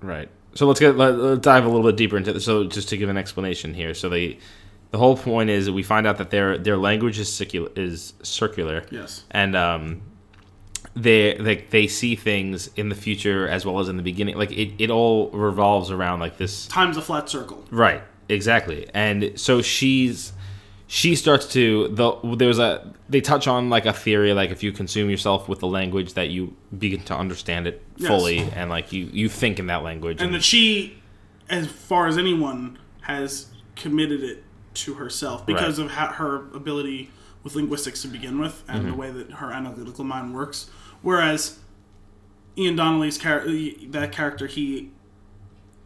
Right. 0.00 0.28
So 0.54 0.66
let's 0.66 0.80
get 0.80 0.96
let, 0.96 1.16
let's 1.16 1.40
dive 1.40 1.64
a 1.64 1.68
little 1.68 1.86
bit 1.86 1.96
deeper 1.96 2.16
into 2.16 2.32
this. 2.32 2.44
So 2.44 2.64
just 2.64 2.88
to 2.90 2.96
give 2.96 3.08
an 3.08 3.16
explanation 3.16 3.74
here, 3.74 3.94
so 3.94 4.08
they 4.08 4.38
the 4.90 4.98
whole 4.98 5.16
point 5.16 5.50
is 5.50 5.66
that 5.66 5.72
we 5.72 5.82
find 5.82 6.06
out 6.06 6.18
that 6.18 6.30
their 6.30 6.58
their 6.58 6.76
language 6.76 7.18
is 7.18 7.32
circular, 7.32 7.70
is 7.76 8.14
circular. 8.22 8.84
Yes. 8.90 9.24
And 9.30 9.54
um, 9.54 10.02
they 10.96 11.38
like 11.38 11.70
they 11.70 11.86
see 11.86 12.16
things 12.16 12.68
in 12.76 12.88
the 12.88 12.94
future 12.94 13.48
as 13.48 13.64
well 13.64 13.78
as 13.78 13.88
in 13.88 13.96
the 13.96 14.02
beginning. 14.02 14.36
Like 14.36 14.50
it, 14.50 14.74
it 14.78 14.90
all 14.90 15.30
revolves 15.30 15.90
around 15.90 16.20
like 16.20 16.36
this 16.38 16.66
Time's 16.66 16.96
a 16.96 17.02
flat 17.02 17.28
circle. 17.28 17.64
Right, 17.70 18.02
exactly. 18.30 18.88
And 18.94 19.32
so 19.38 19.60
she's 19.62 20.32
she 20.86 21.14
starts 21.14 21.52
to 21.52 21.88
the 21.88 22.12
there's 22.36 22.58
a 22.58 22.92
they 23.08 23.20
touch 23.20 23.46
on 23.46 23.70
like 23.70 23.86
a 23.86 23.92
theory 23.92 24.32
like 24.34 24.50
if 24.50 24.62
you 24.62 24.72
consume 24.72 25.08
yourself 25.08 25.48
with 25.48 25.60
the 25.60 25.66
language 25.68 26.14
that 26.14 26.30
you 26.30 26.56
begin 26.76 27.00
to 27.02 27.14
understand 27.16 27.66
it 27.68 27.80
Yes. 27.96 28.08
fully 28.08 28.38
and 28.38 28.70
like 28.70 28.92
you 28.92 29.08
you 29.12 29.28
think 29.28 29.58
in 29.60 29.66
that 29.68 29.82
language 29.84 30.20
and 30.20 30.34
that 30.34 30.42
she, 30.42 30.98
as 31.48 31.66
far 31.68 32.06
as 32.08 32.18
anyone, 32.18 32.78
has 33.02 33.46
committed 33.76 34.22
it 34.24 34.42
to 34.74 34.94
herself 34.94 35.46
because 35.46 35.78
Right. 35.78 35.84
of 35.86 35.92
how, 35.92 36.08
her 36.08 36.36
ability 36.54 37.10
with 37.44 37.54
linguistics 37.54 38.02
to 38.02 38.08
begin 38.08 38.38
with 38.40 38.62
and 38.68 38.80
Mm-hmm. 38.82 38.90
the 38.90 38.96
way 38.96 39.10
that 39.12 39.30
her 39.34 39.52
analytical 39.52 40.04
mind 40.04 40.34
works. 40.34 40.68
Whereas 41.02 41.58
Ian 42.58 42.74
Donnelly's 42.76 43.16
character, 43.16 43.52
that 43.90 44.10
character, 44.12 44.46
he 44.46 44.90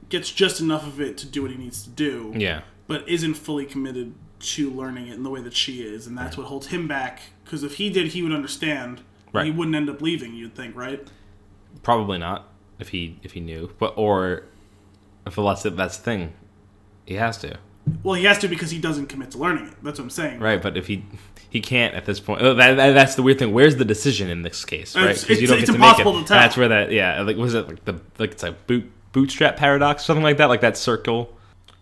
gets 0.08 0.30
just 0.30 0.60
enough 0.60 0.86
of 0.86 1.00
it 1.00 1.16
to 1.18 1.26
do 1.26 1.42
what 1.42 1.50
he 1.50 1.56
needs 1.56 1.82
to 1.82 1.90
do, 1.90 2.32
yeah 2.36 2.62
but 2.86 3.08
isn't 3.08 3.32
fully 3.34 3.64
committed 3.64 4.12
to 4.40 4.68
learning 4.70 5.08
it 5.08 5.14
in 5.14 5.22
the 5.22 5.30
way 5.30 5.40
that 5.40 5.54
she 5.54 5.80
is, 5.80 6.06
and 6.06 6.18
that's 6.18 6.36
what 6.36 6.46
holds 6.48 6.66
him 6.66 6.86
back. 6.86 7.20
Because 7.44 7.62
if 7.62 7.76
he 7.76 7.88
did, 7.88 8.08
he 8.08 8.22
would 8.22 8.32
understand. 8.32 9.00
Right. 9.32 9.46
He 9.46 9.50
wouldn't 9.50 9.74
end 9.74 9.88
up 9.88 10.02
leaving. 10.02 10.34
You'd 10.34 10.54
think, 10.54 10.76
right? 10.76 11.06
probably 11.82 12.18
not 12.18 12.48
if 12.78 12.90
he 12.90 13.18
if 13.22 13.32
he 13.32 13.40
knew 13.40 13.70
but 13.78 13.92
or 13.96 14.44
if 15.26 15.34
that's 15.36 15.66
it 15.66 15.76
that's 15.76 15.96
the 15.98 16.02
thing 16.04 16.32
he 17.04 17.14
has 17.14 17.36
to 17.38 17.56
Well, 18.02 18.14
he 18.14 18.24
has 18.24 18.38
to 18.38 18.48
because 18.48 18.70
he 18.70 18.78
doesn't 18.78 19.06
commit 19.06 19.32
to 19.32 19.38
learning 19.38 19.66
it. 19.68 19.74
That's 19.82 19.98
what 19.98 20.04
I'm 20.04 20.10
saying. 20.10 20.40
right 20.40 20.62
but 20.62 20.76
if 20.76 20.86
he 20.86 21.04
he 21.50 21.60
can't 21.60 21.94
at 21.94 22.04
this 22.04 22.20
point 22.20 22.40
that, 22.42 22.54
that- 22.56 22.76
that's 22.92 23.14
the 23.16 23.22
weird 23.22 23.38
thing 23.38 23.52
where's 23.52 23.76
the 23.76 23.84
decision 23.84 24.28
in 24.30 24.42
this 24.42 24.64
case 24.64 24.94
right 24.96 25.10
It's- 25.10 25.28
it's- 25.28 25.50
it's 25.62 25.68
impossible 25.70 26.12
to 26.20 26.24
tell. 26.26 26.36
And 26.36 26.44
that's 26.44 26.56
where 26.56 26.68
that 26.68 26.92
yeah 26.92 27.20
like 27.22 27.36
was 27.36 27.54
it 27.54 27.66
like 27.68 27.84
the 27.84 28.00
like 28.18 28.32
it's 28.32 28.42
like 28.42 28.66
boot 28.66 28.90
bootstrap 29.14 29.56
paradox 29.56 30.04
something 30.04 30.24
like 30.24 30.36
that 30.36 30.48
like 30.50 30.60
that 30.60 30.76
circle 30.76 31.32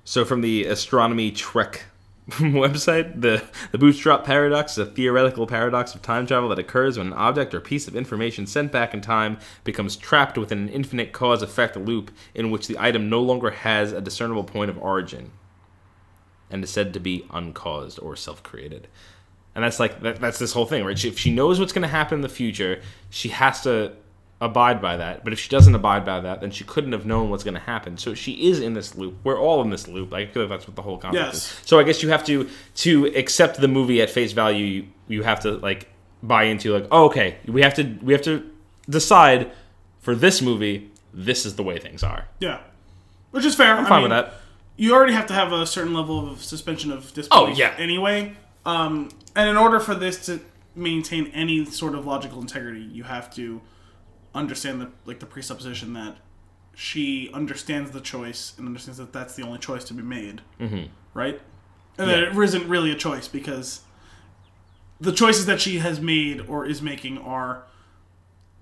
so 0.05 0.25
from 0.25 0.43
the 0.43 0.67
astronomy 0.67 1.33
trek 1.33 1.85
website 2.31 3.21
the 3.21 3.43
the 3.73 3.79
bootstrap 3.79 4.23
paradox 4.23 4.73
is 4.73 4.79
a 4.79 4.87
theoretical 4.87 5.47
paradox 5.47 5.95
of 5.95 6.03
time 6.03 6.27
travel 6.27 6.49
that 6.51 6.59
occurs 6.59 6.99
when 6.99 7.09
an 7.09 7.13
object 7.15 7.55
or 7.55 7.61
piece 7.61 7.89
of 7.89 7.97
information 7.97 8.47
sent 8.47 8.71
back 8.71 8.93
in 8.95 9.01
time 9.01 9.39
becomes 9.65 9.97
trapped 9.97 10.37
within 10.39 10.59
an 10.59 10.69
infinite 10.69 11.13
cause 11.13 11.43
effect 11.43 11.75
loop 11.75 12.13
in 12.35 12.51
which 12.51 12.69
the 12.69 12.79
item 12.79 13.09
no 13.09 13.21
longer 13.21 13.51
has 13.51 13.93
a 13.93 14.01
discernible 14.01 14.45
point 14.45 14.71
of 14.71 14.79
origin 14.79 15.33
and 16.51 16.63
is 16.63 16.71
said 16.71 16.93
to 16.93 17.01
be 17.01 17.27
uncaused 17.33 17.99
or 18.03 18.15
self-created 18.15 18.87
and 19.55 19.65
that's 19.65 19.81
like 19.81 20.01
that, 20.03 20.21
that's 20.21 20.39
this 20.39 20.53
whole 20.53 20.67
thing, 20.67 20.85
right? 20.85 20.99
She, 20.99 21.09
if 21.09 21.19
she 21.19 21.31
knows 21.31 21.61
what's 21.61 21.73
going 21.73 21.83
to 21.83 21.89
happen 21.89 22.17
in 22.17 22.23
the 22.23 22.29
future, 22.29 22.81
she 23.11 23.29
has 23.29 23.63
to 23.63 23.93
abide 24.43 24.83
by 24.83 24.97
that. 24.97 25.23
But 25.25 25.33
if 25.33 25.39
she 25.39 25.49
doesn't 25.49 25.75
abide 25.75 26.05
by 26.05 26.21
that, 26.21 26.41
then 26.41 26.51
she 26.51 26.65
couldn't 26.65 26.93
have 26.93 27.07
known 27.07 27.31
what's 27.31 27.45
going 27.45 27.55
to 27.55 27.61
happen. 27.61 27.97
So 27.97 28.13
she 28.13 28.49
is 28.51 28.61
in 28.61 28.75
this 28.75 28.97
loop. 28.97 29.15
We're 29.23 29.39
all 29.41 29.63
in 29.63 29.71
this 29.71 29.87
loop. 29.87 30.13
I 30.13 30.27
feel 30.27 30.43
like 30.43 30.51
that's 30.51 30.67
what 30.67 30.75
the 30.77 30.83
whole 30.83 30.99
concept 30.99 31.25
Yes. 31.27 31.35
is. 31.37 31.43
So 31.65 31.79
I 31.79 31.85
guess 31.85 32.03
you 32.03 32.09
have 32.11 32.25
to 32.27 32.49
to 32.77 33.07
accept 33.15 33.61
the 33.61 33.69
movie 33.69 34.03
at 34.03 34.11
face 34.11 34.33
value. 34.33 34.65
You, 34.65 34.87
you 35.09 35.23
have 35.23 35.41
to 35.41 35.53
like 35.53 35.89
buy 36.23 36.45
into 36.45 36.73
like, 36.75 36.87
oh, 36.91 37.05
okay, 37.07 37.37
we 37.47 37.63
have 37.63 37.75
to 37.75 37.85
we 38.03 38.13
have 38.13 38.23
to 38.23 38.51
decide 38.91 39.53
for 40.01 40.15
this 40.15 40.43
movie. 40.43 40.91
This 41.15 41.47
is 41.47 41.57
the 41.57 41.63
way 41.63 41.79
things 41.79 42.03
are. 42.03 42.27
Yeah, 42.41 42.61
which 43.31 43.45
is 43.45 43.55
fair. 43.55 43.77
I'm 43.77 43.87
fine 43.87 44.03
with 44.03 44.11
that. 44.11 44.35
You 44.77 44.95
already 44.95 45.13
have 45.13 45.27
to 45.27 45.35
have 45.35 45.53
a 45.53 45.67
certain 45.67 45.93
level 45.95 46.29
of 46.31 46.43
suspension 46.43 46.91
of 46.91 47.13
disbelief. 47.13 47.31
Oh, 47.31 47.47
yeah. 47.57 47.75
Anyway, 47.79 48.35
um, 48.65 49.11
and 49.37 49.49
in 49.51 49.57
order 49.57 49.79
for 49.79 49.95
this 49.95 50.25
to 50.27 50.41
maintain 50.75 51.27
any 51.35 51.65
sort 51.67 51.95
of 51.95 52.07
logical 52.07 52.41
integrity, 52.41 52.81
you 52.81 53.05
have 53.05 53.33
to 53.35 53.61
understand 54.35 54.81
the 54.81 54.91
like 55.05 55.21
the 55.21 55.27
presupposition 55.27 55.93
that 55.95 56.17
she 56.75 57.31
understands 57.35 57.91
the 57.91 58.01
choice 58.01 58.55
and 58.57 58.67
understands 58.67 58.99
that 58.99 59.13
that's 59.13 59.35
the 59.35 59.43
only 59.43 59.59
choice 59.59 59.85
to 59.85 59.95
be 59.95 60.03
made. 60.03 60.41
Mm-hmm. 60.61 60.85
Right, 61.15 61.41
and 61.99 62.09
that 62.09 62.23
it 62.23 62.37
isn't 62.37 62.69
really 62.69 62.91
a 62.91 62.95
choice 62.97 63.29
because 63.29 63.83
the 65.01 65.13
choices 65.13 65.47
that 65.47 65.61
she 65.61 65.79
has 65.79 66.01
made 66.01 66.41
or 66.49 66.65
is 66.65 66.81
making 66.81 67.19
are 67.19 67.65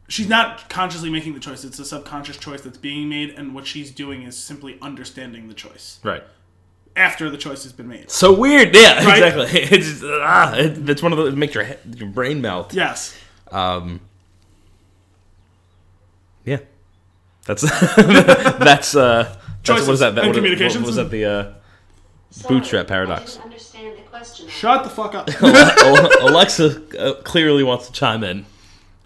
she's 0.09 0.29
not 0.29 0.69
consciously 0.69 1.11
making 1.11 1.35
the 1.35 1.39
choice 1.41 1.63
it's 1.63 1.79
a 1.79 1.85
subconscious 1.85 2.37
choice 2.37 2.63
that's 2.63 2.79
being 2.79 3.09
made 3.09 3.31
and 3.31 3.55
what 3.55 3.65
she's 3.67 3.93
doing 3.93 4.23
is 4.23 4.37
simply 4.37 4.77
understanding 4.83 5.47
the 5.47 5.55
choice 5.55 6.01
Right. 6.03 6.25
after 6.97 7.31
the 7.31 7.37
choice 7.37 7.63
has 7.63 7.73
been 7.73 7.87
made 7.87 8.11
So 8.11 8.33
weird. 8.37 8.75
Yeah, 8.75 9.05
Right? 9.05 9.23
exactly. 9.23 9.61
It's 9.79 9.87
just, 9.87 10.03
ah, 10.05 10.55
it, 10.57 10.85
that's 10.87 11.03
one 11.03 11.13
of 11.13 11.19
those 11.19 11.33
it 11.35 11.37
makes 11.37 11.55
your 11.55 11.63
head, 11.63 11.79
your 11.97 12.09
brain 12.09 12.41
melt. 12.41 12.75
yes 12.75 13.17
Um, 13.53 14.01
yeah, 16.45 16.59
that's 17.47 17.63
that's 17.97 18.95
uh, 18.95 19.37
that's, 19.65 19.87
what 19.87 19.93
is 19.95 20.01
that? 20.01 20.15
that 20.15 20.27
what, 20.27 20.35
communications. 20.35 20.83
What 20.83 20.87
was 20.89 20.97
that? 20.97 21.11
The 21.11 21.25
uh, 21.25 21.53
Sorry, 22.31 22.55
Bootstrap 22.55 22.87
paradox. 22.87 23.23
I 23.23 23.41
didn't 23.41 23.45
understand 23.53 23.99
the 23.99 24.03
question. 24.03 24.49
shut 24.49 24.85
the 24.85 24.91
fuck 24.91 25.15
up 25.15 25.29
Alexa 26.23 26.97
uh, 26.99 27.15
clearly 27.23 27.65
wants 27.65 27.87
to 27.89 27.93
chime 27.93 28.23
in. 28.25 28.47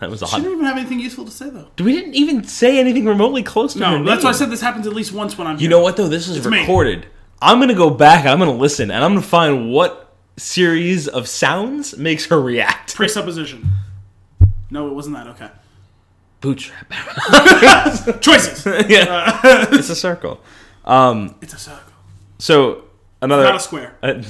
That 0.00 0.10
was 0.10 0.20
a 0.20 0.26
hot. 0.26 0.38
didn't 0.42 0.52
even 0.52 0.64
have 0.66 0.76
anything 0.76 1.00
useful 1.00 1.24
to 1.24 1.30
say 1.30 1.48
though 1.48 1.68
We 1.78 1.92
didn't 1.92 2.14
even 2.14 2.44
say 2.44 2.78
anything 2.78 3.06
remotely 3.06 3.42
close 3.42 3.72
to 3.74 3.84
her 3.84 3.98
no 4.00 4.04
that's 4.04 4.24
why 4.24 4.30
i 4.30 4.32
said 4.32 4.50
this 4.50 4.60
happens 4.60 4.86
at 4.86 4.92
least 4.92 5.12
once 5.12 5.38
when 5.38 5.46
i'm 5.46 5.58
You 5.58 5.68
know 5.68 5.80
what 5.80 5.96
though? 5.96 6.08
This 6.08 6.28
is 6.28 6.46
me. 6.46 6.60
recorded. 6.60 7.06
I'm 7.40 7.60
gonna 7.60 7.74
go 7.74 7.88
back. 7.90 8.26
I'm 8.26 8.38
gonna 8.38 8.52
listen, 8.52 8.90
and 8.90 9.02
I'm 9.04 9.12
gonna 9.12 9.22
find 9.22 9.70
what 9.70 10.14
series 10.36 11.08
of 11.08 11.28
sounds 11.28 11.96
makes 11.96 12.26
her 12.26 12.40
react. 12.40 12.94
presupposition 12.96 13.64
no 14.70 14.88
it 14.88 14.92
wasn't 14.92 15.14
that 15.14 15.28
okay 15.28 15.48
Bootstrap. 16.44 16.90
choices 18.20 18.66
yeah, 18.88 19.40
it's 19.72 19.90
a 19.90 19.96
circle. 19.96 20.40
Um, 20.84 21.34
it's 21.40 21.54
a 21.54 21.58
circle 21.58 21.94
so 22.38 22.84
another 23.22 23.44
not 23.44 23.56
a 23.56 23.60
square 23.60 23.96
uh, 24.02 24.08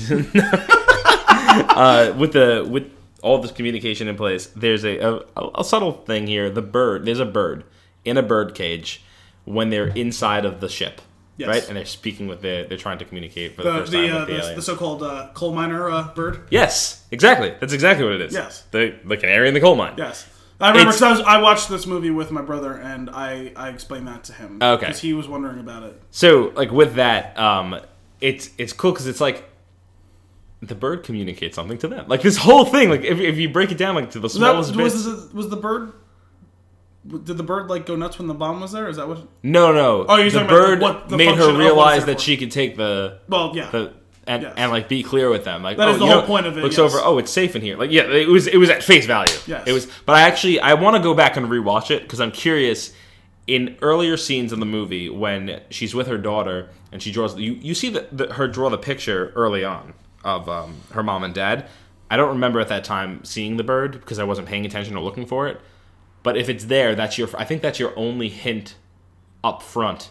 uh, 1.74 2.14
with 2.16 2.32
the 2.32 2.66
with 2.68 2.90
all 3.22 3.38
this 3.38 3.50
communication 3.52 4.06
in 4.06 4.16
place, 4.16 4.46
there's 4.54 4.84
a, 4.84 4.98
a 5.36 5.50
a 5.60 5.64
subtle 5.64 5.92
thing 5.92 6.26
here. 6.26 6.50
The 6.50 6.62
bird, 6.62 7.06
there's 7.06 7.20
a 7.20 7.24
bird 7.24 7.64
in 8.04 8.16
a 8.18 8.22
bird 8.22 8.54
cage 8.54 9.02
when 9.46 9.70
they're 9.70 9.88
inside 9.88 10.44
of 10.44 10.60
the 10.60 10.68
ship, 10.68 11.00
Yes. 11.38 11.48
right? 11.48 11.66
And 11.66 11.76
they're 11.76 11.86
speaking 11.86 12.28
with 12.28 12.42
the 12.42 12.66
they're 12.68 12.78
trying 12.78 12.98
to 12.98 13.04
communicate 13.04 13.56
for 13.56 13.62
the, 13.62 13.72
the, 13.72 13.78
first 13.78 13.92
time 13.92 14.02
the, 14.02 14.10
uh, 14.10 14.18
with 14.20 14.28
the, 14.28 14.48
the, 14.48 14.54
the 14.56 14.62
so-called 14.62 15.02
uh, 15.02 15.30
coal 15.34 15.54
miner 15.54 15.90
uh, 15.90 16.08
bird 16.14 16.46
yes, 16.50 17.04
exactly. 17.10 17.54
That's 17.60 17.72
exactly 17.72 18.04
what 18.04 18.14
it 18.14 18.20
is. 18.20 18.34
Yes. 18.34 18.64
the 18.70 18.94
the 19.04 19.16
canary 19.16 19.48
in 19.48 19.54
the 19.54 19.60
coal 19.60 19.74
mine. 19.74 19.94
yes 19.96 20.28
I 20.60 20.70
remember 20.70 20.92
'cause 20.92 21.02
I, 21.02 21.10
was, 21.10 21.20
I 21.22 21.40
watched 21.42 21.68
this 21.68 21.86
movie 21.86 22.10
with 22.10 22.30
my 22.30 22.40
brother 22.42 22.72
and 22.74 23.10
I, 23.10 23.52
I 23.56 23.70
explained 23.70 24.06
that 24.08 24.24
to 24.24 24.32
him 24.32 24.58
Okay. 24.62 24.86
because 24.86 25.00
he 25.00 25.12
was 25.12 25.26
wondering 25.28 25.58
about 25.58 25.82
it 25.82 26.00
So 26.10 26.52
like 26.54 26.70
with 26.70 26.94
that, 26.94 27.36
um, 27.38 27.80
it's 28.20 28.50
it's 28.58 28.72
cool 28.72 28.92
because 28.92 29.06
it's 29.06 29.20
like. 29.20 29.50
The 30.62 30.74
bird 30.74 31.02
communicates 31.04 31.56
something 31.56 31.76
to 31.78 31.88
them. 31.88 32.06
Like 32.08 32.22
this 32.22 32.38
whole 32.38 32.64
thing, 32.64 32.88
like 32.88 33.02
if, 33.02 33.20
if 33.20 33.36
you 33.36 33.50
break 33.50 33.70
it 33.70 33.76
down, 33.76 33.94
like 33.96 34.12
to 34.12 34.18
the 34.18 34.28
that, 34.28 34.30
smallest 34.30 34.74
bits. 34.74 34.94
was, 34.94 35.28
the, 35.28 35.36
was 35.36 35.48
the 35.50 35.58
bird? 35.58 35.92
Did 37.06 37.36
the 37.36 37.42
bird 37.42 37.68
like 37.68 37.84
go 37.84 37.96
nuts 37.96 38.16
when 38.18 38.28
the 38.28 38.34
bomb 38.34 38.62
was 38.62 38.72
there? 38.72 38.88
Is 38.88 38.96
that 38.96 39.06
what? 39.06 39.28
No, 39.42 39.72
no. 39.74 40.06
Oh, 40.08 40.16
you're 40.16 40.30
the 40.30 40.38
talking 40.38 40.46
about 40.46 40.48
bird 40.56 40.78
the- 40.78 40.82
what 40.84 41.08
the 41.10 41.16
made 41.18 41.36
her 41.36 41.50
it's 41.50 41.58
realize 41.58 42.06
that 42.06 42.16
for. 42.16 42.22
she 42.22 42.38
could 42.38 42.50
take 42.50 42.76
the 42.78 43.18
Well, 43.28 43.52
yeah. 43.54 43.68
the 43.70 43.92
and, 44.26 44.42
Yes. 44.42 44.54
and 44.56 44.70
like 44.70 44.88
be 44.88 45.02
clear 45.02 45.30
with 45.30 45.44
them. 45.44 45.62
Like 45.62 45.76
That 45.76 45.88
oh, 45.88 45.92
is 45.92 45.98
the 45.98 46.06
whole 46.06 46.20
know, 46.22 46.26
point 46.26 46.46
of 46.46 46.56
it, 46.56 46.62
Looks 46.62 46.78
yes. 46.78 46.92
over. 46.94 47.02
Oh, 47.04 47.18
it's 47.18 47.30
safe 47.30 47.54
in 47.56 47.62
here. 47.62 47.76
Like 47.76 47.90
yeah, 47.90 48.02
it 48.04 48.28
was 48.28 48.46
it 48.46 48.56
was 48.56 48.70
at 48.70 48.82
face 48.82 49.06
value. 49.06 49.34
Yes. 49.46 49.64
It 49.66 49.72
was. 49.72 49.86
But 50.06 50.16
I 50.16 50.22
actually 50.22 50.60
I 50.60 50.74
want 50.74 50.96
to 50.96 51.02
go 51.02 51.14
back 51.14 51.36
and 51.36 51.46
rewatch 51.46 51.90
it 51.90 52.02
because 52.02 52.20
I'm 52.20 52.32
curious. 52.32 52.92
In 53.46 53.76
earlier 53.82 54.16
scenes 54.16 54.54
in 54.54 54.60
the 54.60 54.64
movie, 54.64 55.10
when 55.10 55.60
she's 55.68 55.94
with 55.94 56.06
her 56.06 56.16
daughter 56.16 56.70
and 56.90 57.02
she 57.02 57.12
draws, 57.12 57.38
you 57.38 57.52
you 57.52 57.74
see 57.74 57.90
the, 57.90 58.08
the, 58.10 58.32
her 58.32 58.48
draw 58.48 58.70
the 58.70 58.78
picture 58.78 59.32
early 59.36 59.62
on 59.62 59.92
of 60.24 60.48
um, 60.48 60.76
her 60.92 61.02
mom 61.02 61.22
and 61.24 61.34
dad. 61.34 61.68
I 62.10 62.16
don't 62.16 62.30
remember 62.30 62.58
at 62.60 62.68
that 62.68 62.84
time 62.84 63.22
seeing 63.22 63.58
the 63.58 63.62
bird 63.64 63.92
because 63.92 64.18
I 64.18 64.24
wasn't 64.24 64.48
paying 64.48 64.64
attention 64.64 64.96
or 64.96 65.02
looking 65.02 65.26
for 65.26 65.46
it. 65.46 65.60
But 66.22 66.38
if 66.38 66.48
it's 66.48 66.64
there, 66.64 66.94
that's 66.94 67.18
your. 67.18 67.28
I 67.36 67.44
think 67.44 67.60
that's 67.60 67.78
your 67.78 67.92
only 67.98 68.30
hint 68.30 68.76
up 69.42 69.62
front 69.62 70.10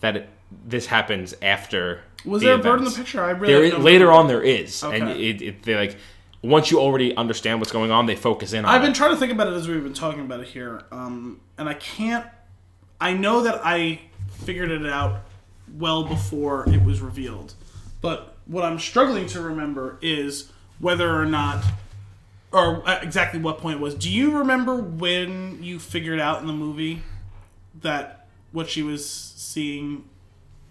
that 0.00 0.16
it, 0.16 0.28
this 0.66 0.86
happens 0.86 1.34
after. 1.40 2.02
Was 2.24 2.40
the 2.42 2.48
there 2.48 2.56
a 2.56 2.58
bird 2.58 2.78
in 2.80 2.84
the 2.84 2.90
picture? 2.90 3.22
I 3.22 3.30
really 3.30 3.52
There 3.52 3.64
is, 3.64 3.72
later 3.84 4.06
remember. 4.06 4.12
on 4.12 4.28
there 4.28 4.42
is, 4.42 4.82
and 4.82 5.02
Okay. 5.04 5.28
it, 5.30 5.42
it 5.42 5.62
they 5.62 5.76
like 5.76 5.96
once 6.42 6.70
you 6.70 6.78
already 6.80 7.14
understand 7.16 7.60
what's 7.60 7.72
going 7.72 7.90
on, 7.90 8.06
they 8.06 8.16
focus 8.16 8.52
in 8.54 8.64
on. 8.64 8.70
I've 8.74 8.82
it. 8.82 8.86
been 8.86 8.94
trying 8.94 9.10
to 9.10 9.16
think 9.16 9.30
about 9.32 9.48
it 9.48 9.52
as 9.54 9.68
we've 9.68 9.82
been 9.82 9.92
talking 9.92 10.20
about 10.22 10.40
it 10.40 10.48
here, 10.48 10.82
um, 10.90 11.40
and 11.58 11.68
I 11.68 11.74
can't. 11.74 12.26
I 13.00 13.12
know 13.14 13.42
that 13.42 13.60
I 13.64 14.00
figured 14.44 14.70
it 14.70 14.86
out 14.86 15.20
well 15.78 16.04
before 16.04 16.68
it 16.68 16.82
was 16.84 17.00
revealed, 17.00 17.54
but 18.00 18.36
what 18.46 18.64
I'm 18.64 18.78
struggling 18.78 19.26
to 19.28 19.40
remember 19.40 19.98
is 20.02 20.50
whether 20.80 21.14
or 21.14 21.26
not, 21.26 21.62
or 22.52 22.86
uh, 22.88 23.00
exactly 23.02 23.38
what 23.40 23.58
point 23.58 23.76
it 23.78 23.80
was. 23.82 23.94
Do 23.94 24.10
you 24.10 24.36
remember 24.38 24.76
when 24.76 25.62
you 25.62 25.78
figured 25.78 26.18
out 26.20 26.40
in 26.40 26.46
the 26.46 26.52
movie 26.52 27.02
that 27.82 28.26
what 28.52 28.68
she 28.68 28.82
was 28.82 29.08
seeing? 29.08 30.04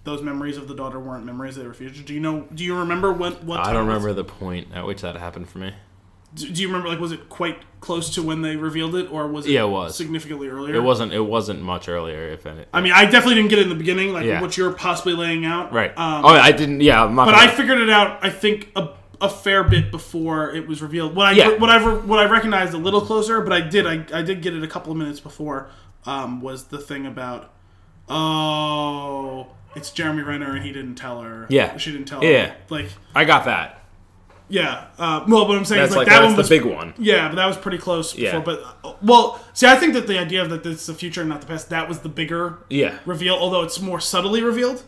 Those 0.10 0.24
memories 0.24 0.57
of 0.57 0.68
the 0.68 0.74
daughter 0.74 0.99
weren't 0.99 1.24
memories; 1.24 1.55
they 1.55 1.68
were 1.68 1.74
future. 1.76 2.01
Do 2.01 2.16
you 2.16 2.20
know? 2.20 2.47
Do 2.53 2.64
you 2.64 2.76
remember 2.76 3.14
what? 3.14 3.43
What 3.43 3.60
I 3.60 3.72
don't 3.74 3.86
remember 3.86 4.12
the 4.12 4.24
point 4.24 4.70
at 4.74 4.84
which 4.88 5.01
that 5.01 5.16
happened 5.18 5.47
for 5.49 5.60
me. 5.60 5.72
Do 6.34 6.49
do 6.49 6.62
you 6.64 6.68
remember? 6.68 6.89
Like, 6.89 6.99
was 6.99 7.12
it 7.12 7.30
quite 7.30 7.60
close 7.80 8.16
to 8.16 8.24
when 8.24 8.41
they 8.41 8.55
revealed 8.55 8.95
it, 8.95 9.12
or 9.12 9.28
was 9.28 9.45
it? 9.45 9.51
Yeah, 9.51 9.66
it 9.66 9.70
was. 9.70 9.95
significantly 9.95 10.47
earlier. 10.47 10.74
It 10.74 10.80
wasn't. 10.82 11.14
It 11.14 11.22
wasn't 11.22 11.62
much 11.62 11.88
earlier, 11.88 12.28
if 12.30 12.47
any. 12.47 12.66
I 12.74 12.82
mean, 12.82 12.91
I 12.91 13.05
definitely 13.05 13.36
didn't 13.36 13.49
get 13.51 13.60
it 13.60 13.64
in 13.64 13.70
the 13.70 13.76
beginning, 13.76 14.12
like 14.12 14.26
Yeah. 14.26 14.41
what 14.41 14.57
you're 14.57 14.72
possibly 14.74 15.14
laying 15.14 15.45
out. 15.45 15.72
right. 15.74 15.91
Um, 15.95 16.26
oh, 16.26 16.30
I 16.30 16.51
didn't. 16.53 16.82
Yeah, 16.82 17.03
I'm 17.03 17.14
not 17.14 17.26
but 17.26 17.34
gonna- 17.34 17.51
I 17.51 17.55
figured 17.55 17.80
it 17.80 17.89
out. 17.91 18.24
I 18.26 18.32
think 18.32 18.72
a, 18.76 18.89
a 19.22 19.30
fair 19.30 19.64
bit 19.64 19.91
before 19.91 20.49
it 20.55 20.68
was 20.68 20.82
revealed. 20.82 21.16
What 21.16 21.28
I 21.28 21.32
Yeah. 21.34 21.57
what 21.57 21.70
I 21.70 21.78
what 21.84 22.18
I 22.18 22.26
recognized 22.26 22.74
a 22.74 22.78
little 22.78 23.01
closer, 23.01 23.41
but 23.41 23.53
I 23.53 23.62
did 23.62 23.86
I, 23.86 24.05
I 24.12 24.24
did 24.24 24.41
get 24.41 24.55
it 24.55 24.64
a 24.64 24.68
couple 24.68 24.91
of 24.91 24.97
minutes 24.97 25.20
before. 25.20 25.70
Um, 26.07 26.41
was 26.41 26.66
the 26.66 26.80
thing 26.80 27.05
about 27.05 27.53
oh, 28.10 29.47
it's 29.76 29.91
Jeremy 29.91 30.24
Renner 30.24 30.55
and 30.55 30.66
he 30.66 30.72
didn't 30.72 30.95
tell 30.95 31.22
her. 31.22 31.45
Yeah. 31.49 31.78
she 31.78 31.91
didn't 31.91 32.07
tell. 32.07 32.24
Yeah. 32.24 32.47
her. 32.47 32.55
like 32.70 32.88
I 33.16 33.26
got 33.26 33.45
that. 33.45 33.84
yeah. 34.49 34.88
Uh, 34.97 35.24
well, 35.28 35.47
what 35.47 35.57
I'm 35.57 35.66
saying 35.66 35.80
That's 35.82 35.91
is 35.91 35.97
like, 35.97 36.07
like 36.07 36.16
that 36.16 36.22
that's 36.24 36.34
one 36.36 36.41
the 36.43 36.49
big 36.49 36.66
one. 36.66 36.93
Yeah, 36.97 37.28
but 37.30 37.36
that 37.36 37.45
was 37.45 37.57
pretty 37.57 37.78
close 37.78 38.16
Yeah. 38.16 38.39
before. 38.39 38.55
But 38.55 38.78
uh, 38.89 38.93
well, 39.01 39.39
see, 39.53 39.68
I 39.68 39.76
think 39.76 39.93
that 39.93 40.07
the 40.07 40.18
idea 40.18 40.41
of 40.41 40.49
that 40.49 40.66
it's 40.66 40.86
the 40.88 40.93
future 40.93 41.22
and 41.22 41.30
not 41.30 41.41
the 41.41 41.47
past 41.47 41.70
that 41.70 41.88
was 41.88 41.99
the 41.99 42.10
bigger 42.10 42.60
Yeah. 42.70 42.97
reveal, 43.05 43.36
although 43.36 43.62
it's 43.62 43.80
more 43.80 43.99
subtly 43.99 44.41
revealed. 44.41 44.84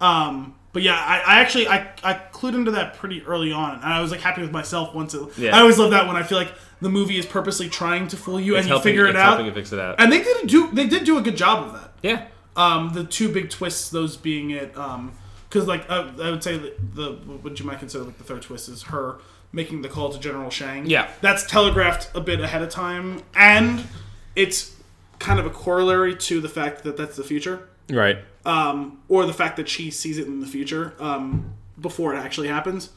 Um, 0.00 0.56
but 0.74 0.82
yeah, 0.82 0.94
I, 0.96 1.36
I 1.36 1.40
actually 1.40 1.66
I, 1.68 1.88
I 2.02 2.20
clued 2.32 2.54
into 2.54 2.72
that 2.72 2.94
pretty 2.98 3.22
early 3.24 3.50
on, 3.52 3.76
and 3.76 3.84
I 3.84 4.00
was 4.02 4.10
like 4.10 4.20
happy 4.20 4.42
with 4.42 4.50
myself 4.52 4.94
once 4.94 5.14
it. 5.14 5.22
Yeah. 5.38 5.56
I 5.56 5.60
always 5.60 5.78
love 5.78 5.92
that 5.92 6.06
when 6.06 6.16
I 6.16 6.22
feel 6.22 6.36
like 6.36 6.52
the 6.82 6.90
movie 6.90 7.16
is 7.18 7.24
purposely 7.24 7.70
trying 7.70 8.08
to 8.08 8.16
fool 8.18 8.38
you 8.38 8.56
It's 8.56 8.66
and 8.66 8.74
you 8.76 8.80
figure 8.82 9.06
it 9.06 9.16
out, 9.16 9.38
helping 9.38 9.54
fix 9.54 9.72
it 9.72 9.78
out. 9.78 9.94
and 9.98 10.12
they 10.12 10.22
did 10.22 10.46
do 10.48 10.70
they 10.72 10.86
did 10.86 11.04
do 11.04 11.16
a 11.16 11.22
good 11.22 11.36
job 11.36 11.64
of 11.68 11.72
that. 11.72 11.92
yeah. 12.02 12.26
Um, 12.56 12.90
the 12.92 13.02
two 13.04 13.32
big 13.32 13.48
twists, 13.50 13.88
those 13.90 14.16
being 14.16 14.50
it, 14.50 14.76
um, 14.76 15.12
because 15.48 15.66
like 15.66 15.90
I, 15.90 16.12
I 16.22 16.30
would 16.30 16.42
say 16.44 16.58
the 16.58 17.12
what 17.42 17.58
you 17.58 17.64
might 17.66 17.78
consider 17.78 18.04
like 18.04 18.18
the 18.18 18.24
third 18.24 18.42
twist 18.42 18.68
is 18.68 18.82
her 18.84 19.18
making 19.52 19.82
the 19.82 19.88
call 19.88 20.10
to 20.10 20.18
General 20.18 20.50
Shang. 20.50 20.86
Yeah. 20.86 21.08
that's 21.20 21.46
telegraphed 21.46 22.10
a 22.14 22.20
bit 22.20 22.40
ahead 22.40 22.60
of 22.62 22.68
time, 22.70 23.22
and 23.36 23.84
it's 24.36 24.74
kind 25.20 25.38
of 25.38 25.46
a 25.46 25.50
corollary 25.50 26.14
to 26.16 26.40
the 26.40 26.48
fact 26.48 26.82
that 26.82 26.96
that's 26.96 27.16
the 27.16 27.22
future, 27.24 27.68
Right. 27.88 28.18
Um, 28.44 29.00
or 29.08 29.26
the 29.26 29.32
fact 29.32 29.56
that 29.56 29.68
she 29.68 29.90
sees 29.90 30.18
it 30.18 30.26
in 30.26 30.40
the 30.40 30.46
future 30.46 30.94
um, 30.98 31.54
before 31.80 32.14
it 32.14 32.18
actually 32.18 32.48
happens. 32.48 32.90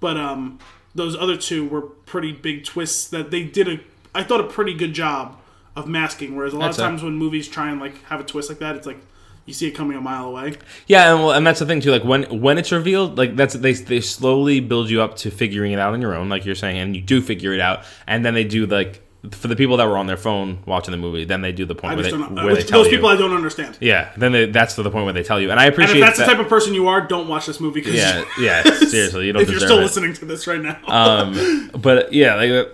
But 0.00 0.16
um, 0.16 0.58
those 0.94 1.16
other 1.16 1.36
two 1.36 1.68
were 1.68 1.82
pretty 1.82 2.32
big 2.32 2.64
twists 2.64 3.08
that 3.08 3.30
they 3.30 3.44
did 3.44 3.68
a, 3.68 3.80
I 4.14 4.22
thought 4.22 4.40
a 4.40 4.44
pretty 4.44 4.74
good 4.74 4.94
job 4.94 5.38
of 5.76 5.86
masking. 5.86 6.36
Whereas 6.36 6.52
a 6.52 6.56
lot 6.56 6.66
That's 6.66 6.78
of 6.78 6.84
it. 6.84 6.88
times 6.88 7.02
when 7.02 7.14
movies 7.14 7.48
try 7.48 7.70
and 7.70 7.80
like 7.80 8.02
have 8.04 8.20
a 8.20 8.24
twist 8.24 8.48
like 8.48 8.58
that, 8.58 8.76
it's 8.76 8.86
like 8.86 8.98
you 9.46 9.54
see 9.54 9.68
it 9.68 9.72
coming 9.72 9.96
a 9.96 10.00
mile 10.00 10.26
away. 10.26 10.56
Yeah, 10.86 11.12
and, 11.12 11.24
well, 11.24 11.32
and 11.32 11.46
that's 11.46 11.60
the 11.60 11.66
thing 11.66 11.80
too. 11.80 11.90
Like 11.90 12.04
when 12.04 12.40
when 12.40 12.58
it's 12.58 12.72
revealed, 12.72 13.18
like 13.18 13.36
that's 13.36 13.54
they 13.54 13.72
they 13.72 14.00
slowly 14.00 14.60
build 14.60 14.90
you 14.90 15.02
up 15.02 15.16
to 15.16 15.30
figuring 15.30 15.72
it 15.72 15.78
out 15.78 15.92
on 15.92 16.00
your 16.00 16.14
own, 16.14 16.28
like 16.28 16.44
you're 16.44 16.54
saying, 16.54 16.78
and 16.78 16.96
you 16.96 17.02
do 17.02 17.20
figure 17.20 17.52
it 17.52 17.60
out, 17.60 17.84
and 18.06 18.24
then 18.24 18.34
they 18.34 18.44
do 18.44 18.66
like 18.66 19.02
for 19.32 19.48
the 19.48 19.56
people 19.56 19.76
that 19.76 19.86
were 19.86 19.98
on 19.98 20.06
their 20.06 20.16
phone 20.16 20.60
watching 20.66 20.92
the 20.92 20.96
movie, 20.98 21.24
then 21.24 21.42
they 21.42 21.52
do 21.52 21.64
the 21.66 21.74
point 21.74 21.92
I 21.92 21.96
where 21.96 22.10
they, 22.10 22.16
where 22.16 22.54
they 22.54 22.62
tell 22.62 22.82
those 22.82 22.90
you. 22.90 22.96
people 22.98 23.10
I 23.10 23.16
don't 23.16 23.32
understand. 23.34 23.76
yeah, 23.80 24.12
then 24.16 24.32
they, 24.32 24.46
that's 24.46 24.74
to 24.76 24.82
the 24.82 24.90
point 24.90 25.04
where 25.04 25.12
they 25.12 25.22
tell 25.22 25.38
you, 25.40 25.50
and 25.50 25.60
I 25.60 25.64
And 25.66 25.74
appreciate 25.74 25.96
if 25.98 26.06
that's 26.06 26.18
that. 26.18 26.26
the 26.26 26.32
type 26.32 26.40
of 26.40 26.48
person 26.48 26.72
you 26.72 26.88
are, 26.88 27.00
don't 27.02 27.28
watch 27.28 27.44
this 27.46 27.60
movie. 27.60 27.82
'cause 27.82 27.92
yeah, 27.94 28.24
yeah, 28.40 28.62
seriously, 28.62 29.26
you 29.26 29.32
don't 29.34 29.42
if 29.42 29.50
you're 29.50 29.60
still 29.60 29.78
it. 29.78 29.82
listening 29.82 30.14
to 30.14 30.24
this 30.24 30.46
right 30.46 30.60
now. 30.60 30.78
um, 30.88 31.70
but 31.80 32.12
yeah, 32.14 32.34
like 32.36 32.68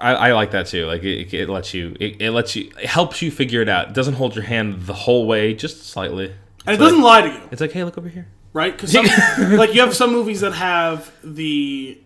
I, 0.00 0.14
I 0.14 0.32
like 0.32 0.50
that 0.50 0.66
too. 0.66 0.86
Like 0.86 1.02
it, 1.04 1.32
it 1.32 1.48
lets 1.48 1.72
you, 1.72 1.96
it, 2.00 2.20
it 2.20 2.32
lets 2.32 2.56
you, 2.56 2.72
it 2.80 2.86
helps 2.86 3.22
you 3.22 3.30
figure 3.30 3.62
it 3.62 3.68
out. 3.68 3.88
It 3.90 3.94
doesn't 3.94 4.14
hold 4.14 4.34
your 4.34 4.44
hand 4.44 4.82
the 4.82 4.92
whole 4.94 5.26
way, 5.26 5.54
just 5.54 5.86
slightly. 5.86 6.34
and 6.66 6.74
it 6.74 6.78
doesn't 6.78 7.00
lie 7.00 7.22
to 7.22 7.28
you. 7.28 7.40
It's 7.52 7.60
like, 7.60 7.72
hey, 7.72 7.84
look 7.84 7.96
over 7.96 8.08
here. 8.08 8.26
right? 8.52 8.72
Because 8.76 8.92
like 9.56 9.72
you 9.72 9.80
have 9.82 9.94
some 9.94 10.10
movies 10.12 10.40
that 10.40 10.52
have 10.54 11.12
the 11.22 11.98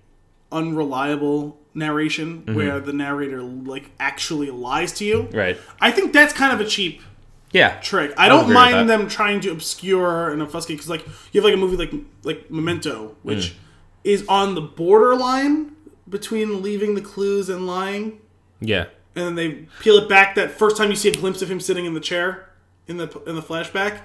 unreliable 0.52 1.58
narration 1.76 2.42
Mm-hmm. 2.42 2.54
where 2.54 2.80
the 2.80 2.92
narrator 2.92 3.42
like 3.42 3.90
actually 4.00 4.50
lies 4.50 4.92
to 4.94 5.04
you. 5.04 5.28
Right. 5.32 5.56
I 5.80 5.90
think 5.92 6.12
that's 6.12 6.32
kind 6.32 6.52
of 6.52 6.60
a 6.66 6.68
cheap 6.68 7.02
Yeah. 7.52 7.78
trick. 7.80 8.12
I 8.16 8.24
I'll 8.28 8.42
don't 8.42 8.52
mind 8.52 8.88
them 8.90 9.08
trying 9.08 9.40
to 9.42 9.50
obscure 9.50 10.30
and 10.30 10.42
obfuscate 10.42 10.76
because 10.78 10.88
like 10.90 11.06
you 11.32 11.40
have 11.40 11.44
like 11.44 11.54
a 11.54 11.56
movie 11.56 11.76
like 11.76 11.92
like 12.24 12.50
Memento, 12.50 13.16
which 13.22 13.50
Mm. 13.50 13.54
is 14.04 14.24
on 14.28 14.54
the 14.54 14.60
borderline 14.62 15.72
between 16.08 16.62
leaving 16.62 16.94
the 16.94 17.00
clues 17.00 17.48
and 17.48 17.66
lying, 17.66 18.20
Yeah. 18.60 18.86
and 19.14 19.24
then 19.26 19.34
they 19.34 19.48
peel 19.80 19.96
it 19.98 20.08
back. 20.08 20.34
That 20.36 20.50
first 20.52 20.76
time 20.76 20.90
you 20.90 20.96
see 20.96 21.08
a 21.08 21.12
glimpse 21.14 21.42
of 21.42 21.50
him 21.50 21.60
sitting 21.60 21.84
in 21.84 21.94
the 21.94 22.00
chair 22.00 22.48
in 22.88 22.96
the 22.96 23.08
in 23.26 23.34
the 23.34 23.42
flashback, 23.42 23.98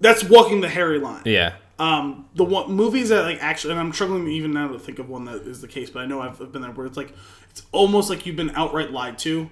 that's 0.00 0.24
walking 0.24 0.60
the 0.60 0.68
hairy 0.68 0.98
line 0.98 1.22
Yeah. 1.24 1.54
Um, 1.78 2.28
the 2.34 2.44
one 2.44 2.72
movies 2.72 3.10
that 3.10 3.22
like 3.24 3.38
actually, 3.42 3.72
and 3.72 3.80
I'm 3.80 3.92
struggling 3.92 4.26
even 4.28 4.52
now 4.52 4.68
to 4.68 4.78
think 4.78 4.98
of 4.98 5.08
one 5.08 5.24
that 5.26 5.42
is 5.42 5.60
the 5.60 5.68
case, 5.68 5.90
but 5.90 6.00
I 6.00 6.06
know 6.06 6.20
I've, 6.20 6.40
I've 6.40 6.50
been 6.52 6.62
there 6.62 6.70
where 6.72 6.86
it's 6.86 6.96
like 6.96 7.12
it's 7.50 7.62
almost 7.72 8.10
like 8.10 8.26
you've 8.26 8.36
been 8.36 8.50
outright 8.50 8.90
lied 8.90 9.18
to. 9.20 9.48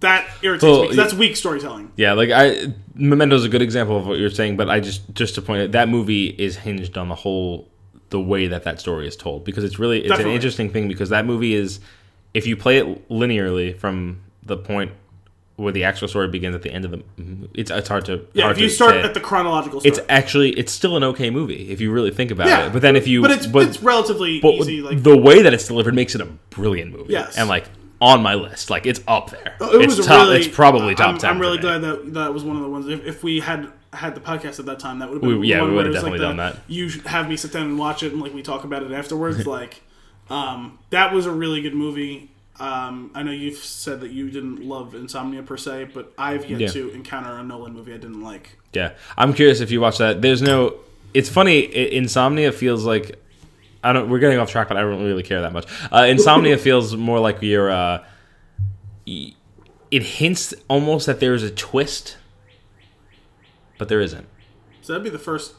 That 0.00 0.28
irritates 0.42 0.62
Well, 0.62 0.82
me 0.82 0.86
'cause 0.88 0.96
that's 0.96 1.14
weak 1.14 1.34
storytelling. 1.36 1.90
Yeah, 1.96 2.12
like 2.12 2.30
I 2.30 2.72
Memento's 2.96 3.44
a 3.44 3.48
good 3.48 3.62
example 3.62 3.96
of 3.96 4.06
what 4.06 4.18
you're 4.20 4.30
saying, 4.30 4.56
but 4.56 4.70
I 4.70 4.78
just 4.78 5.12
just 5.14 5.34
to 5.34 5.42
point 5.42 5.62
out 5.62 5.72
that 5.72 5.88
movie 5.88 6.26
is 6.28 6.56
hinged 6.58 6.96
on 6.96 7.08
the 7.08 7.16
whole 7.16 7.68
the 8.10 8.20
way 8.20 8.46
that 8.46 8.62
that 8.62 8.78
story 8.80 9.08
is 9.08 9.16
told 9.16 9.44
because 9.44 9.64
it's 9.64 9.78
really 9.80 9.98
it's 9.98 10.08
Definitely. 10.08 10.30
an 10.32 10.36
interesting 10.36 10.70
thing 10.70 10.86
because 10.88 11.08
that 11.08 11.26
movie 11.26 11.54
is 11.54 11.80
if 12.32 12.46
you 12.46 12.56
play 12.56 12.78
it 12.78 13.08
linearly 13.08 13.76
from 13.76 14.20
the 14.44 14.56
point 14.56 14.92
where 15.58 15.72
the 15.72 15.82
actual 15.82 16.06
story 16.06 16.28
begins 16.28 16.54
at 16.54 16.62
the 16.62 16.70
end 16.72 16.84
of 16.84 16.92
the 16.92 17.02
it's 17.54 17.70
it's 17.70 17.88
hard 17.88 18.04
to 18.04 18.24
Yeah, 18.32 18.44
hard 18.44 18.56
if 18.56 18.62
you 18.62 18.68
start 18.68 18.94
at 18.94 19.12
the 19.12 19.20
chronological, 19.20 19.80
story. 19.80 19.90
it's 19.90 20.00
actually 20.08 20.50
it's 20.50 20.70
still 20.72 20.96
an 20.96 21.02
okay 21.02 21.30
movie 21.30 21.70
if 21.70 21.80
you 21.80 21.90
really 21.90 22.12
think 22.12 22.30
about 22.30 22.46
yeah, 22.46 22.66
it. 22.66 22.72
But 22.72 22.80
then 22.82 22.94
if 22.94 23.08
you 23.08 23.20
but 23.22 23.32
it's 23.32 23.46
it's 23.46 23.82
relatively 23.82 24.40
but 24.40 24.54
easy. 24.54 24.80
Like 24.82 25.02
the 25.02 25.16
way 25.16 25.42
that 25.42 25.52
it's 25.52 25.66
delivered 25.66 25.94
makes 25.94 26.14
it 26.14 26.20
a 26.20 26.26
brilliant 26.50 26.92
movie. 26.92 27.12
Yes. 27.12 27.36
and 27.36 27.48
like 27.48 27.66
on 28.00 28.22
my 28.22 28.34
list, 28.34 28.70
like 28.70 28.86
it's 28.86 29.00
up 29.08 29.30
there. 29.30 29.56
it 29.60 29.86
was 29.86 29.98
it's 29.98 30.06
a 30.06 30.08
top, 30.08 30.28
really, 30.28 30.38
it's 30.38 30.54
probably 30.54 30.94
top 30.94 31.08
I'm, 31.08 31.18
ten. 31.18 31.30
I'm 31.30 31.40
really 31.40 31.58
glad 31.58 31.78
that 31.78 32.14
that 32.14 32.32
was 32.32 32.44
one 32.44 32.54
of 32.54 32.62
the 32.62 32.68
ones. 32.68 32.86
If, 32.86 33.04
if 33.04 33.24
we 33.24 33.40
had 33.40 33.72
had 33.92 34.14
the 34.14 34.20
podcast 34.20 34.60
at 34.60 34.66
that 34.66 34.78
time, 34.78 35.00
that 35.00 35.08
would 35.08 35.16
have 35.16 35.22
been 35.22 35.40
We- 35.40 35.48
yeah, 35.48 35.60
one 35.62 35.70
we 35.70 35.76
would've 35.76 35.92
definitely 35.94 36.20
like 36.20 36.28
done 36.28 36.36
the- 36.36 36.52
that. 36.52 36.58
You 36.68 36.88
have 37.06 37.28
me 37.28 37.36
sit 37.36 37.50
down 37.52 37.62
and 37.66 37.76
watch 37.76 38.04
it, 38.04 38.12
and 38.12 38.22
like 38.22 38.32
we 38.32 38.42
talk 38.42 38.62
about 38.62 38.84
it 38.84 38.92
afterwards. 38.92 39.44
like 39.58 39.82
um, 40.30 40.78
that 40.90 41.12
was 41.12 41.26
a 41.26 41.32
really 41.32 41.60
good 41.60 41.74
movie. 41.74 42.30
Um, 42.60 43.10
I 43.14 43.22
know 43.22 43.30
you've 43.30 43.58
said 43.58 44.00
that 44.00 44.10
you 44.10 44.30
didn't 44.30 44.62
love 44.62 44.94
Insomnia 44.94 45.42
per 45.42 45.56
se, 45.56 45.90
but 45.94 46.12
I've 46.18 46.48
yet 46.50 46.60
Yeah. 46.60 46.68
to 46.68 46.90
encounter 46.90 47.30
a 47.38 47.42
Nolan 47.44 47.72
movie 47.72 47.92
I 47.94 47.98
didn't 47.98 48.22
like. 48.22 48.58
Yeah, 48.72 48.92
I'm 49.16 49.32
curious 49.32 49.60
if 49.60 49.70
you 49.70 49.80
watch 49.80 49.98
that. 49.98 50.22
There's 50.22 50.42
no. 50.42 50.74
It's 51.14 51.28
funny. 51.28 51.60
Insomnia 51.94 52.50
feels 52.52 52.84
like 52.84 53.18
I 53.84 53.92
don't. 53.92 54.10
We're 54.10 54.18
getting 54.18 54.38
off 54.38 54.50
track, 54.50 54.68
but 54.68 54.76
I 54.76 54.80
don't 54.80 55.04
really 55.04 55.22
care 55.22 55.40
that 55.42 55.52
much. 55.52 55.66
Uh, 55.92 56.06
Insomnia 56.08 56.58
feels 56.68 56.96
more 56.96 57.20
like 57.20 57.40
you're. 57.42 57.70
Uh, 57.70 58.04
it 59.06 60.02
hints 60.02 60.52
almost 60.68 61.06
that 61.06 61.20
there 61.20 61.32
is 61.34 61.42
a 61.42 61.50
twist, 61.50 62.16
but 63.78 63.88
there 63.88 64.00
isn't. 64.00 64.26
So 64.82 64.92
that'd 64.92 65.04
be 65.04 65.10
the 65.10 65.18
first 65.18 65.54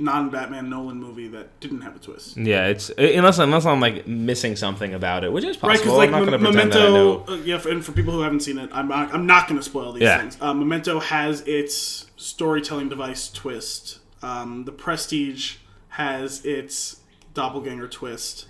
non-Batman 0.00 0.70
Nolan 0.70 1.00
movie 1.00 1.28
that 1.28 1.58
didn't 1.60 1.80
have 1.80 1.96
a 1.96 1.98
twist. 1.98 2.36
Yeah, 2.36 2.66
it's 2.66 2.90
unless 2.98 3.38
unless 3.38 3.66
I'm 3.66 3.80
like 3.80 4.06
missing 4.06 4.54
something 4.56 4.94
about 4.94 5.24
it, 5.24 5.32
which 5.32 5.44
is 5.44 5.56
possible. 5.56 5.68
Right, 5.70 5.78
because 5.80 5.96
like 5.98 6.06
I'm 6.12 6.12
not 6.12 6.30
Mem- 6.30 6.40
going 6.40 6.40
to 6.40 6.50
pretend 6.52 6.72
that 6.72 6.78
I 6.78 6.90
Memento, 6.90 7.24
know. 7.26 7.32
uh, 7.32 7.36
yeah, 7.44 7.58
for, 7.58 7.68
and 7.70 7.84
for 7.84 7.92
people 7.92 8.12
who 8.12 8.20
haven't 8.20 8.40
seen 8.40 8.58
it, 8.58 8.70
I'm 8.72 8.88
not, 8.88 9.12
I'm 9.12 9.26
not 9.26 9.48
going 9.48 9.58
to 9.58 9.64
spoil 9.64 9.92
these 9.92 10.02
Yeah. 10.04 10.18
things. 10.20 10.38
Uh, 10.40 10.54
Memento 10.54 11.00
has 11.00 11.40
its 11.42 12.06
storytelling 12.16 12.88
device 12.88 13.28
twist. 13.30 13.98
Um, 14.22 14.64
the 14.64 14.72
Prestige 14.72 15.56
has 15.90 16.44
its 16.44 17.00
doppelganger 17.34 17.88
twist. 17.88 18.46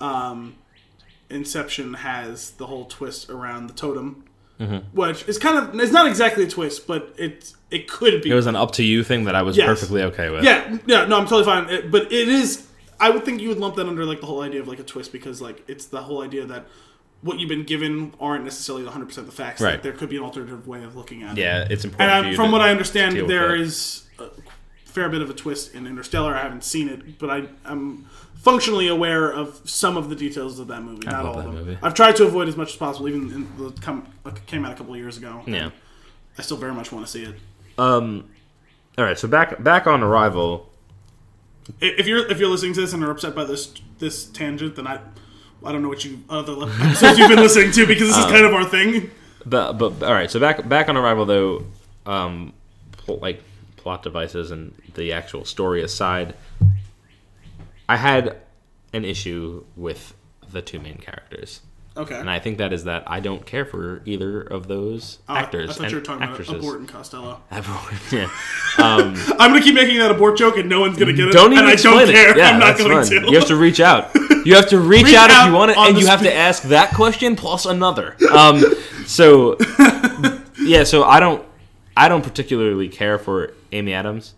Um, 0.00 0.56
Inception 1.30 1.94
has 1.94 2.52
the 2.52 2.66
whole 2.66 2.84
twist 2.84 3.30
around 3.30 3.66
the 3.68 3.72
totem, 3.74 4.24
Mm-hmm. 4.60 4.96
which 4.96 5.26
is 5.28 5.36
kind 5.36 5.58
of 5.58 5.80
it's 5.80 5.90
not 5.90 6.06
exactly 6.06 6.44
a 6.44 6.48
twist, 6.48 6.86
but 6.86 7.12
it 7.18 7.52
it 7.74 7.88
could 7.88 8.22
be. 8.22 8.30
It 8.30 8.34
was 8.34 8.46
an 8.46 8.56
up 8.56 8.72
to 8.72 8.82
you 8.84 9.02
thing 9.04 9.24
that 9.24 9.34
I 9.34 9.42
was 9.42 9.56
Yes. 9.56 9.66
perfectly 9.66 10.02
okay 10.04 10.30
with. 10.30 10.44
Yeah, 10.44 10.78
yeah, 10.86 11.04
no, 11.06 11.16
I'm 11.18 11.24
totally 11.24 11.44
fine. 11.44 11.68
It, 11.68 11.90
but 11.90 12.10
it 12.12 12.28
is. 12.28 12.66
I 13.00 13.10
would 13.10 13.24
think 13.24 13.40
you 13.42 13.48
would 13.48 13.58
lump 13.58 13.74
that 13.76 13.86
under 13.86 14.04
like 14.04 14.20
the 14.20 14.26
whole 14.26 14.40
idea 14.42 14.60
of 14.60 14.68
like 14.68 14.78
a 14.78 14.84
twist 14.84 15.12
because 15.12 15.40
like 15.42 15.62
it's 15.68 15.86
the 15.86 16.02
whole 16.02 16.22
idea 16.22 16.46
that 16.46 16.66
what 17.22 17.38
you've 17.40 17.48
been 17.48 17.64
given 17.64 18.12
aren't 18.20 18.44
necessarily 18.44 18.84
100 18.84 19.06
percent 19.06 19.26
the 19.26 19.32
facts. 19.32 19.60
That 19.60 19.66
Right. 19.66 19.82
there 19.82 19.92
could 19.92 20.08
be 20.08 20.16
an 20.16 20.22
alternative 20.22 20.66
way 20.68 20.84
of 20.84 20.94
looking 20.96 21.22
at 21.22 21.36
it. 21.36 21.40
yeah, 21.40 21.66
it's 21.68 21.84
important. 21.84 22.26
And 22.26 22.36
from 22.36 22.52
what 22.52 22.60
I 22.60 22.70
understand, 22.70 23.16
there 23.28 23.54
is 23.56 24.04
a 24.18 24.28
fair 24.84 25.08
bit 25.08 25.22
of 25.22 25.30
a 25.30 25.34
twist 25.34 25.74
in 25.74 25.86
Interstellar. 25.86 26.34
I 26.34 26.42
haven't 26.42 26.64
seen 26.64 26.88
it, 26.88 27.18
but 27.18 27.30
I, 27.30 27.48
I'm 27.64 28.06
functionally 28.36 28.88
aware 28.88 29.30
of 29.32 29.60
some 29.64 29.96
of 29.96 30.08
the 30.10 30.14
details 30.14 30.58
of 30.60 30.68
that 30.68 30.82
movie. 30.82 31.06
not 31.06 31.24
love 31.24 31.34
all 31.34 31.38
of 31.40 31.44
them. 31.46 31.54
movie. 31.54 31.78
I've 31.82 31.94
tried 31.94 32.14
to 32.16 32.24
avoid 32.24 32.46
as 32.46 32.56
much 32.56 32.70
as 32.72 32.76
possible. 32.76 33.08
Even 33.08 33.32
in 33.32 33.48
the 33.58 33.70
come, 33.80 34.06
came 34.46 34.64
out 34.64 34.72
a 34.72 34.74
couple 34.76 34.92
of 34.92 35.00
years 35.00 35.16
ago. 35.16 35.42
Yeah. 35.46 35.70
I 36.38 36.42
still 36.42 36.56
very 36.58 36.74
much 36.74 36.92
want 36.92 37.06
to 37.06 37.10
see 37.10 37.24
it. 37.24 37.34
Um. 37.78 38.30
All 38.96 39.04
right, 39.04 39.18
so 39.18 39.26
back 39.26 39.62
back 39.62 39.86
on 39.86 40.02
Arrival. 40.02 40.70
If 41.80 42.06
you're 42.06 42.30
if 42.30 42.38
you're 42.38 42.48
listening 42.48 42.74
to 42.74 42.80
this 42.82 42.92
and 42.92 43.02
are 43.02 43.10
upset 43.10 43.34
by 43.34 43.44
this 43.44 43.72
this 43.98 44.26
tangent, 44.26 44.76
then 44.76 44.86
I 44.86 45.00
I 45.64 45.72
don't 45.72 45.82
know 45.82 45.88
what 45.88 46.04
you 46.04 46.22
other 46.28 46.52
episodes 46.80 47.18
you've 47.18 47.28
been 47.28 47.38
listening 47.38 47.72
to 47.72 47.86
because 47.86 48.08
this 48.08 48.18
is 48.18 48.24
kind 48.26 48.44
of 48.44 48.52
our 48.52 48.64
thing. 48.64 49.10
But 49.46 49.74
but 49.74 50.02
all 50.02 50.12
right, 50.12 50.30
so 50.30 50.38
back 50.38 50.68
back 50.68 50.88
on 50.88 50.96
Arrival 50.96 51.24
though, 51.24 51.64
um, 52.06 52.52
like 53.06 53.42
plot 53.76 54.02
devices 54.02 54.50
and 54.50 54.74
the 54.94 55.12
actual 55.12 55.44
story 55.44 55.82
aside, 55.82 56.34
I 57.88 57.96
had 57.96 58.38
an 58.92 59.04
issue 59.04 59.64
with 59.76 60.14
the 60.50 60.62
two 60.62 60.78
main 60.78 60.98
characters, 60.98 61.60
Okay. 61.96 62.18
and 62.18 62.28
I 62.28 62.40
think 62.40 62.58
that 62.58 62.72
is 62.72 62.84
that 62.84 63.04
I 63.06 63.20
don't 63.20 63.46
care 63.46 63.64
for 63.64 64.02
either 64.04 64.40
of 64.40 64.66
those 64.66 65.18
Uh, 65.28 65.34
actors 65.34 65.70
I 65.70 65.72
thought 65.74 65.82
and 65.84 65.90
you 65.92 65.98
were 65.98 66.04
talking 66.04 66.22
actresses. 66.24 66.48
about 66.54 66.58
Abort 66.64 66.78
and 66.80 66.88
Costello. 66.88 67.40
yeah. 68.10 68.24
Um, 68.78 69.14
I'm 69.38 69.52
gonna 69.52 69.60
keep 69.60 69.76
making 69.76 69.98
that 69.98 70.10
abort 70.10 70.36
joke 70.36 70.56
and 70.56 70.68
no 70.68 70.80
one's 70.80 70.98
gonna 70.98 71.12
get 71.12 71.28
it. 71.28 71.32
don't 71.32 71.52
even 71.52 71.64
and 71.64 71.72
I 71.72 71.80
don't 71.80 72.08
it. 72.08 72.12
care. 72.12 72.36
Yeah, 72.36 72.48
I'm 72.50 72.58
not 72.58 72.76
going 72.78 72.90
fine. 72.90 73.22
to. 73.22 73.30
You 73.30 73.38
have 73.38 73.46
to 73.48 73.56
reach 73.56 73.78
out. 73.80 74.10
You 74.44 74.56
have 74.56 74.68
to 74.68 74.78
reach, 74.78 75.04
Reach 75.06 75.14
out, 75.14 75.30
if 75.30 75.46
you 75.46 75.52
want 75.54 75.70
it, 75.70 75.78
and 75.78 75.98
you 75.98 76.06
have 76.06 76.20
to 76.20 76.30
ask 76.34 76.64
that 76.64 76.90
question 76.90 77.34
plus 77.34 77.64
another. 77.64 78.14
Um, 78.30 78.62
so 79.06 79.56
yeah, 80.60 80.84
so 80.84 81.02
I 81.04 81.18
don't, 81.18 81.42
I 81.96 82.08
don't 82.10 82.22
particularly 82.22 82.90
care 82.90 83.18
for 83.18 83.54
Amy 83.72 83.94
Adams, 83.94 84.34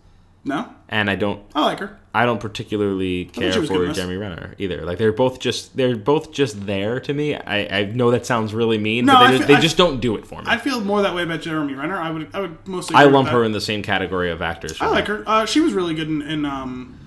No, 0.47 0.73
and 0.89 1.09
I 1.09 1.15
don't, 1.15 1.43
I 1.53 1.65
like 1.65 1.79
her. 1.79 1.97
I 2.13 2.25
don't 2.25 2.39
particularly 2.39 3.25
care 3.25 3.51
she 3.51 3.59
was 3.59 3.69
good 3.69 3.89
for. 3.89 3.93
Jeremy 3.93 4.17
Renner 4.17 4.55
either. 4.57 4.83
Like 4.83 4.97
they're 4.97 5.11
both 5.11 5.39
just, 5.39 5.77
they're 5.77 5.95
both 5.95 6.31
just 6.31 6.65
there 6.65 6.99
to 7.01 7.13
me. 7.13 7.35
I, 7.35 7.79
I 7.79 7.85
know 7.85 8.09
that 8.09 8.25
sounds 8.25 8.55
really 8.55 8.79
mean, 8.79 9.05
No, 9.05 9.13
but 9.13 9.27
they, 9.27 9.37
just, 9.37 9.47
feel- 9.47 9.55
they 9.55 9.61
just 9.61 9.77
don't 9.77 9.99
do 9.99 10.15
it 10.15 10.25
for 10.25 10.41
me. 10.41 10.47
I 10.47 10.57
feel 10.57 10.81
more 10.81 11.03
that 11.03 11.13
way 11.13 11.23
about 11.23 11.41
Jeremy 11.41 11.75
Renner. 11.75 11.97
I 11.97 12.09
would 12.09 12.29
I 12.33 12.41
would 12.41 12.67
mostly. 12.67 12.95
I 12.95 13.03
lump 13.03 13.29
her 13.29 13.43
in 13.43 13.51
the 13.51 13.61
same 13.61 13.83
category 13.83 14.31
of 14.31 14.41
actors. 14.41 14.81
I 14.81 14.85
me. 14.85 14.91
like 14.93 15.07
her. 15.07 15.23
Uh, 15.27 15.45
she 15.45 15.59
was 15.59 15.73
really 15.73 15.93
good 15.93 16.07
in, 16.07 16.21
in 16.23 16.45
um, 16.45 16.97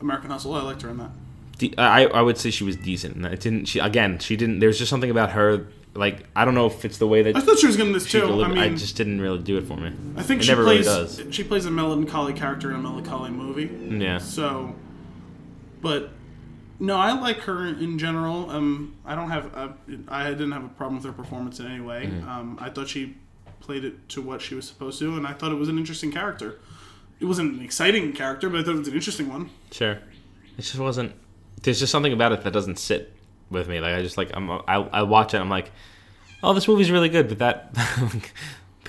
American 0.00 0.30
Hustle. 0.30 0.54
I 0.54 0.62
liked 0.62 0.82
her 0.82 0.88
in 0.88 0.98
that. 0.98 1.10
De- 1.58 1.76
I 1.78 2.04
I 2.06 2.22
would 2.22 2.36
say 2.38 2.50
she 2.50 2.64
was 2.64 2.76
decent. 2.76 3.24
It 3.24 3.40
didn't. 3.40 3.66
She 3.66 3.78
again. 3.78 4.18
She 4.18 4.36
didn't. 4.36 4.58
There's 4.58 4.78
just 4.78 4.90
something 4.90 5.10
about 5.10 5.32
her. 5.32 5.68
Like 5.96 6.26
I 6.34 6.44
don't 6.44 6.54
know 6.54 6.66
if 6.66 6.84
it's 6.84 6.98
the 6.98 7.06
way 7.06 7.22
that 7.22 7.36
I 7.36 7.40
thought 7.40 7.58
she 7.58 7.66
was 7.66 7.76
good 7.76 7.86
in 7.86 7.92
this 7.92 8.10
too. 8.10 8.20
delivered. 8.20 8.58
I 8.58 8.66
I, 8.66 8.68
just 8.70 8.96
didn't 8.96 9.20
really 9.20 9.38
do 9.38 9.56
it 9.56 9.66
for 9.66 9.76
me. 9.76 9.92
I 10.16 10.22
think 10.22 10.40
it 10.40 10.44
she 10.44 10.50
never 10.52 10.64
plays 10.64 10.86
really 10.86 11.06
does. 11.06 11.22
she 11.30 11.44
plays 11.44 11.66
a 11.66 11.70
melancholy 11.70 12.32
character 12.32 12.70
in 12.70 12.76
a 12.76 12.78
melancholy 12.78 13.30
movie. 13.30 13.70
Yeah. 14.02 14.18
So, 14.18 14.74
but 15.80 16.10
no, 16.78 16.96
I 16.96 17.18
like 17.18 17.38
her 17.40 17.66
in 17.66 17.98
general. 17.98 18.50
Um, 18.50 18.96
I 19.04 19.14
don't 19.14 19.30
have 19.30 19.46
a, 19.54 19.74
I 20.08 20.30
didn't 20.30 20.52
have 20.52 20.64
a 20.64 20.68
problem 20.68 20.96
with 20.96 21.04
her 21.06 21.12
performance 21.12 21.58
in 21.60 21.66
any 21.66 21.80
way. 21.80 22.06
Mm-hmm. 22.06 22.28
Um, 22.28 22.58
I 22.60 22.70
thought 22.70 22.88
she 22.88 23.16
played 23.60 23.84
it 23.84 24.08
to 24.10 24.22
what 24.22 24.42
she 24.42 24.54
was 24.54 24.68
supposed 24.68 24.98
to, 25.00 25.16
and 25.16 25.26
I 25.26 25.32
thought 25.32 25.52
it 25.52 25.56
was 25.56 25.68
an 25.68 25.78
interesting 25.78 26.12
character. 26.12 26.58
It 27.18 27.24
wasn't 27.24 27.58
an 27.58 27.64
exciting 27.64 28.12
character, 28.12 28.50
but 28.50 28.60
I 28.60 28.62
thought 28.64 28.74
it 28.74 28.80
was 28.80 28.88
an 28.88 28.94
interesting 28.94 29.28
one. 29.28 29.50
Sure. 29.70 29.92
It 30.58 30.62
just 30.62 30.78
wasn't. 30.78 31.14
There's 31.62 31.80
just 31.80 31.90
something 31.90 32.12
about 32.12 32.32
it 32.32 32.42
that 32.44 32.52
doesn't 32.52 32.78
sit 32.78 33.15
with 33.50 33.68
me. 33.68 33.80
Like 33.80 33.94
I 33.94 34.02
just 34.02 34.16
like 34.18 34.30
I'm. 34.34 34.50
I, 34.50 34.60
I 34.92 35.02
watch 35.02 35.34
it. 35.34 35.38
I'm 35.38 35.50
like, 35.50 35.70
oh, 36.42 36.52
this 36.54 36.66
movie's 36.68 36.90
really 36.90 37.08
good, 37.08 37.28
but 37.28 37.38
that. 37.38 37.70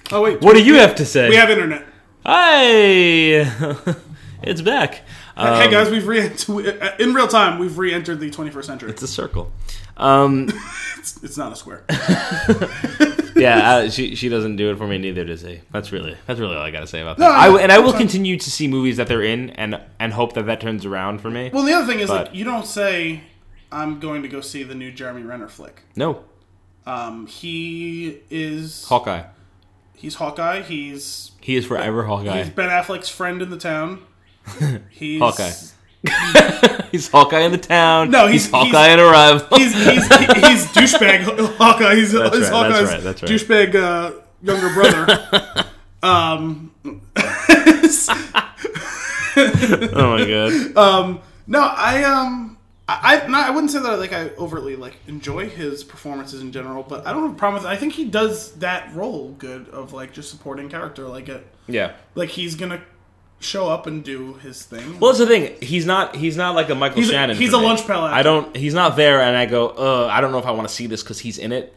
Oh 0.09 0.21
wait, 0.21 0.39
what 0.39 0.53
do 0.55 0.63
you 0.63 0.75
have 0.75 0.95
to 0.95 1.05
say? 1.05 1.27
We 1.27 1.35
have 1.35 1.49
internet. 1.49 1.85
Hi, 2.25 2.55
it's 4.41 4.61
back. 4.61 5.01
hey 5.35 5.65
Um, 5.65 5.69
guys, 5.71 5.89
we've 5.91 6.07
re 6.07 6.19
in 6.99 7.13
real 7.13 7.27
time. 7.27 7.59
We've 7.59 7.77
re-entered 7.77 8.21
the 8.21 8.29
21st 8.29 8.63
century. 8.63 8.89
It's 8.91 9.01
a 9.01 9.07
circle. 9.07 9.51
Um, 9.97 10.47
It's, 10.97 11.21
it's 11.23 11.37
not 11.37 11.51
a 11.51 11.55
square. 11.57 11.83
yeah, 13.35 13.69
uh, 13.69 13.89
she 13.89 14.15
she 14.15 14.29
doesn't 14.29 14.55
do 14.55 14.71
it 14.71 14.77
for 14.77 14.87
me. 14.87 14.97
Neither 14.97 15.25
does 15.25 15.41
he. 15.41 15.59
That's 15.71 15.91
really 15.91 16.15
that's 16.25 16.39
really 16.39 16.55
all 16.55 16.61
I 16.61 16.71
got 16.71 16.81
to 16.81 16.87
say 16.87 17.01
about 17.01 17.17
that. 17.17 17.23
No, 17.27 17.31
I 17.31 17.61
and 17.61 17.71
I 17.71 17.79
will 17.79 17.91
fine. 17.91 18.01
continue 18.01 18.37
to 18.37 18.51
see 18.51 18.67
movies 18.67 18.97
that 18.97 19.07
they're 19.07 19.23
in 19.23 19.49
and 19.51 19.81
and 19.99 20.13
hope 20.13 20.33
that 20.33 20.45
that 20.45 20.61
turns 20.61 20.85
around 20.85 21.19
for 21.21 21.29
me. 21.29 21.49
Well, 21.53 21.63
the 21.63 21.73
other 21.73 21.85
thing 21.87 21.99
is 21.99 22.07
But- 22.09 22.27
like 22.27 22.35
you 22.35 22.43
don't 22.45 22.65
say 22.65 23.23
I'm 23.71 23.99
going 23.99 24.21
to 24.23 24.27
go 24.27 24.41
see 24.41 24.63
the 24.63 24.75
new 24.75 24.91
Jeremy 24.91 25.23
Renner 25.23 25.47
flick. 25.47 25.83
No, 25.95 26.23
Um, 26.85 27.27
he 27.27 28.19
is 28.29 28.85
Hawkeye. 28.85 29.23
he's 29.95 30.15
Hawkeye. 30.15 30.61
He's 30.61 31.31
He 31.41 31.55
is 31.55 31.65
forever 31.65 32.03
Hawkeye. 32.05 32.43
he's 32.43 32.49
Ben 32.53 32.69
Affleck's 32.69 33.09
friend 33.09 33.41
in 33.41 33.49
the 33.49 33.57
town. 33.57 33.99
He's 34.89 35.19
Hawkeye. 35.19 35.51
he's 36.91 37.09
Hawkeye 37.09 37.41
in 37.41 37.51
the 37.51 37.57
town. 37.57 38.11
No, 38.11 38.27
he's- 38.27 38.49
Hawkeye 38.49 38.89
in 38.93 38.99
Arrival. 39.01 39.45
He's 39.57 39.73
he's 39.73 40.07
he's 40.07 40.65
douchebag 40.67 41.57
Hawkeye. 41.57 41.95
He's, 41.95 42.13
That's 42.13 42.33
he's 42.37 42.49
right, 42.49 42.69
that's 42.69 42.79
Hawkeye's 42.79 42.89
right, 42.89 43.03
that's 43.03 43.21
right. 43.23 43.31
douchebag 43.31 43.75
uh, 43.75 44.11
younger 44.41 44.73
brother. 44.73 45.65
um, 46.03 46.71
oh 49.35 50.17
my 50.17 50.25
god. 50.27 51.21
no, 51.47 51.59
I 51.61 52.03
um, 52.03 52.56
I 52.89 53.21
I, 53.23 53.27
no, 53.27 53.37
I 53.39 53.49
wouldn't 53.49 53.71
say 53.71 53.79
that 53.79 53.99
like 53.99 54.13
I 54.13 54.29
overtly 54.37 54.75
like 54.75 54.95
enjoy 55.07 55.49
his 55.49 55.83
performances 55.83 56.41
in 56.41 56.51
general, 56.51 56.83
but 56.83 57.05
I 57.05 57.11
don't 57.13 57.23
have 57.23 57.33
a 57.33 57.37
problem 57.37 57.61
with. 57.63 57.69
it. 57.71 57.73
I 57.73 57.77
think 57.77 57.93
he 57.93 58.05
does 58.05 58.53
that 58.55 58.93
role 58.95 59.35
good 59.37 59.67
of 59.69 59.93
like 59.93 60.13
just 60.13 60.29
supporting 60.29 60.69
character. 60.69 61.07
Like 61.07 61.27
it, 61.27 61.45
yeah. 61.67 61.93
like 62.15 62.29
he's 62.29 62.55
gonna 62.55 62.81
show 63.39 63.67
up 63.69 63.87
and 63.87 64.03
do 64.03 64.35
his 64.35 64.63
thing. 64.63 64.99
Well, 64.99 65.11
that's 65.11 65.19
the 65.19 65.27
thing. 65.27 65.57
He's 65.61 65.85
not. 65.85 66.15
He's 66.15 66.37
not 66.37 66.55
like 66.55 66.69
a 66.69 66.75
Michael 66.75 66.97
He's 67.01 67.09
a- 67.09 67.13
Shannon. 67.13 67.35
he's 67.37 67.53
a 67.53 67.57
me. 67.59 67.65
lunch 67.65 67.81
actor. 67.81 67.93
I 67.93 68.23
don't. 68.23 68.55
He's 68.55 68.73
not 68.73 68.95
there, 68.95 69.21
and 69.21 69.35
I 69.35 69.45
go. 69.47 69.67
Uh, 69.69 70.07
I 70.11 70.21
don't 70.21 70.31
know 70.31 70.39
if 70.39 70.45
I 70.45 70.51
want 70.51 70.67
to 70.67 70.73
see 70.73 70.87
this 70.87 71.03
because 71.03 71.19
he's 71.19 71.37
in 71.37 71.51
it. 71.51 71.75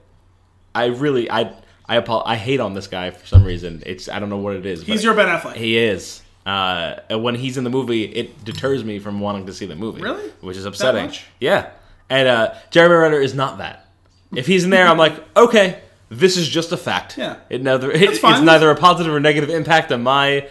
I 0.74 0.86
really. 0.86 1.28
I. 1.30 1.54
I. 1.88 1.96
apo- 1.96 2.22
I 2.24 2.36
hate 2.36 2.60
on 2.60 2.74
this 2.74 2.86
guy 2.86 3.10
for 3.10 3.26
some 3.26 3.42
reason. 3.42 3.82
It's. 3.84 4.08
I 4.08 4.20
don't 4.20 4.28
know 4.30 4.38
what 4.38 4.54
it 4.54 4.64
is. 4.64 4.82
he's 4.84 5.02
your 5.02 5.14
Ben 5.14 5.26
Affleck. 5.26 5.56
He 5.56 5.76
is. 5.76 6.22
Uh, 6.46 7.00
when 7.10 7.34
he's 7.34 7.56
in 7.56 7.64
the 7.64 7.70
movie, 7.70 8.04
it 8.04 8.44
deters 8.44 8.82
me 8.82 8.98
from 8.98 9.20
wanting 9.20 9.46
to 9.46 9.52
see 9.52 9.66
the 9.66 9.76
movie. 9.76 10.00
Really? 10.00 10.30
Which 10.40 10.56
is 10.56 10.64
upsetting. 10.64 11.12
Yeah. 11.38 11.70
And 12.08 12.26
uh, 12.26 12.54
Jeremy 12.70 12.94
Renner 12.96 13.20
is 13.20 13.34
not 13.34 13.58
that. 13.58 13.88
If 14.34 14.46
he's 14.46 14.64
in 14.64 14.70
there, 14.70 14.86
I'm 14.86 14.98
like, 14.98 15.14
okay, 15.36 15.80
this 16.08 16.36
is 16.36 16.48
just 16.48 16.72
a 16.72 16.76
fact. 16.76 17.18
Yeah. 17.18 17.36
It 17.48 17.62
neither. 17.62 17.90
It, 17.90 18.18
fine. 18.18 18.34
it's 18.34 18.42
neither 18.42 18.70
a 18.70 18.76
positive 18.76 19.12
or 19.12 19.20
negative 19.20 19.50
impact 19.50 19.92
on 19.92 20.02
my 20.02 20.48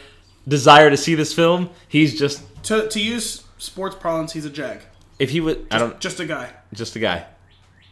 desire 0.47 0.89
to 0.89 0.97
see 0.97 1.15
this 1.15 1.33
film. 1.33 1.69
He's 1.87 2.17
just. 2.17 2.43
to 2.65 2.87
to 2.89 2.99
use 2.99 3.43
sports 3.57 3.95
parlance, 3.99 4.33
he's 4.33 4.45
a 4.45 4.49
jag. 4.49 4.81
If 5.17 5.31
he 5.31 5.41
would, 5.41 5.67
I 5.69 5.79
don't. 5.79 5.99
Just 5.99 6.19
a 6.19 6.25
guy. 6.25 6.51
just 6.73 6.95
a 6.95 6.99
guy. 6.99 7.25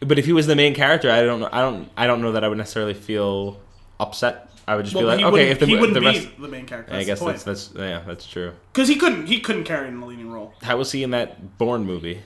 But 0.00 0.18
if 0.18 0.24
he 0.24 0.32
was 0.32 0.46
the 0.46 0.56
main 0.56 0.74
character, 0.74 1.10
I 1.10 1.22
don't 1.22 1.40
know. 1.40 1.48
I 1.52 1.60
don't. 1.60 1.90
I 1.96 2.06
don't 2.06 2.22
know 2.22 2.32
that 2.32 2.44
I 2.44 2.48
would 2.48 2.58
necessarily 2.58 2.94
feel 2.94 3.60
upset. 4.00 4.48
I 4.68 4.76
would 4.76 4.84
just 4.84 4.94
Well, 4.94 5.04
be 5.04 5.22
like, 5.24 5.32
okay, 5.32 5.48
if 5.48 5.60
the, 5.60 5.64
he 5.66 5.76
wouldn't 5.76 5.94
the 5.94 6.00
be 6.00 6.30
the 6.38 6.46
main 6.46 6.66
character. 6.66 6.92
I 6.92 7.02
guess 7.02 7.20
that's 7.20 7.42
that's 7.42 7.72
yeah, 7.74 8.02
that's 8.06 8.26
true. 8.26 8.52
Because 8.70 8.86
he 8.86 8.96
couldn't 8.96 9.26
he 9.26 9.40
couldn't 9.40 9.64
carry 9.64 9.88
in 9.88 9.98
the 9.98 10.04
leading 10.06 10.30
role. 10.30 10.52
How 10.60 10.76
was 10.76 10.92
he 10.92 11.02
in 11.02 11.10
that 11.12 11.56
Bourne 11.56 11.86
movie? 11.86 12.20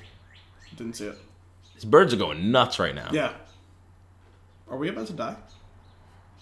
Didn't 0.77 0.97
see 0.97 1.07
it. 1.07 1.19
His 1.77 1.85
birds 1.85 2.13
are 2.13 2.17
going 2.17 2.51
nuts 2.51 2.81
right 2.81 2.97
now. 2.97 3.11
Yeah. 3.13 3.33
Are 4.69 4.77
we 4.77 4.89
about 4.89 5.07
to 5.07 5.13
die? 5.13 5.37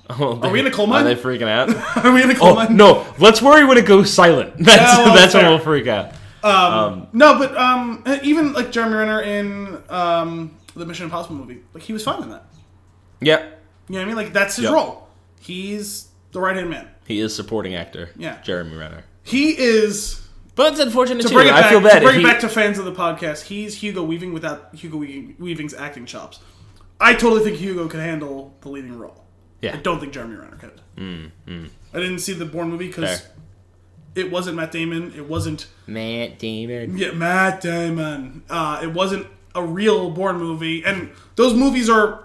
Oh, 0.09 0.41
Are 0.41 0.51
we 0.51 0.59
in 0.59 0.67
a 0.67 0.71
coal 0.73 0.93
Are 0.93 1.05
they 1.05 1.15
freaking 1.15 1.47
out? 1.47 1.69
Are 2.05 2.11
we 2.13 2.23
in 2.23 2.31
a 2.31 2.35
coal 2.35 2.49
oh 2.49 2.55
mine? 2.55 2.77
no! 2.77 3.07
Let's 3.19 3.41
worry 3.41 3.65
when 3.65 3.77
it 3.79 3.87
goes 3.87 4.13
silent. 4.13 4.55
That's 4.59 4.99
well, 4.99 5.15
that's 5.15 5.35
when 5.35 5.47
we'll 5.47 5.61
freak 5.61 5.87
out. 5.87 6.15
Um, 6.43 7.07
No, 7.13 7.39
but 7.39 7.57
um, 7.57 8.03
even 8.25 8.53
like 8.53 8.73
Jeremy 8.73 8.97
Renner 8.97 9.21
in 9.21 9.81
um, 9.89 10.57
the 10.75 10.85
Mission 10.85 11.05
Impossible 11.05 11.37
movie, 11.37 11.61
like 11.75 11.85
he 11.85 11.93
was 11.93 12.03
fine 12.03 12.25
in 12.25 12.31
that. 12.31 12.45
Yeah, 13.21 13.39
You 13.39 13.45
know 13.45 13.99
what 13.99 14.01
I 14.01 14.05
mean? 14.07 14.17
Like 14.17 14.33
that's 14.33 14.57
his 14.57 14.65
Yep. 14.65 14.73
role. 14.73 15.09
He's 15.41 16.09
the 16.33 16.41
right 16.41 16.55
hand 16.57 16.71
man. 16.71 16.89
he 17.07 17.19
is 17.21 17.35
supporting 17.35 17.75
actor. 17.75 18.11
Yeah. 18.17 18.41
Jeremy 18.43 18.77
Renner. 18.77 19.05
He 19.25 19.51
is 19.59 20.25
But 20.55 20.73
it's 20.73 20.81
unfortunate 20.81 21.23
to 21.23 21.29
too. 21.29 21.35
bring 21.35 21.49
it 21.49 21.51
back. 21.51 21.65
I 21.67 21.71
feel 21.71 21.81
bad. 21.81 21.99
To 22.01 22.05
bring 22.07 22.21
if 22.21 22.25
it 22.25 22.27
back 22.29 22.41
to 22.41 22.49
fans 22.49 22.79
of 22.79 22.85
the 22.85 22.93
podcast, 22.93 23.43
he's 23.45 23.75
Hugo 23.77 24.03
Weaving 24.05 24.33
without 24.33 24.75
Hugo 24.75 24.99
Weaving's 24.99 25.75
acting 25.75 26.07
chops. 26.07 26.39
I 27.01 27.15
totally 27.15 27.43
think 27.43 27.57
Hugo 27.57 27.89
could 27.89 28.01
handle 28.01 28.55
the 28.61 28.69
leading 28.69 28.97
role. 28.99 29.25
yeah. 29.63 29.75
I 29.75 29.79
don't 29.79 29.99
think 30.01 30.13
Jeremy 30.13 30.37
Renner 30.37 30.57
could. 30.57 30.81
I 30.99 31.99
didn't 31.99 32.19
see 32.21 32.35
the 32.35 32.45
Bourne 32.45 32.69
movie 32.71 32.89
because 32.89 33.27
it 34.15 34.31
wasn't 34.31 34.57
Matt 34.57 34.71
Damon. 34.73 35.13
It 35.17 35.27
wasn't 35.29 35.67
Matt 35.87 36.39
Damon. 36.39 36.97
yeah, 36.99 37.13
Matt 37.13 37.61
Damon. 37.63 38.43
Uh, 38.51 38.81
it 38.83 38.93
wasn't 38.93 39.27
a 39.55 39.63
real 39.65 40.11
Bourne 40.11 40.37
movie, 40.39 40.85
and 40.85 41.11
those 41.37 41.55
movies 41.55 41.89
are. 41.89 42.25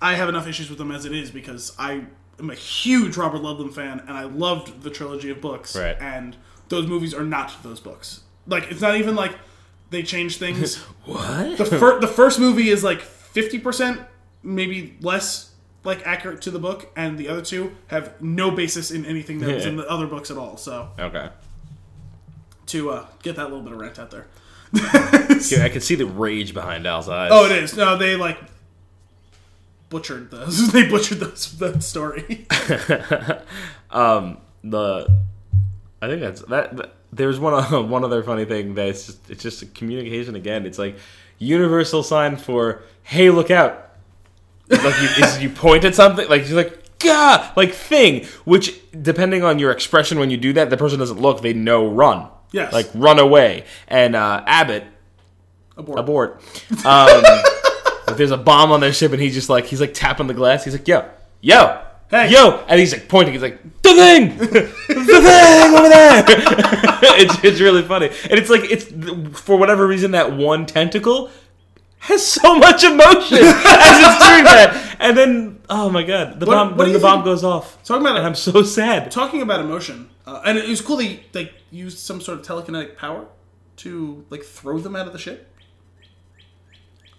I 0.00 0.14
have 0.14 0.28
enough 0.28 0.46
issues 0.46 0.68
with 0.68 0.78
them 0.78 0.90
as 0.90 1.04
it 1.06 1.12
is 1.12 1.30
because 1.30 1.74
I 1.78 2.04
am 2.38 2.50
a 2.50 2.54
huge 2.54 3.16
Robert 3.16 3.42
Ludlum 3.42 3.72
fan, 3.72 4.00
and 4.00 4.10
I 4.10 4.24
loved 4.24 4.82
the 4.82 4.90
trilogy 4.90 5.30
of 5.30 5.40
books. 5.40 5.76
Right. 5.76 5.96
And 6.00 6.36
those 6.68 6.86
movies 6.86 7.14
are 7.14 7.24
not 7.24 7.62
those 7.62 7.80
books. 7.80 8.20
Like 8.46 8.70
it's 8.70 8.80
not 8.80 8.96
even 8.96 9.14
like 9.14 9.36
they 9.90 10.02
change 10.02 10.38
things. 10.38 10.76
What? 11.06 11.56
the 11.56 11.64
fir- 11.64 12.00
the 12.00 12.08
first 12.08 12.40
movie 12.40 12.68
is 12.68 12.82
like 12.82 13.00
fifty 13.00 13.60
percent, 13.60 14.00
maybe 14.42 14.96
less, 15.00 15.52
like 15.84 16.04
accurate 16.04 16.42
to 16.42 16.50
the 16.50 16.58
book, 16.58 16.90
and 16.96 17.16
the 17.16 17.28
other 17.28 17.42
two 17.42 17.76
have 17.86 18.20
no 18.20 18.50
basis 18.50 18.90
in 18.90 19.06
anything 19.06 19.38
that 19.38 19.54
was 19.54 19.66
in 19.66 19.76
the 19.76 19.88
other 19.88 20.08
books 20.08 20.32
at 20.32 20.36
all. 20.36 20.56
So 20.56 20.90
okay. 20.98 21.28
to 22.66 22.90
uh, 22.90 23.06
get 23.22 23.36
that 23.36 23.44
little 23.44 23.62
bit 23.62 23.72
of 23.72 23.78
rant 23.78 23.98
out 23.98 24.10
there. 24.10 24.26
Yeah, 25.48 25.64
I 25.64 25.68
can 25.68 25.80
see 25.80 25.94
the 25.94 26.06
rage 26.06 26.54
behind 26.54 26.86
Al's 26.86 27.08
eyes. 27.08 27.30
Oh, 27.32 27.44
it 27.44 27.52
is. 27.52 27.76
No, 27.76 27.96
they 27.96 28.16
like 28.16 28.38
butchered 29.88 30.30
those. 30.30 30.72
they 30.72 30.88
butchered 30.88 31.20
those 31.20 31.58
that 31.58 31.82
story. 31.82 32.46
the 34.62 35.06
I 36.02 36.08
think 36.08 36.20
that's 36.20 36.42
that. 36.42 36.76
that 36.76 36.92
there's 37.12 37.38
one 37.38 37.54
uh, 37.54 37.82
one 37.82 38.04
other 38.04 38.22
funny 38.22 38.44
thing 38.44 38.74
that's 38.74 39.06
just 39.06 39.30
it's 39.30 39.42
just 39.42 39.62
a 39.62 39.66
communication 39.66 40.34
again. 40.34 40.66
It's 40.66 40.78
like 40.78 40.96
universal 41.38 42.02
sign 42.02 42.36
for 42.36 42.82
hey, 43.02 43.30
look 43.30 43.50
out. 43.50 43.90
It's 44.68 44.84
like 44.84 45.00
you, 45.00 45.24
is 45.24 45.42
you 45.42 45.50
point 45.50 45.84
at 45.84 45.94
something 45.94 46.28
like 46.28 46.48
you're 46.48 46.56
like 46.56 46.98
gah 46.98 47.52
like 47.56 47.72
thing, 47.72 48.26
which 48.44 48.80
depending 49.00 49.44
on 49.44 49.58
your 49.58 49.70
expression 49.70 50.18
when 50.18 50.30
you 50.30 50.36
do 50.36 50.52
that, 50.54 50.70
the 50.70 50.76
person 50.76 50.98
doesn't 50.98 51.20
look, 51.20 51.40
they 51.40 51.52
know 51.52 51.88
run. 51.88 52.28
Yes. 52.52 52.72
like 52.72 52.88
run 52.94 53.18
away. 53.18 53.64
And 53.88 54.16
uh, 54.16 54.42
Abbott 54.46 54.84
Abort. 55.76 55.98
abort. 55.98 56.42
Um, 56.86 57.22
if 58.08 58.16
there's 58.16 58.30
a 58.30 58.36
bomb 58.36 58.70
on 58.72 58.80
their 58.80 58.92
ship, 58.92 59.12
and 59.12 59.20
he's 59.20 59.34
just 59.34 59.48
like 59.48 59.66
he's 59.66 59.80
like 59.80 59.94
tapping 59.94 60.26
the 60.26 60.34
glass. 60.34 60.64
He's 60.64 60.74
like, 60.74 60.86
yo, 60.88 61.08
yo, 61.40 61.82
Hey. 62.10 62.30
yo, 62.30 62.64
and 62.68 62.78
he's 62.78 62.92
like 62.92 63.08
pointing. 63.08 63.32
He's 63.34 63.42
like, 63.42 63.60
the 63.82 63.94
thing, 63.94 64.36
the 64.38 64.46
thing 64.46 65.74
over 65.74 65.88
there. 65.88 66.24
it's 67.18 67.44
it's 67.44 67.60
really 67.60 67.82
funny, 67.82 68.06
and 68.30 68.32
it's 68.38 68.50
like 68.50 68.70
it's 68.70 68.84
for 69.40 69.56
whatever 69.56 69.86
reason 69.86 70.12
that 70.12 70.32
one 70.32 70.66
tentacle 70.66 71.30
has 71.98 72.24
so 72.24 72.54
much 72.56 72.84
emotion 72.84 73.38
as 73.42 73.54
it's 73.56 74.28
doing 74.28 74.44
that, 74.44 74.96
and 75.00 75.16
then 75.16 75.58
oh 75.68 75.90
my 75.90 76.02
god, 76.04 76.38
the 76.38 76.46
What- 76.46 76.54
bomb 76.54 76.68
what 76.76 76.84
then 76.84 76.88
the 76.88 76.92
you 76.94 77.02
bomb 77.02 77.14
think- 77.18 77.24
goes 77.24 77.42
off, 77.44 77.82
Talking 77.82 78.02
about 78.02 78.16
and 78.16 78.24
it- 78.24 78.28
I'm 78.28 78.34
so 78.36 78.62
sad. 78.62 79.10
Talking 79.10 79.42
about 79.42 79.58
emotion, 79.60 80.08
uh, 80.26 80.42
and 80.44 80.56
it 80.58 80.68
was 80.68 80.80
cool 80.80 80.96
they 80.98 81.24
they 81.32 81.50
used 81.72 81.98
some 81.98 82.20
sort 82.20 82.38
of 82.38 82.46
telekinetic 82.46 82.96
power 82.96 83.26
to 83.78 84.24
like 84.30 84.42
throw 84.44 84.78
them 84.78 84.94
out 84.94 85.06
of 85.08 85.12
the 85.12 85.18
ship. 85.18 85.52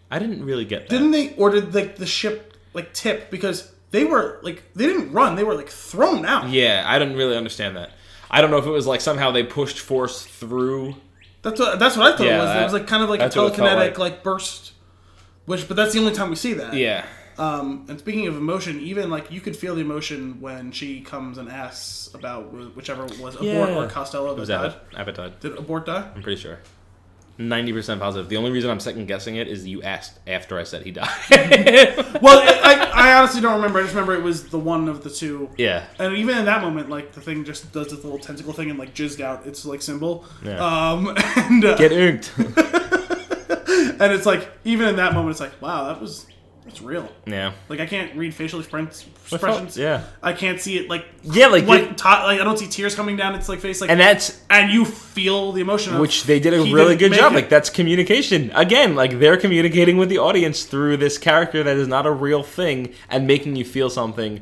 I 0.09 0.19
didn't 0.19 0.43
really 0.45 0.65
get 0.65 0.87
that. 0.87 0.89
Didn't 0.89 1.11
they? 1.11 1.33
order 1.35 1.61
like 1.61 1.95
the 1.97 2.05
ship 2.05 2.55
like 2.73 2.93
tip 2.93 3.29
because 3.31 3.71
they 3.91 4.05
were 4.05 4.39
like 4.43 4.63
they 4.75 4.85
didn't 4.85 5.11
run. 5.11 5.35
They 5.35 5.43
were 5.43 5.55
like 5.55 5.69
thrown 5.69 6.25
out. 6.25 6.49
Yeah, 6.49 6.83
I 6.85 6.97
didn't 6.99 7.15
really 7.17 7.35
understand 7.37 7.75
that. 7.77 7.91
I 8.29 8.41
don't 8.41 8.51
know 8.51 8.57
if 8.57 8.65
it 8.65 8.69
was 8.71 8.87
like 8.87 9.01
somehow 9.01 9.31
they 9.31 9.43
pushed 9.43 9.79
force 9.79 10.25
through. 10.25 10.95
That's 11.41 11.59
what 11.59 11.79
that's 11.79 11.95
what 11.97 12.13
I 12.13 12.17
thought 12.17 12.25
Yeah, 12.27 12.37
it 12.37 12.39
was. 12.39 12.47
that- 12.49 12.61
it 12.61 12.63
was 12.65 12.73
like 12.73 12.87
kind 12.87 13.03
of 13.03 13.09
like 13.09 13.19
a 13.19 13.23
that's 13.23 13.35
what 13.35 13.53
it 13.53 13.55
felt 13.55 13.69
telekinetic 13.69 13.97
like. 13.97 13.97
like. 13.99 14.23
burst. 14.23 14.73
Which, 15.45 15.67
but 15.69 15.77
that's 15.77 15.93
the 15.93 15.99
only 15.99 16.11
time 16.13 16.29
we 16.29 16.35
see 16.35 16.53
that. 16.55 16.73
Yeah. 16.73 17.05
Um, 17.37 17.85
and 17.87 17.97
speaking 17.99 18.27
of 18.27 18.35
emotion, 18.35 18.81
even 18.81 19.09
like 19.09 19.31
you 19.31 19.39
could 19.39 19.55
feel 19.55 19.75
the 19.75 19.81
emotion 19.81 20.41
when 20.41 20.71
she 20.73 20.99
comes 21.01 21.37
and 21.37 21.47
asks 21.47 22.13
about 22.13 22.51
whichever 22.75 23.03
was 23.03 23.35
Abort 23.35 23.43
Yeah. 23.45 23.75
or 23.77 23.87
Costello 23.87 24.31
It 24.31 24.35
that 24.35 24.39
was 24.41 24.49
died. 24.49 24.65
Abbott. 24.65 24.81
Abbott 24.97 25.15
died. 25.15 25.39
Did 25.39 25.57
Abort 25.57 25.85
die? 25.85 26.09
I'm 26.15 26.21
pretty 26.23 26.41
sure. 26.41 26.59
Ninety 27.39 27.71
percent 27.71 28.01
positive. 28.01 28.29
The 28.29 28.37
only 28.37 28.49
reason 28.51 28.69
I'm 28.71 28.79
second 28.79 29.05
guessing 29.07 29.35
it 29.35 29.47
is 29.47 29.67
you 29.67 29.83
asked 29.83 30.17
after 30.25 30.57
I 30.57 30.63
said 30.63 30.83
he 30.83 30.91
died. 30.91 31.07
Well, 32.19 32.39
I, 32.63 32.89
I 32.93 33.13
honestly 33.19 33.41
don't 33.41 33.53
remember. 33.55 33.77
I 33.77 33.83
just 33.83 33.93
remember 33.93 34.15
it 34.15 34.23
was 34.23 34.45
the 34.49 34.57
one 34.57 34.89
of 34.89 35.03
the 35.03 35.09
two. 35.11 35.49
yeah. 35.57 35.85
And 35.99 36.17
even 36.17 36.35
in 36.35 36.45
that 36.45 36.63
moment, 36.63 36.89
like 36.89 37.11
the 37.13 37.21
thing 37.21 37.45
just 37.45 37.71
does 37.71 37.87
this 37.91 38.03
little 38.03 38.17
tentacle 38.17 38.53
thing 38.53 38.71
and 38.71 38.79
like 38.79 38.95
jizzed 38.95 39.21
out 39.21 39.45
its 39.45 39.65
like 39.65 39.83
symbol. 39.83 40.25
Yeah. 40.43 40.57
Um, 40.57 41.09
and 41.35 41.63
uh, 41.63 41.75
Get 41.77 41.91
inked. 41.91 42.31
and 42.37 44.13
it's 44.13 44.25
like 44.25 44.49
even 44.63 44.87
in 44.89 44.95
that 44.95 45.13
moment, 45.13 45.31
it's 45.31 45.39
like 45.39 45.61
wow, 45.61 45.87
that 45.87 46.01
was 46.01 46.25
it's 46.67 46.81
real. 46.81 47.09
Yeah. 47.25 47.53
Like 47.69 47.79
I 47.79 47.85
can't 47.85 48.15
read 48.15 48.33
facial 48.33 48.59
express- 48.59 49.01
felt- 49.03 49.41
expressions. 49.41 49.77
yeah. 49.77 50.03
I 50.21 50.33
can't 50.33 50.59
see 50.59 50.77
it 50.77 50.89
like 50.89 51.05
Yeah, 51.23 51.47
like, 51.47 51.65
ti- 51.65 51.69
like 52.03 52.39
I 52.39 52.43
don't 52.43 52.57
see 52.59 52.67
tears 52.67 52.93
coming 52.95 53.15
down 53.15 53.35
its 53.35 53.47
like 53.49 53.59
face 53.59 53.81
like 53.81 53.89
and 53.89 53.99
that's 53.99 54.39
and 54.49 54.71
you 54.71 54.85
feel 54.85 55.51
the 55.53 55.61
emotion 55.61 55.95
of, 55.95 56.01
which 56.01 56.23
they 56.25 56.39
did 56.39 56.53
a 56.53 56.61
really 56.63 56.95
good 56.95 57.13
job. 57.13 57.31
it. 57.31 57.35
Like 57.35 57.49
that's 57.49 57.69
communication 57.69 58.51
again. 58.53 58.95
Like 58.95 59.19
they're 59.19 59.37
communicating 59.37 59.97
with 59.97 60.09
the 60.09 60.17
audience 60.19 60.63
through 60.63 60.97
this 60.97 61.17
character 61.17 61.63
that 61.63 61.77
is 61.77 61.87
not 61.87 62.05
a 62.05 62.11
real 62.11 62.43
thing 62.43 62.93
and 63.09 63.25
making 63.27 63.55
you 63.55 63.65
feel 63.65 63.89
something. 63.89 64.41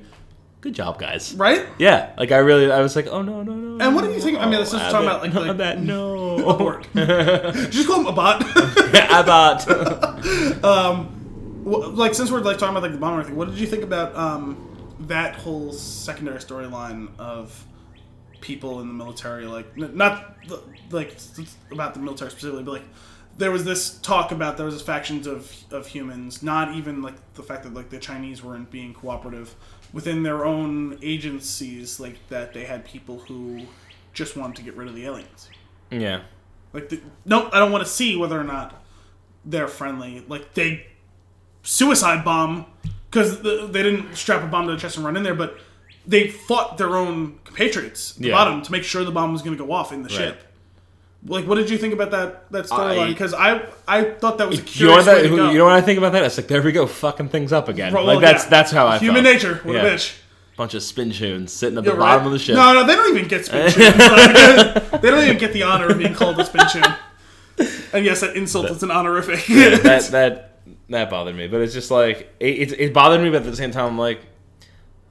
Good 0.61 0.73
job, 0.73 0.97
guys. 0.97 1.35
right. 1.35 1.63
Yeah, 1.77 2.09
like 2.17 2.31
I 2.31 2.37
really, 2.37 2.71
I 2.71 2.81
was 2.81 2.95
like, 2.95 3.05
oh 3.05 3.21
no, 3.21 3.43
no, 3.43 3.53
no. 3.53 3.85
And 3.85 3.93
what 3.95 4.03
do 4.03 4.11
you 4.11 4.19
think? 4.19 4.39
I 4.39 4.49
mean, 4.49 4.59
this 4.59 4.69
is 4.69 4.81
Oh, 4.81 4.89
talking 4.91 5.07
Abbott, 5.09 5.29
about 5.29 5.41
like, 5.41 5.47
like 5.49 5.57
that. 5.57 5.79
No, 5.79 6.39
abort. 6.49 6.87
Just 7.69 7.87
call 7.87 7.99
him 7.99 8.07
a 8.07 8.11
bot. 8.11 8.41
Abbott. 8.95 9.67
Um, 10.63 11.14
Well, 11.65 11.89
like 11.89 12.13
since 12.13 12.31
we're 12.31 12.39
like 12.41 12.57
talking 12.59 12.75
about 12.77 12.83
like 12.83 12.93
the 12.93 12.99
bomber 12.99 13.23
thing, 13.23 13.35
what 13.35 13.49
did 13.49 13.57
you 13.57 13.67
think 13.67 13.83
about 13.83 14.15
um, 14.15 14.95
that 15.01 15.35
whole 15.35 15.73
secondary 15.73 16.37
storyline 16.39 17.09
of 17.19 17.65
people 18.39 18.79
in 18.81 18.87
the 18.87 18.93
military? 18.93 19.45
Like 19.47 19.67
n- 19.77 19.97
not 19.97 20.37
the, 20.47 20.61
like 20.91 21.17
about 21.71 21.95
the 21.95 21.99
military 21.99 22.29
specifically, 22.31 22.63
but 22.63 22.71
like 22.73 22.85
there 23.37 23.51
was 23.51 23.65
this 23.65 23.97
talk 23.97 24.31
about 24.31 24.57
there 24.57 24.65
was 24.65 24.75
this 24.75 24.83
factions 24.83 25.25
of 25.27 25.51
of 25.71 25.87
humans, 25.87 26.43
not 26.43 26.75
even 26.75 27.01
like 27.01 27.15
the 27.33 27.43
fact 27.43 27.63
that 27.63 27.73
like 27.73 27.89
the 27.89 27.99
Chinese 27.99 28.43
weren't 28.43 28.69
being 28.69 28.93
cooperative 28.93 29.55
within 29.91 30.23
their 30.23 30.45
own 30.45 30.99
agencies, 31.01 31.99
like 31.99 32.27
that 32.29 32.53
they 32.53 32.65
had 32.65 32.85
people 32.85 33.19
who 33.27 33.65
just 34.13 34.37
wanted 34.37 34.55
to 34.57 34.61
get 34.61 34.75
rid 34.77 34.87
of 34.87 34.93
the 34.95 35.05
aliens. 35.05 35.49
yeah, 35.91 36.21
Like, 36.73 36.89
the, 36.89 37.01
no, 37.25 37.49
I 37.51 37.59
don't 37.59 37.71
want 37.71 37.83
to 37.83 37.89
see 37.89 38.15
whether 38.15 38.39
or 38.39 38.43
not 38.45 38.81
they're 39.43 39.67
friendly. 39.67 40.23
Like, 40.27 40.53
they 40.53 40.87
suicide 41.65 42.23
bomb 42.23 42.65
because 43.11 43.41
the, 43.41 43.67
they 43.69 43.83
didn't 43.83 44.15
strap 44.15 44.43
a 44.43 44.47
bomb 44.47 44.67
to 44.67 44.73
the 44.73 44.77
chest 44.79 44.95
and 44.97 45.05
run 45.05 45.17
in 45.17 45.23
there, 45.23 45.35
but 45.35 45.57
they 46.07 46.29
fought 46.29 46.77
their 46.77 46.95
own 46.95 47.39
compatriots 47.43 48.15
at 48.15 48.21
the 48.21 48.27
Yeah. 48.29 48.35
bottom 48.35 48.61
to 48.61 48.71
make 48.71 48.83
sure 48.83 49.03
the 49.03 49.11
bomb 49.11 49.33
was 49.33 49.41
going 49.41 49.57
to 49.57 49.63
go 49.65 49.71
off 49.71 49.91
in 49.91 50.03
the 50.03 50.09
ship. 50.09 50.39
Like, 51.27 51.47
what 51.47 51.55
did 51.55 51.71
you 51.71 51.77
think 51.79 51.91
about 51.93 52.11
that 52.11 52.51
that 52.51 52.65
storyline? 52.65 53.05
I- 53.05 53.07
Because 53.07 53.33
I, 53.33 53.65
I 53.87 54.03
thought 54.11 54.37
that 54.37 54.47
was 54.47 54.59
a 54.59 54.61
you 54.61 54.65
know 54.65 54.71
curious 54.71 54.97
what 54.97 55.05
that? 55.05 55.15
way 55.23 55.29
to 55.29 55.35
go. 55.35 55.49
You 55.51 55.57
know 55.57 55.63
what 55.65 55.73
I 55.73 55.81
think 55.81 55.97
about 55.97 56.11
that? 56.13 56.23
It's 56.23 56.37
like 56.37 56.47
there 56.47 56.61
we 56.61 56.71
go, 56.71 56.85
fucking 56.85 57.29
things 57.29 57.51
up 57.51 57.67
again. 57.67 57.93
Well, 57.93 58.05
like 58.05 58.19
that's 58.21 58.43
yeah. 58.43 58.49
that's 58.51 58.71
how 58.71 58.85
I 58.85 58.99
Human 58.99 59.23
felt. 59.23 59.33
nature. 59.35 59.55
What 59.63 59.75
a 59.75 59.79
bitch. 59.79 60.15
Bunch 60.55 60.73
of 60.75 60.83
spinchoons 60.83 61.49
sitting 61.49 61.77
at 61.79 61.83
You're 61.83 61.95
the 61.95 61.99
bottom 61.99 62.19
right. 62.21 62.25
of 62.27 62.31
the 62.31 62.39
ship. 62.39 62.55
No, 62.55 62.73
no, 62.73 62.85
they 62.85 62.95
don't 62.95 63.13
even 63.17 63.27
get 63.27 63.43
spin 63.45 63.69
tunes. 63.71 63.97
Like, 63.97 64.91
they 65.01 65.09
don't 65.09 65.23
even 65.23 65.37
get 65.37 65.51
the 65.51 65.63
honor 65.63 65.87
of 65.87 65.97
being 65.97 66.13
called 66.13 66.39
a 66.39 66.43
spinchoon. 66.43 66.97
And 67.93 68.03
yes, 68.05 68.19
that 68.21 68.35
insult 68.35 68.69
is 68.69 68.83
an 68.83 68.91
honorific. 68.91 69.45
that 69.47 70.03
that 70.11 70.54
that 70.89 71.09
bothered 71.09 71.35
me. 71.35 71.47
But 71.47 71.61
it's 71.61 71.73
just 71.73 71.91
like 71.91 72.33
it, 72.39 72.71
it, 72.71 72.79
it 72.79 72.93
bothered 72.93 73.21
me, 73.21 73.29
but 73.29 73.37
at 73.37 73.45
the 73.45 73.55
same 73.55 73.71
time, 73.71 73.85
I'm 73.85 73.97
like, 73.97 74.21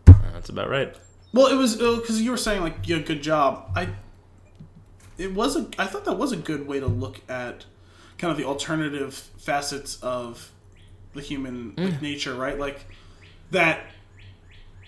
"Uh, 0.07 0.15
that's 0.33 0.49
about 0.49 0.69
right. 0.69 0.95
Well, 1.33 1.49
it 1.49 1.57
was 1.57 1.77
because 1.77 2.21
you 2.23 2.31
were 2.31 2.37
saying 2.37 2.63
like, 2.63 2.77
"Yeah, 2.89 2.99
good 2.99 3.23
job." 3.23 3.71
I, 3.75 3.89
it 5.19 5.35
was 5.35 5.57
a. 5.57 5.69
I 5.79 5.87
thought 5.87 6.05
that 6.05 6.19
was 6.19 6.33
a 6.33 6.37
good 6.37 6.67
way 6.67 6.81
to 6.81 6.87
look 6.87 7.21
at 7.29 7.65
kind 8.19 8.31
of 8.31 8.37
the 8.37 8.45
alternative 8.45 9.15
facets 9.39 10.01
of 10.03 10.53
the 11.13 11.21
human 11.21 11.75
like, 11.77 12.03
nature, 12.03 12.35
right? 12.35 12.59
Like 12.59 12.87
that. 13.51 13.81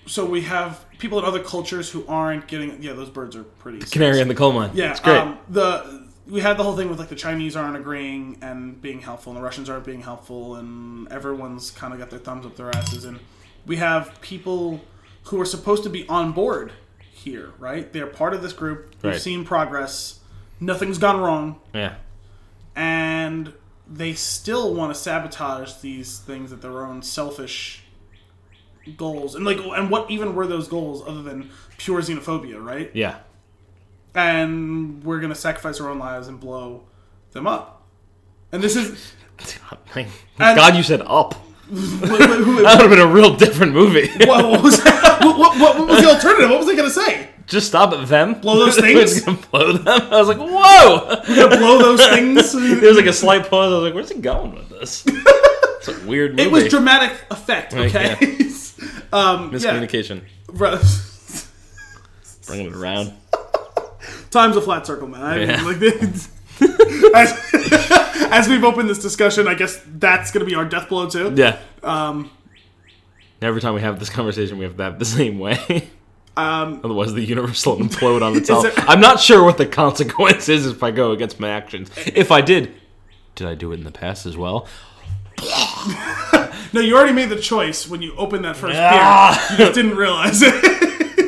So 0.06 0.24
we 0.24 0.42
have 0.42 0.84
people 0.98 1.18
in 1.18 1.24
other 1.24 1.42
cultures 1.42 1.90
who 1.90 2.06
aren't 2.06 2.46
getting. 2.46 2.80
Yeah, 2.80 2.92
those 2.92 3.10
birds 3.10 3.34
are 3.34 3.42
pretty. 3.42 3.80
Canary 3.80 4.20
in 4.20 4.28
the 4.28 4.34
coal 4.34 4.52
mine. 4.52 4.70
Yeah, 4.74 4.92
it's 4.92 5.00
great. 5.00 5.18
Um, 5.18 5.38
the 5.48 6.05
we 6.28 6.40
had 6.40 6.56
the 6.56 6.62
whole 6.62 6.76
thing 6.76 6.88
with 6.88 6.98
like 6.98 7.08
the 7.08 7.14
Chinese 7.16 7.56
aren't 7.56 7.76
agreeing 7.76 8.38
and 8.42 8.80
being 8.80 9.00
helpful, 9.00 9.32
and 9.32 9.38
the 9.38 9.44
Russians 9.44 9.70
aren't 9.70 9.84
being 9.84 10.02
helpful, 10.02 10.56
and 10.56 11.10
everyone's 11.12 11.70
kind 11.70 11.92
of 11.92 11.98
got 11.98 12.10
their 12.10 12.18
thumbs 12.18 12.44
up 12.46 12.56
their 12.56 12.70
asses. 12.74 13.04
And 13.04 13.20
we 13.66 13.76
have 13.76 14.20
people 14.20 14.80
who 15.24 15.40
are 15.40 15.44
supposed 15.44 15.82
to 15.84 15.90
be 15.90 16.06
on 16.08 16.32
board 16.32 16.72
here, 17.00 17.52
right? 17.58 17.92
They're 17.92 18.06
part 18.06 18.34
of 18.34 18.42
this 18.42 18.52
group. 18.52 18.94
We've 19.02 19.20
seen 19.20 19.44
progress. 19.44 20.20
Nothing's 20.58 20.98
gone 20.98 21.20
wrong, 21.20 21.60
yeah, 21.74 21.96
and 22.74 23.52
they 23.88 24.14
still 24.14 24.74
want 24.74 24.92
to 24.94 24.98
sabotage 25.00 25.74
these 25.74 26.18
things 26.18 26.52
at 26.52 26.60
their 26.62 26.84
own 26.84 27.02
selfish 27.02 27.84
goals. 28.96 29.34
And 29.34 29.44
like, 29.44 29.58
and 29.58 29.90
what 29.90 30.10
even 30.10 30.34
were 30.34 30.46
those 30.46 30.66
goals 30.66 31.02
other 31.06 31.22
than 31.22 31.50
pure 31.78 32.00
xenophobia, 32.00 32.64
right? 32.64 32.90
yeah. 32.94 33.18
And 34.16 35.04
we're 35.04 35.20
gonna 35.20 35.34
sacrifice 35.34 35.80
our 35.80 35.90
own 35.90 35.98
lives 35.98 36.26
and 36.26 36.40
blow 36.40 36.84
them 37.32 37.46
up. 37.46 37.86
And 38.50 38.62
this 38.62 38.74
is 38.74 39.12
And- 39.94 40.08
God 40.38 40.74
you 40.74 40.82
said 40.82 41.02
up. 41.06 41.34
That 41.70 42.78
would 42.80 42.80
have 42.80 42.90
been 42.90 43.00
a 43.00 43.06
real 43.06 43.36
different 43.36 43.72
movie. 43.72 44.08
what, 44.26 44.44
what 44.48 44.62
was 44.62 44.80
what, 44.82 45.38
what, 45.38 45.58
what, 45.58 45.88
was 45.88 46.00
the 46.00 46.08
alternative? 46.08 46.48
What 46.48 46.60
was 46.60 46.68
I 46.68 46.76
gonna 46.76 46.90
say? 46.90 47.28
Just 47.46 47.68
stop 47.68 47.92
at 47.92 48.08
them. 48.08 48.40
Blow 48.40 48.58
those 48.58 48.78
It 48.78 48.82
things? 48.82 49.20
gonna 49.20 49.38
blow 49.50 49.72
them. 49.72 49.86
I 49.86 50.18
was 50.18 50.28
like, 50.28 50.38
whoa. 50.38 51.16
To 51.24 51.56
blow 51.58 51.78
those 51.78 52.04
things? 52.06 52.52
There 52.52 52.88
was 52.88 52.96
like 52.96 53.06
a 53.06 53.12
slight 53.12 53.50
pause. 53.50 53.72
I 53.72 53.76
was 53.76 53.82
like, 53.84 53.94
where's 53.94 54.10
he 54.10 54.20
going 54.20 54.54
with 54.54 54.68
this? 54.68 55.04
It's 55.06 55.88
a 55.88 56.06
weird 56.06 56.32
movie. 56.32 56.42
It 56.44 56.50
was 56.52 56.68
dramatic 56.68 57.16
effect. 57.30 57.74
Okay. 57.74 58.12
um, 59.12 59.52
yeah. 59.52 59.58
Miscommunication. 59.58 60.22
Right. 60.48 60.80
Bringing 62.46 62.66
it 62.66 62.74
around. 62.74 63.12
Time's 64.36 64.56
a 64.56 64.60
flat 64.60 64.86
circle, 64.86 65.08
man. 65.08 65.22
I 65.22 65.38
Yeah. 65.44 65.62
like 65.62 65.80
as, 67.14 67.52
as 68.30 68.48
we've 68.48 68.64
opened 68.64 68.90
this 68.90 68.98
discussion, 68.98 69.48
I 69.48 69.54
guess 69.54 69.80
that's 69.86 70.30
gonna 70.30 70.44
be 70.44 70.54
our 70.54 70.64
death 70.66 70.90
blow 70.90 71.08
too. 71.08 71.32
Yeah. 71.34 71.58
Um, 71.82 72.30
Every 73.40 73.60
time 73.62 73.72
we 73.74 73.80
have 73.80 73.98
this 73.98 74.10
conversation, 74.10 74.58
we 74.58 74.64
have 74.64 74.76
to 74.76 74.82
have 74.82 74.92
it 74.94 74.98
the 74.98 75.04
same 75.06 75.38
way. 75.38 75.88
um, 76.36 76.80
Otherwise, 76.84 77.14
the 77.14 77.22
universe 77.24 77.64
will 77.64 77.78
implode 77.78 78.20
on 78.22 78.36
itself. 78.36 78.62
there- 78.74 78.74
I'm 78.86 79.00
not 79.00 79.20
sure 79.20 79.42
what 79.42 79.56
the 79.56 79.64
consequence 79.66 80.48
is 80.50 80.66
if 80.66 80.82
I 80.82 80.90
go 80.90 81.12
against 81.12 81.40
my 81.40 81.48
actions. 81.48 81.90
If 81.96 82.30
I 82.30 82.40
did, 82.42 82.74
did 83.36 83.46
I 83.46 83.54
do 83.54 83.72
it 83.72 83.76
in 83.76 83.84
the 83.84 83.90
past 83.90 84.26
as 84.26 84.36
well? 84.36 84.66
no, 86.72 86.80
you 86.80 86.94
already 86.96 87.12
made 87.14 87.28
the 87.30 87.38
choice 87.40 87.88
when 87.88 88.02
you 88.02 88.14
opened 88.16 88.44
that 88.44 88.56
first 88.56 88.76
Ah. 88.78 89.46
beer. 89.48 89.58
You 89.58 89.64
just 89.64 89.74
didn't 89.74 89.96
realize 89.96 90.42
it. 90.42 90.54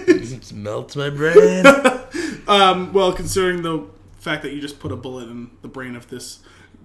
It 0.09 0.53
melts 0.53 0.95
my 0.97 1.09
brain. 1.11 1.65
Um, 2.49 2.93
well, 2.93 3.13
considering 3.13 3.63
the 3.63 3.87
fact 4.19 4.43
that 4.43 4.53
you 4.53 4.61
just 4.61 4.81
put 4.81 4.91
a 4.91 4.97
bullet 4.97 5.29
in 5.29 5.51
the 5.63 5.69
brain 5.69 5.95
of 5.95 6.09
this 6.09 6.41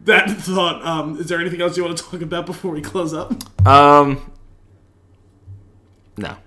that 0.06 0.30
thought, 0.42 0.86
um, 0.86 1.18
is 1.20 1.28
there 1.28 1.40
anything 1.40 1.62
else 1.62 1.78
you 1.78 1.84
want 1.84 1.98
to 1.98 2.04
talk 2.04 2.22
about 2.22 2.46
before 2.46 2.72
we 2.72 2.82
close 2.82 3.14
up? 3.14 3.34
um, 3.68 4.32
no. 6.18 6.38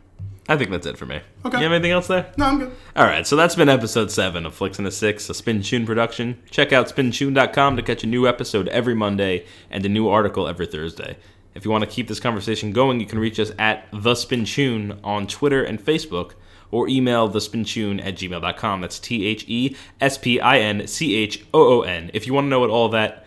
I 0.49 0.57
think 0.57 0.71
that's 0.71 0.87
it 0.87 0.97
for 0.97 1.07
me. 1.07 1.21
Okay. 1.45 1.57
You 1.57 1.65
have 1.65 1.73
anything 1.73 1.91
else 1.91 2.07
there? 2.07 2.33
No, 2.37 2.45
I'm 2.45 2.59
good. 2.61 2.73
All 2.95 3.05
right, 3.05 3.27
so 3.27 3.35
that's 3.35 3.57
been 3.57 3.69
episode 3.69 4.13
7 4.13 4.47
of 4.47 4.55
Flicks 4.55 4.79
and 4.79 4.87
a 4.87 4.93
6, 4.93 5.29
a 5.29 5.33
Spinchoon 5.33 5.85
production. 5.85 6.41
Check 6.51 6.73
out 6.73 6.87
spinchoon.com 6.87 7.77
to 7.77 7.83
catch 7.83 8.05
a 8.05 8.07
new 8.07 8.29
episode 8.29 8.69
every 8.69 8.95
Monday 8.95 9.45
and 9.73 9.85
a 9.85 9.89
new 9.89 10.09
article 10.09 10.47
every 10.47 10.67
Thursday. 10.67 11.17
If 11.57 11.65
you 11.65 11.73
want 11.73 11.83
to 11.83 11.91
keep 11.91 12.07
this 12.07 12.21
conversation 12.21 12.71
going, 12.73 13.01
you 13.01 13.07
can 13.07 13.19
reach 13.19 13.41
us 13.41 13.51
at 13.59 13.89
The 13.91 14.13
Spinchoon 14.13 15.01
on 15.03 15.27
Twitter 15.27 15.65
and 15.65 15.85
Facebook 15.85 16.35
or 16.71 16.89
email 16.89 17.29
thespinchoon 17.29 18.05
at 18.05 18.15
gmail.com. 18.17 18.81
That's 18.81 18.99
T 18.99 19.27
H 19.27 19.45
E 19.49 19.77
S 20.01 20.19
P 20.19 20.41
I 20.41 20.59
N 20.59 20.87
C 20.87 21.15
H 21.17 21.45
O 21.55 21.79
O 21.79 21.81
N. 21.83 22.11
If 22.15 22.27
you 22.27 22.35
want 22.35 22.47
to 22.47 22.49
know 22.49 22.61
what 22.61 22.71
all 22.71 22.89
that 22.91 23.27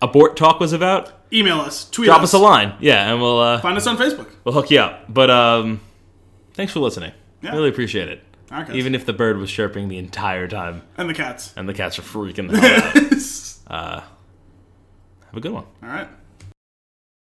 abort 0.00 0.36
talk 0.36 0.60
was 0.60 0.72
about, 0.72 1.12
Email 1.32 1.60
us, 1.60 1.88
tweet 1.88 2.08
us. 2.08 2.12
drop 2.14 2.22
us, 2.22 2.34
us 2.34 2.40
a 2.40 2.42
line. 2.42 2.74
Yeah, 2.80 3.10
and 3.10 3.20
we'll 3.20 3.38
uh, 3.40 3.60
find 3.60 3.76
us 3.78 3.86
on 3.86 3.96
Facebook. 3.96 4.28
we'll 4.44 4.52
hook 4.54 4.70
you 4.70 4.80
up. 4.80 5.04
But 5.12 5.30
um, 5.30 5.80
thanks 6.52 6.72
for 6.74 6.80
listening. 6.80 7.12
Yeah. 7.40 7.52
Really 7.52 7.70
appreciate 7.70 8.08
it. 8.08 8.22
Even 8.70 8.94
if 8.94 9.06
the 9.06 9.14
bird 9.14 9.38
was 9.38 9.50
chirping 9.50 9.88
the 9.88 9.96
entire 9.96 10.46
time 10.46 10.82
and 10.98 11.08
the 11.08 11.14
cats. 11.14 11.54
and 11.56 11.66
the 11.66 11.72
cats 11.72 11.98
are 11.98 12.02
freaking 12.02 12.50
the 12.50 12.60
hell 12.60 12.82
out. 13.04 13.12
Uh, 13.72 14.00
have 14.00 15.36
a 15.36 15.40
good 15.40 15.52
one. 15.52 15.64
All 15.82 15.88
right. 15.88 16.08